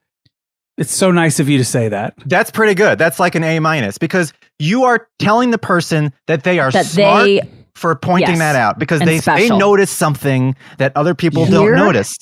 It's 0.76 0.94
so 0.94 1.10
nice 1.12 1.38
of 1.38 1.48
you 1.48 1.58
to 1.58 1.64
say 1.64 1.88
that. 1.88 2.14
that's 2.26 2.50
pretty 2.50 2.74
good. 2.74 2.98
That's 2.98 3.20
like 3.20 3.34
an 3.36 3.44
A 3.44 3.58
minus 3.60 3.96
because 3.98 4.32
you 4.58 4.84
are 4.84 5.06
telling 5.20 5.50
the 5.50 5.58
person 5.58 6.12
that 6.26 6.42
they 6.42 6.58
are 6.58 6.70
That 6.72 6.86
smart 6.86 7.24
they- 7.26 7.42
for 7.76 7.94
pointing 7.94 8.30
Yes. 8.30 8.38
that 8.38 8.56
out 8.56 8.78
because 8.78 9.00
And 9.00 9.08
they 9.08 9.18
they 9.20 9.48
notice 9.48 9.90
something 9.90 10.54
that 10.78 10.92
other 10.96 11.14
people 11.14 11.44
Here- 11.44 11.74
don't 11.74 11.76
notice. 11.76 12.16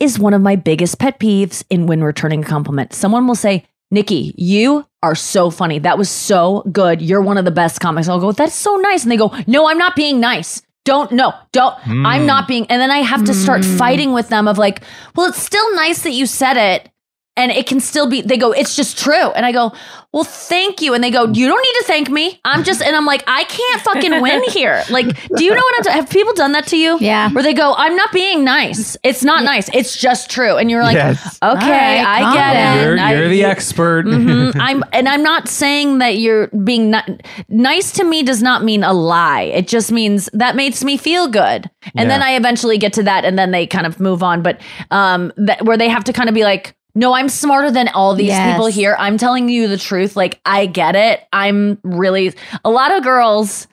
is 0.00 0.18
one 0.18 0.34
of 0.34 0.42
my 0.42 0.56
biggest 0.56 0.98
pet 0.98 1.20
peeves 1.20 1.62
in 1.70 1.86
when 1.86 2.02
returning 2.02 2.42
a 2.42 2.46
compliment. 2.46 2.92
Someone 2.92 3.26
will 3.28 3.36
say, 3.36 3.64
Nikki, 3.92 4.34
you 4.38 4.86
are 5.02 5.14
so 5.14 5.50
funny. 5.50 5.78
That 5.78 5.98
was 5.98 6.08
so 6.08 6.62
good. 6.72 7.02
You're 7.02 7.20
one 7.20 7.36
of 7.36 7.44
the 7.44 7.50
best 7.50 7.78
comics. 7.78 8.08
I'll 8.08 8.18
go, 8.18 8.32
that's 8.32 8.54
so 8.54 8.74
nice. 8.76 9.02
And 9.02 9.12
they 9.12 9.18
go, 9.18 9.32
no, 9.46 9.68
I'm 9.68 9.78
not 9.78 9.94
being 9.94 10.18
nice. 10.18 10.62
Don't, 10.84 11.12
no, 11.12 11.32
don't. 11.52 11.76
I'm 11.86 12.22
hmm. 12.22 12.26
not 12.26 12.48
being. 12.48 12.66
And 12.66 12.80
then 12.80 12.90
I 12.90 12.98
have 12.98 13.24
to 13.26 13.34
start 13.34 13.64
hmm. 13.64 13.76
fighting 13.76 14.12
with 14.12 14.30
them 14.30 14.48
of 14.48 14.58
like, 14.58 14.82
well, 15.14 15.28
it's 15.28 15.40
still 15.40 15.74
nice 15.76 16.02
that 16.02 16.10
you 16.10 16.26
said 16.26 16.56
it. 16.56 16.90
And 17.34 17.50
it 17.50 17.66
can 17.66 17.80
still 17.80 18.06
be, 18.10 18.20
they 18.20 18.36
go, 18.36 18.52
it's 18.52 18.76
just 18.76 18.98
true. 18.98 19.30
And 19.32 19.46
I 19.46 19.52
go, 19.52 19.72
well, 20.12 20.22
thank 20.22 20.82
you. 20.82 20.92
And 20.92 21.02
they 21.02 21.10
go, 21.10 21.22
you 21.28 21.46
don't 21.48 21.62
need 21.62 21.78
to 21.80 21.84
thank 21.86 22.10
me. 22.10 22.38
I'm 22.44 22.62
just, 22.62 22.82
and 22.82 22.94
I'm 22.94 23.06
like, 23.06 23.24
I 23.26 23.44
can't 23.44 23.80
fucking 23.80 24.20
win 24.20 24.42
here. 24.50 24.84
Like, 24.90 25.06
do 25.36 25.42
you 25.42 25.50
know 25.54 25.56
what 25.62 25.76
I'm, 25.78 25.82
ta- 25.84 25.92
have 25.92 26.10
people 26.10 26.34
done 26.34 26.52
that 26.52 26.66
to 26.66 26.76
you? 26.76 26.98
Yeah. 27.00 27.30
Where 27.30 27.42
they 27.42 27.54
go, 27.54 27.72
I'm 27.74 27.96
not 27.96 28.12
being 28.12 28.44
nice. 28.44 28.98
It's 29.02 29.24
not 29.24 29.44
nice. 29.44 29.70
It's 29.72 29.96
just 29.96 30.30
true. 30.30 30.58
And 30.58 30.70
you're 30.70 30.82
like, 30.82 30.96
Yes. 30.96 31.38
okay, 31.42 31.54
All 31.54 31.54
right, 31.56 32.04
I 32.06 32.34
get 32.34 32.52
down. 32.52 32.76
it. 32.76 32.82
You're, 32.82 33.18
you're 33.20 33.28
the 33.30 33.44
expert. 33.44 34.04
Mhm. 34.04 34.54
I'm, 34.60 34.84
and 34.92 35.08
I'm 35.08 35.22
not 35.22 35.48
saying 35.48 36.00
that 36.00 36.18
you're 36.18 36.48
being 36.48 36.90
ni- 36.90 37.18
nice 37.48 37.92
to 37.92 38.04
me 38.04 38.22
does 38.22 38.42
not 38.42 38.62
mean 38.62 38.84
a 38.84 38.92
lie. 38.92 39.44
It 39.44 39.68
just 39.68 39.90
means 39.90 40.28
that 40.34 40.54
makes 40.54 40.84
me 40.84 40.98
feel 40.98 41.28
good. 41.28 41.70
And 41.96 42.10
then 42.10 42.22
I 42.22 42.32
eventually 42.32 42.76
get 42.76 42.92
to 42.92 43.02
that, 43.04 43.24
and 43.24 43.38
then 43.38 43.52
they 43.52 43.66
kind 43.66 43.86
of 43.86 43.98
move 44.00 44.22
on. 44.22 44.42
But 44.42 44.60
um, 44.90 45.32
that 45.38 45.64
where 45.64 45.78
they 45.78 45.88
have 45.88 46.04
to 46.04 46.12
kind 46.12 46.28
of 46.28 46.34
be 46.34 46.44
like, 46.44 46.74
No, 46.94 47.14
I'm 47.14 47.28
smarter 47.28 47.70
than 47.70 47.88
all 47.88 48.14
these 48.14 48.28
Yes. 48.28 48.52
people 48.52 48.66
here. 48.66 48.96
I'm 48.98 49.16
telling 49.16 49.48
you 49.48 49.66
the 49.68 49.78
truth. 49.78 50.14
Like, 50.16 50.40
I 50.44 50.66
get 50.66 50.94
it. 50.94 51.26
I'm 51.32 51.78
really, 51.82 52.34
a 52.64 52.70
lot 52.70 52.94
of 52.94 53.02
girls 53.02 53.66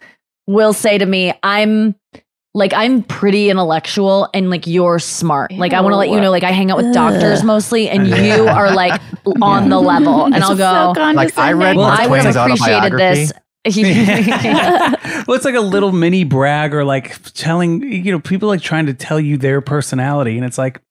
will 0.48 0.74
say 0.74 0.98
to 0.98 1.06
me, 1.06 1.34
I'm 1.44 1.96
like, 2.54 2.74
I'm 2.74 3.04
pretty 3.04 3.50
intellectual 3.50 4.30
and 4.34 4.50
like, 4.50 4.66
you're 4.68 5.00
smart. 5.00 5.52
Like, 5.52 5.74
I 5.74 5.82
want 5.82 5.94
to 5.94 5.98
let 5.98 6.10
you 6.10 6.20
know, 6.20 6.32
like, 6.32 6.44
I 6.44 6.52
hang 6.52 6.72
out 6.72 6.78
with 6.78 6.94
doctors 6.94 7.44
mostly 7.44 7.90
and 7.90 8.08
you 8.08 8.48
are 8.48 8.74
like 8.74 9.00
on 9.42 9.70
the 9.70 9.80
level. 9.80 10.26
And 10.26 10.36
I'll 10.36 10.56
go, 10.56 10.94
Like 10.98 11.38
I 11.38 11.52
read 11.54 11.76
well, 11.76 11.88
Mark 11.90 12.00
I 12.00 12.08
would 12.08 12.22
have 12.22 12.36
appreciated 12.36 12.94
this. 12.98 13.34
well, 15.28 15.36
it's 15.36 15.46
like 15.46 15.56
a 15.56 15.62
little 15.62 15.92
mini 15.92 16.24
brag 16.24 16.74
or 16.74 16.86
like 16.86 17.22
telling, 17.34 17.84
you 17.84 18.12
know, 18.12 18.20
people 18.20 18.48
like 18.48 18.62
trying 18.62 18.86
to 18.88 18.94
tell 18.94 19.20
you 19.20 19.38
their 19.38 19.62
personality. 19.62 20.38
And 20.38 20.46
it's 20.46 20.58
like, 20.58 20.82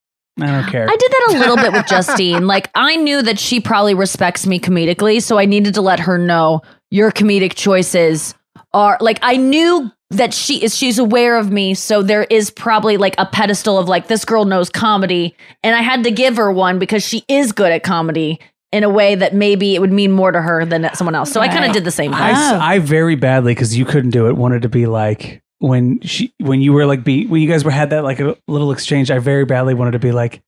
I 0.40 0.46
don't 0.46 0.70
care. 0.70 0.84
I 0.88 0.96
did 0.96 1.10
that 1.12 1.26
a 1.30 1.38
little 1.38 1.56
bit 1.56 1.72
with 1.72 1.86
Justine. 1.88 2.46
Like 2.46 2.70
I 2.74 2.96
knew 2.96 3.22
that 3.22 3.38
she 3.38 3.60
probably 3.60 3.94
respects 3.94 4.46
me 4.46 4.58
comedically, 4.60 5.22
so 5.22 5.38
I 5.38 5.44
needed 5.46 5.74
to 5.74 5.80
let 5.82 6.00
her 6.00 6.18
know 6.18 6.62
your 6.90 7.10
comedic 7.12 7.54
choices 7.54 8.34
are 8.72 8.96
like 9.00 9.18
I 9.22 9.36
knew 9.36 9.90
that 10.10 10.32
she 10.32 10.62
is 10.62 10.76
she's 10.76 10.98
aware 10.98 11.36
of 11.36 11.50
me, 11.50 11.74
so 11.74 12.02
there 12.02 12.24
is 12.24 12.50
probably 12.50 12.96
like 12.96 13.14
a 13.18 13.26
pedestal 13.26 13.78
of 13.78 13.88
like 13.88 14.06
this 14.08 14.24
girl 14.24 14.44
knows 14.44 14.70
comedy, 14.70 15.36
and 15.62 15.74
I 15.76 15.82
had 15.82 16.04
to 16.04 16.10
give 16.10 16.36
her 16.36 16.50
one 16.52 16.78
because 16.78 17.02
she 17.06 17.24
is 17.28 17.52
good 17.52 17.72
at 17.72 17.82
comedy 17.82 18.40
in 18.72 18.84
a 18.84 18.88
way 18.90 19.14
that 19.14 19.34
maybe 19.34 19.74
it 19.74 19.80
would 19.80 19.92
mean 19.92 20.12
more 20.12 20.30
to 20.30 20.40
her 20.40 20.64
than 20.64 20.88
someone 20.94 21.14
else. 21.14 21.32
So 21.32 21.40
I 21.40 21.48
kind 21.48 21.64
of 21.64 21.72
did 21.72 21.84
the 21.84 21.90
same 21.90 22.12
thing. 22.12 22.20
I, 22.20 22.30
s- 22.32 22.52
oh. 22.52 22.58
I 22.60 22.78
very 22.78 23.16
badly 23.16 23.52
because 23.54 23.76
you 23.76 23.84
couldn't 23.86 24.10
do 24.10 24.28
it. 24.28 24.36
Wanted 24.36 24.62
to 24.62 24.68
be 24.68 24.86
like 24.86 25.42
when 25.58 26.00
she 26.00 26.32
when 26.38 26.60
you 26.60 26.72
were 26.72 26.86
like 26.86 27.04
be 27.04 27.26
when 27.26 27.42
you 27.42 27.48
guys 27.48 27.64
were 27.64 27.70
had 27.70 27.90
that 27.90 28.04
like 28.04 28.20
a 28.20 28.36
little 28.46 28.72
exchange. 28.72 29.10
I 29.10 29.18
very 29.18 29.44
badly 29.44 29.74
wanted 29.74 29.92
to 29.92 29.98
be 29.98 30.12
like, 30.12 30.42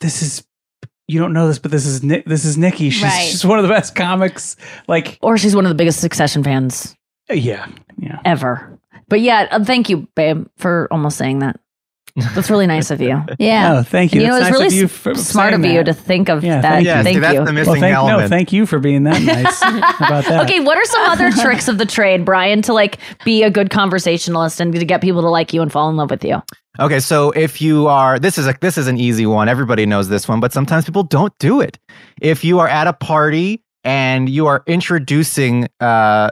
this 0.00 0.22
is 0.22 0.44
you 1.06 1.18
don't 1.18 1.32
know 1.32 1.46
this, 1.48 1.58
but 1.58 1.70
this 1.70 1.86
is 1.86 2.02
Ni- 2.02 2.22
this 2.26 2.44
is 2.44 2.58
Nikki. 2.58 2.90
She's 2.90 3.02
Right. 3.02 3.26
she's 3.28 3.44
one 3.44 3.58
of 3.58 3.62
the 3.62 3.68
best 3.72 3.94
comics. 3.94 4.56
Like 4.86 5.18
or 5.22 5.38
she's 5.38 5.54
one 5.54 5.64
of 5.64 5.70
the 5.70 5.74
biggest 5.74 6.00
Succession 6.00 6.42
fans. 6.42 6.94
Yeah, 7.30 7.66
yeah. 7.98 8.20
Ever. 8.24 8.78
But 9.08 9.20
yeah, 9.20 9.48
uh, 9.50 9.64
thank 9.64 9.88
you, 9.88 10.06
babe, 10.14 10.46
for 10.56 10.88
almost 10.90 11.16
saying 11.16 11.38
that. 11.38 11.58
That's 12.34 12.50
really 12.50 12.66
nice 12.66 12.90
of 12.90 13.00
you. 13.00 13.22
Yeah. 13.38 13.78
Oh, 13.78 13.82
thank 13.82 14.12
you. 14.14 14.20
You 14.22 14.26
know, 14.28 14.36
it's 14.36 14.44
nice 14.44 14.52
really 14.52 14.66
of 14.68 14.72
you 14.72 14.84
s- 14.84 14.90
for 14.90 15.14
smart 15.14 15.54
of 15.54 15.64
you 15.64 15.74
that. 15.74 15.84
to 15.86 15.94
think 15.94 16.28
of 16.28 16.42
Yeah, 16.44 16.60
that. 16.60 16.82
thank 16.82 16.86
you. 16.86 17.20
Thank 17.22 17.34
you. 17.34 17.40
Well, 17.64 17.76
thank, 17.76 18.08
no, 18.08 18.28
thank 18.28 18.52
you 18.52 18.66
for 18.66 18.78
being 18.78 19.04
that 19.04 19.22
nice 19.22 19.62
about 19.62 20.24
that. 20.24 20.42
Okay, 20.44 20.60
what 20.60 20.76
are 20.76 20.84
some 20.84 21.02
other 21.10 21.30
tricks 21.42 21.68
of 21.68 21.78
the 21.78 21.86
trade, 21.86 22.24
Brian, 22.24 22.62
to 22.62 22.72
like 22.72 22.98
be 23.24 23.42
a 23.42 23.50
good 23.50 23.70
conversationalist 23.70 24.60
and 24.60 24.72
to 24.74 24.84
get 24.84 25.00
people 25.00 25.22
to 25.22 25.28
like 25.28 25.52
you 25.52 25.62
and 25.62 25.70
fall 25.72 25.88
in 25.90 25.96
love 25.96 26.10
with 26.10 26.24
you? 26.24 26.42
Okay, 26.80 27.00
so 27.00 27.30
if 27.32 27.60
you 27.60 27.86
are 27.88 28.18
this 28.18 28.38
is 28.38 28.46
a 28.46 28.54
this 28.60 28.78
is 28.78 28.86
an 28.88 28.98
easy 28.98 29.26
one. 29.26 29.48
Everybody 29.48 29.84
knows 29.86 30.08
this 30.08 30.28
one, 30.28 30.40
but 30.40 30.52
sometimes 30.52 30.84
people 30.84 31.02
don't 31.02 31.36
do 31.38 31.60
it. 31.60 31.78
If 32.20 32.44
you 32.44 32.58
are 32.60 32.68
at 32.68 32.86
a 32.86 32.92
party 32.92 33.62
and 33.84 34.28
you 34.28 34.46
are 34.46 34.62
introducing 34.66 35.68
uh 35.80 36.30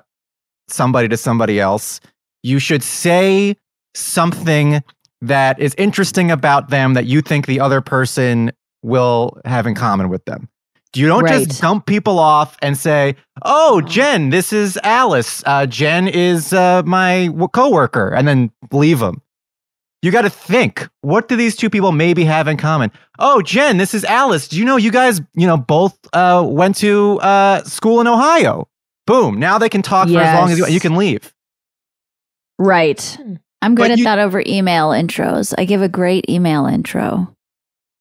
somebody 0.69 1.09
to 1.09 1.17
somebody 1.17 1.59
else, 1.61 2.01
you 2.43 2.59
should 2.59 2.83
say 2.83 3.57
something 3.95 4.83
that 5.23 5.59
is 5.59 5.75
interesting 5.79 6.31
about 6.31 6.71
them 6.71 6.95
that 6.95 7.07
you 7.07 7.21
think 7.23 7.47
the 7.47 7.61
other 7.61 7.81
person 7.81 8.53
will 8.83 9.39
have 9.45 9.67
in 9.67 9.75
common 9.75 10.09
with 10.09 10.25
them. 10.27 10.49
You 10.95 11.09
don't 11.09 11.25
Right. 11.25 11.47
just 11.47 11.61
dump 11.61 11.85
people 11.85 12.19
off 12.19 12.57
and 12.63 12.77
say, 12.79 13.17
"Oh, 13.45 13.83
Jen, 13.83 14.31
this 14.31 14.51
is 14.53 14.79
Alice. 14.83 15.43
Uh, 15.45 15.67
Jen 15.67 16.09
is 16.09 16.53
uh, 16.55 16.83
my 16.87 17.27
w- 17.27 17.49
coworker," 17.49 18.15
and 18.15 18.27
then 18.27 18.51
leave 18.73 19.01
them. 19.01 19.21
You 20.01 20.11
got 20.11 20.23
to 20.23 20.31
think. 20.31 20.89
What 21.03 21.29
do 21.29 21.37
these 21.37 21.55
two 21.57 21.69
people 21.69 21.93
maybe 21.93 22.25
have 22.25 22.49
in 22.49 22.57
common? 22.57 22.93
Oh, 23.19 23.43
Jen, 23.43 23.77
this 23.77 23.93
is 23.93 24.05
Alice. 24.05 24.49
Do 24.49 24.59
you 24.59 24.65
know 24.65 24.77
you 24.77 24.91
guys, 24.91 25.21
you 25.35 25.47
know, 25.47 25.57
both 25.57 25.99
uh, 26.15 26.45
went 26.49 26.77
to 26.77 27.19
uh, 27.21 27.63
school 27.65 28.01
in 28.01 28.07
Ohio? 28.07 28.69
Boom. 29.07 29.39
Now 29.39 29.59
they 29.59 29.69
can 29.69 29.83
talk 29.83 30.09
for 30.09 30.19
as 30.19 30.35
long 30.39 30.51
as 30.51 30.59
you, 30.59 30.65
Yes. 30.65 30.73
you 30.75 30.81
can 30.81 30.97
leave. 30.97 31.33
Right. 32.59 33.19
I'm 33.67 33.75
good 33.75 33.83
But 33.83 33.91
at 33.93 33.99
you- 33.99 34.05
that 34.05 34.19
over 34.19 34.43
email 34.47 34.91
intros. 34.91 35.53
I 35.59 35.65
give 35.67 35.83
a 35.83 35.89
great 35.89 36.31
email 36.31 36.67
intro, 36.67 37.29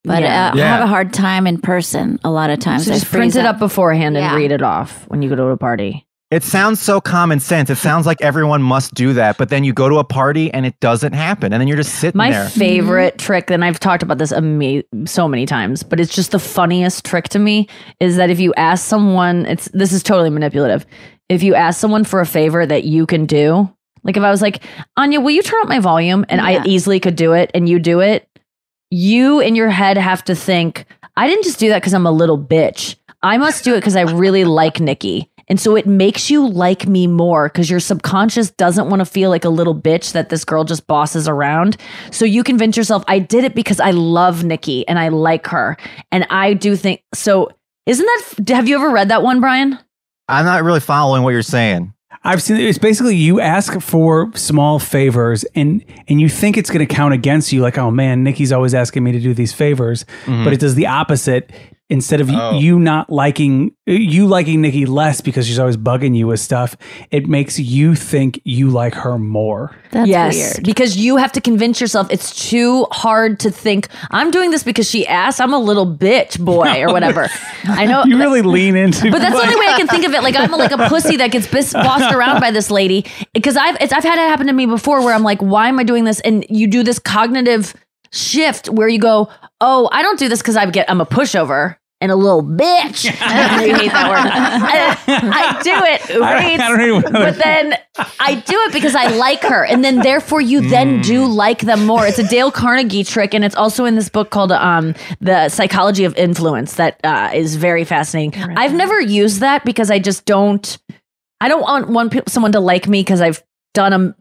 but 0.04 0.22
Yeah. 0.22 0.52
uh, 0.54 0.56
I 0.56 0.60
have 0.60 0.82
a 0.82 0.86
hard 0.86 1.12
time 1.12 1.46
in 1.46 1.58
person 1.58 2.18
a 2.24 2.30
lot 2.30 2.50
of 2.50 2.58
times. 2.60 2.86
So 2.86 2.92
I 2.92 2.94
just 2.94 3.10
print 3.10 3.36
it 3.36 3.44
up 3.44 3.58
beforehand 3.58 4.16
Yeah. 4.16 4.28
and 4.32 4.36
read 4.36 4.52
it 4.52 4.62
off 4.62 5.04
when 5.08 5.20
you 5.22 5.28
go 5.28 5.34
to 5.36 5.44
a 5.48 5.56
party. 5.56 6.04
It 6.32 6.42
sounds 6.42 6.80
so 6.80 7.00
common 7.00 7.38
sense. 7.38 7.70
It 7.70 7.76
sounds 7.78 8.04
like 8.04 8.20
everyone 8.20 8.60
must 8.60 8.94
do 8.94 9.12
that, 9.12 9.38
but 9.38 9.48
then 9.48 9.62
you 9.62 9.72
go 9.72 9.88
to 9.88 9.98
a 9.98 10.04
party 10.04 10.52
and 10.52 10.66
it 10.66 10.74
doesn't 10.80 11.12
happen, 11.12 11.52
and 11.52 11.60
then 11.60 11.68
you're 11.68 11.76
just 11.76 11.94
sitting 11.94 12.18
My 12.18 12.30
there. 12.32 12.44
My 12.44 12.50
favorite 12.50 13.18
trick, 13.18 13.48
and 13.48 13.64
I've 13.64 13.78
talked 13.78 14.02
about 14.02 14.18
this 14.18 14.32
ama- 14.32 14.82
so 15.04 15.28
many 15.28 15.46
times, 15.46 15.84
but 15.84 16.00
it's 16.00 16.12
just 16.12 16.32
the 16.32 16.40
funniest 16.40 17.04
trick 17.04 17.28
to 17.28 17.38
me 17.38 17.68
is 18.00 18.16
that 18.16 18.28
if 18.28 18.40
you 18.40 18.52
ask 18.56 18.84
someone, 18.84 19.46
it's 19.46 19.66
this 19.72 19.92
is 19.92 20.02
totally 20.02 20.30
manipulative. 20.30 20.84
If 21.28 21.44
you 21.44 21.54
ask 21.54 21.78
someone 21.80 22.02
for 22.02 22.20
a 22.20 22.26
favor 22.26 22.66
that 22.66 22.82
you 22.84 23.06
can 23.06 23.26
do, 23.26 23.70
like 24.06 24.16
if 24.16 24.22
I 24.22 24.30
was 24.30 24.40
like, 24.40 24.62
Anya, 24.96 25.20
will 25.20 25.32
you 25.32 25.42
turn 25.42 25.60
up 25.62 25.68
my 25.68 25.80
volume? 25.80 26.24
And 26.28 26.40
Yeah. 26.40 26.62
I 26.62 26.64
easily 26.64 27.00
could 27.00 27.16
do 27.16 27.32
it, 27.32 27.50
and 27.52 27.68
you 27.68 27.78
do 27.78 28.00
it, 28.00 28.28
you 28.90 29.40
in 29.40 29.54
your 29.54 29.70
head 29.70 29.98
have 29.98 30.24
to 30.24 30.34
think, 30.34 30.86
I 31.16 31.28
didn't 31.28 31.44
just 31.44 31.58
do 31.58 31.68
that 31.68 31.80
because 31.80 31.94
I'm 31.94 32.06
a 32.06 32.10
little 32.12 32.38
bitch. 32.38 32.96
I 33.22 33.38
must 33.38 33.64
do 33.64 33.74
it 33.74 33.78
because 33.78 33.96
I 33.96 34.02
really 34.02 34.44
like 34.44 34.80
Nikki. 34.80 35.30
And 35.48 35.60
so 35.60 35.76
it 35.76 35.86
makes 35.86 36.28
you 36.28 36.46
like 36.46 36.86
me 36.88 37.06
more 37.06 37.48
because 37.48 37.70
your 37.70 37.78
subconscious 37.80 38.50
doesn't 38.50 38.90
want 38.90 39.00
to 39.00 39.06
feel 39.06 39.30
like 39.30 39.44
a 39.44 39.48
little 39.48 39.74
bitch 39.74 40.12
that 40.12 40.28
this 40.28 40.44
girl 40.44 40.64
just 40.64 40.86
bosses 40.86 41.28
around. 41.28 41.76
So 42.10 42.24
you 42.24 42.42
convince 42.42 42.76
yourself, 42.76 43.04
I 43.06 43.20
did 43.20 43.44
it 43.44 43.54
because 43.54 43.78
I 43.78 43.92
love 43.92 44.44
Nikki 44.44 44.86
and 44.88 44.98
I 44.98 45.08
like 45.08 45.46
her. 45.48 45.76
And 46.10 46.26
I 46.30 46.54
do 46.54 46.74
think 46.74 47.02
so. 47.14 47.50
Isn't 47.86 48.06
that, 48.06 48.48
have 48.56 48.68
you 48.68 48.74
ever 48.74 48.90
read 48.90 49.08
that 49.10 49.22
one, 49.22 49.40
Brian? 49.40 49.78
I'm 50.28 50.44
not 50.44 50.64
really 50.64 50.80
following 50.80 51.22
what 51.22 51.30
you're 51.30 51.42
saying. 51.42 51.92
I've 52.24 52.42
seen 52.42 52.56
it's 52.56 52.78
basically 52.78 53.16
you 53.16 53.40
ask 53.40 53.80
for 53.80 54.30
small 54.34 54.78
favors 54.78 55.44
and 55.54 55.84
and 56.08 56.20
you 56.20 56.28
think 56.28 56.56
it's 56.56 56.70
going 56.70 56.86
to 56.86 56.92
count 56.92 57.14
against 57.14 57.52
you 57.52 57.60
like 57.62 57.78
oh 57.78 57.90
man 57.90 58.24
Nikki's 58.24 58.52
always 58.52 58.74
asking 58.74 59.04
me 59.04 59.12
to 59.12 59.20
do 59.20 59.32
these 59.34 59.52
favors 59.52 60.04
Mhm. 60.24 60.44
but 60.44 60.52
it 60.52 60.60
does 60.60 60.74
the 60.74 60.86
opposite 60.86 61.50
instead 61.88 62.20
of 62.20 62.28
Oh. 62.30 62.58
you 62.58 62.78
not 62.78 63.10
liking 63.10 63.72
you 63.86 64.26
liking 64.26 64.60
Nikki 64.60 64.86
less 64.86 65.20
because 65.20 65.46
she's 65.46 65.58
always 65.58 65.76
bugging 65.76 66.16
you 66.16 66.26
with 66.26 66.40
stuff 66.40 66.76
it 67.12 67.28
makes 67.28 67.58
you 67.58 67.94
think 67.94 68.40
you 68.44 68.68
like 68.70 68.94
her 68.94 69.16
more 69.18 69.76
That's 69.92 70.08
yes, 70.08 70.34
weird. 70.34 70.66
because 70.66 70.96
you 70.96 71.16
have 71.18 71.30
to 71.32 71.40
convince 71.40 71.80
yourself 71.80 72.08
it's 72.10 72.48
too 72.50 72.86
hard 72.90 73.38
to 73.40 73.50
think 73.50 73.88
I'm 74.10 74.30
doing 74.32 74.50
this 74.50 74.62
because 74.64 74.90
she 74.90 75.06
asked. 75.06 75.40
I'm 75.40 75.52
a 75.52 75.58
little 75.58 75.86
bitch 75.86 76.38
boy 76.44 76.82
or 76.82 76.92
whatever. 76.92 77.28
I 77.64 77.86
know 77.86 78.04
you 78.04 78.18
really 78.18 78.42
lean 78.42 78.74
into 78.76 79.06
it. 79.06 79.12
But 79.12 79.20
that's 79.20 79.34
the 79.36 79.42
only 79.42 79.56
way 79.56 79.66
I 79.66 79.76
can 79.76 79.86
think 79.86 80.04
of 80.04 80.12
it. 80.14 80.22
Like 80.22 80.34
I'm 80.36 80.50
like 80.50 80.72
a 80.72 80.88
pussy 80.88 81.16
that 81.18 81.30
gets 81.30 81.46
bis- 81.46 81.72
bossed 81.72 82.14
around 82.14 82.40
by 82.40 82.50
this 82.50 82.70
lady 82.70 83.04
because 83.32 83.56
I've 83.56 83.76
it's, 83.80 83.92
I've 83.92 84.02
had 84.04 84.14
it 84.18 84.28
happen 84.28 84.46
to 84.48 84.52
me 84.52 84.66
before 84.66 85.02
where 85.04 85.14
I'm 85.14 85.22
like, 85.22 85.40
why 85.40 85.68
am 85.68 85.78
I 85.78 85.84
doing 85.84 86.04
this? 86.04 86.20
And 86.20 86.44
you 86.50 86.66
do 86.66 86.82
this 86.82 86.98
cognitive 86.98 87.74
shift 88.12 88.68
where 88.68 88.88
you 88.88 88.98
go, 88.98 89.28
oh, 89.60 89.88
I 89.92 90.02
don't 90.02 90.18
do 90.18 90.28
this 90.28 90.40
because 90.42 90.56
I 90.56 90.68
get 90.70 90.90
I'm 90.90 91.00
a 91.00 91.06
pushover 91.06 91.76
and 92.02 92.12
a 92.12 92.16
little 92.16 92.42
bitch. 92.42 93.10
I 93.20 93.58
really 93.64 93.78
hate 93.80 93.90
that 93.92 94.10
word. 94.10 94.18
I, 94.18 95.56
I 95.58 95.62
do 95.62 95.70
it, 95.72 96.14
Uber 96.14 96.24
I- 96.24 96.44
I 96.52 96.56
don't 96.76 96.80
even 97.04 97.12
but 97.12 97.36
then 97.38 97.74
I 98.20 98.34
do 98.34 98.54
it 98.66 98.72
because 98.74 98.94
I 98.94 99.06
like 99.16 99.42
her, 99.42 99.64
and 99.64 99.82
then 99.82 100.00
therefore 100.00 100.40
you 100.42 100.68
then 100.68 101.00
do 101.00 101.24
like 101.26 101.60
them 101.60 101.86
more. 101.86 102.06
It's 102.06 102.18
a 102.18 102.28
Dale 102.28 102.50
Carnegie 102.50 103.02
trick, 103.04 103.32
and 103.32 103.44
it's 103.44 103.56
also 103.56 103.86
in 103.86 103.94
this 103.94 104.10
book 104.10 104.28
called 104.30 104.52
um, 104.52 104.94
"The 105.20 105.48
Psychology 105.48 106.04
of 106.04 106.14
Influence" 106.16 106.74
that 106.74 107.00
uh, 107.02 107.30
is 107.32 107.56
very 107.56 107.84
fascinating. 107.84 108.42
I've 108.58 108.74
never 108.74 109.00
used 109.00 109.40
that 109.40 109.64
because 109.64 109.90
I 109.90 109.98
just 109.98 110.26
don't. 110.26 110.76
I 111.40 111.48
don't 111.48 111.62
want 111.62 111.88
want 111.88 112.12
pe- 112.12 112.22
someone 112.28 112.52
to 112.52 112.60
like 112.60 112.86
me 112.88 113.00
because 113.00 113.20
I've 113.22 113.42
done 113.76 114.14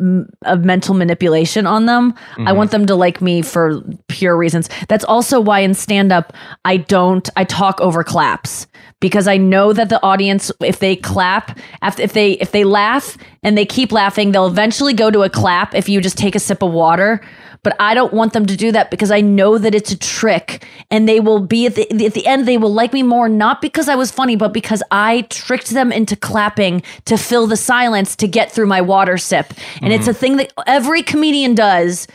a 0.46 0.58
mental 0.58 0.94
manipulation 0.96 1.66
on 1.66 1.86
them. 1.86 2.14
I 2.38 2.52
Mhm. 2.52 2.56
want 2.58 2.72
them 2.72 2.86
to 2.88 2.96
like 2.96 3.22
me 3.22 3.42
for 3.42 3.82
pure 4.08 4.36
reasons. 4.38 4.70
That's 4.90 5.06
also 5.06 5.40
why 5.40 5.60
in 5.62 5.74
stand 5.74 6.12
up 6.12 6.34
I 6.66 6.78
don't 6.78 7.28
I 7.36 7.44
talk 7.46 7.80
over 7.82 8.04
claps 8.04 8.68
because 9.00 9.28
I 9.28 9.38
know 9.38 9.72
that 9.74 9.90
the 9.90 10.00
audience 10.04 10.52
if 10.62 10.80
they 10.80 10.96
clap 10.96 11.58
if 12.00 12.12
they 12.14 12.32
if 12.34 12.52
they 12.52 12.64
laugh 12.66 13.18
and 13.44 13.58
they 13.58 13.66
keep 13.66 13.92
laughing 13.92 14.32
they'll 14.32 14.48
eventually 14.48 14.94
go 14.94 15.10
to 15.10 15.22
a 15.24 15.30
clap 15.30 15.74
if 15.74 15.88
you 15.90 16.02
just 16.02 16.18
take 16.18 16.36
a 16.36 16.40
sip 16.40 16.62
of 16.62 16.72
water. 16.72 17.22
But 17.66 17.76
I 17.80 17.96
don't 17.96 18.14
want 18.14 18.34
them 18.34 18.46
to 18.46 18.56
do 18.56 18.72
that 18.74 18.92
because 18.92 19.10
I 19.10 19.22
know 19.22 19.58
that 19.58 19.74
it's 19.74 19.92
a 19.92 19.98
trick 19.98 20.64
and 20.92 21.10
they 21.10 21.20
will 21.20 21.40
be 21.40 21.66
at 21.66 21.74
the, 21.74 22.06
at 22.06 22.14
the 22.14 22.28
end, 22.28 22.48
they 22.48 22.60
will 22.60 22.72
like 22.72 22.94
me 22.94 23.02
more, 23.02 23.28
not 23.28 23.60
because 23.60 23.90
I 23.90 23.96
was 23.96 24.12
funny, 24.12 24.36
but 24.36 24.54
because 24.54 24.84
I 24.92 25.22
tricked 25.32 25.72
them 25.72 25.92
into 25.92 26.16
clapping 26.16 26.84
to 27.06 27.18
fill 27.18 27.48
the 27.48 27.58
silence 27.58 28.16
to 28.18 28.28
get 28.28 28.52
through 28.52 28.68
my 28.68 28.82
water 28.82 29.18
sip. 29.18 29.52
And 29.82 29.92
it's 29.92 30.06
a 30.06 30.12
mm-hmm. 30.12 30.20
thing 30.20 30.36
that 30.38 30.54
every 30.68 31.02
comedian 31.02 31.56
does. 31.56 32.06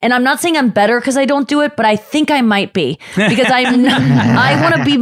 And 0.00 0.14
I'm 0.14 0.22
not 0.22 0.38
saying 0.38 0.56
I'm 0.56 0.70
better 0.70 1.00
because 1.00 1.16
I 1.16 1.24
don't 1.24 1.48
do 1.48 1.60
it, 1.62 1.74
but 1.74 1.86
I 1.86 1.96
think 1.96 2.30
I 2.30 2.40
might 2.40 2.72
be 2.72 3.00
because 3.16 3.50
I'm. 3.50 3.84
I 3.88 4.60
want 4.62 4.76
to 4.76 4.84
be. 4.84 4.92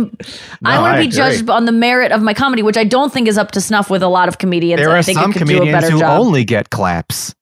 I 0.64 0.80
want 0.80 0.94
to 0.94 1.02
be 1.02 1.09
agree. 1.09 1.09
judged 1.09 1.51
on 1.51 1.66
the 1.66 1.72
merit 1.72 2.12
of 2.12 2.22
my 2.22 2.32
comedy, 2.32 2.62
which 2.62 2.78
I 2.78 2.85
don't 2.85 3.12
think 3.12 3.28
is 3.28 3.36
up 3.36 3.51
to 3.52 3.60
snuff 3.60 3.90
with 3.90 4.02
a 4.02 4.09
lot 4.09 4.26
of 4.28 4.39
comedians. 4.39 4.80
There 4.80 4.90
I 4.90 4.98
are 4.98 5.02
think 5.02 5.18
some 5.18 5.30
it 5.30 5.35
could 5.35 5.47
do 5.47 5.56
a 5.56 5.59
comedians 5.59 5.82
better 5.82 5.90
who 5.93 6.01
job. 6.01 6.20
only 6.20 6.44
get 6.44 6.70
claps. 6.70 7.35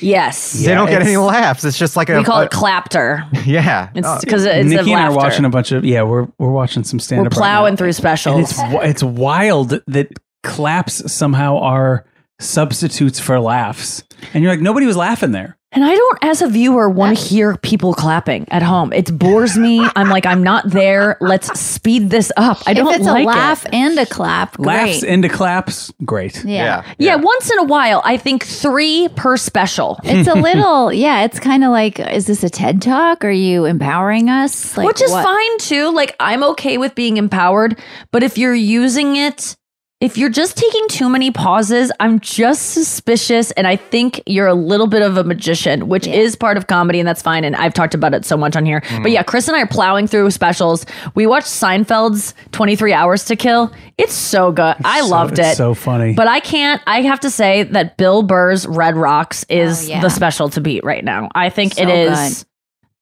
Yes. 0.00 0.52
They 0.52 0.74
don't 0.74 0.88
get 0.90 1.02
any 1.02 1.16
laughs. 1.16 1.64
It's 1.64 1.78
just 1.78 1.96
like 1.96 2.08
a 2.10 2.18
We 2.18 2.24
call 2.24 2.40
a- 2.40 2.44
it 2.44 2.50
clapter. 2.50 3.24
Yeah. 3.44 3.90
It's 3.94 4.06
Oh. 4.06 4.18
because 4.20 4.44
it's 4.44 4.68
Nikki 4.68 4.92
and 4.92 5.00
I 5.00 5.06
are 5.06 5.12
watching 5.14 5.44
a 5.44 5.50
bunch 5.50 5.72
of 5.72 5.84
yeah. 5.84 6.02
We're 6.02 6.26
we're 6.38 6.50
watching 6.50 6.84
some 6.84 6.98
stand 7.00 7.22
We're 7.22 7.26
up. 7.28 7.32
plowing 7.32 7.76
through 7.76 7.92
specials. 7.92 8.58
And 8.58 8.74
it's 8.74 8.84
it's 8.90 9.02
wild 9.02 9.70
that 9.86 10.08
claps 10.42 11.10
somehow 11.12 11.58
are 11.58 12.04
substitutes 12.40 13.18
for 13.18 13.40
laughs, 13.40 14.02
and 14.34 14.42
you're 14.42 14.52
like 14.52 14.60
nobody 14.60 14.86
was 14.86 14.96
laughing 14.96 15.32
there. 15.32 15.55
And 15.72 15.84
I 15.84 15.94
don't, 15.94 16.18
as 16.22 16.42
a 16.42 16.48
viewer, 16.48 16.88
want 16.88 17.18
to 17.18 17.24
hear 17.24 17.56
people 17.56 17.92
clapping 17.92 18.46
at 18.50 18.62
home. 18.62 18.92
It 18.92 19.18
bores 19.18 19.58
me. 19.58 19.86
I'm 19.96 20.08
like, 20.08 20.24
I'm 20.24 20.42
not 20.42 20.70
there. 20.70 21.18
Let's 21.20 21.58
speed 21.58 22.08
this 22.08 22.30
up. 22.36 22.62
I 22.66 22.72
don't 22.72 22.88
if 22.94 23.00
it's 23.00 23.06
like 23.06 23.24
a 23.24 23.28
laugh 23.28 23.66
it. 23.66 23.74
and 23.74 23.98
a 23.98 24.06
clap, 24.06 24.56
great. 24.56 24.66
Laughs 24.66 25.02
into 25.02 25.28
claps, 25.28 25.92
great. 26.04 26.44
Yeah. 26.44 26.84
Yeah. 26.98 27.16
once 27.16 27.50
in 27.50 27.58
a 27.58 27.64
while, 27.64 28.00
I 28.04 28.16
think 28.16 28.44
three 28.44 29.08
per 29.16 29.36
special. 29.36 29.98
It's 30.04 30.28
a 30.28 30.34
little, 30.40 30.92
yeah. 30.92 31.24
It's 31.24 31.40
kind 31.40 31.64
of 31.64 31.72
like, 31.72 31.98
is 31.98 32.26
this 32.26 32.44
a 32.44 32.48
TED 32.48 32.80
talk? 32.80 33.24
Are 33.24 33.30
you 33.30 33.64
empowering 33.64 34.30
us? 34.30 34.76
Like, 34.76 34.86
which 34.86 35.02
is 35.02 35.10
what? 35.10 35.24
fine 35.24 35.58
too. 35.58 35.92
Like 35.92 36.14
I'm 36.20 36.42
okay 36.44 36.78
with 36.78 36.94
being 36.94 37.16
empowered, 37.16 37.78
but 38.12 38.22
if 38.22 38.38
you're 38.38 38.54
using 38.54 39.16
it, 39.16 39.56
if 39.98 40.18
you're 40.18 40.28
just 40.28 40.58
taking 40.58 40.86
too 40.88 41.08
many 41.08 41.30
pauses, 41.30 41.90
I'm 42.00 42.20
just 42.20 42.70
suspicious, 42.72 43.50
and 43.52 43.66
I 43.66 43.76
think 43.76 44.20
you're 44.26 44.46
a 44.46 44.52
little 44.54 44.86
bit 44.86 45.00
of 45.00 45.16
a 45.16 45.24
magician, 45.24 45.88
which 45.88 46.06
is 46.06 46.36
part 46.36 46.58
of 46.58 46.66
comedy, 46.66 46.98
and 47.00 47.08
that's 47.08 47.22
fine. 47.22 47.44
And 47.44 47.56
I've 47.56 47.72
talked 47.72 47.94
about 47.94 48.12
it 48.12 48.26
so 48.26 48.36
much 48.36 48.56
on 48.56 48.66
here. 48.66 48.82
Mm. 48.82 49.02
But 49.02 49.12
yeah, 49.12 49.22
Chris 49.22 49.48
and 49.48 49.56
I 49.56 49.62
are 49.62 49.66
plowing 49.66 50.06
through 50.06 50.30
specials. 50.32 50.84
We 51.14 51.26
watched 51.26 51.46
Seinfeld's 51.46 52.34
23 52.52 52.92
Hours 52.92 53.24
to 53.24 53.36
Kill. 53.36 53.72
It's 53.96 54.12
so 54.12 54.52
good. 54.52 54.76
I 54.84 55.00
so- 55.00 55.06
loved 55.08 55.38
it's 55.38 55.52
it. 55.52 55.56
so 55.56 55.72
funny. 55.72 56.12
But 56.12 56.28
I 56.28 56.40
can't. 56.40 56.82
I 56.86 57.00
have 57.00 57.20
to 57.20 57.30
say 57.30 57.62
that 57.62 57.96
Bill 57.96 58.22
Burr's 58.22 58.66
Red 58.66 58.96
Rocks 58.96 59.46
is 59.48 59.86
Oh, 59.88 59.92
yeah. 59.92 60.00
the 60.02 60.10
special 60.10 60.50
to 60.50 60.60
beat 60.60 60.84
right 60.84 61.02
now. 61.04 61.30
I 61.34 61.48
think 61.48 61.72
So 61.72 61.82
it 61.82 61.88
is. 61.88 62.44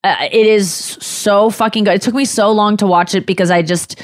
Uh, 0.04 0.14
it 0.30 0.46
is 0.46 0.70
so 0.70 1.50
fucking 1.50 1.82
good. 1.82 1.94
It 1.94 2.02
took 2.02 2.14
me 2.14 2.24
so 2.24 2.52
long 2.52 2.76
to 2.76 2.86
watch 2.86 3.16
it 3.16 3.26
because 3.26 3.50
I 3.50 3.62
just 3.62 4.00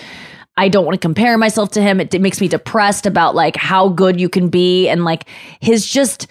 I 0.61 0.69
don't 0.69 0.85
want 0.85 0.95
to 0.95 0.99
compare 1.01 1.37
myself 1.39 1.71
to 1.73 1.83
him. 1.83 2.01
It, 2.01 2.13
it 2.15 2.21
makes 2.21 2.41
me 2.41 2.49
depressed 2.49 3.07
about 3.07 3.35
like 3.35 3.57
how 3.57 3.89
good 3.89 4.21
you 4.21 4.29
can 4.29 4.49
be 4.49 4.89
and 4.89 5.05
like 5.05 5.27
his 5.61 5.87
just. 5.87 6.27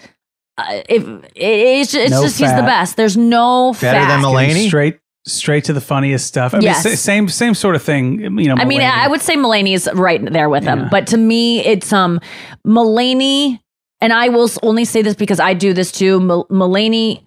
Uh, 0.58 0.82
if 0.88 1.06
it, 1.06 1.32
it's, 1.36 1.94
it's 1.94 2.10
No 2.10 2.22
just 2.22 2.38
he's 2.38 2.54
the 2.54 2.62
best. 2.62 2.96
There's 2.96 3.16
no 3.16 3.72
better 3.72 3.98
fat. 3.98 4.22
Getting 4.46 4.68
Straight 4.68 5.00
straight 5.26 5.64
to 5.64 5.72
the 5.72 5.80
funniest 5.80 6.26
stuff. 6.26 6.54
I 6.54 6.58
Yes. 6.60 6.82
sa- 6.82 6.90
same 6.96 7.28
same 7.28 7.54
sort 7.54 7.74
of 7.76 7.82
thing. 7.82 8.20
You 8.38 8.48
know, 8.48 8.54
I 8.56 8.64
mean, 8.64 8.80
I 8.82 9.08
would 9.08 9.20
say 9.20 9.36
Mulaney 9.36 9.74
is 9.74 9.88
right 9.94 10.20
there 10.32 10.48
with 10.48 10.64
him, 10.64 10.80
Yeah. 10.80 10.88
but 10.90 11.06
to 11.08 11.16
me, 11.16 11.60
it's 11.64 11.92
um 11.92 12.20
Mulaney, 12.66 13.58
and 14.00 14.12
I 14.12 14.28
will 14.28 14.48
only 14.62 14.84
say 14.84 15.02
this 15.02 15.14
because 15.14 15.40
I 15.40 15.54
do 15.54 15.72
this 15.72 15.92
too. 15.92 16.20
Mul- 16.20 16.46
Mulaney 16.50 17.22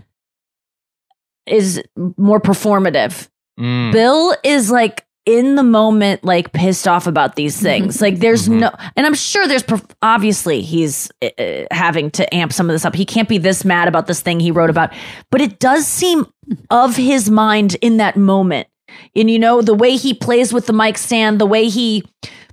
is 1.46 1.82
more 2.18 2.40
performative. 2.40 3.28
Mm. 3.60 3.92
Bill 3.92 4.36
is 4.44 4.72
like 4.72 5.06
in 5.26 5.56
the 5.56 5.64
moment, 5.64 6.24
like 6.24 6.52
pissed 6.52 6.88
off 6.88 7.08
about 7.08 7.36
these 7.36 7.60
things. 7.60 8.02
Like 8.02 8.20
there's 8.20 8.50
no, 8.50 8.72
and 8.96 9.06
I'm 9.06 9.14
sure 9.14 9.48
there's 9.48 9.64
obviously 10.02 10.62
he's 10.62 11.10
uh, 11.22 11.30
uh, 11.38 11.66
having 11.72 12.12
to 12.12 12.36
amp 12.36 12.52
some 12.52 12.70
of 12.70 12.74
this 12.74 12.86
up. 12.86 12.96
He 12.96 13.06
can't 13.06 13.30
be 13.30 13.38
this 13.38 13.64
mad 13.64 13.88
about 13.88 14.08
this 14.08 14.22
thing 14.22 14.40
he 14.40 14.52
wrote 14.52 14.70
about, 14.70 14.94
but 15.30 15.40
it 15.40 15.60
does 15.60 15.88
seem 15.88 16.28
of 16.70 16.96
his 16.96 17.30
mind 17.30 17.78
in 17.82 17.98
that 17.98 18.18
moment. 18.18 18.68
And 19.16 19.32
you 19.32 19.40
know, 19.40 19.62
the 19.62 19.74
way 19.74 19.96
he 19.96 20.14
plays 20.14 20.52
with 20.52 20.68
the 20.68 20.74
mic 20.74 20.98
stand, 20.98 21.40
the 21.40 21.46
way 21.46 21.70
he 21.70 22.04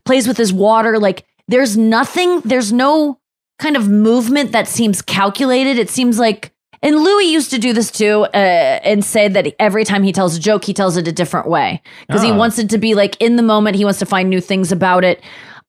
plays 0.05 0.29
with 0.29 0.37
his 0.37 0.53
water, 0.53 0.99
like 0.99 1.25
there's 1.49 1.77
nothing, 1.77 2.41
there's 2.43 2.73
no 2.73 3.19
kind 3.59 3.77
of 3.77 3.89
movement 3.89 4.53
that 4.53 4.69
seems 4.69 5.03
calculated. 5.03 5.79
It 5.79 5.91
seems 5.91 6.19
like, 6.19 6.53
and 6.83 6.97
Louis 6.97 7.25
used 7.25 7.51
to 7.51 7.59
do 7.59 7.73
this 7.73 7.91
too, 7.91 8.27
uh, 8.35 8.37
and 8.37 9.05
say 9.05 9.29
that 9.29 9.55
every 9.59 9.85
time 9.85 10.03
he 10.03 10.13
tells 10.13 10.37
a 10.37 10.41
joke, 10.41 10.65
he 10.65 10.73
tells 10.75 10.97
it 10.97 11.07
a 11.09 11.13
different 11.13 11.49
way 11.49 11.83
because 12.07 12.23
he 12.23 12.31
Oh. 12.31 12.37
wants 12.37 12.59
it 12.59 12.71
to 12.71 12.79
be 12.79 12.95
like 12.95 13.17
in 13.21 13.37
the 13.37 13.43
moment. 13.43 13.77
He 13.77 13.85
wants 13.85 13.99
to 14.01 14.07
find 14.07 14.31
new 14.31 14.41
things 14.41 14.73
about 14.73 15.05
it. 15.05 15.23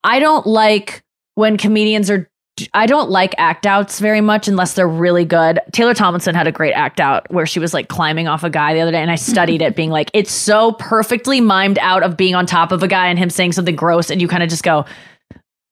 I 0.04 0.20
don't 0.20 0.46
like 0.48 1.04
when 1.36 1.58
comedians 1.58 2.10
are. 2.10 2.28
I 2.74 2.86
don't 2.86 3.10
like 3.10 3.34
act 3.38 3.66
outs 3.66 4.00
very 4.00 4.20
much 4.22 4.48
unless 4.48 4.74
they're 4.74 4.88
really 4.88 5.26
good. 5.26 5.60
Taylor 5.72 5.94
Tomlinson 5.94 6.36
had 6.36 6.48
a 6.48 6.52
great 6.52 6.74
act 6.74 7.00
out 7.00 7.26
where 7.32 7.46
she 7.46 7.60
was 7.60 7.74
like 7.74 7.88
climbing 7.88 8.28
off 8.28 8.44
a 8.44 8.50
guy 8.50 8.74
the 8.74 8.82
other 8.82 8.92
day, 8.92 9.02
and 9.02 9.10
I 9.10 9.16
studied 9.16 9.62
it, 9.62 9.76
being 9.76 9.90
like, 9.90 10.12
it's 10.14 10.32
so 10.32 10.74
perfectly 10.74 11.40
mimed 11.42 11.78
out 11.80 12.04
of 12.04 12.18
being 12.18 12.36
on 12.36 12.46
top 12.46 12.72
of 12.72 12.84
a 12.84 12.88
guy 12.88 13.08
and 13.08 13.18
him 13.18 13.30
saying 13.30 13.54
something 13.54 13.76
gross, 13.76 14.12
and 14.12 14.22
you 14.22 14.28
kind 14.28 14.44
of 14.44 14.50
just 14.50 14.64
go, 14.64 14.86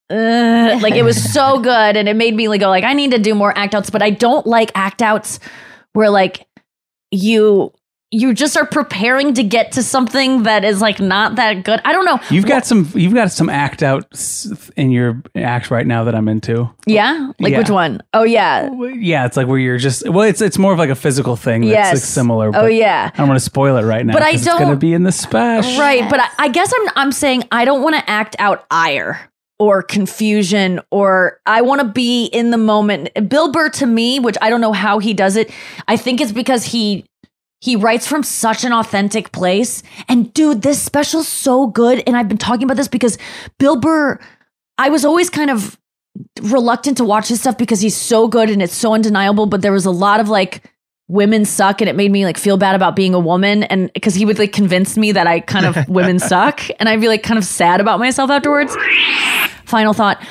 like 0.10 0.95
it 0.95 1.03
was 1.03 1.31
so 1.34 1.60
good 1.61 1.95
and 1.98 2.07
it 2.10 2.15
made 2.15 2.36
me 2.36 2.48
like 2.48 2.61
go 2.61 2.69
like 2.69 2.84
I 2.84 2.94
need 2.94 3.11
to 3.11 3.19
do 3.19 3.36
more 3.36 3.56
act 3.57 3.76
outs 3.76 3.90
but 3.90 4.02
I 4.02 4.10
don't 4.10 4.45
like 4.48 4.72
act 4.76 5.02
outs 5.02 5.40
where 5.94 6.10
like 6.10 6.48
you 7.11 7.72
you 8.11 8.34
just 8.34 8.57
are 8.57 8.65
preparing 8.65 9.36
to 9.36 9.44
get 9.44 9.73
to 9.73 9.84
something 9.84 10.41
that 10.41 10.64
is 10.64 10.81
like 10.81 10.99
not 10.99 11.36
that 11.36 11.64
good. 11.64 11.80
I 11.86 11.94
don't 11.94 12.06
know. 12.06 12.19
You've 12.31 12.48
got 12.48 12.65
some. 12.65 12.90
You've 12.95 13.14
got 13.14 13.31
some 13.31 13.49
act 13.49 13.84
outs 13.84 14.72
in 14.76 14.90
your 14.90 15.22
act 15.36 15.69
right 15.69 15.86
now 15.86 16.06
that 16.06 16.15
I'm 16.15 16.27
into. 16.27 16.68
Yeah? 16.88 17.31
Like 17.40 17.52
Yeah. 17.52 17.60
which 17.60 17.69
one? 17.69 18.02
Oh 18.15 18.23
yeah. 18.23 18.68
Yeah, 18.95 19.27
it's 19.27 19.38
like 19.38 19.45
where 19.45 19.60
you're 19.60 19.77
just. 19.77 20.10
Well, 20.10 20.23
it's 20.27 20.41
it's 20.41 20.57
more 20.57 20.73
of 20.73 20.80
like 20.80 20.90
a 20.90 20.95
physical 20.95 21.36
thing. 21.36 21.61
That's 21.61 21.72
Yes. 21.72 21.94
like 21.94 22.02
similar. 22.02 22.49
Oh, 22.56 22.65
yeah. 22.65 23.11
I 23.14 23.15
don't 23.15 23.27
want 23.27 23.38
to 23.40 23.45
spoil 23.45 23.77
it 23.77 23.84
right 23.84 24.03
now. 24.03 24.14
But 24.14 24.23
I 24.23 24.31
'cause 24.31 24.41
It's 24.48 24.53
gonna 24.56 24.65
don't- 24.65 24.80
be 24.80 24.91
in 24.95 25.03
the 25.03 25.11
special. 25.11 25.80
Right, 25.80 26.10
but 26.10 26.19
I, 26.19 26.30
I 26.40 26.48
guess 26.48 26.73
I'm 26.76 26.90
I'm 26.95 27.11
saying 27.11 27.44
I 27.52 27.64
don't 27.64 27.84
want 27.84 27.95
to 27.95 28.10
act 28.10 28.36
out 28.40 28.65
ire 28.72 29.29
or 29.60 29.84
confusion 29.84 30.80
or 30.90 31.40
I 31.45 31.61
want 31.61 31.81
to 31.81 31.88
be 31.88 32.26
in 32.26 32.52
the 32.52 32.57
moment. 32.57 33.10
Bill 33.30 33.52
Burr 33.52 33.69
to 33.72 33.86
me, 33.86 34.19
which 34.19 34.38
I 34.41 34.49
don't 34.49 34.61
know 34.61 34.73
how 34.73 34.99
he 34.99 35.14
does 35.14 35.36
it, 35.36 35.52
I 35.88 35.98
think 35.98 36.22
it's 36.22 36.31
because 36.31 36.64
he 36.64 37.06
he 37.61 37.76
writes 37.76 38.07
from 38.07 38.23
such 38.23 38.64
an 38.64 38.72
authentic 38.72 39.34
place. 39.34 39.84
And 40.07 40.34
dude, 40.34 40.61
this 40.61 40.81
special's 40.81 41.27
so 41.27 41.68
good. 41.68 42.02
And 42.07 42.15
I've 42.15 42.30
been 42.30 42.38
talking 42.38 42.64
about 42.64 42.77
this 42.77 42.88
because 42.88 43.18
Bill 43.57 43.76
Burr, 43.76 44.18
I 44.77 44.90
was 44.90 45.03
always 45.03 45.30
kind 45.30 45.52
of 45.52 45.77
reluctant 46.41 46.98
to 46.98 47.03
watch 47.03 47.27
his 47.27 47.41
stuff 47.41 47.57
because 47.57 47.81
he's 47.81 47.98
so 47.98 48.30
good 48.30 48.49
and 48.49 48.61
it's 48.61 48.76
so 48.76 48.94
undeniable. 48.94 49.45
But 49.45 49.61
there 49.61 49.73
was 49.73 49.86
a 49.86 49.91
lot 49.91 50.22
of 50.22 50.30
like 50.30 50.64
women 51.10 51.44
suck 51.44 51.81
and 51.81 51.90
it 51.90 51.95
made 51.95 52.11
me 52.11 52.23
like 52.23 52.38
feel 52.38 52.56
bad 52.56 52.76
about 52.76 52.95
being 52.95 53.14
a 53.14 53.19
woman. 53.19 53.64
And 53.64 53.91
because 53.94 54.15
he 54.15 54.26
would 54.26 54.40
like 54.40 54.53
convince 54.53 54.95
me 54.95 55.11
that 55.11 55.27
I 55.27 55.41
kind 55.41 55.65
of 55.65 55.90
women 55.90 56.19
suck 56.19 56.61
and 56.80 56.88
I'd 56.88 57.02
be 57.02 57.10
like 57.10 57.23
kind 57.23 57.38
of 57.38 57.44
sad 57.44 57.81
about 57.81 57.99
myself 57.99 58.30
afterwards. 58.30 58.77
Final 59.65 59.94
thought. 59.94 60.26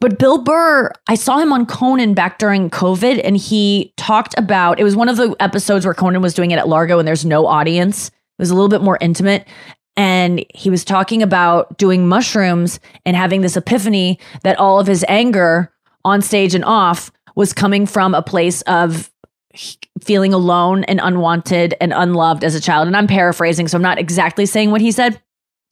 But 0.00 0.18
Bill 0.18 0.42
Burr, 0.42 0.90
I 1.08 1.14
saw 1.14 1.38
him 1.38 1.52
on 1.52 1.64
Conan 1.64 2.12
back 2.12 2.38
during 2.38 2.68
COVID, 2.68 3.22
and 3.24 3.38
he 3.38 3.94
talked 3.96 4.34
about 4.36 4.78
it 4.78 4.84
was 4.84 4.94
one 4.94 5.08
of 5.08 5.16
the 5.16 5.34
episodes 5.40 5.86
where 5.86 5.94
Conan 5.94 6.20
was 6.20 6.34
doing 6.34 6.50
it 6.50 6.58
at 6.58 6.68
Largo 6.68 6.98
and 6.98 7.08
there's 7.08 7.24
no 7.24 7.46
audience. 7.46 8.08
It 8.08 8.12
was 8.42 8.50
a 8.50 8.54
little 8.54 8.68
bit 8.68 8.82
more 8.82 8.98
intimate. 9.00 9.46
And 9.96 10.44
he 10.52 10.68
was 10.68 10.84
talking 10.84 11.22
about 11.22 11.78
doing 11.78 12.06
mushrooms 12.06 12.80
and 13.06 13.16
having 13.16 13.40
this 13.40 13.56
epiphany 13.56 14.18
that 14.42 14.58
all 14.58 14.80
of 14.80 14.88
his 14.88 15.04
anger 15.08 15.72
on 16.04 16.20
stage 16.20 16.54
and 16.54 16.64
off 16.64 17.12
was 17.36 17.52
coming 17.52 17.86
from 17.86 18.14
a 18.14 18.20
place 18.20 18.60
of 18.62 19.10
feeling 20.00 20.32
alone 20.32 20.84
and 20.84 21.00
unwanted 21.02 21.74
and 21.80 21.92
unloved 21.92 22.44
as 22.44 22.54
a 22.54 22.60
child. 22.60 22.86
And 22.86 22.96
I'm 22.96 23.06
paraphrasing, 23.06 23.68
so 23.68 23.76
I'm 23.76 23.82
not 23.82 23.98
exactly 23.98 24.46
saying 24.46 24.70
what 24.70 24.80
he 24.80 24.92
said, 24.92 25.20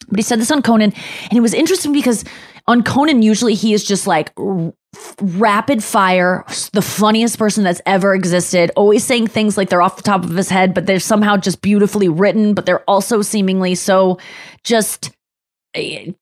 but 0.09 0.19
he 0.19 0.23
said 0.23 0.41
this 0.41 0.51
on 0.51 0.63
Conan. 0.63 0.93
And 1.31 1.37
it 1.37 1.41
was 1.41 1.55
interesting 1.55 1.93
because 1.93 2.25
on 2.67 2.83
Conan, 2.83 3.23
usually 3.23 3.55
he 3.55 3.75
is 3.75 3.85
just 3.85 4.07
like 4.07 4.33
r- 4.39 4.73
rapid 5.21 5.83
fire, 5.83 6.45
the 6.73 6.83
funniest 6.83 7.39
person 7.39 7.65
that's 7.65 7.81
ever 7.87 8.15
existed, 8.15 8.71
always 8.77 9.05
saying 9.05 9.27
things 9.27 9.57
like 9.57 9.69
they're 9.69 9.83
off 9.83 9.97
the 9.97 10.03
top 10.03 10.25
of 10.25 10.31
his 10.31 10.49
head, 10.49 10.75
but 10.75 10.87
they're 10.87 11.01
somehow 11.01 11.37
just 11.37 11.61
beautifully 11.63 12.09
written, 12.09 12.55
but 12.55 12.67
they're 12.67 12.89
also 12.89 13.23
seemingly 13.23 13.75
so 13.75 14.19
just 14.63 15.11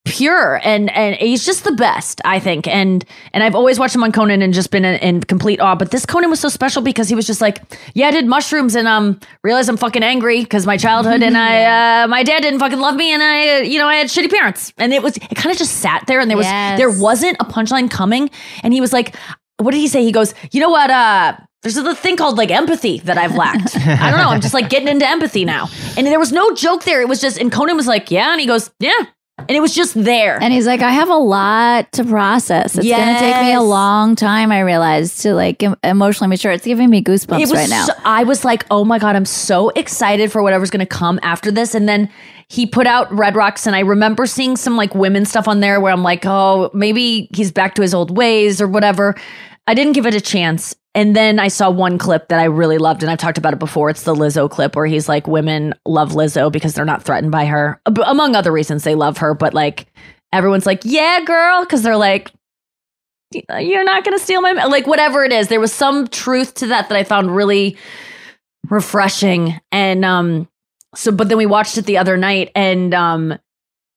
pure 0.04 0.60
and 0.62 0.90
and 0.96 1.16
he's 1.16 1.44
just 1.44 1.64
the 1.64 1.72
best 1.72 2.20
i 2.24 2.38
think 2.38 2.68
and 2.68 3.04
and 3.32 3.42
i've 3.42 3.54
always 3.56 3.78
watched 3.78 3.94
him 3.94 4.02
on 4.04 4.12
conan 4.12 4.42
and 4.42 4.54
just 4.54 4.70
been 4.70 4.84
in, 4.84 4.94
in 5.00 5.20
complete 5.22 5.60
awe 5.60 5.74
but 5.74 5.90
this 5.90 6.06
conan 6.06 6.30
was 6.30 6.38
so 6.38 6.48
special 6.48 6.82
because 6.82 7.08
he 7.08 7.14
was 7.16 7.26
just 7.26 7.40
like 7.40 7.60
yeah 7.94 8.06
i 8.08 8.10
did 8.12 8.26
mushrooms 8.26 8.76
and 8.76 8.86
um 8.86 9.18
realized 9.42 9.68
i'm 9.68 9.76
fucking 9.76 10.02
angry 10.04 10.40
because 10.42 10.66
my 10.66 10.76
childhood 10.76 11.22
and 11.22 11.36
i 11.50 12.02
uh 12.04 12.06
my 12.06 12.22
dad 12.22 12.40
didn't 12.42 12.60
fucking 12.60 12.78
love 12.78 12.94
me 12.94 13.12
and 13.12 13.22
i 13.22 13.60
you 13.62 13.78
know 13.78 13.88
i 13.88 13.96
had 13.96 14.06
shitty 14.06 14.30
parents 14.30 14.72
and 14.78 14.92
it 14.92 15.02
was 15.02 15.16
it 15.16 15.34
kind 15.34 15.50
of 15.52 15.58
just 15.58 15.76
sat 15.78 16.04
there 16.06 16.20
and 16.20 16.30
there 16.30 16.36
was 16.38 16.46
Yes. 16.46 16.78
there 16.78 16.90
wasn't 16.90 17.36
a 17.40 17.44
punchline 17.44 17.90
coming 17.90 18.30
and 18.62 18.72
he 18.72 18.80
was 18.80 18.92
like 18.92 19.16
what 19.58 19.72
did 19.72 19.78
he 19.78 19.88
say 19.88 20.04
he 20.04 20.12
goes 20.12 20.32
you 20.52 20.60
know 20.60 20.70
what 20.70 20.90
uh 20.90 21.36
there's 21.62 21.76
a 21.76 21.94
thing 21.94 22.16
called 22.16 22.38
like 22.38 22.50
empathy 22.50 23.00
that 23.00 23.18
I've 23.18 23.34
lacked. 23.36 23.76
I 23.76 24.10
don't 24.10 24.18
know. 24.18 24.30
I'm 24.30 24.40
just 24.40 24.54
like 24.54 24.70
getting 24.70 24.88
into 24.88 25.06
empathy 25.06 25.44
now. 25.44 25.68
And 25.94 26.06
there 26.06 26.18
was 26.18 26.32
no 26.32 26.54
joke 26.54 26.84
there. 26.84 27.02
It 27.02 27.08
was 27.08 27.20
just, 27.20 27.36
and 27.38 27.52
Conan 27.52 27.76
was 27.76 27.86
like, 27.86 28.10
yeah. 28.10 28.32
And 28.32 28.40
he 28.40 28.46
goes, 28.46 28.70
yeah. 28.78 28.94
And 29.48 29.50
it 29.56 29.60
was 29.60 29.74
just 29.74 29.94
there. 29.94 30.38
And 30.42 30.52
he's 30.52 30.66
like, 30.66 30.80
I 30.80 30.90
have 30.92 31.08
a 31.10 31.16
lot 31.16 31.90
to 31.92 32.04
process. 32.04 32.76
It's 32.76 32.86
going 32.98 33.14
to 33.14 33.20
take 33.20 33.34
me 33.42 33.52
a 33.54 33.62
long 33.62 34.14
time, 34.16 34.52
I 34.52 34.60
realized, 34.60 35.22
to 35.22 35.34
like 35.34 35.62
emotionally 35.82 36.28
mature. 36.28 36.52
It's 36.52 36.64
giving 36.64 36.88
me 36.90 37.02
goosebumps 37.02 37.38
right 37.52 37.68
now. 37.70 37.86
so- 37.86 37.92
I 38.04 38.24
was 38.24 38.44
like, 38.44 38.64
oh 38.70 38.84
my 38.84 38.98
God, 38.98 39.16
I'm 39.16 39.24
so 39.24 39.70
excited 39.70 40.30
for 40.30 40.42
whatever's 40.42 40.70
going 40.70 40.80
to 40.80 40.86
come 40.86 41.18
after 41.22 41.50
this. 41.50 41.74
And 41.74 41.88
then 41.88 42.08
he 42.48 42.66
put 42.66 42.86
out 42.86 43.12
Red 43.12 43.36
Rocks, 43.36 43.66
and 43.66 43.76
I 43.76 43.80
remember 43.80 44.26
seeing 44.26 44.56
some 44.56 44.76
like 44.76 44.94
women 44.94 45.24
stuff 45.24 45.46
on 45.46 45.60
there 45.60 45.80
where 45.80 45.92
I'm 45.92 46.02
like, 46.02 46.24
oh, 46.26 46.70
maybe 46.74 47.28
he's 47.34 47.52
back 47.52 47.74
to 47.76 47.82
his 47.82 47.94
old 47.94 48.16
ways 48.16 48.60
or 48.60 48.66
whatever. 48.68 49.14
I 49.66 49.74
didn't 49.74 49.92
give 49.92 50.04
it 50.06 50.14
a 50.14 50.20
chance. 50.20 50.74
And 50.94 51.14
then 51.14 51.38
I 51.38 51.48
saw 51.48 51.70
one 51.70 51.98
clip 51.98 52.28
that 52.28 52.40
I 52.40 52.44
really 52.44 52.78
loved, 52.78 53.02
and 53.02 53.10
I've 53.10 53.18
talked 53.18 53.38
about 53.38 53.52
it 53.52 53.58
before. 53.58 53.90
It's 53.90 54.02
the 54.02 54.14
Lizzo 54.14 54.50
clip 54.50 54.74
where 54.74 54.86
he's 54.86 55.08
like, 55.08 55.28
"Women 55.28 55.74
love 55.86 56.10
Lizzo 56.12 56.50
because 56.50 56.74
they're 56.74 56.84
not 56.84 57.02
threatened 57.02 57.30
by 57.30 57.46
her, 57.46 57.80
among 58.04 58.34
other 58.34 58.50
reasons. 58.50 58.82
They 58.82 58.94
love 58.96 59.18
her, 59.18 59.34
but 59.34 59.54
like 59.54 59.86
everyone's 60.32 60.66
like, 60.66 60.82
yeah, 60.84 61.20
girl, 61.24 61.64
because 61.64 61.82
they're 61.82 61.96
like, 61.96 62.32
you're 63.32 63.84
not 63.84 64.04
gonna 64.04 64.18
steal 64.18 64.40
my 64.40 64.52
ma-" 64.52 64.66
like 64.66 64.86
whatever 64.86 65.24
it 65.24 65.32
is. 65.32 65.48
There 65.48 65.60
was 65.60 65.72
some 65.72 66.08
truth 66.08 66.54
to 66.54 66.66
that 66.68 66.88
that 66.88 66.98
I 66.98 67.04
found 67.04 67.34
really 67.34 67.76
refreshing, 68.68 69.60
and 69.70 70.04
um, 70.04 70.48
so 70.94 71.12
but 71.12 71.28
then 71.28 71.38
we 71.38 71.46
watched 71.46 71.78
it 71.78 71.86
the 71.86 71.98
other 71.98 72.16
night, 72.16 72.50
and 72.56 72.92
um, 72.94 73.38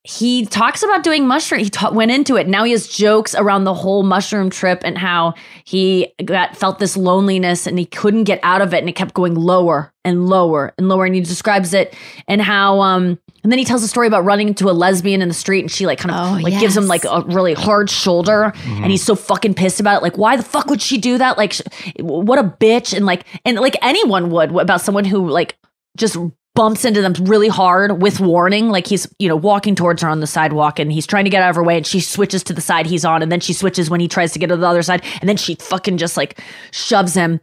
he 0.06 0.46
talks 0.46 0.84
about 0.84 1.02
doing 1.04 1.26
mushroom. 1.26 1.62
He 1.64 1.70
ta- 1.70 1.92
went 1.92 2.12
into 2.12 2.36
it. 2.36 2.46
Now 2.48 2.66
he 2.66 2.72
has 2.72 2.88
jokes 2.90 3.34
around 3.36 3.64
the 3.64 3.74
whole 3.74 4.04
mushroom 4.04 4.50
trip 4.50 4.82
and 4.84 4.98
how 4.98 5.34
he 5.64 6.14
got 6.26 6.58
felt 6.58 6.80
this 6.80 6.98
loneliness 6.98 7.66
and 7.68 7.80
he 7.80 7.86
couldn't 7.86 8.26
get 8.26 8.40
out 8.44 8.62
of 8.62 8.74
it, 8.74 8.80
and 8.80 8.90
it 8.90 8.98
kept 8.98 9.14
going 9.14 9.34
lower 9.34 9.94
and 10.04 10.28
lower 10.28 10.74
and 10.78 10.90
lower. 10.90 11.06
And 11.06 11.16
he 11.16 11.22
describes 11.22 11.74
it 11.74 11.96
and 12.28 12.42
how 12.42 12.82
um 12.82 13.18
and 13.44 13.52
then 13.52 13.60
he 13.60 13.66
tells 13.66 13.84
a 13.84 13.88
story 13.88 14.08
about 14.08 14.24
running 14.26 14.50
into 14.50 14.70
a 14.70 14.72
lesbian 14.72 15.22
in 15.22 15.28
the 15.30 15.34
street 15.34 15.62
and 15.62 15.72
she 15.72 15.86
like 15.86 16.00
kind 16.00 16.12
of 16.16 16.42
like 16.42 16.54
gives 16.60 16.76
him 16.78 16.88
like 16.88 17.04
a 17.06 17.22
really 17.28 17.54
hard 17.54 17.90
shoulder 17.90 18.54
and 18.66 18.86
he's 18.92 19.04
so 19.04 19.16
fucking 19.16 19.54
pissed 19.54 19.80
about 19.82 19.98
it. 20.02 20.04
Like 20.04 20.18
why 20.18 20.36
the 20.38 20.44
fuck 20.44 20.68
would 20.68 20.82
she 20.82 20.98
do 20.98 21.18
that? 21.18 21.38
Like 21.38 21.54
sh- 21.54 21.62
what 22.00 22.40
a 22.40 22.44
bitch 22.44 22.94
and 22.96 23.06
like 23.06 23.26
and 23.46 23.58
like 23.58 23.78
anyone 23.82 24.30
would 24.32 24.52
about 24.56 24.82
someone 24.82 25.06
who 25.06 25.30
like 25.30 25.58
just 25.98 26.18
bumps 26.56 26.86
into 26.86 27.02
them 27.02 27.14
really 27.22 27.48
hard 27.48 28.02
with 28.02 28.20
warning. 28.20 28.70
Like 28.70 28.88
he's, 28.88 29.08
you 29.18 29.28
know, 29.28 29.36
walking 29.36 29.76
towards 29.76 30.02
her 30.04 30.10
on 30.10 30.20
the 30.20 30.28
sidewalk 30.28 30.80
and 30.80 30.92
he's 30.92 31.08
trying 31.08 31.24
to 31.24 31.30
get 31.30 31.42
out 31.42 31.50
of 31.50 31.56
her 31.56 31.64
way 31.64 31.78
and 31.78 31.88
she 31.88 32.00
switches 32.00 32.44
to 32.44 32.54
the 32.54 32.62
side 32.62 32.86
he's 32.86 33.06
on 33.06 33.22
and 33.22 33.32
then 33.32 33.40
she 33.40 33.54
switches 33.54 33.90
when 33.90 34.00
he 34.00 34.08
tries 34.08 34.34
to 34.34 34.40
get 34.40 34.48
to 34.48 34.58
the 34.58 34.68
other 34.68 34.84
side 34.84 35.04
and 35.20 35.28
then 35.28 35.38
she 35.38 35.56
fucking 35.56 35.98
just 35.98 36.16
like 36.18 36.40
shoves 36.72 37.16
him. 37.16 37.40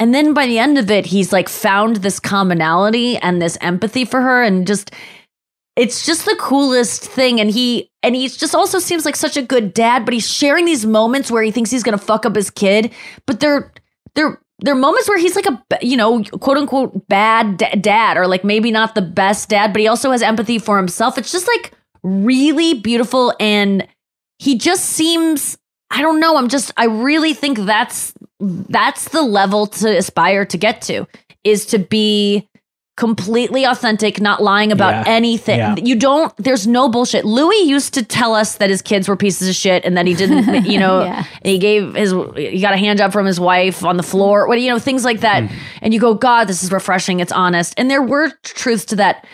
And 0.00 0.14
then 0.14 0.32
by 0.32 0.46
the 0.46 0.58
end 0.58 0.78
of 0.78 0.90
it, 0.90 1.06
he's 1.06 1.32
like 1.32 1.48
found 1.48 1.96
this 1.96 2.20
commonality 2.20 3.16
and 3.18 3.42
this 3.42 3.58
empathy 3.60 4.04
for 4.04 4.20
her 4.20 4.42
and 4.42 4.66
just 4.66 4.92
it's 5.76 6.04
just 6.04 6.24
the 6.24 6.36
coolest 6.40 7.04
thing 7.04 7.40
and 7.40 7.50
he 7.50 7.90
and 8.02 8.16
he 8.16 8.28
just 8.28 8.54
also 8.54 8.78
seems 8.80 9.04
like 9.04 9.14
such 9.14 9.36
a 9.36 9.42
good 9.42 9.72
dad 9.72 10.04
but 10.04 10.12
he's 10.12 10.28
sharing 10.28 10.64
these 10.64 10.84
moments 10.84 11.30
where 11.30 11.42
he 11.42 11.52
thinks 11.52 11.70
he's 11.70 11.84
gonna 11.84 11.96
fuck 11.96 12.26
up 12.26 12.34
his 12.34 12.50
kid 12.50 12.92
but 13.26 13.38
they're 13.38 13.72
they're 14.14 14.40
they're 14.60 14.74
moments 14.74 15.08
where 15.08 15.18
he's 15.18 15.36
like 15.36 15.46
a 15.46 15.62
you 15.80 15.96
know 15.96 16.22
quote 16.24 16.58
unquote 16.58 17.08
bad 17.08 17.58
da- 17.58 17.74
dad 17.74 18.16
or 18.16 18.26
like 18.26 18.44
maybe 18.44 18.70
not 18.70 18.94
the 18.94 19.02
best 19.02 19.48
dad 19.48 19.72
but 19.72 19.80
he 19.80 19.88
also 19.88 20.10
has 20.10 20.22
empathy 20.22 20.58
for 20.58 20.76
himself. 20.76 21.18
It's 21.18 21.32
just 21.32 21.46
like 21.46 21.72
really 22.02 22.74
beautiful 22.74 23.34
and 23.40 23.86
he 24.38 24.56
just 24.56 24.84
seems 24.84 25.58
i 25.90 26.00
don't 26.00 26.20
know 26.20 26.36
i'm 26.36 26.48
just 26.48 26.72
i 26.76 26.84
really 26.84 27.34
think 27.34 27.58
that's 27.58 28.14
that's 28.40 29.08
the 29.08 29.22
level 29.22 29.66
to 29.66 29.96
aspire 29.96 30.44
to 30.44 30.56
get 30.56 30.80
to 30.80 31.06
is 31.44 31.66
to 31.66 31.78
be 31.78 32.48
completely 32.98 33.64
authentic, 33.64 34.20
not 34.20 34.42
lying 34.42 34.72
about 34.72 34.90
Yeah. 34.90 35.04
anything. 35.06 35.58
Yeah. 35.60 35.76
You 35.82 35.94
don't, 35.96 36.36
there's 36.36 36.66
no 36.66 36.88
bullshit. 36.88 37.24
Louis 37.24 37.62
used 37.62 37.94
to 37.94 38.02
tell 38.04 38.34
us 38.34 38.56
that 38.56 38.68
his 38.68 38.82
kids 38.82 39.08
were 39.08 39.16
pieces 39.16 39.48
of 39.48 39.54
shit 39.54 39.84
and 39.84 39.96
that 39.96 40.04
he 40.06 40.14
didn't, 40.14 40.64
you 40.70 40.78
know, 40.80 41.04
Yeah. 41.04 41.24
he 41.44 41.58
gave 41.58 41.94
his, 41.94 42.12
he 42.36 42.60
got 42.60 42.74
a 42.74 42.76
hand 42.76 42.98
job 42.98 43.12
from 43.12 43.24
his 43.24 43.38
wife 43.38 43.84
on 43.84 43.96
the 43.96 44.02
floor, 44.02 44.48
what, 44.48 44.60
you 44.60 44.68
know, 44.68 44.78
things 44.80 45.04
like 45.04 45.20
that. 45.20 45.48
Hmm. 45.48 45.56
And 45.80 45.94
you 45.94 46.00
go, 46.00 46.12
God, 46.12 46.46
this 46.48 46.62
is 46.62 46.72
refreshing. 46.72 47.20
It's 47.20 47.32
honest. 47.32 47.72
And 47.78 47.88
there 47.88 48.02
were 48.02 48.30
truths 48.42 48.84
to 48.86 48.96
that. 48.96 49.24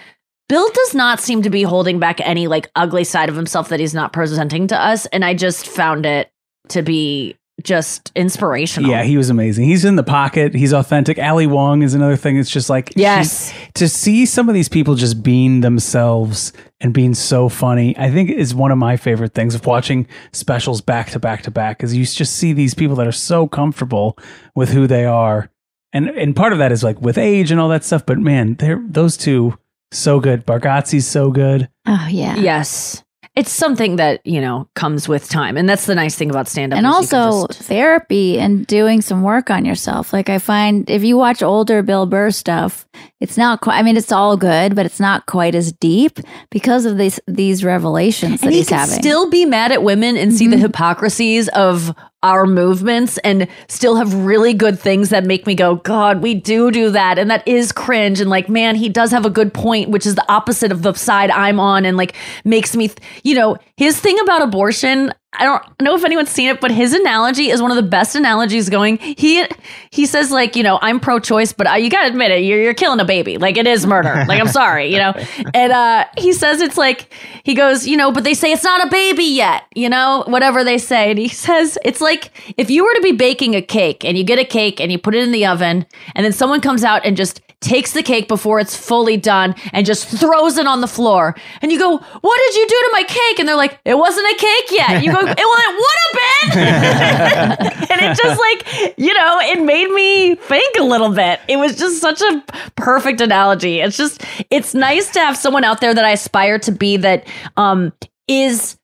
Bill 0.48 0.68
does 0.68 0.94
not 0.94 1.20
seem 1.20 1.40
to 1.42 1.48
be 1.50 1.62
holding 1.62 1.98
back 1.98 2.20
any 2.20 2.46
like 2.46 2.70
ugly 2.76 3.04
side 3.04 3.30
of 3.30 3.34
himself 3.34 3.70
that 3.70 3.80
he's 3.80 3.94
not 3.94 4.12
presenting 4.12 4.66
to 4.68 4.78
us. 4.78 5.06
And 5.06 5.24
I 5.24 5.32
just 5.32 5.66
found 5.66 6.04
it 6.04 6.30
to 6.68 6.82
be 6.82 7.36
just 7.62 8.10
inspirational. 8.16 8.90
Yeah, 8.90 9.04
he 9.04 9.16
was 9.16 9.30
amazing. 9.30 9.64
He's 9.66 9.84
in 9.84 9.96
the 9.96 10.02
pocket. 10.02 10.54
He's 10.54 10.72
authentic. 10.72 11.18
Ali 11.18 11.46
Wong 11.46 11.82
is 11.82 11.94
another 11.94 12.16
thing. 12.16 12.36
It's 12.36 12.50
just 12.50 12.68
like 12.68 12.92
Yes. 12.96 13.52
she- 13.52 13.56
to 13.74 13.88
see 13.88 14.26
some 14.26 14.48
of 14.48 14.54
these 14.54 14.68
people 14.68 14.96
just 14.96 15.22
being 15.22 15.60
themselves 15.60 16.52
and 16.80 16.92
being 16.92 17.14
so 17.14 17.48
funny. 17.48 17.96
I 17.96 18.10
think 18.10 18.28
is 18.30 18.54
one 18.54 18.70
of 18.72 18.78
my 18.78 18.96
favorite 18.96 19.34
things 19.34 19.54
of 19.54 19.64
watching 19.66 20.06
specials 20.32 20.80
back 20.80 21.10
to 21.10 21.18
back 21.20 21.42
to 21.42 21.50
back. 21.50 21.82
Is 21.84 21.94
you 21.96 22.04
just 22.04 22.34
see 22.36 22.52
these 22.52 22.74
people 22.74 22.96
that 22.96 23.06
are 23.06 23.12
so 23.12 23.46
comfortable 23.46 24.18
with 24.56 24.70
who 24.70 24.86
they 24.88 25.04
are, 25.04 25.48
and 25.92 26.08
and 26.10 26.34
part 26.34 26.52
of 26.52 26.58
that 26.58 26.72
is 26.72 26.82
like 26.82 27.00
with 27.00 27.16
age 27.16 27.50
and 27.52 27.60
all 27.60 27.68
that 27.68 27.84
stuff. 27.84 28.04
But 28.04 28.18
man, 28.18 28.56
they're 28.58 28.82
those 28.84 29.16
two 29.16 29.56
so 29.92 30.18
good. 30.18 30.44
Bargatze's 30.44 31.06
so 31.06 31.30
good. 31.30 31.68
Oh 31.86 32.08
yeah. 32.10 32.34
Yes. 32.36 33.03
It's 33.34 33.50
something 33.50 33.96
that, 33.96 34.24
you 34.26 34.40
know, 34.40 34.68
comes 34.74 35.08
with 35.08 35.28
time. 35.28 35.56
And 35.56 35.68
that's 35.68 35.86
the 35.86 35.94
nice 35.94 36.14
thing 36.14 36.30
about 36.30 36.48
stand 36.48 36.72
up. 36.72 36.78
and 36.78 36.86
also 36.86 37.46
therapy 37.48 38.38
and 38.38 38.66
doing 38.66 39.00
some 39.00 39.22
work 39.22 39.50
on 39.50 39.64
yourself. 39.64 40.12
Like 40.12 40.28
I 40.28 40.38
find 40.38 40.88
if 40.88 41.02
you 41.02 41.16
watch 41.16 41.42
older 41.42 41.82
Bill 41.82 42.06
Burr 42.06 42.30
stuff, 42.30 42.86
it's 43.20 43.36
not 43.36 43.60
quite. 43.60 43.78
I 43.78 43.82
mean, 43.82 43.96
it's 43.96 44.12
all 44.12 44.36
good, 44.36 44.74
but 44.74 44.86
it's 44.86 45.00
not 45.00 45.26
quite 45.26 45.54
as 45.54 45.72
deep 45.72 46.18
because 46.50 46.84
of 46.84 46.98
these 46.98 47.18
these 47.26 47.64
revelations 47.64 48.40
that 48.40 48.46
and 48.46 48.52
he 48.52 48.60
he's 48.60 48.68
can 48.68 48.78
having. 48.78 49.00
still 49.00 49.30
be 49.30 49.44
mad 49.44 49.72
at 49.72 49.82
women 49.82 50.16
and 50.16 50.32
see 50.32 50.46
the 50.46 50.56
mm-hmm. 50.56 50.66
hypocrisies 50.66 51.48
of 51.48 51.94
our 52.24 52.46
movements 52.46 53.18
and 53.18 53.46
still 53.68 53.96
have 53.96 54.12
really 54.14 54.54
good 54.54 54.78
things 54.78 55.10
that 55.10 55.24
make 55.24 55.46
me 55.46 55.54
go, 55.54 55.76
God, 55.76 56.22
we 56.22 56.34
do 56.34 56.70
do 56.72 56.90
that. 56.90 57.18
And 57.18 57.30
that 57.30 57.46
is 57.46 57.70
cringe. 57.70 58.20
And 58.20 58.28
like, 58.28 58.48
man, 58.48 58.74
he 58.74 58.88
does 58.88 59.12
have 59.12 59.24
a 59.24 59.30
good 59.30 59.54
point, 59.54 59.90
which 59.90 60.06
is 60.06 60.16
the 60.16 60.32
opposite 60.32 60.72
of 60.72 60.82
the 60.82 60.94
side 60.94 61.30
I'm 61.30 61.60
on 61.60 61.84
and 61.84 61.96
like 61.96 62.16
makes 62.44 62.74
me, 62.74 62.88
th- 62.88 62.98
you 63.22 63.34
know, 63.34 63.56
his 63.76 64.00
thing 64.00 64.18
about 64.20 64.42
abortion. 64.42 65.12
I 65.36 65.44
don't 65.44 65.62
know 65.80 65.94
if 65.94 66.04
anyone's 66.04 66.30
seen 66.30 66.48
it, 66.48 66.60
but 66.60 66.70
his 66.70 66.92
analogy 66.92 67.50
is 67.50 67.60
one 67.60 67.70
of 67.70 67.76
the 67.76 67.82
best 67.82 68.14
analogies 68.14 68.68
going. 68.68 68.98
He 68.98 69.44
he 69.90 70.06
says 70.06 70.30
like, 70.30 70.56
you 70.56 70.62
know, 70.62 70.78
I'm 70.82 71.00
pro-choice, 71.00 71.52
but 71.52 71.66
uh, 71.66 71.74
you 71.74 71.90
got 71.90 72.02
to 72.02 72.08
admit 72.08 72.30
it, 72.30 72.40
you're, 72.44 72.60
you're 72.60 72.74
killing 72.74 73.00
a 73.00 73.04
baby. 73.04 73.38
Like 73.38 73.56
it 73.56 73.66
is 73.66 73.86
murder. 73.86 74.24
Like 74.26 74.40
I'm 74.40 74.48
sorry, 74.48 74.92
you 74.92 74.98
know. 74.98 75.14
And 75.54 75.72
uh, 75.72 76.06
he 76.16 76.32
says 76.32 76.60
it's 76.60 76.76
like 76.76 77.12
he 77.44 77.54
goes, 77.54 77.86
you 77.86 77.96
know, 77.96 78.10
but 78.10 78.24
they 78.24 78.34
say 78.34 78.52
it's 78.52 78.64
not 78.64 78.86
a 78.86 78.90
baby 78.90 79.24
yet, 79.24 79.64
you 79.74 79.88
know, 79.88 80.24
whatever 80.26 80.64
they 80.64 80.78
say. 80.78 81.10
And 81.10 81.18
he 81.18 81.28
says 81.28 81.78
it's 81.84 82.00
like 82.00 82.30
if 82.56 82.70
you 82.70 82.84
were 82.84 82.94
to 82.94 83.02
be 83.02 83.12
baking 83.12 83.54
a 83.54 83.62
cake 83.62 84.04
and 84.04 84.18
you 84.18 84.24
get 84.24 84.38
a 84.38 84.44
cake 84.44 84.80
and 84.80 84.90
you 84.90 84.98
put 84.98 85.14
it 85.14 85.22
in 85.22 85.32
the 85.32 85.46
oven, 85.46 85.86
and 86.14 86.24
then 86.24 86.32
someone 86.32 86.60
comes 86.60 86.82
out 86.82 87.04
and 87.04 87.16
just 87.16 87.40
takes 87.64 87.92
the 87.92 88.02
cake 88.02 88.28
before 88.28 88.60
it's 88.60 88.76
fully 88.76 89.16
done 89.16 89.54
and 89.72 89.86
just 89.86 90.06
throws 90.06 90.58
it 90.58 90.66
on 90.66 90.80
the 90.80 90.86
floor. 90.86 91.34
And 91.62 91.72
you 91.72 91.78
go, 91.78 91.96
What 91.96 92.38
did 92.46 92.54
you 92.56 92.66
do 92.66 92.74
to 92.74 92.90
my 92.92 93.04
cake? 93.04 93.38
And 93.38 93.48
they're 93.48 93.56
like, 93.56 93.80
It 93.84 93.96
wasn't 93.96 94.26
a 94.26 94.36
cake 94.36 94.70
yet. 94.70 95.02
You 95.02 95.12
go, 95.12 95.24
Well, 95.24 95.34
it 95.36 95.74
would 95.82 95.98
have 96.02 96.52
been. 96.52 97.90
and 97.90 98.00
it 98.02 98.16
just 98.16 98.38
like, 98.38 98.98
you 98.98 99.14
know, 99.14 99.40
it 99.40 99.62
made 99.62 99.90
me 99.90 100.34
think 100.34 100.76
a 100.78 100.84
little 100.84 101.12
bit. 101.12 101.40
It 101.48 101.56
was 101.56 101.76
just 101.76 102.00
such 102.00 102.20
a 102.20 102.44
perfect 102.76 103.20
analogy. 103.20 103.80
It's 103.80 103.96
just, 103.96 104.22
it's 104.50 104.74
nice 104.74 105.10
to 105.12 105.20
have 105.20 105.36
someone 105.36 105.64
out 105.64 105.80
there 105.80 105.94
that 105.94 106.04
I 106.04 106.10
aspire 106.10 106.58
to 106.60 106.72
be 106.72 106.98
that 106.98 107.26
um 107.56 107.92
is 108.28 108.76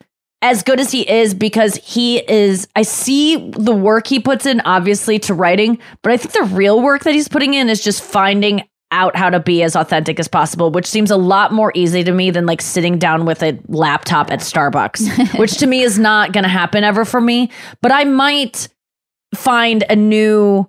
as 0.43 0.63
good 0.63 0.81
as 0.81 0.91
he 0.91 1.09
is 1.09 1.35
because 1.35 1.77
he 1.77 2.19
is 2.19 2.67
I 2.75 2.83
see 2.83 3.51
the 3.51 3.75
work 3.75 4.07
he 4.07 4.21
puts 4.21 4.47
in 4.47 4.61
obviously 4.61 5.19
to 5.21 5.35
writing, 5.35 5.79
but 6.03 6.13
I 6.13 6.17
think 6.17 6.33
the 6.33 6.55
real 6.55 6.81
work 6.83 7.05
that 7.05 7.15
he's 7.15 7.29
putting 7.29 7.55
in 7.55 7.69
is 7.69 7.83
just 7.83 8.03
finding 8.03 8.63
out 8.93 9.17
how 9.17 9.31
to 9.31 9.39
be 9.39 9.63
as 9.63 9.77
authentic 9.77 10.19
as 10.19 10.27
possible, 10.27 10.71
which 10.71 10.87
seems 10.87 11.11
a 11.11 11.17
lot 11.17 11.53
more 11.53 11.71
easy 11.75 12.03
to 12.03 12.13
me 12.13 12.31
than 12.31 12.47
like 12.47 12.61
sitting 12.61 12.99
down 12.99 13.25
with 13.25 13.43
a 13.43 13.59
laptop 13.69 14.31
at 14.33 14.41
Starbucks, 14.41 15.39
which 15.39 15.59
to 15.59 15.67
me 15.67 15.83
is 15.83 15.99
not 15.99 16.33
going 16.33 16.43
to 16.43 16.49
happen 16.49 16.83
ever 16.83 17.05
for 17.05 17.21
me, 17.21 17.51
but 17.83 17.93
I 17.93 18.05
might 18.05 18.69
find 19.35 19.85
a 19.89 19.95
new 19.95 20.69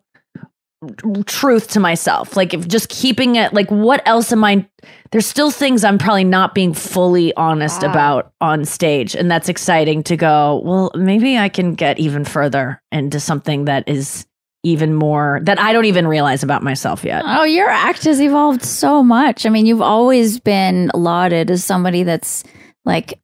truth 1.26 1.70
to 1.70 1.80
myself. 1.80 2.36
Like 2.36 2.54
if 2.54 2.68
just 2.68 2.90
keeping 2.90 3.36
it 3.36 3.54
like 3.54 3.70
what 3.70 4.02
else 4.08 4.32
am 4.32 4.44
I 4.44 4.68
there's 5.12 5.28
still 5.28 5.52
things 5.52 5.84
I'm 5.84 5.98
probably 5.98 6.24
not 6.24 6.56
being 6.56 6.74
fully 6.74 7.34
honest 7.36 7.84
about 7.84 8.34
on 8.42 8.66
stage 8.66 9.16
and 9.16 9.30
that's 9.30 9.50
exciting 9.50 10.04
to 10.04 10.18
go, 10.18 10.62
well, 10.64 10.92
maybe 10.96 11.38
I 11.38 11.50
can 11.50 11.76
get 11.76 12.00
even 12.00 12.26
further 12.26 12.82
into 12.92 13.20
something 13.20 13.66
that 13.66 13.88
is 13.88 14.26
even 14.64 14.94
more 14.94 15.40
that 15.44 15.60
I 15.60 15.74
don't 15.74 15.86
even 15.86 16.08
realize 16.08 16.44
about 16.44 16.64
myself 16.64 17.04
yet. 17.04 17.24
Oh, 17.26 17.44
your 17.44 17.70
act 17.70 18.04
has 18.06 18.22
evolved 18.22 18.64
so 18.64 19.04
much. 19.04 19.46
I 19.46 19.50
mean, 19.50 19.66
you've 19.66 19.82
always 19.82 20.40
been 20.40 20.92
lauded 20.94 21.52
as 21.52 21.64
somebody 21.64 22.04
that's 22.04 22.44
like 22.86 23.20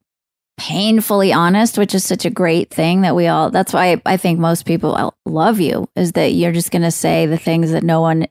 painfully 0.58 1.32
honest, 1.32 1.78
which 1.78 1.94
is 1.94 2.04
such 2.04 2.24
a 2.24 2.30
great 2.30 2.70
thing 2.70 3.00
that 3.02 3.16
we 3.16 3.28
all, 3.28 3.50
that's 3.50 3.72
why 3.72 4.02
I 4.04 4.16
think 4.16 4.38
most 4.38 4.66
people 4.66 5.14
love 5.24 5.60
you, 5.60 5.88
is 5.96 6.12
that 6.12 6.32
you're 6.32 6.52
just 6.52 6.70
going 6.70 6.82
to 6.82 6.90
say 6.90 7.26
the 7.26 7.38
things 7.38 7.70
that 7.70 7.82
no 7.82 8.00
one 8.00 8.26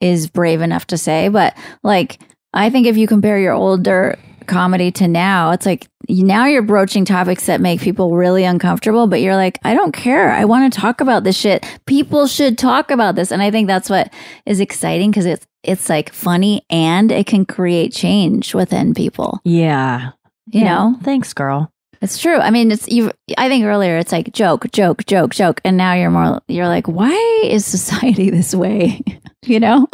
is 0.00 0.28
brave 0.28 0.60
enough 0.60 0.86
to 0.88 0.98
say. 0.98 1.28
But 1.28 1.56
like, 1.82 2.20
I 2.52 2.70
think 2.70 2.86
if 2.86 2.96
you 2.96 3.06
compare 3.06 3.38
your 3.38 3.54
older 3.54 4.18
comedy 4.46 4.90
to 4.90 5.08
now, 5.08 5.52
it's 5.52 5.64
like 5.64 5.88
now 6.08 6.46
you're 6.46 6.62
broaching 6.62 7.04
topics 7.04 7.46
that 7.46 7.60
make 7.60 7.80
people 7.80 8.14
really 8.14 8.44
uncomfortable, 8.44 9.06
but 9.06 9.20
you're 9.20 9.36
like, 9.36 9.58
I 9.64 9.74
don't 9.74 9.92
care. 9.92 10.30
I 10.30 10.44
want 10.44 10.72
to 10.72 10.80
talk 10.80 11.00
about 11.00 11.24
this 11.24 11.36
shit. 11.36 11.64
People 11.86 12.26
should 12.26 12.58
talk 12.58 12.90
about 12.90 13.14
this. 13.14 13.32
And 13.32 13.42
I 13.42 13.50
think 13.50 13.66
that's 13.66 13.88
what 13.88 14.12
is 14.44 14.60
exciting 14.60 15.10
because 15.10 15.26
it's 15.26 15.46
it's 15.62 15.88
like 15.88 16.12
funny 16.12 16.66
and 16.70 17.12
it 17.12 17.26
can 17.26 17.46
create 17.46 17.92
change 17.92 18.54
within 18.54 18.94
people. 18.94 19.40
Yeah. 19.44 20.10
You 20.50 20.60
Yeah. 20.62 20.74
know? 20.74 20.98
Thanks, 21.02 21.32
girl. 21.32 21.70
It's 22.00 22.18
true. 22.18 22.38
I 22.38 22.50
mean, 22.50 22.72
it's 22.72 22.88
you. 22.88 23.12
I 23.38 23.48
think 23.48 23.64
earlier 23.64 23.96
it's 23.96 24.10
like 24.10 24.32
joke, 24.32 24.66
joke, 24.72 25.06
joke, 25.06 25.32
joke, 25.32 25.60
and 25.64 25.76
now 25.76 25.92
you're 25.94 26.10
more. 26.10 26.40
You're 26.48 26.66
like, 26.66 26.88
why 26.88 27.42
is 27.44 27.64
society 27.64 28.28
this 28.38 28.54
way? 28.54 29.00
you 29.46 29.60
know? 29.60 29.86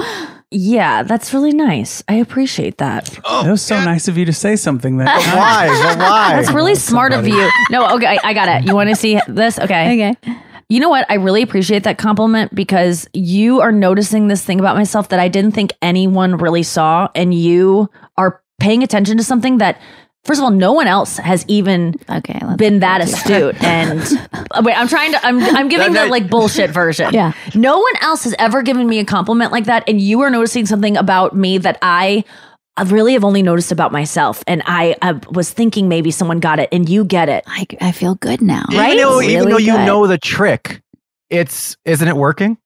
Yeah, 0.51 1.03
that's 1.03 1.35
really 1.35 1.53
nice. 1.53 2.03
I 2.09 2.15
appreciate 2.15 2.79
that. 2.79 3.19
Oh, 3.27 3.47
it 3.47 3.51
was 3.51 3.61
so 3.61 3.79
nice 3.85 4.09
of 4.09 4.17
you 4.17 4.25
to 4.25 4.33
say 4.33 4.57
something 4.57 4.97
that. 4.97 5.07
why? 5.37 5.69
But 5.69 5.99
why? 5.99 6.37
That's 6.37 6.51
really 6.55 6.75
smart 6.77 7.13
of 7.13 7.29
you. 7.29 7.51
No, 7.71 7.87
okay, 7.97 8.07
I, 8.07 8.19
I 8.25 8.33
got 8.33 8.49
it. 8.49 8.67
You 8.67 8.75
want 8.75 8.89
to 8.89 8.97
see 8.97 9.21
this? 9.29 9.59
Okay. 9.59 9.93
Okay. 10.23 10.35
You 10.71 10.81
know 10.81 10.89
what? 10.89 11.05
I 11.11 11.15
really 11.15 11.43
appreciate 11.43 11.83
that 11.85 11.99
compliment 11.99 12.55
because 12.55 13.07
you 13.13 13.61
are 13.61 13.73
noticing 13.73 14.29
this 14.29 14.43
thing 14.43 14.59
about 14.61 14.77
myself 14.77 15.11
that 15.11 15.21
I 15.21 15.29
didn't 15.29 15.53
think 15.53 15.75
anyone 15.83 16.39
really 16.39 16.63
saw, 16.63 17.09
and 17.15 17.35
you 17.35 17.91
are 18.17 18.41
paying 18.59 18.83
attention 18.83 19.19
to 19.19 19.23
something 19.23 19.59
that. 19.59 19.79
First 20.29 20.41
of 20.41 20.45
all, 20.45 20.51
no 20.51 20.75
one 20.75 20.87
else 20.87 21.17
has 21.17 21.43
even 21.49 21.95
okay, 22.11 22.39
been 22.57 22.81
that 22.81 23.01
astute. 23.01 23.57
And 23.65 23.99
uh, 24.33 24.61
wait, 24.63 24.75
I'm 24.79 24.87
trying 24.87 25.13
to. 25.13 25.27
I'm 25.27 25.41
I'm 25.41 25.69
giving 25.69 25.95
the 25.95 26.05
like 26.05 26.29
bullshit 26.29 26.69
version. 26.69 27.15
Yeah. 27.15 27.33
No 27.55 27.79
one 27.79 27.93
else 28.03 28.25
has 28.25 28.35
ever 28.39 28.61
given 28.61 28.87
me 28.87 28.99
a 28.99 29.07
compliment 29.07 29.53
like 29.53 29.65
that, 29.65 29.85
and 29.89 29.99
you 29.99 30.21
are 30.21 30.29
noticing 30.29 30.67
something 30.67 30.99
about 30.99 31.35
me 31.35 31.57
that 31.57 31.79
I 31.81 32.25
I 32.77 32.83
really 32.83 33.15
have 33.15 33.25
only 33.25 33.43
noticed 33.43 33.73
about 33.73 33.91
myself. 33.91 34.45
And 34.47 34.63
I, 34.67 34.97
I 35.01 35.13
was 35.31 35.51
thinking 35.51 35.89
maybe 35.89 36.11
someone 36.11 36.41
got 36.41 36.59
it, 36.59 36.69
and 36.73 36.87
you 36.87 37.07
get 37.07 37.31
it. 37.31 37.45
I 37.47 37.67
I 37.81 37.93
feel 37.93 38.15
good 38.17 38.43
now. 38.43 38.67
Even 38.71 38.99
though, 38.99 39.23
even 39.23 39.47
Really 39.47 39.53
though 39.53 39.59
you 39.59 39.73
good. 39.73 39.87
know 39.87 40.07
the 40.07 40.19
trick, 40.19 40.83
it's 41.31 41.75
isn't 41.87 42.07
it 42.07 42.17
working? 42.17 42.59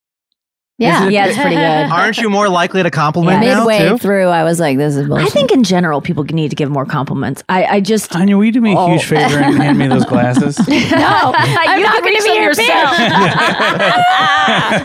Yeah. 0.83 1.07
It- 1.07 1.13
Yeah, 1.13 1.27
it's 1.27 1.39
pretty 1.39 1.57
good. 1.57 1.63
Aren't 1.93 2.19
you 2.19 2.29
more 2.31 2.49
likely 2.49 2.83
to 2.83 2.91
compliment 2.91 3.41
now 3.41 3.59
Midway 3.59 3.89
too? 3.89 3.99
through, 3.99 4.29
I 4.29 4.45
was 4.45 4.61
like, 4.61 4.77
this 4.79 4.97
is 4.97 5.07
bullshit. 5.09 5.27
I 5.27 5.31
think 5.31 5.53
in 5.53 5.63
general, 5.65 6.01
people 6.01 6.25
need 6.25 6.51
to 6.51 6.57
give 6.57 6.71
more 6.71 6.85
compliments. 6.87 7.43
I, 7.49 7.65
I 7.65 7.81
just. 7.81 8.15
Anya, 8.17 8.37
will 8.37 8.45
you 8.45 8.53
do 8.53 8.61
me 8.61 8.73
a 8.75 8.79
Oh. 8.79 8.89
huge 8.93 9.05
favor 9.05 9.39
and 9.39 9.57
hand 9.57 9.79
me 9.79 9.87
those 9.89 10.05
glasses? 10.05 10.59
no, 10.69 10.75
I'm 10.77 11.79
You 11.79 11.85
not 11.85 11.95
can 11.95 12.03
going 12.03 12.17
to 12.17 12.23
reach 12.23 12.25
be 12.25 12.41
yourself. 12.41 12.91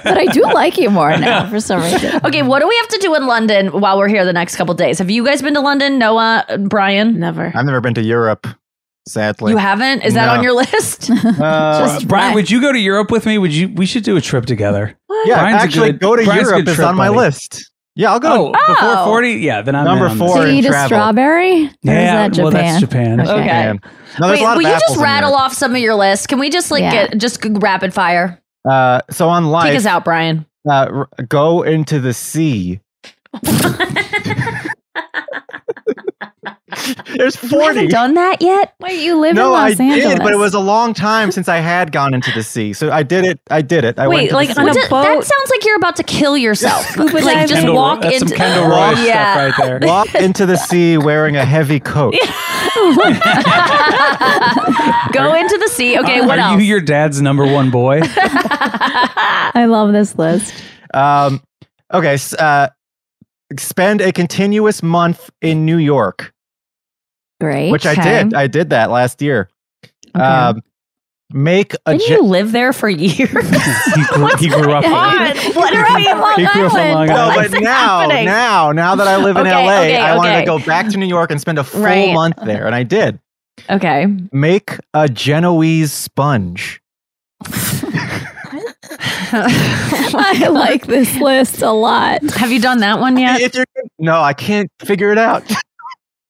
but 0.03 0.17
I 0.17 0.25
do 0.31 0.41
like 0.43 0.77
you 0.77 0.89
more 0.89 1.17
now 1.17 1.49
for 1.49 1.59
some 1.59 1.81
reason. 1.81 2.19
Okay, 2.25 2.41
what 2.43 2.59
do 2.61 2.67
we 2.67 2.75
have 2.77 2.87
to 2.89 2.97
do 2.99 3.15
in 3.15 3.27
London 3.27 3.67
while 3.79 3.97
we're 3.97 4.07
here 4.07 4.25
the 4.25 4.33
next 4.33 4.55
couple 4.55 4.73
days? 4.75 4.99
Have 4.99 5.09
you 5.09 5.25
guys 5.25 5.41
been 5.41 5.53
to 5.55 5.61
London, 5.61 5.97
Noa, 5.97 6.45
Brian? 6.69 7.19
Never. 7.19 7.51
I've 7.55 7.65
never 7.65 7.81
been 7.81 7.93
to 7.95 8.01
Europe, 8.03 8.47
sadly. 9.07 9.51
You 9.51 9.57
haven't? 9.57 10.01
Is 10.03 10.13
that 10.13 10.25
No. 10.27 10.33
on 10.33 10.43
your 10.43 10.53
list? 10.53 11.09
Uh, 11.39 11.99
Brian, 12.05 12.33
would 12.35 12.49
you 12.51 12.61
go 12.61 12.71
to 12.71 12.79
Europe 12.79 13.11
with 13.11 13.25
me? 13.25 13.37
Would 13.37 13.53
you? 13.53 13.69
We 13.69 13.85
should 13.85 14.03
do 14.03 14.17
a 14.17 14.21
trip 14.21 14.45
together. 14.45 14.97
yeah, 15.25 15.39
Brian's 15.39 15.61
a 15.61 15.63
actually, 15.63 15.91
good- 15.93 15.99
go 16.01 16.15
to 16.15 16.23
Brian's 16.25 16.47
a 16.47 16.51
Europe 16.51 16.65
good 16.65 16.71
is 16.71 16.75
trip 16.75 16.87
on 16.87 16.95
my 16.95 17.07
buddy. 17.07 17.19
list. 17.19 17.71
Yeah, 17.95 18.11
I'll 18.11 18.19
go. 18.19 18.49
Oh, 18.49 18.51
before 18.51 18.75
Oh. 18.79 19.05
forty? 19.05 19.31
Yeah, 19.35 19.61
then 19.63 19.75
I'm 19.75 19.85
Number 19.85 20.05
in 20.05 20.11
on 20.11 20.17
four 20.19 20.27
this. 20.27 20.35
So 20.35 20.41
you 20.43 20.49
in 20.49 20.55
eat 20.57 20.65
a 20.65 20.69
travel. 20.69 20.87
strawberry? 20.87 21.51
Or 21.63 21.65
is 21.65 21.69
Yeah, 21.81 22.27
that 22.27 22.31
Japan? 22.33 22.43
well, 22.43 22.51
that's 22.51 22.79
Japan. 22.79 23.19
Okay. 23.21 23.31
Okay. 23.31 23.41
Japan. 23.43 23.79
No, 24.19 24.27
there's 24.27 24.39
Wait, 24.39 24.41
a 24.41 24.43
lot 24.45 24.51
of 24.57 24.63
will 24.63 24.69
you 24.71 24.79
just 24.79 24.95
in 24.97 25.01
rattle 25.01 25.29
Europe. 25.31 25.41
off 25.45 25.53
some 25.53 25.71
of 25.73 25.77
your 25.81 25.95
list? 25.95 26.27
Can 26.29 26.37
we 26.39 26.49
just 26.51 26.69
like 26.69 26.81
Yeah. 26.83 27.07
get 27.07 27.17
just 27.17 27.43
rapid 27.43 27.93
fire? 27.95 28.39
Uh, 28.69 29.01
so 29.09 29.29
on 29.29 29.45
life, 29.47 29.69
Take 29.69 29.77
us 29.77 29.85
out, 29.87 30.03
Brian. 30.05 30.45
Uh, 30.69 30.87
r- 30.91 31.09
go 31.27 31.63
into 31.63 31.99
the 31.99 32.13
sea. 32.13 32.81
There's 37.17 37.41
You 37.51 37.59
haven't 37.59 37.89
done 37.89 38.13
that 38.15 38.41
yet? 38.41 38.73
Wait, 38.79 38.99
you 39.01 39.17
live 39.19 39.35
No, 39.35 39.49
in 39.53 39.59
I 39.59 39.69
Los 39.69 39.79
Angeles. 39.79 40.13
did, 40.15 40.19
but 40.23 40.31
it 40.33 40.37
was 40.37 40.53
a 40.53 40.59
long 40.59 40.93
time 40.93 41.31
since 41.31 41.47
I 41.49 41.57
had 41.57 41.91
gone 41.91 42.13
into 42.13 42.31
the 42.33 42.43
sea. 42.43 42.73
So 42.73 42.91
I 42.91 43.03
did 43.03 43.25
it. 43.25 43.39
I 43.49 43.61
did 43.61 43.83
it. 43.83 43.97
I 43.99 44.07
went 44.07 44.21
Wait, 44.21 44.29
to 44.29 44.35
like 44.35 44.47
the 44.49 44.53
sea. 44.55 44.61
on 44.61 44.69
a 44.69 44.73
What 44.73 44.89
boat? 44.89 45.01
That 45.03 45.23
sounds 45.23 45.49
like 45.49 45.65
you're 45.65 45.75
about 45.77 45.95
to 45.97 46.03
kill 46.03 46.37
yourself. 46.37 46.85
Scuba 46.87 47.11
like 47.13 47.23
diving. 47.23 47.47
just 47.47 47.53
Kendall- 47.61 47.75
walk 47.75 48.01
that's 48.01 48.19
some 48.19 48.27
into 48.27 48.37
Kendall 48.37 48.69
Roy 48.69 48.93
stuff 48.93 49.05
yeah. 49.05 49.45
right 49.45 49.53
there. 49.57 49.79
walk 49.83 50.13
into 50.15 50.45
the 50.45 50.55
sea 50.57 50.97
wearing 50.97 51.35
a 51.35 51.45
heavy 51.45 51.79
coat. 51.79 52.13
Go 55.11 55.33
into 55.33 55.57
the 55.57 55.69
sea. 55.71 55.97
Okay, 55.99 56.19
Are 56.19 56.27
what 56.27 56.39
else? 56.39 56.55
Are 56.57 56.59
you 56.61 56.65
your 56.67 56.81
dad's 56.81 57.21
number 57.21 57.45
one 57.45 57.69
boy? 57.71 58.01
I 58.03 59.65
love 59.67 59.91
this 59.93 60.17
list. 60.17 60.53
Um, 60.93 61.41
okay, 61.93 62.17
uh, 62.39 62.67
spend 63.57 64.01
a 64.01 64.11
continuous 64.11 64.83
month 64.83 65.29
in 65.41 65.65
New 65.65 65.77
York, 65.77 66.33
Great. 67.39 67.71
which 67.71 67.85
I 67.85 67.95
did. 67.95 68.33
I 68.33 68.47
did 68.47 68.71
that 68.71 68.89
last 68.89 69.21
year. 69.21 69.49
Um, 70.15 70.61
make 71.31 71.73
a 71.85 71.91
Didn't 71.97 72.07
ge- 72.07 72.09
you 72.11 72.23
live 72.23 72.51
there 72.51 72.73
for 72.73 72.89
years? 73.05 73.29
he, 73.29 74.03
grew, 74.05 74.27
he 74.37 74.47
grew 74.49 74.71
up. 74.71 74.83
God, 74.83 75.35
what 75.55 75.75
are 75.75 75.95
we 75.95 76.05
Long 76.07 76.35
He 76.39 76.45
grew 76.47 76.65
up 76.67 76.73
on 76.73 76.79
Island? 76.79 76.93
Long 76.95 77.07
No, 77.07 77.15
but 77.35 77.51
What's 77.51 77.61
now, 77.63 77.99
happening? 77.99 78.25
now, 78.25 78.71
now 78.71 78.95
that 78.95 79.07
I 79.07 79.17
live 79.17 79.37
in 79.37 79.45
Okay, 79.45 79.51
LA, 79.65 79.79
okay, 79.81 79.97
I 79.97 80.15
wanted 80.17 80.39
to 80.39 80.45
go 80.45 80.59
back 80.59 80.89
to 80.89 80.97
New 80.97 81.05
York 81.05 81.29
and 81.31 81.39
spend 81.39 81.59
a 81.59 81.63
full 81.63 81.81
Right. 81.81 82.13
month 82.13 82.37
there, 82.43 82.65
and 82.65 82.73
I 82.73 82.83
did. 82.83 83.19
Okay. 83.69 84.07
Make 84.31 84.77
a 84.93 85.07
Genoese 85.09 85.91
sponge. 85.93 86.81
I 89.29 90.47
like 90.51 90.87
this 90.87 91.15
list 91.17 91.61
a 91.61 91.71
lot. 91.71 92.23
Have 92.31 92.51
you 92.51 92.59
done 92.61 92.79
that 92.79 92.99
one 92.99 93.17
yet? 93.17 93.41
If 93.41 93.55
you're 93.55 93.65
no, 93.99 94.21
I 94.21 94.33
can't 94.33 94.71
figure 94.81 95.11
it 95.11 95.17
out. 95.17 95.43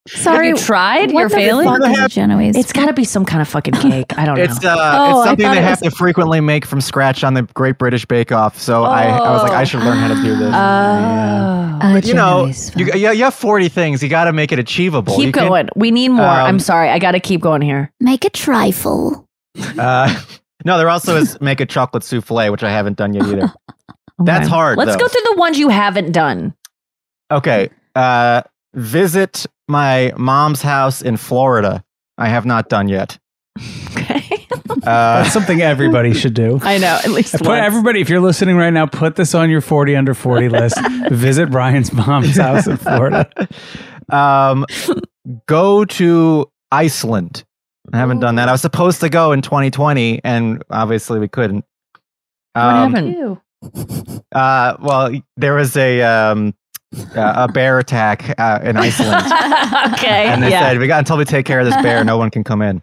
Sorry, 0.07 0.47
Have 0.47 0.57
you 0.57 0.63
tried? 0.63 1.11
what 1.11 1.19
You're 1.21 1.29
failing? 1.29 1.67
fuck 1.67 2.09
Genoese? 2.11 2.55
It's 2.55 2.71
got 2.73 2.85
to 2.87 2.93
be 2.93 3.03
some 3.03 3.25
kind 3.25 3.41
of 3.41 3.47
fucking 3.47 3.73
cake. 3.81 4.17
I 4.17 4.25
don't 4.25 4.37
know. 4.37 4.43
It's 4.43 4.63
uh, 4.63 4.75
Oh, 4.77 5.19
it's 5.21 5.29
something 5.29 5.49
they 5.51 5.57
it 5.57 5.63
have 5.63 5.81
to 5.81 5.91
frequently 5.91 6.39
make 6.41 6.65
from 6.65 6.81
scratch 6.81 7.23
on 7.23 7.33
the 7.33 7.43
Great 7.53 7.77
British 7.77 8.05
Bake 8.05 8.31
Off. 8.31 8.57
So 8.59 8.83
I, 8.83 9.03
I 9.05 9.31
was 9.31 9.43
like, 9.43 9.51
I 9.51 9.63
should 9.63 9.81
learn 9.81 9.97
how 9.97 10.07
to 10.09 10.15
do 10.15 10.35
this. 10.35 10.53
Oh. 11.79 11.89
A 11.89 11.93
But 11.93 12.05
you 12.07 12.13
know, 12.15 12.41
Genoese 12.51 12.75
you, 12.75 12.85
you 12.93 13.11
you 13.11 13.23
have 13.25 13.35
forty 13.35 13.69
things. 13.69 14.01
You 14.01 14.09
got 14.09 14.23
to 14.25 14.33
make 14.33 14.51
it 14.51 14.57
achievable. 14.57 15.15
Keep 15.15 15.25
You 15.27 15.31
going. 15.31 15.69
We 15.75 15.91
need 15.91 16.09
more. 16.09 16.25
Um, 16.25 16.45
I'm 16.47 16.59
sorry. 16.59 16.89
I 16.89 16.97
got 16.97 17.11
to 17.11 17.19
keep 17.19 17.39
going 17.41 17.61
here. 17.61 17.91
Make 17.99 18.25
a 18.25 18.29
trifle. 18.29 19.27
Uh, 19.77 20.21
no, 20.65 20.77
there 20.77 20.89
also 20.89 21.15
is 21.15 21.39
make 21.39 21.59
a 21.59 21.65
chocolate 21.65 22.03
souffle, 22.03 22.51
which 22.51 22.63
I 22.63 22.69
haven't 22.71 22.97
done 22.97 23.13
yet 23.13 23.25
either. 23.25 23.53
That's 24.19 24.47
hard. 24.47 24.77
Let's 24.77 24.93
though. 24.93 24.97
go 24.99 25.07
through 25.07 25.21
the 25.33 25.35
ones 25.37 25.57
you 25.59 25.69
haven't 25.69 26.11
done. 26.11 26.53
Okay. 27.31 27.69
Uh, 27.95 28.41
visit 28.73 29.45
my 29.67 30.11
mom's 30.17 30.61
house 30.61 31.01
in 31.01 31.17
Florida. 31.17 31.83
I 32.17 32.29
have 32.29 32.45
not 32.45 32.69
done 32.69 32.87
yet. 32.89 33.17
Okay. 33.91 34.47
Uh, 34.69 34.77
That's 35.23 35.33
something 35.33 35.61
everybody 35.61 36.13
should 36.13 36.33
do. 36.33 36.59
I 36.61 36.77
know. 36.77 36.99
At 37.03 37.09
least 37.11 37.33
Put 37.33 37.47
once. 37.47 37.65
everybody, 37.65 38.01
if 38.01 38.09
you're 38.09 38.21
listening 38.21 38.55
right 38.57 38.71
now, 38.71 38.85
put 38.85 39.15
this 39.15 39.33
on 39.35 39.49
your 39.49 39.61
40 39.61 39.95
under 39.95 40.13
40 40.13 40.49
list. 40.49 40.77
Visit 41.11 41.49
Brian's 41.51 41.91
mom's 41.93 42.37
house 42.37 42.67
in 42.67 42.77
Florida. 42.77 43.29
um, 44.09 44.65
go 45.47 45.85
to 45.85 46.49
Iceland. 46.71 47.43
I 47.93 47.97
haven't 47.97 48.19
done 48.19 48.35
that. 48.35 48.49
I 48.49 48.51
was 48.51 48.61
supposed 48.61 48.99
to 49.01 49.09
go 49.09 49.31
in 49.31 49.41
2020, 49.41 50.21
and 50.23 50.63
obviously 50.69 51.19
we 51.19 51.27
couldn't. 51.27 51.63
What 52.53 52.61
Um, 52.63 52.93
happened? 52.93 54.23
Uh, 54.33 54.75
well, 54.81 55.11
there 55.37 55.53
was 55.55 55.75
a 55.77 56.01
um, 56.01 56.53
uh, 57.15 57.47
a 57.47 57.51
bear 57.51 57.79
attack 57.79 58.33
uh, 58.39 58.59
in 58.63 58.77
Iceland, 58.77 59.25
okay. 59.93 60.27
and 60.27 60.41
they 60.43 60.49
yeah. 60.49 60.61
said 60.61 60.79
we 60.79 60.87
got 60.87 60.99
until 60.99 61.17
we 61.17 61.25
take 61.25 61.45
care 61.45 61.59
of 61.59 61.65
this 61.65 61.75
bear, 61.81 62.03
no 62.03 62.17
one 62.17 62.29
can 62.29 62.43
come 62.43 62.61
in. 62.61 62.81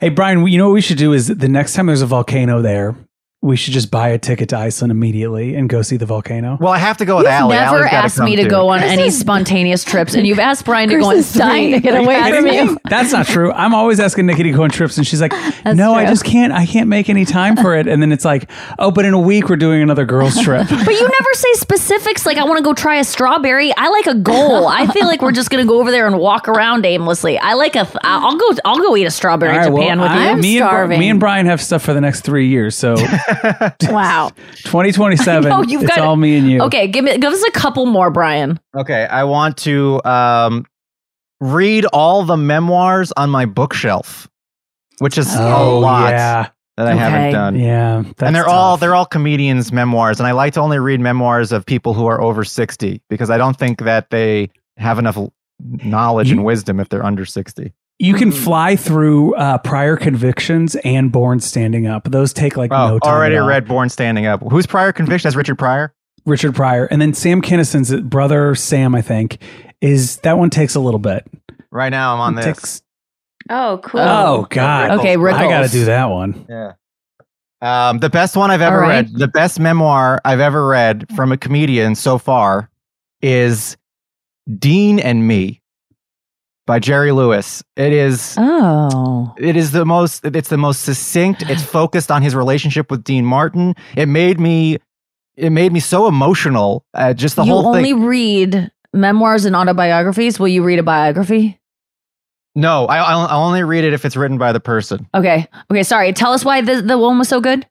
Hey, 0.00 0.10
Brian, 0.10 0.46
you 0.46 0.58
know 0.58 0.68
what 0.68 0.74
we 0.74 0.80
should 0.80 0.98
do 0.98 1.12
is 1.12 1.26
the 1.26 1.48
next 1.48 1.74
time 1.74 1.86
there's 1.86 2.02
a 2.02 2.06
volcano 2.06 2.62
there, 2.62 2.94
we 3.42 3.56
should 3.56 3.72
just 3.72 3.90
buy 3.90 4.08
a 4.10 4.18
ticket 4.18 4.50
to 4.50 4.56
Iceland 4.58 4.90
immediately 4.90 5.54
and 5.54 5.66
go 5.66 5.80
see 5.80 5.96
the 5.96 6.04
volcano. 6.04 6.58
Well, 6.60 6.72
I 6.72 6.76
have 6.78 6.98
to 6.98 7.06
go 7.06 7.16
with 7.16 7.24
You've 7.24 7.32
Allie. 7.32 7.54
never 7.56 7.76
Allie's 7.78 7.90
gotta 7.90 7.96
asked 8.04 8.20
me 8.20 8.36
to 8.36 8.42
too. 8.42 8.50
go 8.50 8.68
on 8.68 8.82
any 8.82 9.08
spontaneous 9.08 9.82
trips, 9.82 10.14
and 10.14 10.26
you've 10.26 10.38
asked 10.38 10.66
Brian 10.66 10.90
to 10.90 10.96
Chris 10.96 11.04
go 11.06 11.10
on 11.10 11.16
is 11.16 11.32
dying 11.32 11.70
three. 11.70 11.72
to 11.72 11.80
get 11.80 11.96
away 12.04 12.30
from 12.36 12.46
you. 12.48 12.78
That's 12.90 13.12
not 13.12 13.26
true. 13.26 13.50
I'm 13.50 13.74
always 13.74 13.98
asking 13.98 14.26
Nikki 14.26 14.42
to 14.42 14.50
go 14.52 14.64
on 14.64 14.68
trips, 14.70 14.98
and 14.98 15.06
she's 15.06 15.22
like, 15.22 15.30
That's 15.64 15.74
"No, 15.74 15.94
I 15.94 16.04
just 16.04 16.22
can't. 16.24 16.52
I 16.52 16.66
can't 16.66 16.88
make 16.88 17.08
any 17.08 17.24
time 17.24 17.56
for 17.56 17.74
it." 17.76 17.86
And 17.86 18.02
then 18.02 18.12
it's 18.12 18.26
like, 18.26 18.50
"Oh, 18.78 18.90
but 18.90 19.06
in 19.06 19.14
a 19.14 19.18
week 19.20 19.48
we're 19.48 19.56
doing 19.56 19.80
another 19.80 20.04
girls' 20.04 20.38
trip." 20.42 20.68
But 20.68 20.90
you 20.92 21.00
never 21.00 21.32
say 21.34 21.52
specifics 21.54 22.26
like 22.26 22.36
I 22.36 22.44
want 22.44 22.58
to 22.58 22.62
go 22.64 22.74
try 22.74 22.96
a 22.96 23.04
strawberry. 23.04 23.72
I 23.74 23.88
like 23.88 24.06
a 24.06 24.14
goal. 24.16 24.66
I 24.68 24.86
feel 24.88 25.06
like 25.06 25.22
we're 25.22 25.32
just 25.32 25.48
gonna 25.48 25.64
go 25.64 25.80
over 25.80 25.90
there 25.90 26.06
and 26.06 26.18
walk 26.18 26.46
around 26.46 26.84
aimlessly. 26.84 27.38
I 27.38 27.54
like 27.54 27.74
a. 27.74 27.84
Th- 27.86 27.96
I'll 28.04 28.36
go. 28.36 28.50
I'll 28.66 28.78
go 28.80 28.94
eat 28.98 29.06
a 29.06 29.10
strawberry 29.10 29.52
All 29.52 29.56
in 29.56 29.62
right, 29.62 29.72
well, 29.72 29.82
Japan 29.82 30.00
with 30.00 30.10
I- 30.10 30.14
you. 30.14 30.20
me 30.20 30.30
and, 30.30 30.42
Bri- 30.42 30.56
starving. 30.68 31.00
me 31.00 31.08
and 31.08 31.20
Brian 31.20 31.46
have 31.46 31.62
stuff 31.62 31.82
for 31.82 31.94
the 31.94 32.02
next 32.02 32.20
three 32.20 32.48
years. 32.48 32.76
So 32.76 32.96
Wow. 33.90 34.30
2027, 34.64 35.48
No, 35.48 35.62
you've 35.62 35.82
it's 35.82 35.96
got- 35.96 36.00
all 36.06 36.16
me 36.16 36.36
and 36.36 36.50
you. 36.50 36.62
Okay, 36.62 36.86
give 36.88 37.04
me 37.04 37.16
give 37.18 37.32
us 37.32 37.42
a 37.44 37.50
couple 37.52 37.86
more, 37.86 38.10
Brian. 38.10 38.58
Okay, 38.76 39.04
I 39.06 39.24
want 39.24 39.56
to 39.58 40.02
um, 40.04 40.66
read 41.40 41.84
all 41.86 42.24
the 42.24 42.36
memoirs 42.36 43.12
on 43.16 43.30
my 43.30 43.44
bookshelf, 43.46 44.28
which 44.98 45.18
is 45.18 45.34
a 45.34 45.54
Oh, 45.54 45.78
lot 45.80 46.10
yeah. 46.12 46.48
that 46.76 46.86
I 46.86 46.90
Okay. 46.92 46.98
haven't 46.98 47.32
done. 47.32 47.58
Yeah, 47.58 48.02
that's 48.04 48.22
and 48.22 48.34
they're 48.36 48.48
all 48.48 48.76
they're 48.76 48.94
all 48.94 49.06
comedians' 49.06 49.72
memoirs, 49.72 50.20
and 50.20 50.26
I 50.26 50.32
like 50.32 50.54
to 50.54 50.60
only 50.60 50.78
read 50.78 51.00
memoirs 51.00 51.52
of 51.52 51.64
people 51.66 51.94
who 51.94 52.06
are 52.06 52.20
over 52.20 52.44
sixty 52.44 53.02
because 53.08 53.30
I 53.30 53.38
don't 53.38 53.56
think 53.58 53.80
that 53.80 54.10
they 54.10 54.50
have 54.76 54.98
enough 54.98 55.16
l- 55.16 55.32
knowledge 55.84 56.30
and 56.30 56.44
wisdom 56.44 56.80
if 56.80 56.88
they're 56.88 57.04
under 57.04 57.24
sixty. 57.26 57.72
You 58.02 58.14
can 58.14 58.32
fly 58.32 58.76
through 58.76 59.34
uh, 59.34 59.58
Pryor 59.58 59.96
Convictions 59.96 60.74
and 60.84 61.12
Born 61.12 61.38
Standing 61.38 61.86
Up. 61.86 62.04
Those 62.10 62.32
take 62.32 62.56
like 62.56 62.72
Oh, 62.72 62.88
no 62.88 62.98
time. 62.98 63.12
already 63.14 63.36
at 63.36 63.42
all. 63.42 63.48
read 63.48 63.68
Born 63.68 63.90
Standing 63.90 64.24
Up. 64.26 64.42
Who's 64.50 64.66
Pryor 64.66 64.92
Conviction? 64.92 65.28
That's 65.28 65.36
Richard 65.36 65.58
Pryor. 65.58 65.92
Richard 66.26 66.54
Pryor, 66.54 66.84
and 66.86 67.00
then 67.00 67.14
Sam 67.14 67.40
Kinison's 67.42 67.94
brother 68.02 68.54
Sam, 68.54 68.94
I 68.94 69.00
think, 69.02 69.38
is 69.80 70.16
that 70.18 70.36
one 70.38 70.50
takes 70.50 70.74
a 70.74 70.80
little 70.80 70.98
bit. 71.00 71.26
Right 71.70 71.88
now, 71.90 72.14
I'm 72.14 72.20
on 72.20 72.32
It 72.38 72.42
this. 72.42 72.44
takes 72.46 72.82
Oh, 73.48 73.80
cool. 73.82 74.00
Oh 74.00 74.46
God. 74.50 74.98
Okay, 74.98 75.12
I 75.16 75.48
got 75.48 75.62
to 75.66 75.68
do 75.68 75.84
that 75.86 76.06
one. 76.06 76.46
Yeah. 76.48 76.72
Um, 77.62 77.98
the 77.98 78.08
best 78.10 78.36
one 78.36 78.50
I've 78.50 78.60
ever 78.62 78.76
All 78.82 78.88
right. 78.88 79.06
read, 79.06 79.18
the 79.18 79.28
best 79.28 79.60
memoir 79.60 80.20
I've 80.24 80.40
ever 80.40 80.66
read 80.66 81.06
from 81.14 81.32
a 81.32 81.36
comedian 81.36 81.94
so 81.94 82.16
far 82.16 82.70
is 83.20 83.76
Dean 84.58 84.98
and 84.98 85.26
Me 85.26 85.59
by 86.70 86.78
Jerry 86.78 87.10
Lewis. 87.10 87.64
It 87.74 87.92
is 87.92 88.36
Oh. 88.38 89.34
it 89.36 89.56
is 89.56 89.72
the 89.72 89.84
most 89.84 90.24
it's 90.24 90.48
the 90.50 90.56
most 90.56 90.82
succinct. 90.82 91.42
It's 91.50 91.64
focused 91.78 92.12
on 92.12 92.22
his 92.22 92.36
relationship 92.36 92.92
with 92.92 93.02
Dean 93.02 93.24
Martin. 93.24 93.74
It 93.96 94.06
made 94.06 94.38
me 94.38 94.78
it 95.36 95.50
made 95.50 95.72
me 95.72 95.80
so 95.80 96.06
emotional. 96.06 96.84
Uh, 96.94 97.12
just 97.12 97.34
the 97.34 97.42
you 97.42 97.50
whole 97.50 97.74
thing. 97.74 97.84
You 97.84 97.94
only 97.96 98.06
read 98.06 98.70
memoirs 98.92 99.46
and 99.46 99.56
autobiographies. 99.56 100.38
Will 100.38 100.46
you 100.46 100.62
read 100.62 100.78
a 100.78 100.84
biography? 100.84 101.58
No, 102.54 102.86
I 102.86 102.98
I'll, 102.98 103.26
I'll 103.26 103.46
only 103.46 103.64
read 103.64 103.82
it 103.82 103.92
if 103.92 104.04
it's 104.04 104.16
written 104.16 104.38
by 104.38 104.52
the 104.52 104.60
person. 104.60 105.08
Okay. 105.12 105.48
Okay. 105.72 105.82
Sorry. 105.82 106.12
Tell 106.12 106.32
us 106.32 106.44
why 106.44 106.60
the, 106.60 106.82
the 106.82 106.98
one 106.98 107.18
was 107.18 107.28
so 107.28 107.40
good. 107.40 107.66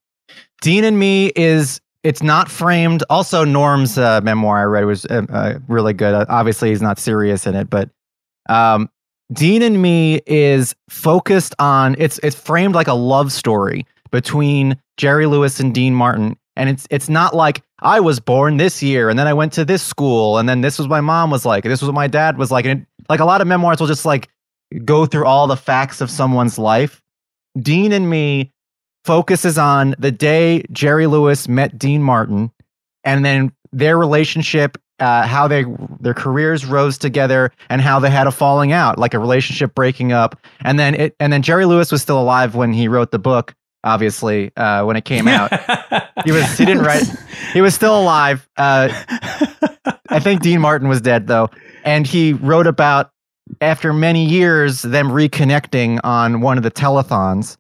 Dean 0.61 0.83
and 0.83 0.99
Me 0.99 1.31
is 1.37 1.79
it's 2.03 2.21
not 2.21 2.51
framed. 2.51 3.01
Also, 3.09 3.45
Norm's 3.45 3.97
uh, 3.97 4.19
memoir 4.21 4.57
I 4.57 4.63
read 4.63 4.83
was 4.83 5.05
uh, 5.05 5.25
uh, 5.31 5.59
really 5.69 5.93
good. 5.93 6.13
Uh, 6.13 6.25
obviously, 6.27 6.67
he's 6.69 6.81
not 6.81 6.99
serious 6.99 7.47
in 7.47 7.55
it, 7.55 7.69
but 7.69 7.89
um, 8.47 8.89
Dean 9.33 9.61
and 9.61 9.81
Me 9.81 10.21
is 10.25 10.75
focused 10.89 11.53
on 11.59 11.95
it's 11.99 12.19
it's 12.19 12.35
framed 12.35 12.75
like 12.75 12.87
a 12.87 12.93
love 12.93 13.31
story 13.31 13.85
between 14.11 14.75
Jerry 14.97 15.25
Lewis 15.25 15.59
and 15.59 15.73
Dean 15.73 15.93
Martin, 15.93 16.37
and 16.55 16.69
it's 16.69 16.87
it's 16.89 17.09
not 17.09 17.35
like 17.35 17.61
I 17.81 17.99
was 17.99 18.19
born 18.19 18.57
this 18.57 18.81
year 18.83 19.09
and 19.09 19.17
then 19.17 19.27
I 19.27 19.33
went 19.33 19.53
to 19.53 19.65
this 19.65 19.83
school 19.83 20.37
and 20.37 20.49
then 20.49 20.61
this 20.61 20.77
was 20.77 20.87
my 20.87 21.01
mom 21.01 21.31
was 21.31 21.45
like, 21.45 21.63
this 21.63 21.81
was 21.81 21.87
what 21.87 21.95
my 21.95 22.07
dad 22.07 22.37
was 22.37 22.51
like, 22.51 22.65
and 22.65 22.81
it, 22.81 22.87
like 23.07 23.19
a 23.19 23.25
lot 23.25 23.41
of 23.41 23.47
memoirs 23.47 23.79
will 23.79 23.87
just 23.87 24.05
like 24.05 24.29
go 24.85 25.05
through 25.05 25.25
all 25.25 25.47
the 25.47 25.55
facts 25.55 26.01
of 26.01 26.09
someone's 26.09 26.59
life. 26.59 27.01
Dean 27.59 27.91
and 27.91 28.09
Me 28.09 28.51
focuses 29.05 29.57
on 29.57 29.95
the 29.97 30.11
day 30.11 30.63
Jerry 30.71 31.07
Lewis 31.07 31.47
met 31.47 31.77
Dean 31.77 32.03
Martin 32.03 32.51
and 33.03 33.23
then 33.23 33.51
their 33.71 33.97
relationship, 33.97 34.77
uh, 34.99 35.25
how 35.25 35.47
they 35.47 35.65
their 35.99 36.13
careers 36.13 36.65
rose 36.65 36.97
together 36.97 37.51
and 37.69 37.81
how 37.81 37.99
they 37.99 38.09
had 38.09 38.27
a 38.27 38.31
falling 38.31 38.71
out, 38.71 38.97
like 38.97 39.13
a 39.13 39.19
relationship 39.19 39.73
breaking 39.75 40.11
up. 40.11 40.39
And 40.61 40.79
then 40.79 40.95
it 40.95 41.15
and 41.19 41.31
then 41.31 41.41
Jerry 41.41 41.65
Lewis 41.65 41.91
was 41.91 42.01
still 42.01 42.19
alive 42.19 42.55
when 42.55 42.73
he 42.73 42.87
wrote 42.87 43.11
the 43.11 43.19
book, 43.19 43.55
obviously, 43.83 44.55
uh, 44.55 44.85
when 44.85 44.95
it 44.95 45.05
came 45.05 45.27
out. 45.27 45.51
he 46.25 46.31
was 46.31 46.57
he 46.57 46.65
didn't 46.65 46.83
write 46.83 47.03
he 47.53 47.61
was 47.61 47.73
still 47.73 47.99
alive. 47.99 48.47
Uh, 48.57 48.89
I 50.09 50.19
think 50.19 50.41
Dean 50.41 50.61
Martin 50.61 50.87
was 50.87 51.01
dead 51.01 51.27
though. 51.27 51.49
And 51.83 52.05
he 52.05 52.33
wrote 52.33 52.67
about 52.67 53.11
after 53.61 53.93
many 53.93 54.25
years 54.25 54.81
them 54.81 55.09
reconnecting 55.09 55.99
on 56.03 56.41
one 56.41 56.57
of 56.57 56.63
the 56.63 56.71
telethons 56.71 57.57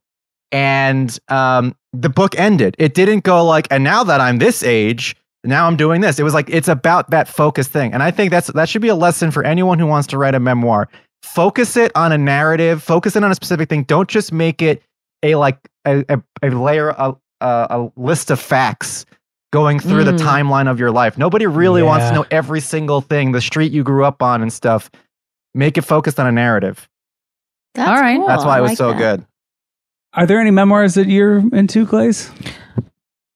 and 0.51 1.17
um, 1.29 1.75
the 1.93 2.09
book 2.09 2.37
ended. 2.37 2.75
It 2.79 2.93
didn't 2.93 3.23
go 3.23 3.43
like, 3.45 3.67
and 3.71 3.83
now 3.83 4.03
that 4.03 4.21
I'm 4.21 4.37
this 4.37 4.63
age, 4.63 5.15
now 5.43 5.65
I'm 5.67 5.77
doing 5.77 6.01
this. 6.01 6.19
It 6.19 6.23
was 6.23 6.33
like 6.33 6.49
it's 6.49 6.67
about 6.67 7.09
that 7.11 7.27
focus 7.27 7.67
thing, 7.67 7.93
and 7.93 8.03
I 8.03 8.11
think 8.11 8.31
that's 8.31 8.47
that 8.47 8.67
should 8.69 8.81
be 8.81 8.87
a 8.89 8.95
lesson 8.95 9.31
for 9.31 9.43
anyone 9.43 9.79
who 9.79 9.87
wants 9.87 10.07
to 10.09 10.17
write 10.17 10.35
a 10.35 10.39
memoir. 10.39 10.89
Focus 11.23 11.75
it 11.77 11.91
on 11.95 12.11
a 12.11 12.17
narrative. 12.17 12.81
Focus 12.83 13.15
it 13.15 13.23
on 13.23 13.31
a 13.31 13.35
specific 13.35 13.69
thing. 13.69 13.83
Don't 13.83 14.09
just 14.09 14.31
make 14.31 14.61
it 14.61 14.81
a 15.23 15.35
like 15.35 15.57
a, 15.85 16.03
a, 16.09 16.21
a 16.43 16.49
layer 16.49 16.89
a, 16.89 17.13
a, 17.41 17.67
a 17.69 17.91
list 17.97 18.31
of 18.31 18.39
facts 18.39 19.05
going 19.51 19.79
through 19.79 20.03
the 20.03 20.11
Mm. 20.13 20.19
timeline 20.19 20.69
of 20.69 20.79
your 20.79 20.91
life. 20.91 21.17
Nobody 21.17 21.45
really 21.47 21.81
wants 21.83 22.07
to 22.09 22.13
know 22.13 22.25
every 22.31 22.61
single 22.61 23.01
thing, 23.01 23.31
the 23.31 23.41
street 23.41 23.71
you 23.71 23.83
grew 23.83 24.05
up 24.05 24.21
on 24.21 24.41
and 24.41 24.53
stuff. 24.53 24.91
Make 25.55 25.77
it 25.77 25.81
focused 25.81 26.19
on 26.19 26.27
a 26.27 26.31
narrative. 26.31 26.87
That's 27.73 27.89
All 27.89 27.95
right. 27.99 28.17
cool. 28.17 28.27
That's 28.27 28.45
why 28.45 28.55
I 28.55 28.59
it 28.59 28.61
was 28.61 28.69
like 28.71 28.77
so 28.77 28.89
that. 28.89 28.97
good. 28.97 29.25
Are 30.13 30.25
there 30.25 30.39
any 30.39 30.51
memoirs 30.51 30.93
that 30.95 31.07
you're 31.07 31.37
into, 31.55 31.85
Glaze? 31.85 32.31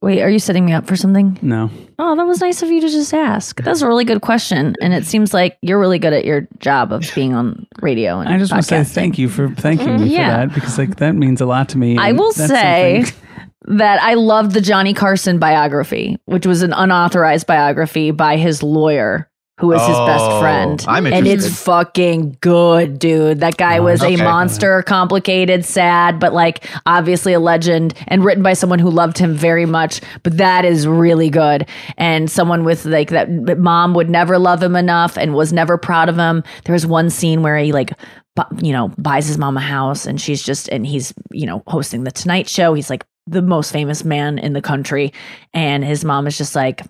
Wait, 0.04 0.22
are 0.22 0.30
you 0.30 0.38
setting 0.38 0.66
me 0.66 0.74
up 0.74 0.86
for 0.86 0.98
something? 0.98 1.40
No. 1.42 1.70
Oh, 1.98 2.14
that 2.18 2.26
was 2.26 2.42
nice 2.42 2.62
of 2.62 2.70
you 2.70 2.82
to 2.82 2.90
just 2.90 3.14
ask. 3.14 3.62
That's 3.64 3.82
a 3.82 3.88
really 3.88 4.04
good 4.04 4.20
question, 4.22 4.76
and 4.82 4.94
it 4.94 5.06
seems 5.06 5.34
like 5.34 5.58
you're 5.62 5.80
really 5.80 5.98
good 5.98 6.12
at 6.12 6.26
your 6.26 6.46
job 6.60 6.92
of 6.92 7.10
being 7.16 7.34
on 7.34 7.66
radio. 7.82 8.20
And 8.20 8.28
I 8.28 8.38
just 8.38 8.52
want 8.52 8.64
to 8.66 8.68
say 8.68 8.84
thank 8.84 9.18
you 9.18 9.30
for 9.30 9.48
thanking 9.52 10.02
me 10.02 10.10
Yeah. 10.10 10.42
for 10.42 10.48
that 10.48 10.54
because 10.56 10.78
like 10.78 10.98
that 10.98 11.16
means 11.16 11.40
a 11.40 11.46
lot 11.46 11.70
to 11.70 11.78
me. 11.78 11.98
I 11.98 12.12
will 12.12 12.34
say 12.34 13.04
something- 13.06 13.20
that 13.68 14.02
I 14.04 14.16
loved 14.16 14.52
the 14.52 14.60
Johnny 14.60 14.94
Carson 14.94 15.40
biography, 15.40 16.18
which 16.26 16.46
was 16.46 16.64
an 16.64 16.74
unauthorized 16.74 17.48
biography 17.48 18.12
by 18.12 18.36
his 18.36 18.62
lawyer, 18.62 19.30
who 19.60 19.68
was 19.68 19.82
his 19.88 19.98
best 19.98 20.24
Oh, 20.26 20.40
friend. 20.40 20.84
I'm 20.88 21.06
interested. 21.06 21.32
and 21.32 21.40
it's 21.44 21.62
fucking 21.64 22.38
good, 22.42 22.98
dude. 22.98 23.40
That 23.42 23.58
guy 23.58 23.78
Oh, 23.78 23.84
was 23.84 24.04
okay. 24.04 24.16
a 24.16 24.24
monster, 24.24 24.82
complicated, 24.82 25.64
sad, 25.64 26.20
but 26.20 26.34
like 26.34 26.66
obviously 26.88 27.34
a 27.34 27.40
legend 27.40 27.94
and 28.08 28.26
written 28.26 28.42
by 28.42 28.54
someone 28.54 28.80
who 28.80 28.90
loved 28.90 29.18
him 29.20 29.36
very 29.36 29.66
much. 29.68 30.02
But 30.24 30.38
that 30.38 30.66
is 30.66 30.88
really 30.88 31.30
good. 31.30 31.68
And 31.98 32.32
someone 32.32 32.64
with 32.64 32.86
like 32.86 33.10
that 33.12 33.30
mom 33.60 33.94
would 33.94 34.10
never 34.10 34.40
love 34.40 34.62
him 34.64 34.76
enough 34.76 35.18
and 35.18 35.36
was 35.36 35.54
never 35.54 35.78
proud 35.78 36.10
of 36.10 36.18
him. 36.18 36.44
There 36.66 36.74
was 36.74 36.88
one 36.88 37.10
scene 37.12 37.44
where 37.44 37.58
he 37.58 37.72
like 37.72 37.92
you 38.64 38.72
know, 38.72 38.88
buys 38.98 39.28
his 39.28 39.38
mom 39.38 39.58
a 39.58 39.60
house 39.62 40.08
and 40.08 40.20
she's 40.20 40.42
just, 40.42 40.68
and 40.70 40.88
he's, 40.88 41.14
you 41.32 41.46
know, 41.46 41.62
hosting 41.68 42.04
the 42.04 42.10
Tonight 42.10 42.50
Show. 42.50 42.74
He's 42.74 42.90
like 42.90 43.06
the 43.28 43.44
most 43.44 43.72
famous 43.72 44.04
man 44.04 44.40
in 44.40 44.54
the 44.54 44.62
country. 44.62 45.14
And 45.54 45.86
his 45.86 46.04
mom 46.04 46.26
is 46.26 46.36
just 46.36 46.56
like, 46.56 46.82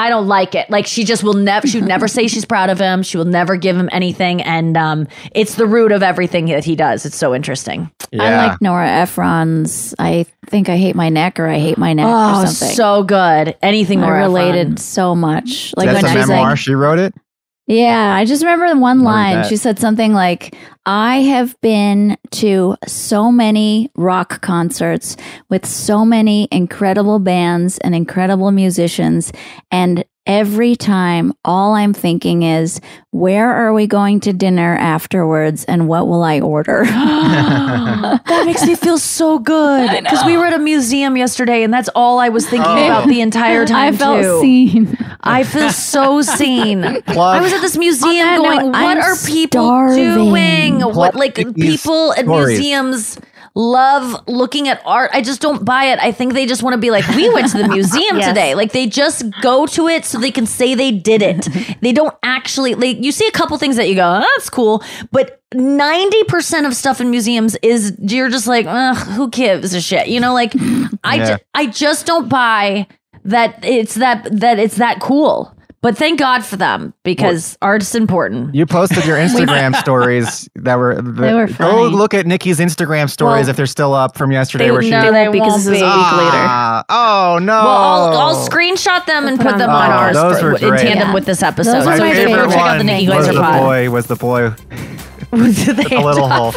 I 0.00 0.08
don't 0.10 0.28
like 0.28 0.54
it. 0.54 0.70
Like 0.70 0.86
she 0.86 1.04
just 1.04 1.24
will 1.24 1.34
never, 1.34 1.66
she 1.66 1.78
would 1.80 1.88
never 1.88 2.06
say 2.06 2.28
she's 2.28 2.44
proud 2.44 2.70
of 2.70 2.78
him. 2.78 3.02
She 3.02 3.16
will 3.18 3.24
never 3.24 3.56
give 3.56 3.76
him 3.76 3.88
anything. 3.92 4.40
And 4.42 4.76
um, 4.76 5.08
it's 5.34 5.56
the 5.56 5.66
root 5.66 5.90
of 5.90 6.02
everything 6.02 6.46
that 6.46 6.64
he 6.64 6.76
does. 6.76 7.04
It's 7.04 7.16
so 7.16 7.34
interesting. 7.34 7.90
I 8.12 8.46
like 8.48 8.62
Nora 8.62 8.88
Ephron's. 8.88 9.94
I 9.98 10.24
think 10.46 10.68
I 10.68 10.76
hate 10.76 10.94
my 10.94 11.08
neck 11.08 11.38
or 11.40 11.46
I 11.48 11.58
hate 11.58 11.78
my 11.78 11.92
neck 11.94 12.06
Oh, 12.08 12.42
or 12.42 12.46
something. 12.46 12.74
so 12.76 13.02
good. 13.02 13.56
Anything 13.60 14.02
I 14.02 14.06
Nora 14.06 14.20
related 14.22 14.60
Ephron. 14.66 14.76
so 14.78 15.14
much. 15.14 15.74
Like 15.76 15.86
That's 15.90 16.02
when 16.04 16.16
a 16.16 16.18
she's 16.20 16.28
memoir. 16.28 16.50
like, 16.50 16.58
she 16.58 16.74
wrote 16.74 16.98
it. 16.98 17.14
Yeah, 17.68 18.14
I 18.14 18.24
just 18.24 18.42
remember 18.42 18.66
the 18.70 18.80
one 18.80 19.00
line. 19.00 19.44
She 19.46 19.56
said 19.56 19.78
something 19.78 20.14
like, 20.14 20.56
I 20.86 21.16
have 21.16 21.54
been 21.60 22.16
to 22.30 22.76
so 22.86 23.30
many 23.30 23.90
rock 23.94 24.40
concerts 24.40 25.18
with 25.50 25.66
so 25.66 26.02
many 26.02 26.48
incredible 26.50 27.18
bands 27.18 27.76
and 27.78 27.94
incredible 27.94 28.52
musicians. 28.52 29.32
And 29.70 30.02
every 30.28 30.76
time, 30.76 31.32
all 31.44 31.74
I'm 31.74 31.92
thinking 31.94 32.42
is, 32.44 32.80
where 33.10 33.50
are 33.50 33.72
we 33.72 33.86
going 33.86 34.20
to 34.20 34.32
dinner 34.34 34.76
afterwards 34.76 35.64
and 35.64 35.88
what 35.88 36.06
will 36.06 36.22
I 36.22 36.40
order? 36.40 36.84
that 36.84 38.42
makes 38.46 38.64
me 38.66 38.74
feel 38.74 38.98
so 38.98 39.38
good 39.38 39.90
because 40.02 40.24
we 40.24 40.36
were 40.36 40.44
at 40.46 40.52
a 40.52 40.58
museum 40.58 41.16
yesterday 41.16 41.62
and 41.64 41.72
that's 41.72 41.88
all 41.94 42.18
I 42.20 42.28
was 42.28 42.46
thinking 42.48 42.68
Oh. 42.70 42.86
about 42.86 43.08
the 43.08 43.20
entire 43.22 43.64
time 43.66 43.94
I 43.94 43.96
felt 43.96 44.22
too. 44.22 44.40
seen. 44.40 44.96
I 45.22 45.42
feel 45.44 45.70
so 45.70 46.20
seen. 46.22 46.84
I 46.84 47.40
was 47.40 47.52
at 47.52 47.60
this 47.62 47.76
museum 47.76 48.36
going, 48.36 48.58
note, 48.58 48.66
what 48.66 48.74
I'm 48.74 48.98
are 48.98 49.16
people 49.26 49.62
starving. 49.62 50.14
doing? 50.14 50.80
What 50.82 51.14
like 51.14 51.34
these 51.36 51.52
people 51.82 52.12
at 52.12 52.26
museums 52.26 53.18
love 53.58 54.22
looking 54.28 54.68
at 54.68 54.80
art. 54.86 55.10
I 55.12 55.20
just 55.20 55.40
don't 55.40 55.64
buy 55.64 55.86
it. 55.86 55.98
I 55.98 56.12
think 56.12 56.32
they 56.32 56.46
just 56.46 56.62
want 56.62 56.74
to 56.74 56.78
be 56.80 56.90
like, 56.92 57.06
we 57.08 57.28
went 57.34 57.50
to 57.50 57.58
the 57.58 57.68
museum 57.68 58.16
Yes. 58.18 58.28
today. 58.28 58.54
Like 58.54 58.70
they 58.72 58.86
just 58.86 59.24
go 59.42 59.66
to 59.66 59.88
it 59.88 60.04
so 60.04 60.18
they 60.18 60.30
can 60.30 60.46
say 60.46 60.74
they 60.76 60.92
did 60.92 61.20
it. 61.22 61.48
they 61.82 61.92
don't 61.92 62.14
actually 62.22 62.74
like 62.76 62.98
you 63.02 63.10
see 63.10 63.26
a 63.26 63.32
couple 63.32 63.58
things 63.58 63.74
that 63.76 63.88
you 63.88 63.96
go, 63.96 64.06
oh, 64.08 64.20
that's 64.36 64.48
cool, 64.48 64.82
but 65.10 65.42
90% 65.52 66.66
of 66.66 66.74
stuff 66.74 67.00
in 67.00 67.10
museums 67.10 67.56
is 67.62 67.96
you're 68.00 68.28
just 68.30 68.46
like, 68.46 68.66
Ugh, 68.68 68.96
who 69.08 69.28
gives 69.28 69.74
a 69.74 69.80
shit? 69.80 70.06
You 70.08 70.20
know, 70.20 70.32
like 70.34 70.52
I 71.02 71.24
ju- 71.26 71.42
I 71.54 71.66
just 71.66 72.06
don't 72.06 72.28
buy 72.28 72.86
that 73.24 73.64
it's 73.64 73.96
that 73.96 74.28
that 74.40 74.58
it's 74.58 74.76
that 74.76 75.00
cool. 75.00 75.52
But 75.80 75.96
thank 75.96 76.18
God 76.18 76.44
for 76.44 76.56
them 76.56 76.92
because 77.04 77.56
art's 77.62 77.94
important. 77.94 78.52
You 78.52 78.66
posted 78.66 79.04
your 79.04 79.16
Instagram 79.26 79.76
stories 79.76 80.48
that 80.56 80.74
were. 80.76 81.00
They 81.00 81.32
were 81.32 81.46
funny. 81.46 81.70
Go 81.72 81.84
look 81.88 82.14
at 82.14 82.26
Nikki's 82.26 82.58
Instagram 82.58 83.08
stories 83.08 83.42
Well, 83.44 83.50
if 83.50 83.56
they're 83.56 83.66
still 83.66 83.94
up 83.94 84.16
from 84.18 84.32
yesterday. 84.32 84.64
they- 84.66 84.70
where 84.72 84.82
she. 84.82 84.90
no, 84.90 85.12
they 85.12 85.28
won't 85.28 85.32
because 85.34 85.54
this 85.64 85.66
is 85.66 85.68
a 85.68 85.72
be. 85.72 85.80
week 85.82 86.12
later. 86.12 86.30
Ah, 86.34 86.84
oh 86.88 87.38
no! 87.38 87.52
Well, 87.52 87.68
I'll, 87.68 88.18
I'll 88.36 88.48
screenshot 88.48 89.06
them 89.06 89.28
and 89.28 89.38
put 89.38 89.56
them 89.56 89.70
on 89.70 89.90
Oh, 90.16 90.18
ours 90.18 90.40
for- 90.40 90.52
in 90.56 90.58
tandem 90.78 91.08
Yeah. 91.08 91.14
with 91.14 91.26
this 91.26 91.42
episode. 91.44 91.72
Those 91.74 91.84
So 91.84 91.90
my 91.90 92.08
you 92.08 92.14
go 92.14 92.24
favorite 92.26 92.48
check 92.50 92.58
out 92.58 92.72
the 92.72 92.78
one. 92.78 92.86
Nikki 92.86 93.06
was 93.08 93.16
Glaser 93.18 93.32
the 93.34 93.40
pod. 93.40 93.60
boy. 93.62 93.90
Was 93.90 94.06
the 94.06 94.16
boy? 94.16 94.54
The 95.30 95.88
a 95.98 96.04
little 96.04 96.28
hole. 96.28 96.52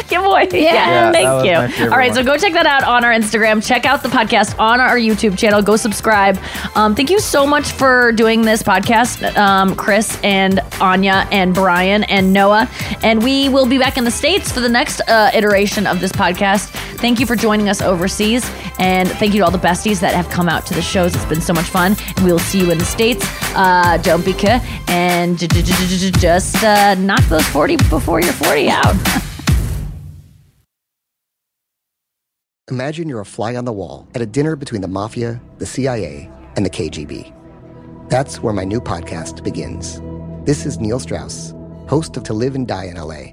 Yeah, 0.52 1.10
Yeah, 1.12 1.12
thank 1.12 1.78
you. 1.78 1.84
All 1.90 1.98
right, 1.98 2.14
so 2.14 2.24
go 2.24 2.36
check 2.38 2.54
that 2.54 2.66
out 2.66 2.84
on 2.84 3.04
our 3.04 3.12
Instagram. 3.12 3.64
Check 3.66 3.84
out 3.84 4.02
the 4.02 4.08
podcast 4.08 4.58
on 4.58 4.80
our 4.80 4.96
YouTube 4.96 5.36
channel. 5.36 5.60
Go 5.62 5.76
subscribe. 5.76 6.38
Um, 6.74 6.94
thank 6.94 7.10
you 7.10 7.20
so 7.20 7.46
much 7.46 7.72
for 7.72 8.12
doing 8.12 8.42
this 8.42 8.62
podcast, 8.62 9.36
um, 9.36 9.74
Chris 9.76 10.18
and 10.22 10.60
Anya 10.80 11.28
and 11.30 11.54
Brian 11.54 12.04
and 12.04 12.32
Noa. 12.32 12.68
And 13.02 13.22
we 13.22 13.48
will 13.48 13.66
be 13.66 13.78
back 13.78 13.98
in 13.98 14.04
the 14.04 14.10
States 14.10 14.50
for 14.50 14.60
the 14.60 14.68
next 14.68 15.00
uh, 15.02 15.30
iteration 15.34 15.86
of 15.86 16.00
this 16.00 16.12
podcast. 16.12 16.74
Thank 17.02 17.18
you 17.18 17.26
for 17.26 17.34
joining 17.34 17.68
us 17.68 17.82
overseas. 17.82 18.48
And 18.78 19.08
thank 19.10 19.34
you 19.34 19.40
to 19.40 19.44
all 19.44 19.50
the 19.50 19.58
besties 19.58 19.98
that 20.00 20.14
have 20.14 20.30
come 20.30 20.48
out 20.48 20.64
to 20.66 20.74
the 20.74 20.80
shows. 20.80 21.14
It's 21.16 21.24
been 21.24 21.40
so 21.40 21.52
much 21.52 21.66
fun. 21.66 21.96
We 22.24 22.30
will 22.30 22.38
see 22.38 22.60
you 22.60 22.70
in 22.70 22.78
the 22.78 22.84
States. 22.84 23.26
Uh, 23.56 23.98
don't 24.02 24.24
be 24.24 24.32
and 24.86 25.36
j- 25.36 25.48
j- 25.48 25.62
j- 25.62 26.10
just 26.12 26.62
uh, 26.62 26.94
knock 26.94 27.22
those 27.24 27.44
40 27.48 27.76
before 27.90 28.20
you're 28.20 28.32
40 28.32 28.70
out. 28.70 28.94
Imagine 32.70 33.08
you're 33.08 33.20
a 33.20 33.26
fly 33.26 33.56
on 33.56 33.64
the 33.64 33.72
wall 33.72 34.06
at 34.14 34.22
a 34.22 34.26
dinner 34.26 34.54
between 34.54 34.80
the 34.80 34.88
mafia, 34.88 35.42
the 35.58 35.66
CIA, 35.66 36.30
and 36.54 36.64
the 36.64 36.70
KGB. 36.70 37.34
That's 38.08 38.40
where 38.44 38.52
my 38.52 38.62
new 38.62 38.80
podcast 38.80 39.42
begins. 39.42 40.00
This 40.44 40.64
is 40.66 40.78
Neil 40.78 41.00
Strauss, 41.00 41.52
host 41.88 42.16
of 42.16 42.22
To 42.22 42.32
Live 42.32 42.54
and 42.54 42.68
Die 42.68 42.84
in 42.84 42.94
LA, 42.96 43.32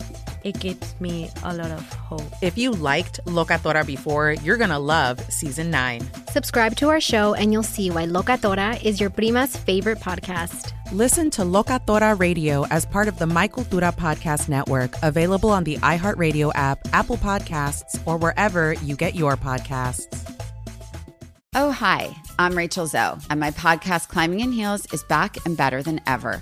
it 0.43 0.59
gives 0.59 0.99
me 0.99 1.29
a 1.43 1.53
lot 1.53 1.71
of 1.71 1.93
hope. 1.93 2.21
If 2.41 2.57
you 2.57 2.71
liked 2.71 3.19
Locatora 3.25 3.85
before, 3.85 4.33
you're 4.43 4.57
going 4.57 4.69
to 4.69 4.79
love 4.79 5.19
season 5.31 5.71
9. 5.71 6.01
Subscribe 6.29 6.75
to 6.77 6.89
our 6.89 6.99
show 6.99 7.33
and 7.33 7.51
you'll 7.53 7.63
see 7.63 7.89
why 7.91 8.05
Locatora 8.05 8.81
is 8.83 8.99
your 8.99 9.09
prima's 9.09 9.55
favorite 9.55 9.99
podcast. 9.99 10.73
Listen 10.91 11.29
to 11.31 11.43
Locatora 11.43 12.19
Radio 12.19 12.65
as 12.67 12.85
part 12.85 13.07
of 13.07 13.17
the 13.17 13.25
My 13.25 13.47
Cultura 13.47 13.95
Podcast 13.95 14.49
Network, 14.49 14.95
available 15.03 15.49
on 15.49 15.63
the 15.63 15.77
iHeartRadio 15.77 16.51
app, 16.55 16.79
Apple 16.91 17.17
Podcasts, 17.17 18.01
or 18.05 18.17
wherever 18.17 18.73
you 18.73 18.97
get 18.97 19.15
your 19.15 19.37
podcasts. 19.37 20.27
Oh, 21.53 21.71
hi, 21.71 22.15
I'm 22.39 22.57
Rachel 22.57 22.87
Zoe, 22.87 23.19
and 23.29 23.39
my 23.39 23.51
podcast, 23.51 24.07
Climbing 24.07 24.39
in 24.39 24.51
Heels, 24.51 24.85
is 24.93 25.03
back 25.03 25.35
and 25.45 25.55
better 25.55 25.83
than 25.83 25.99
ever. 26.07 26.41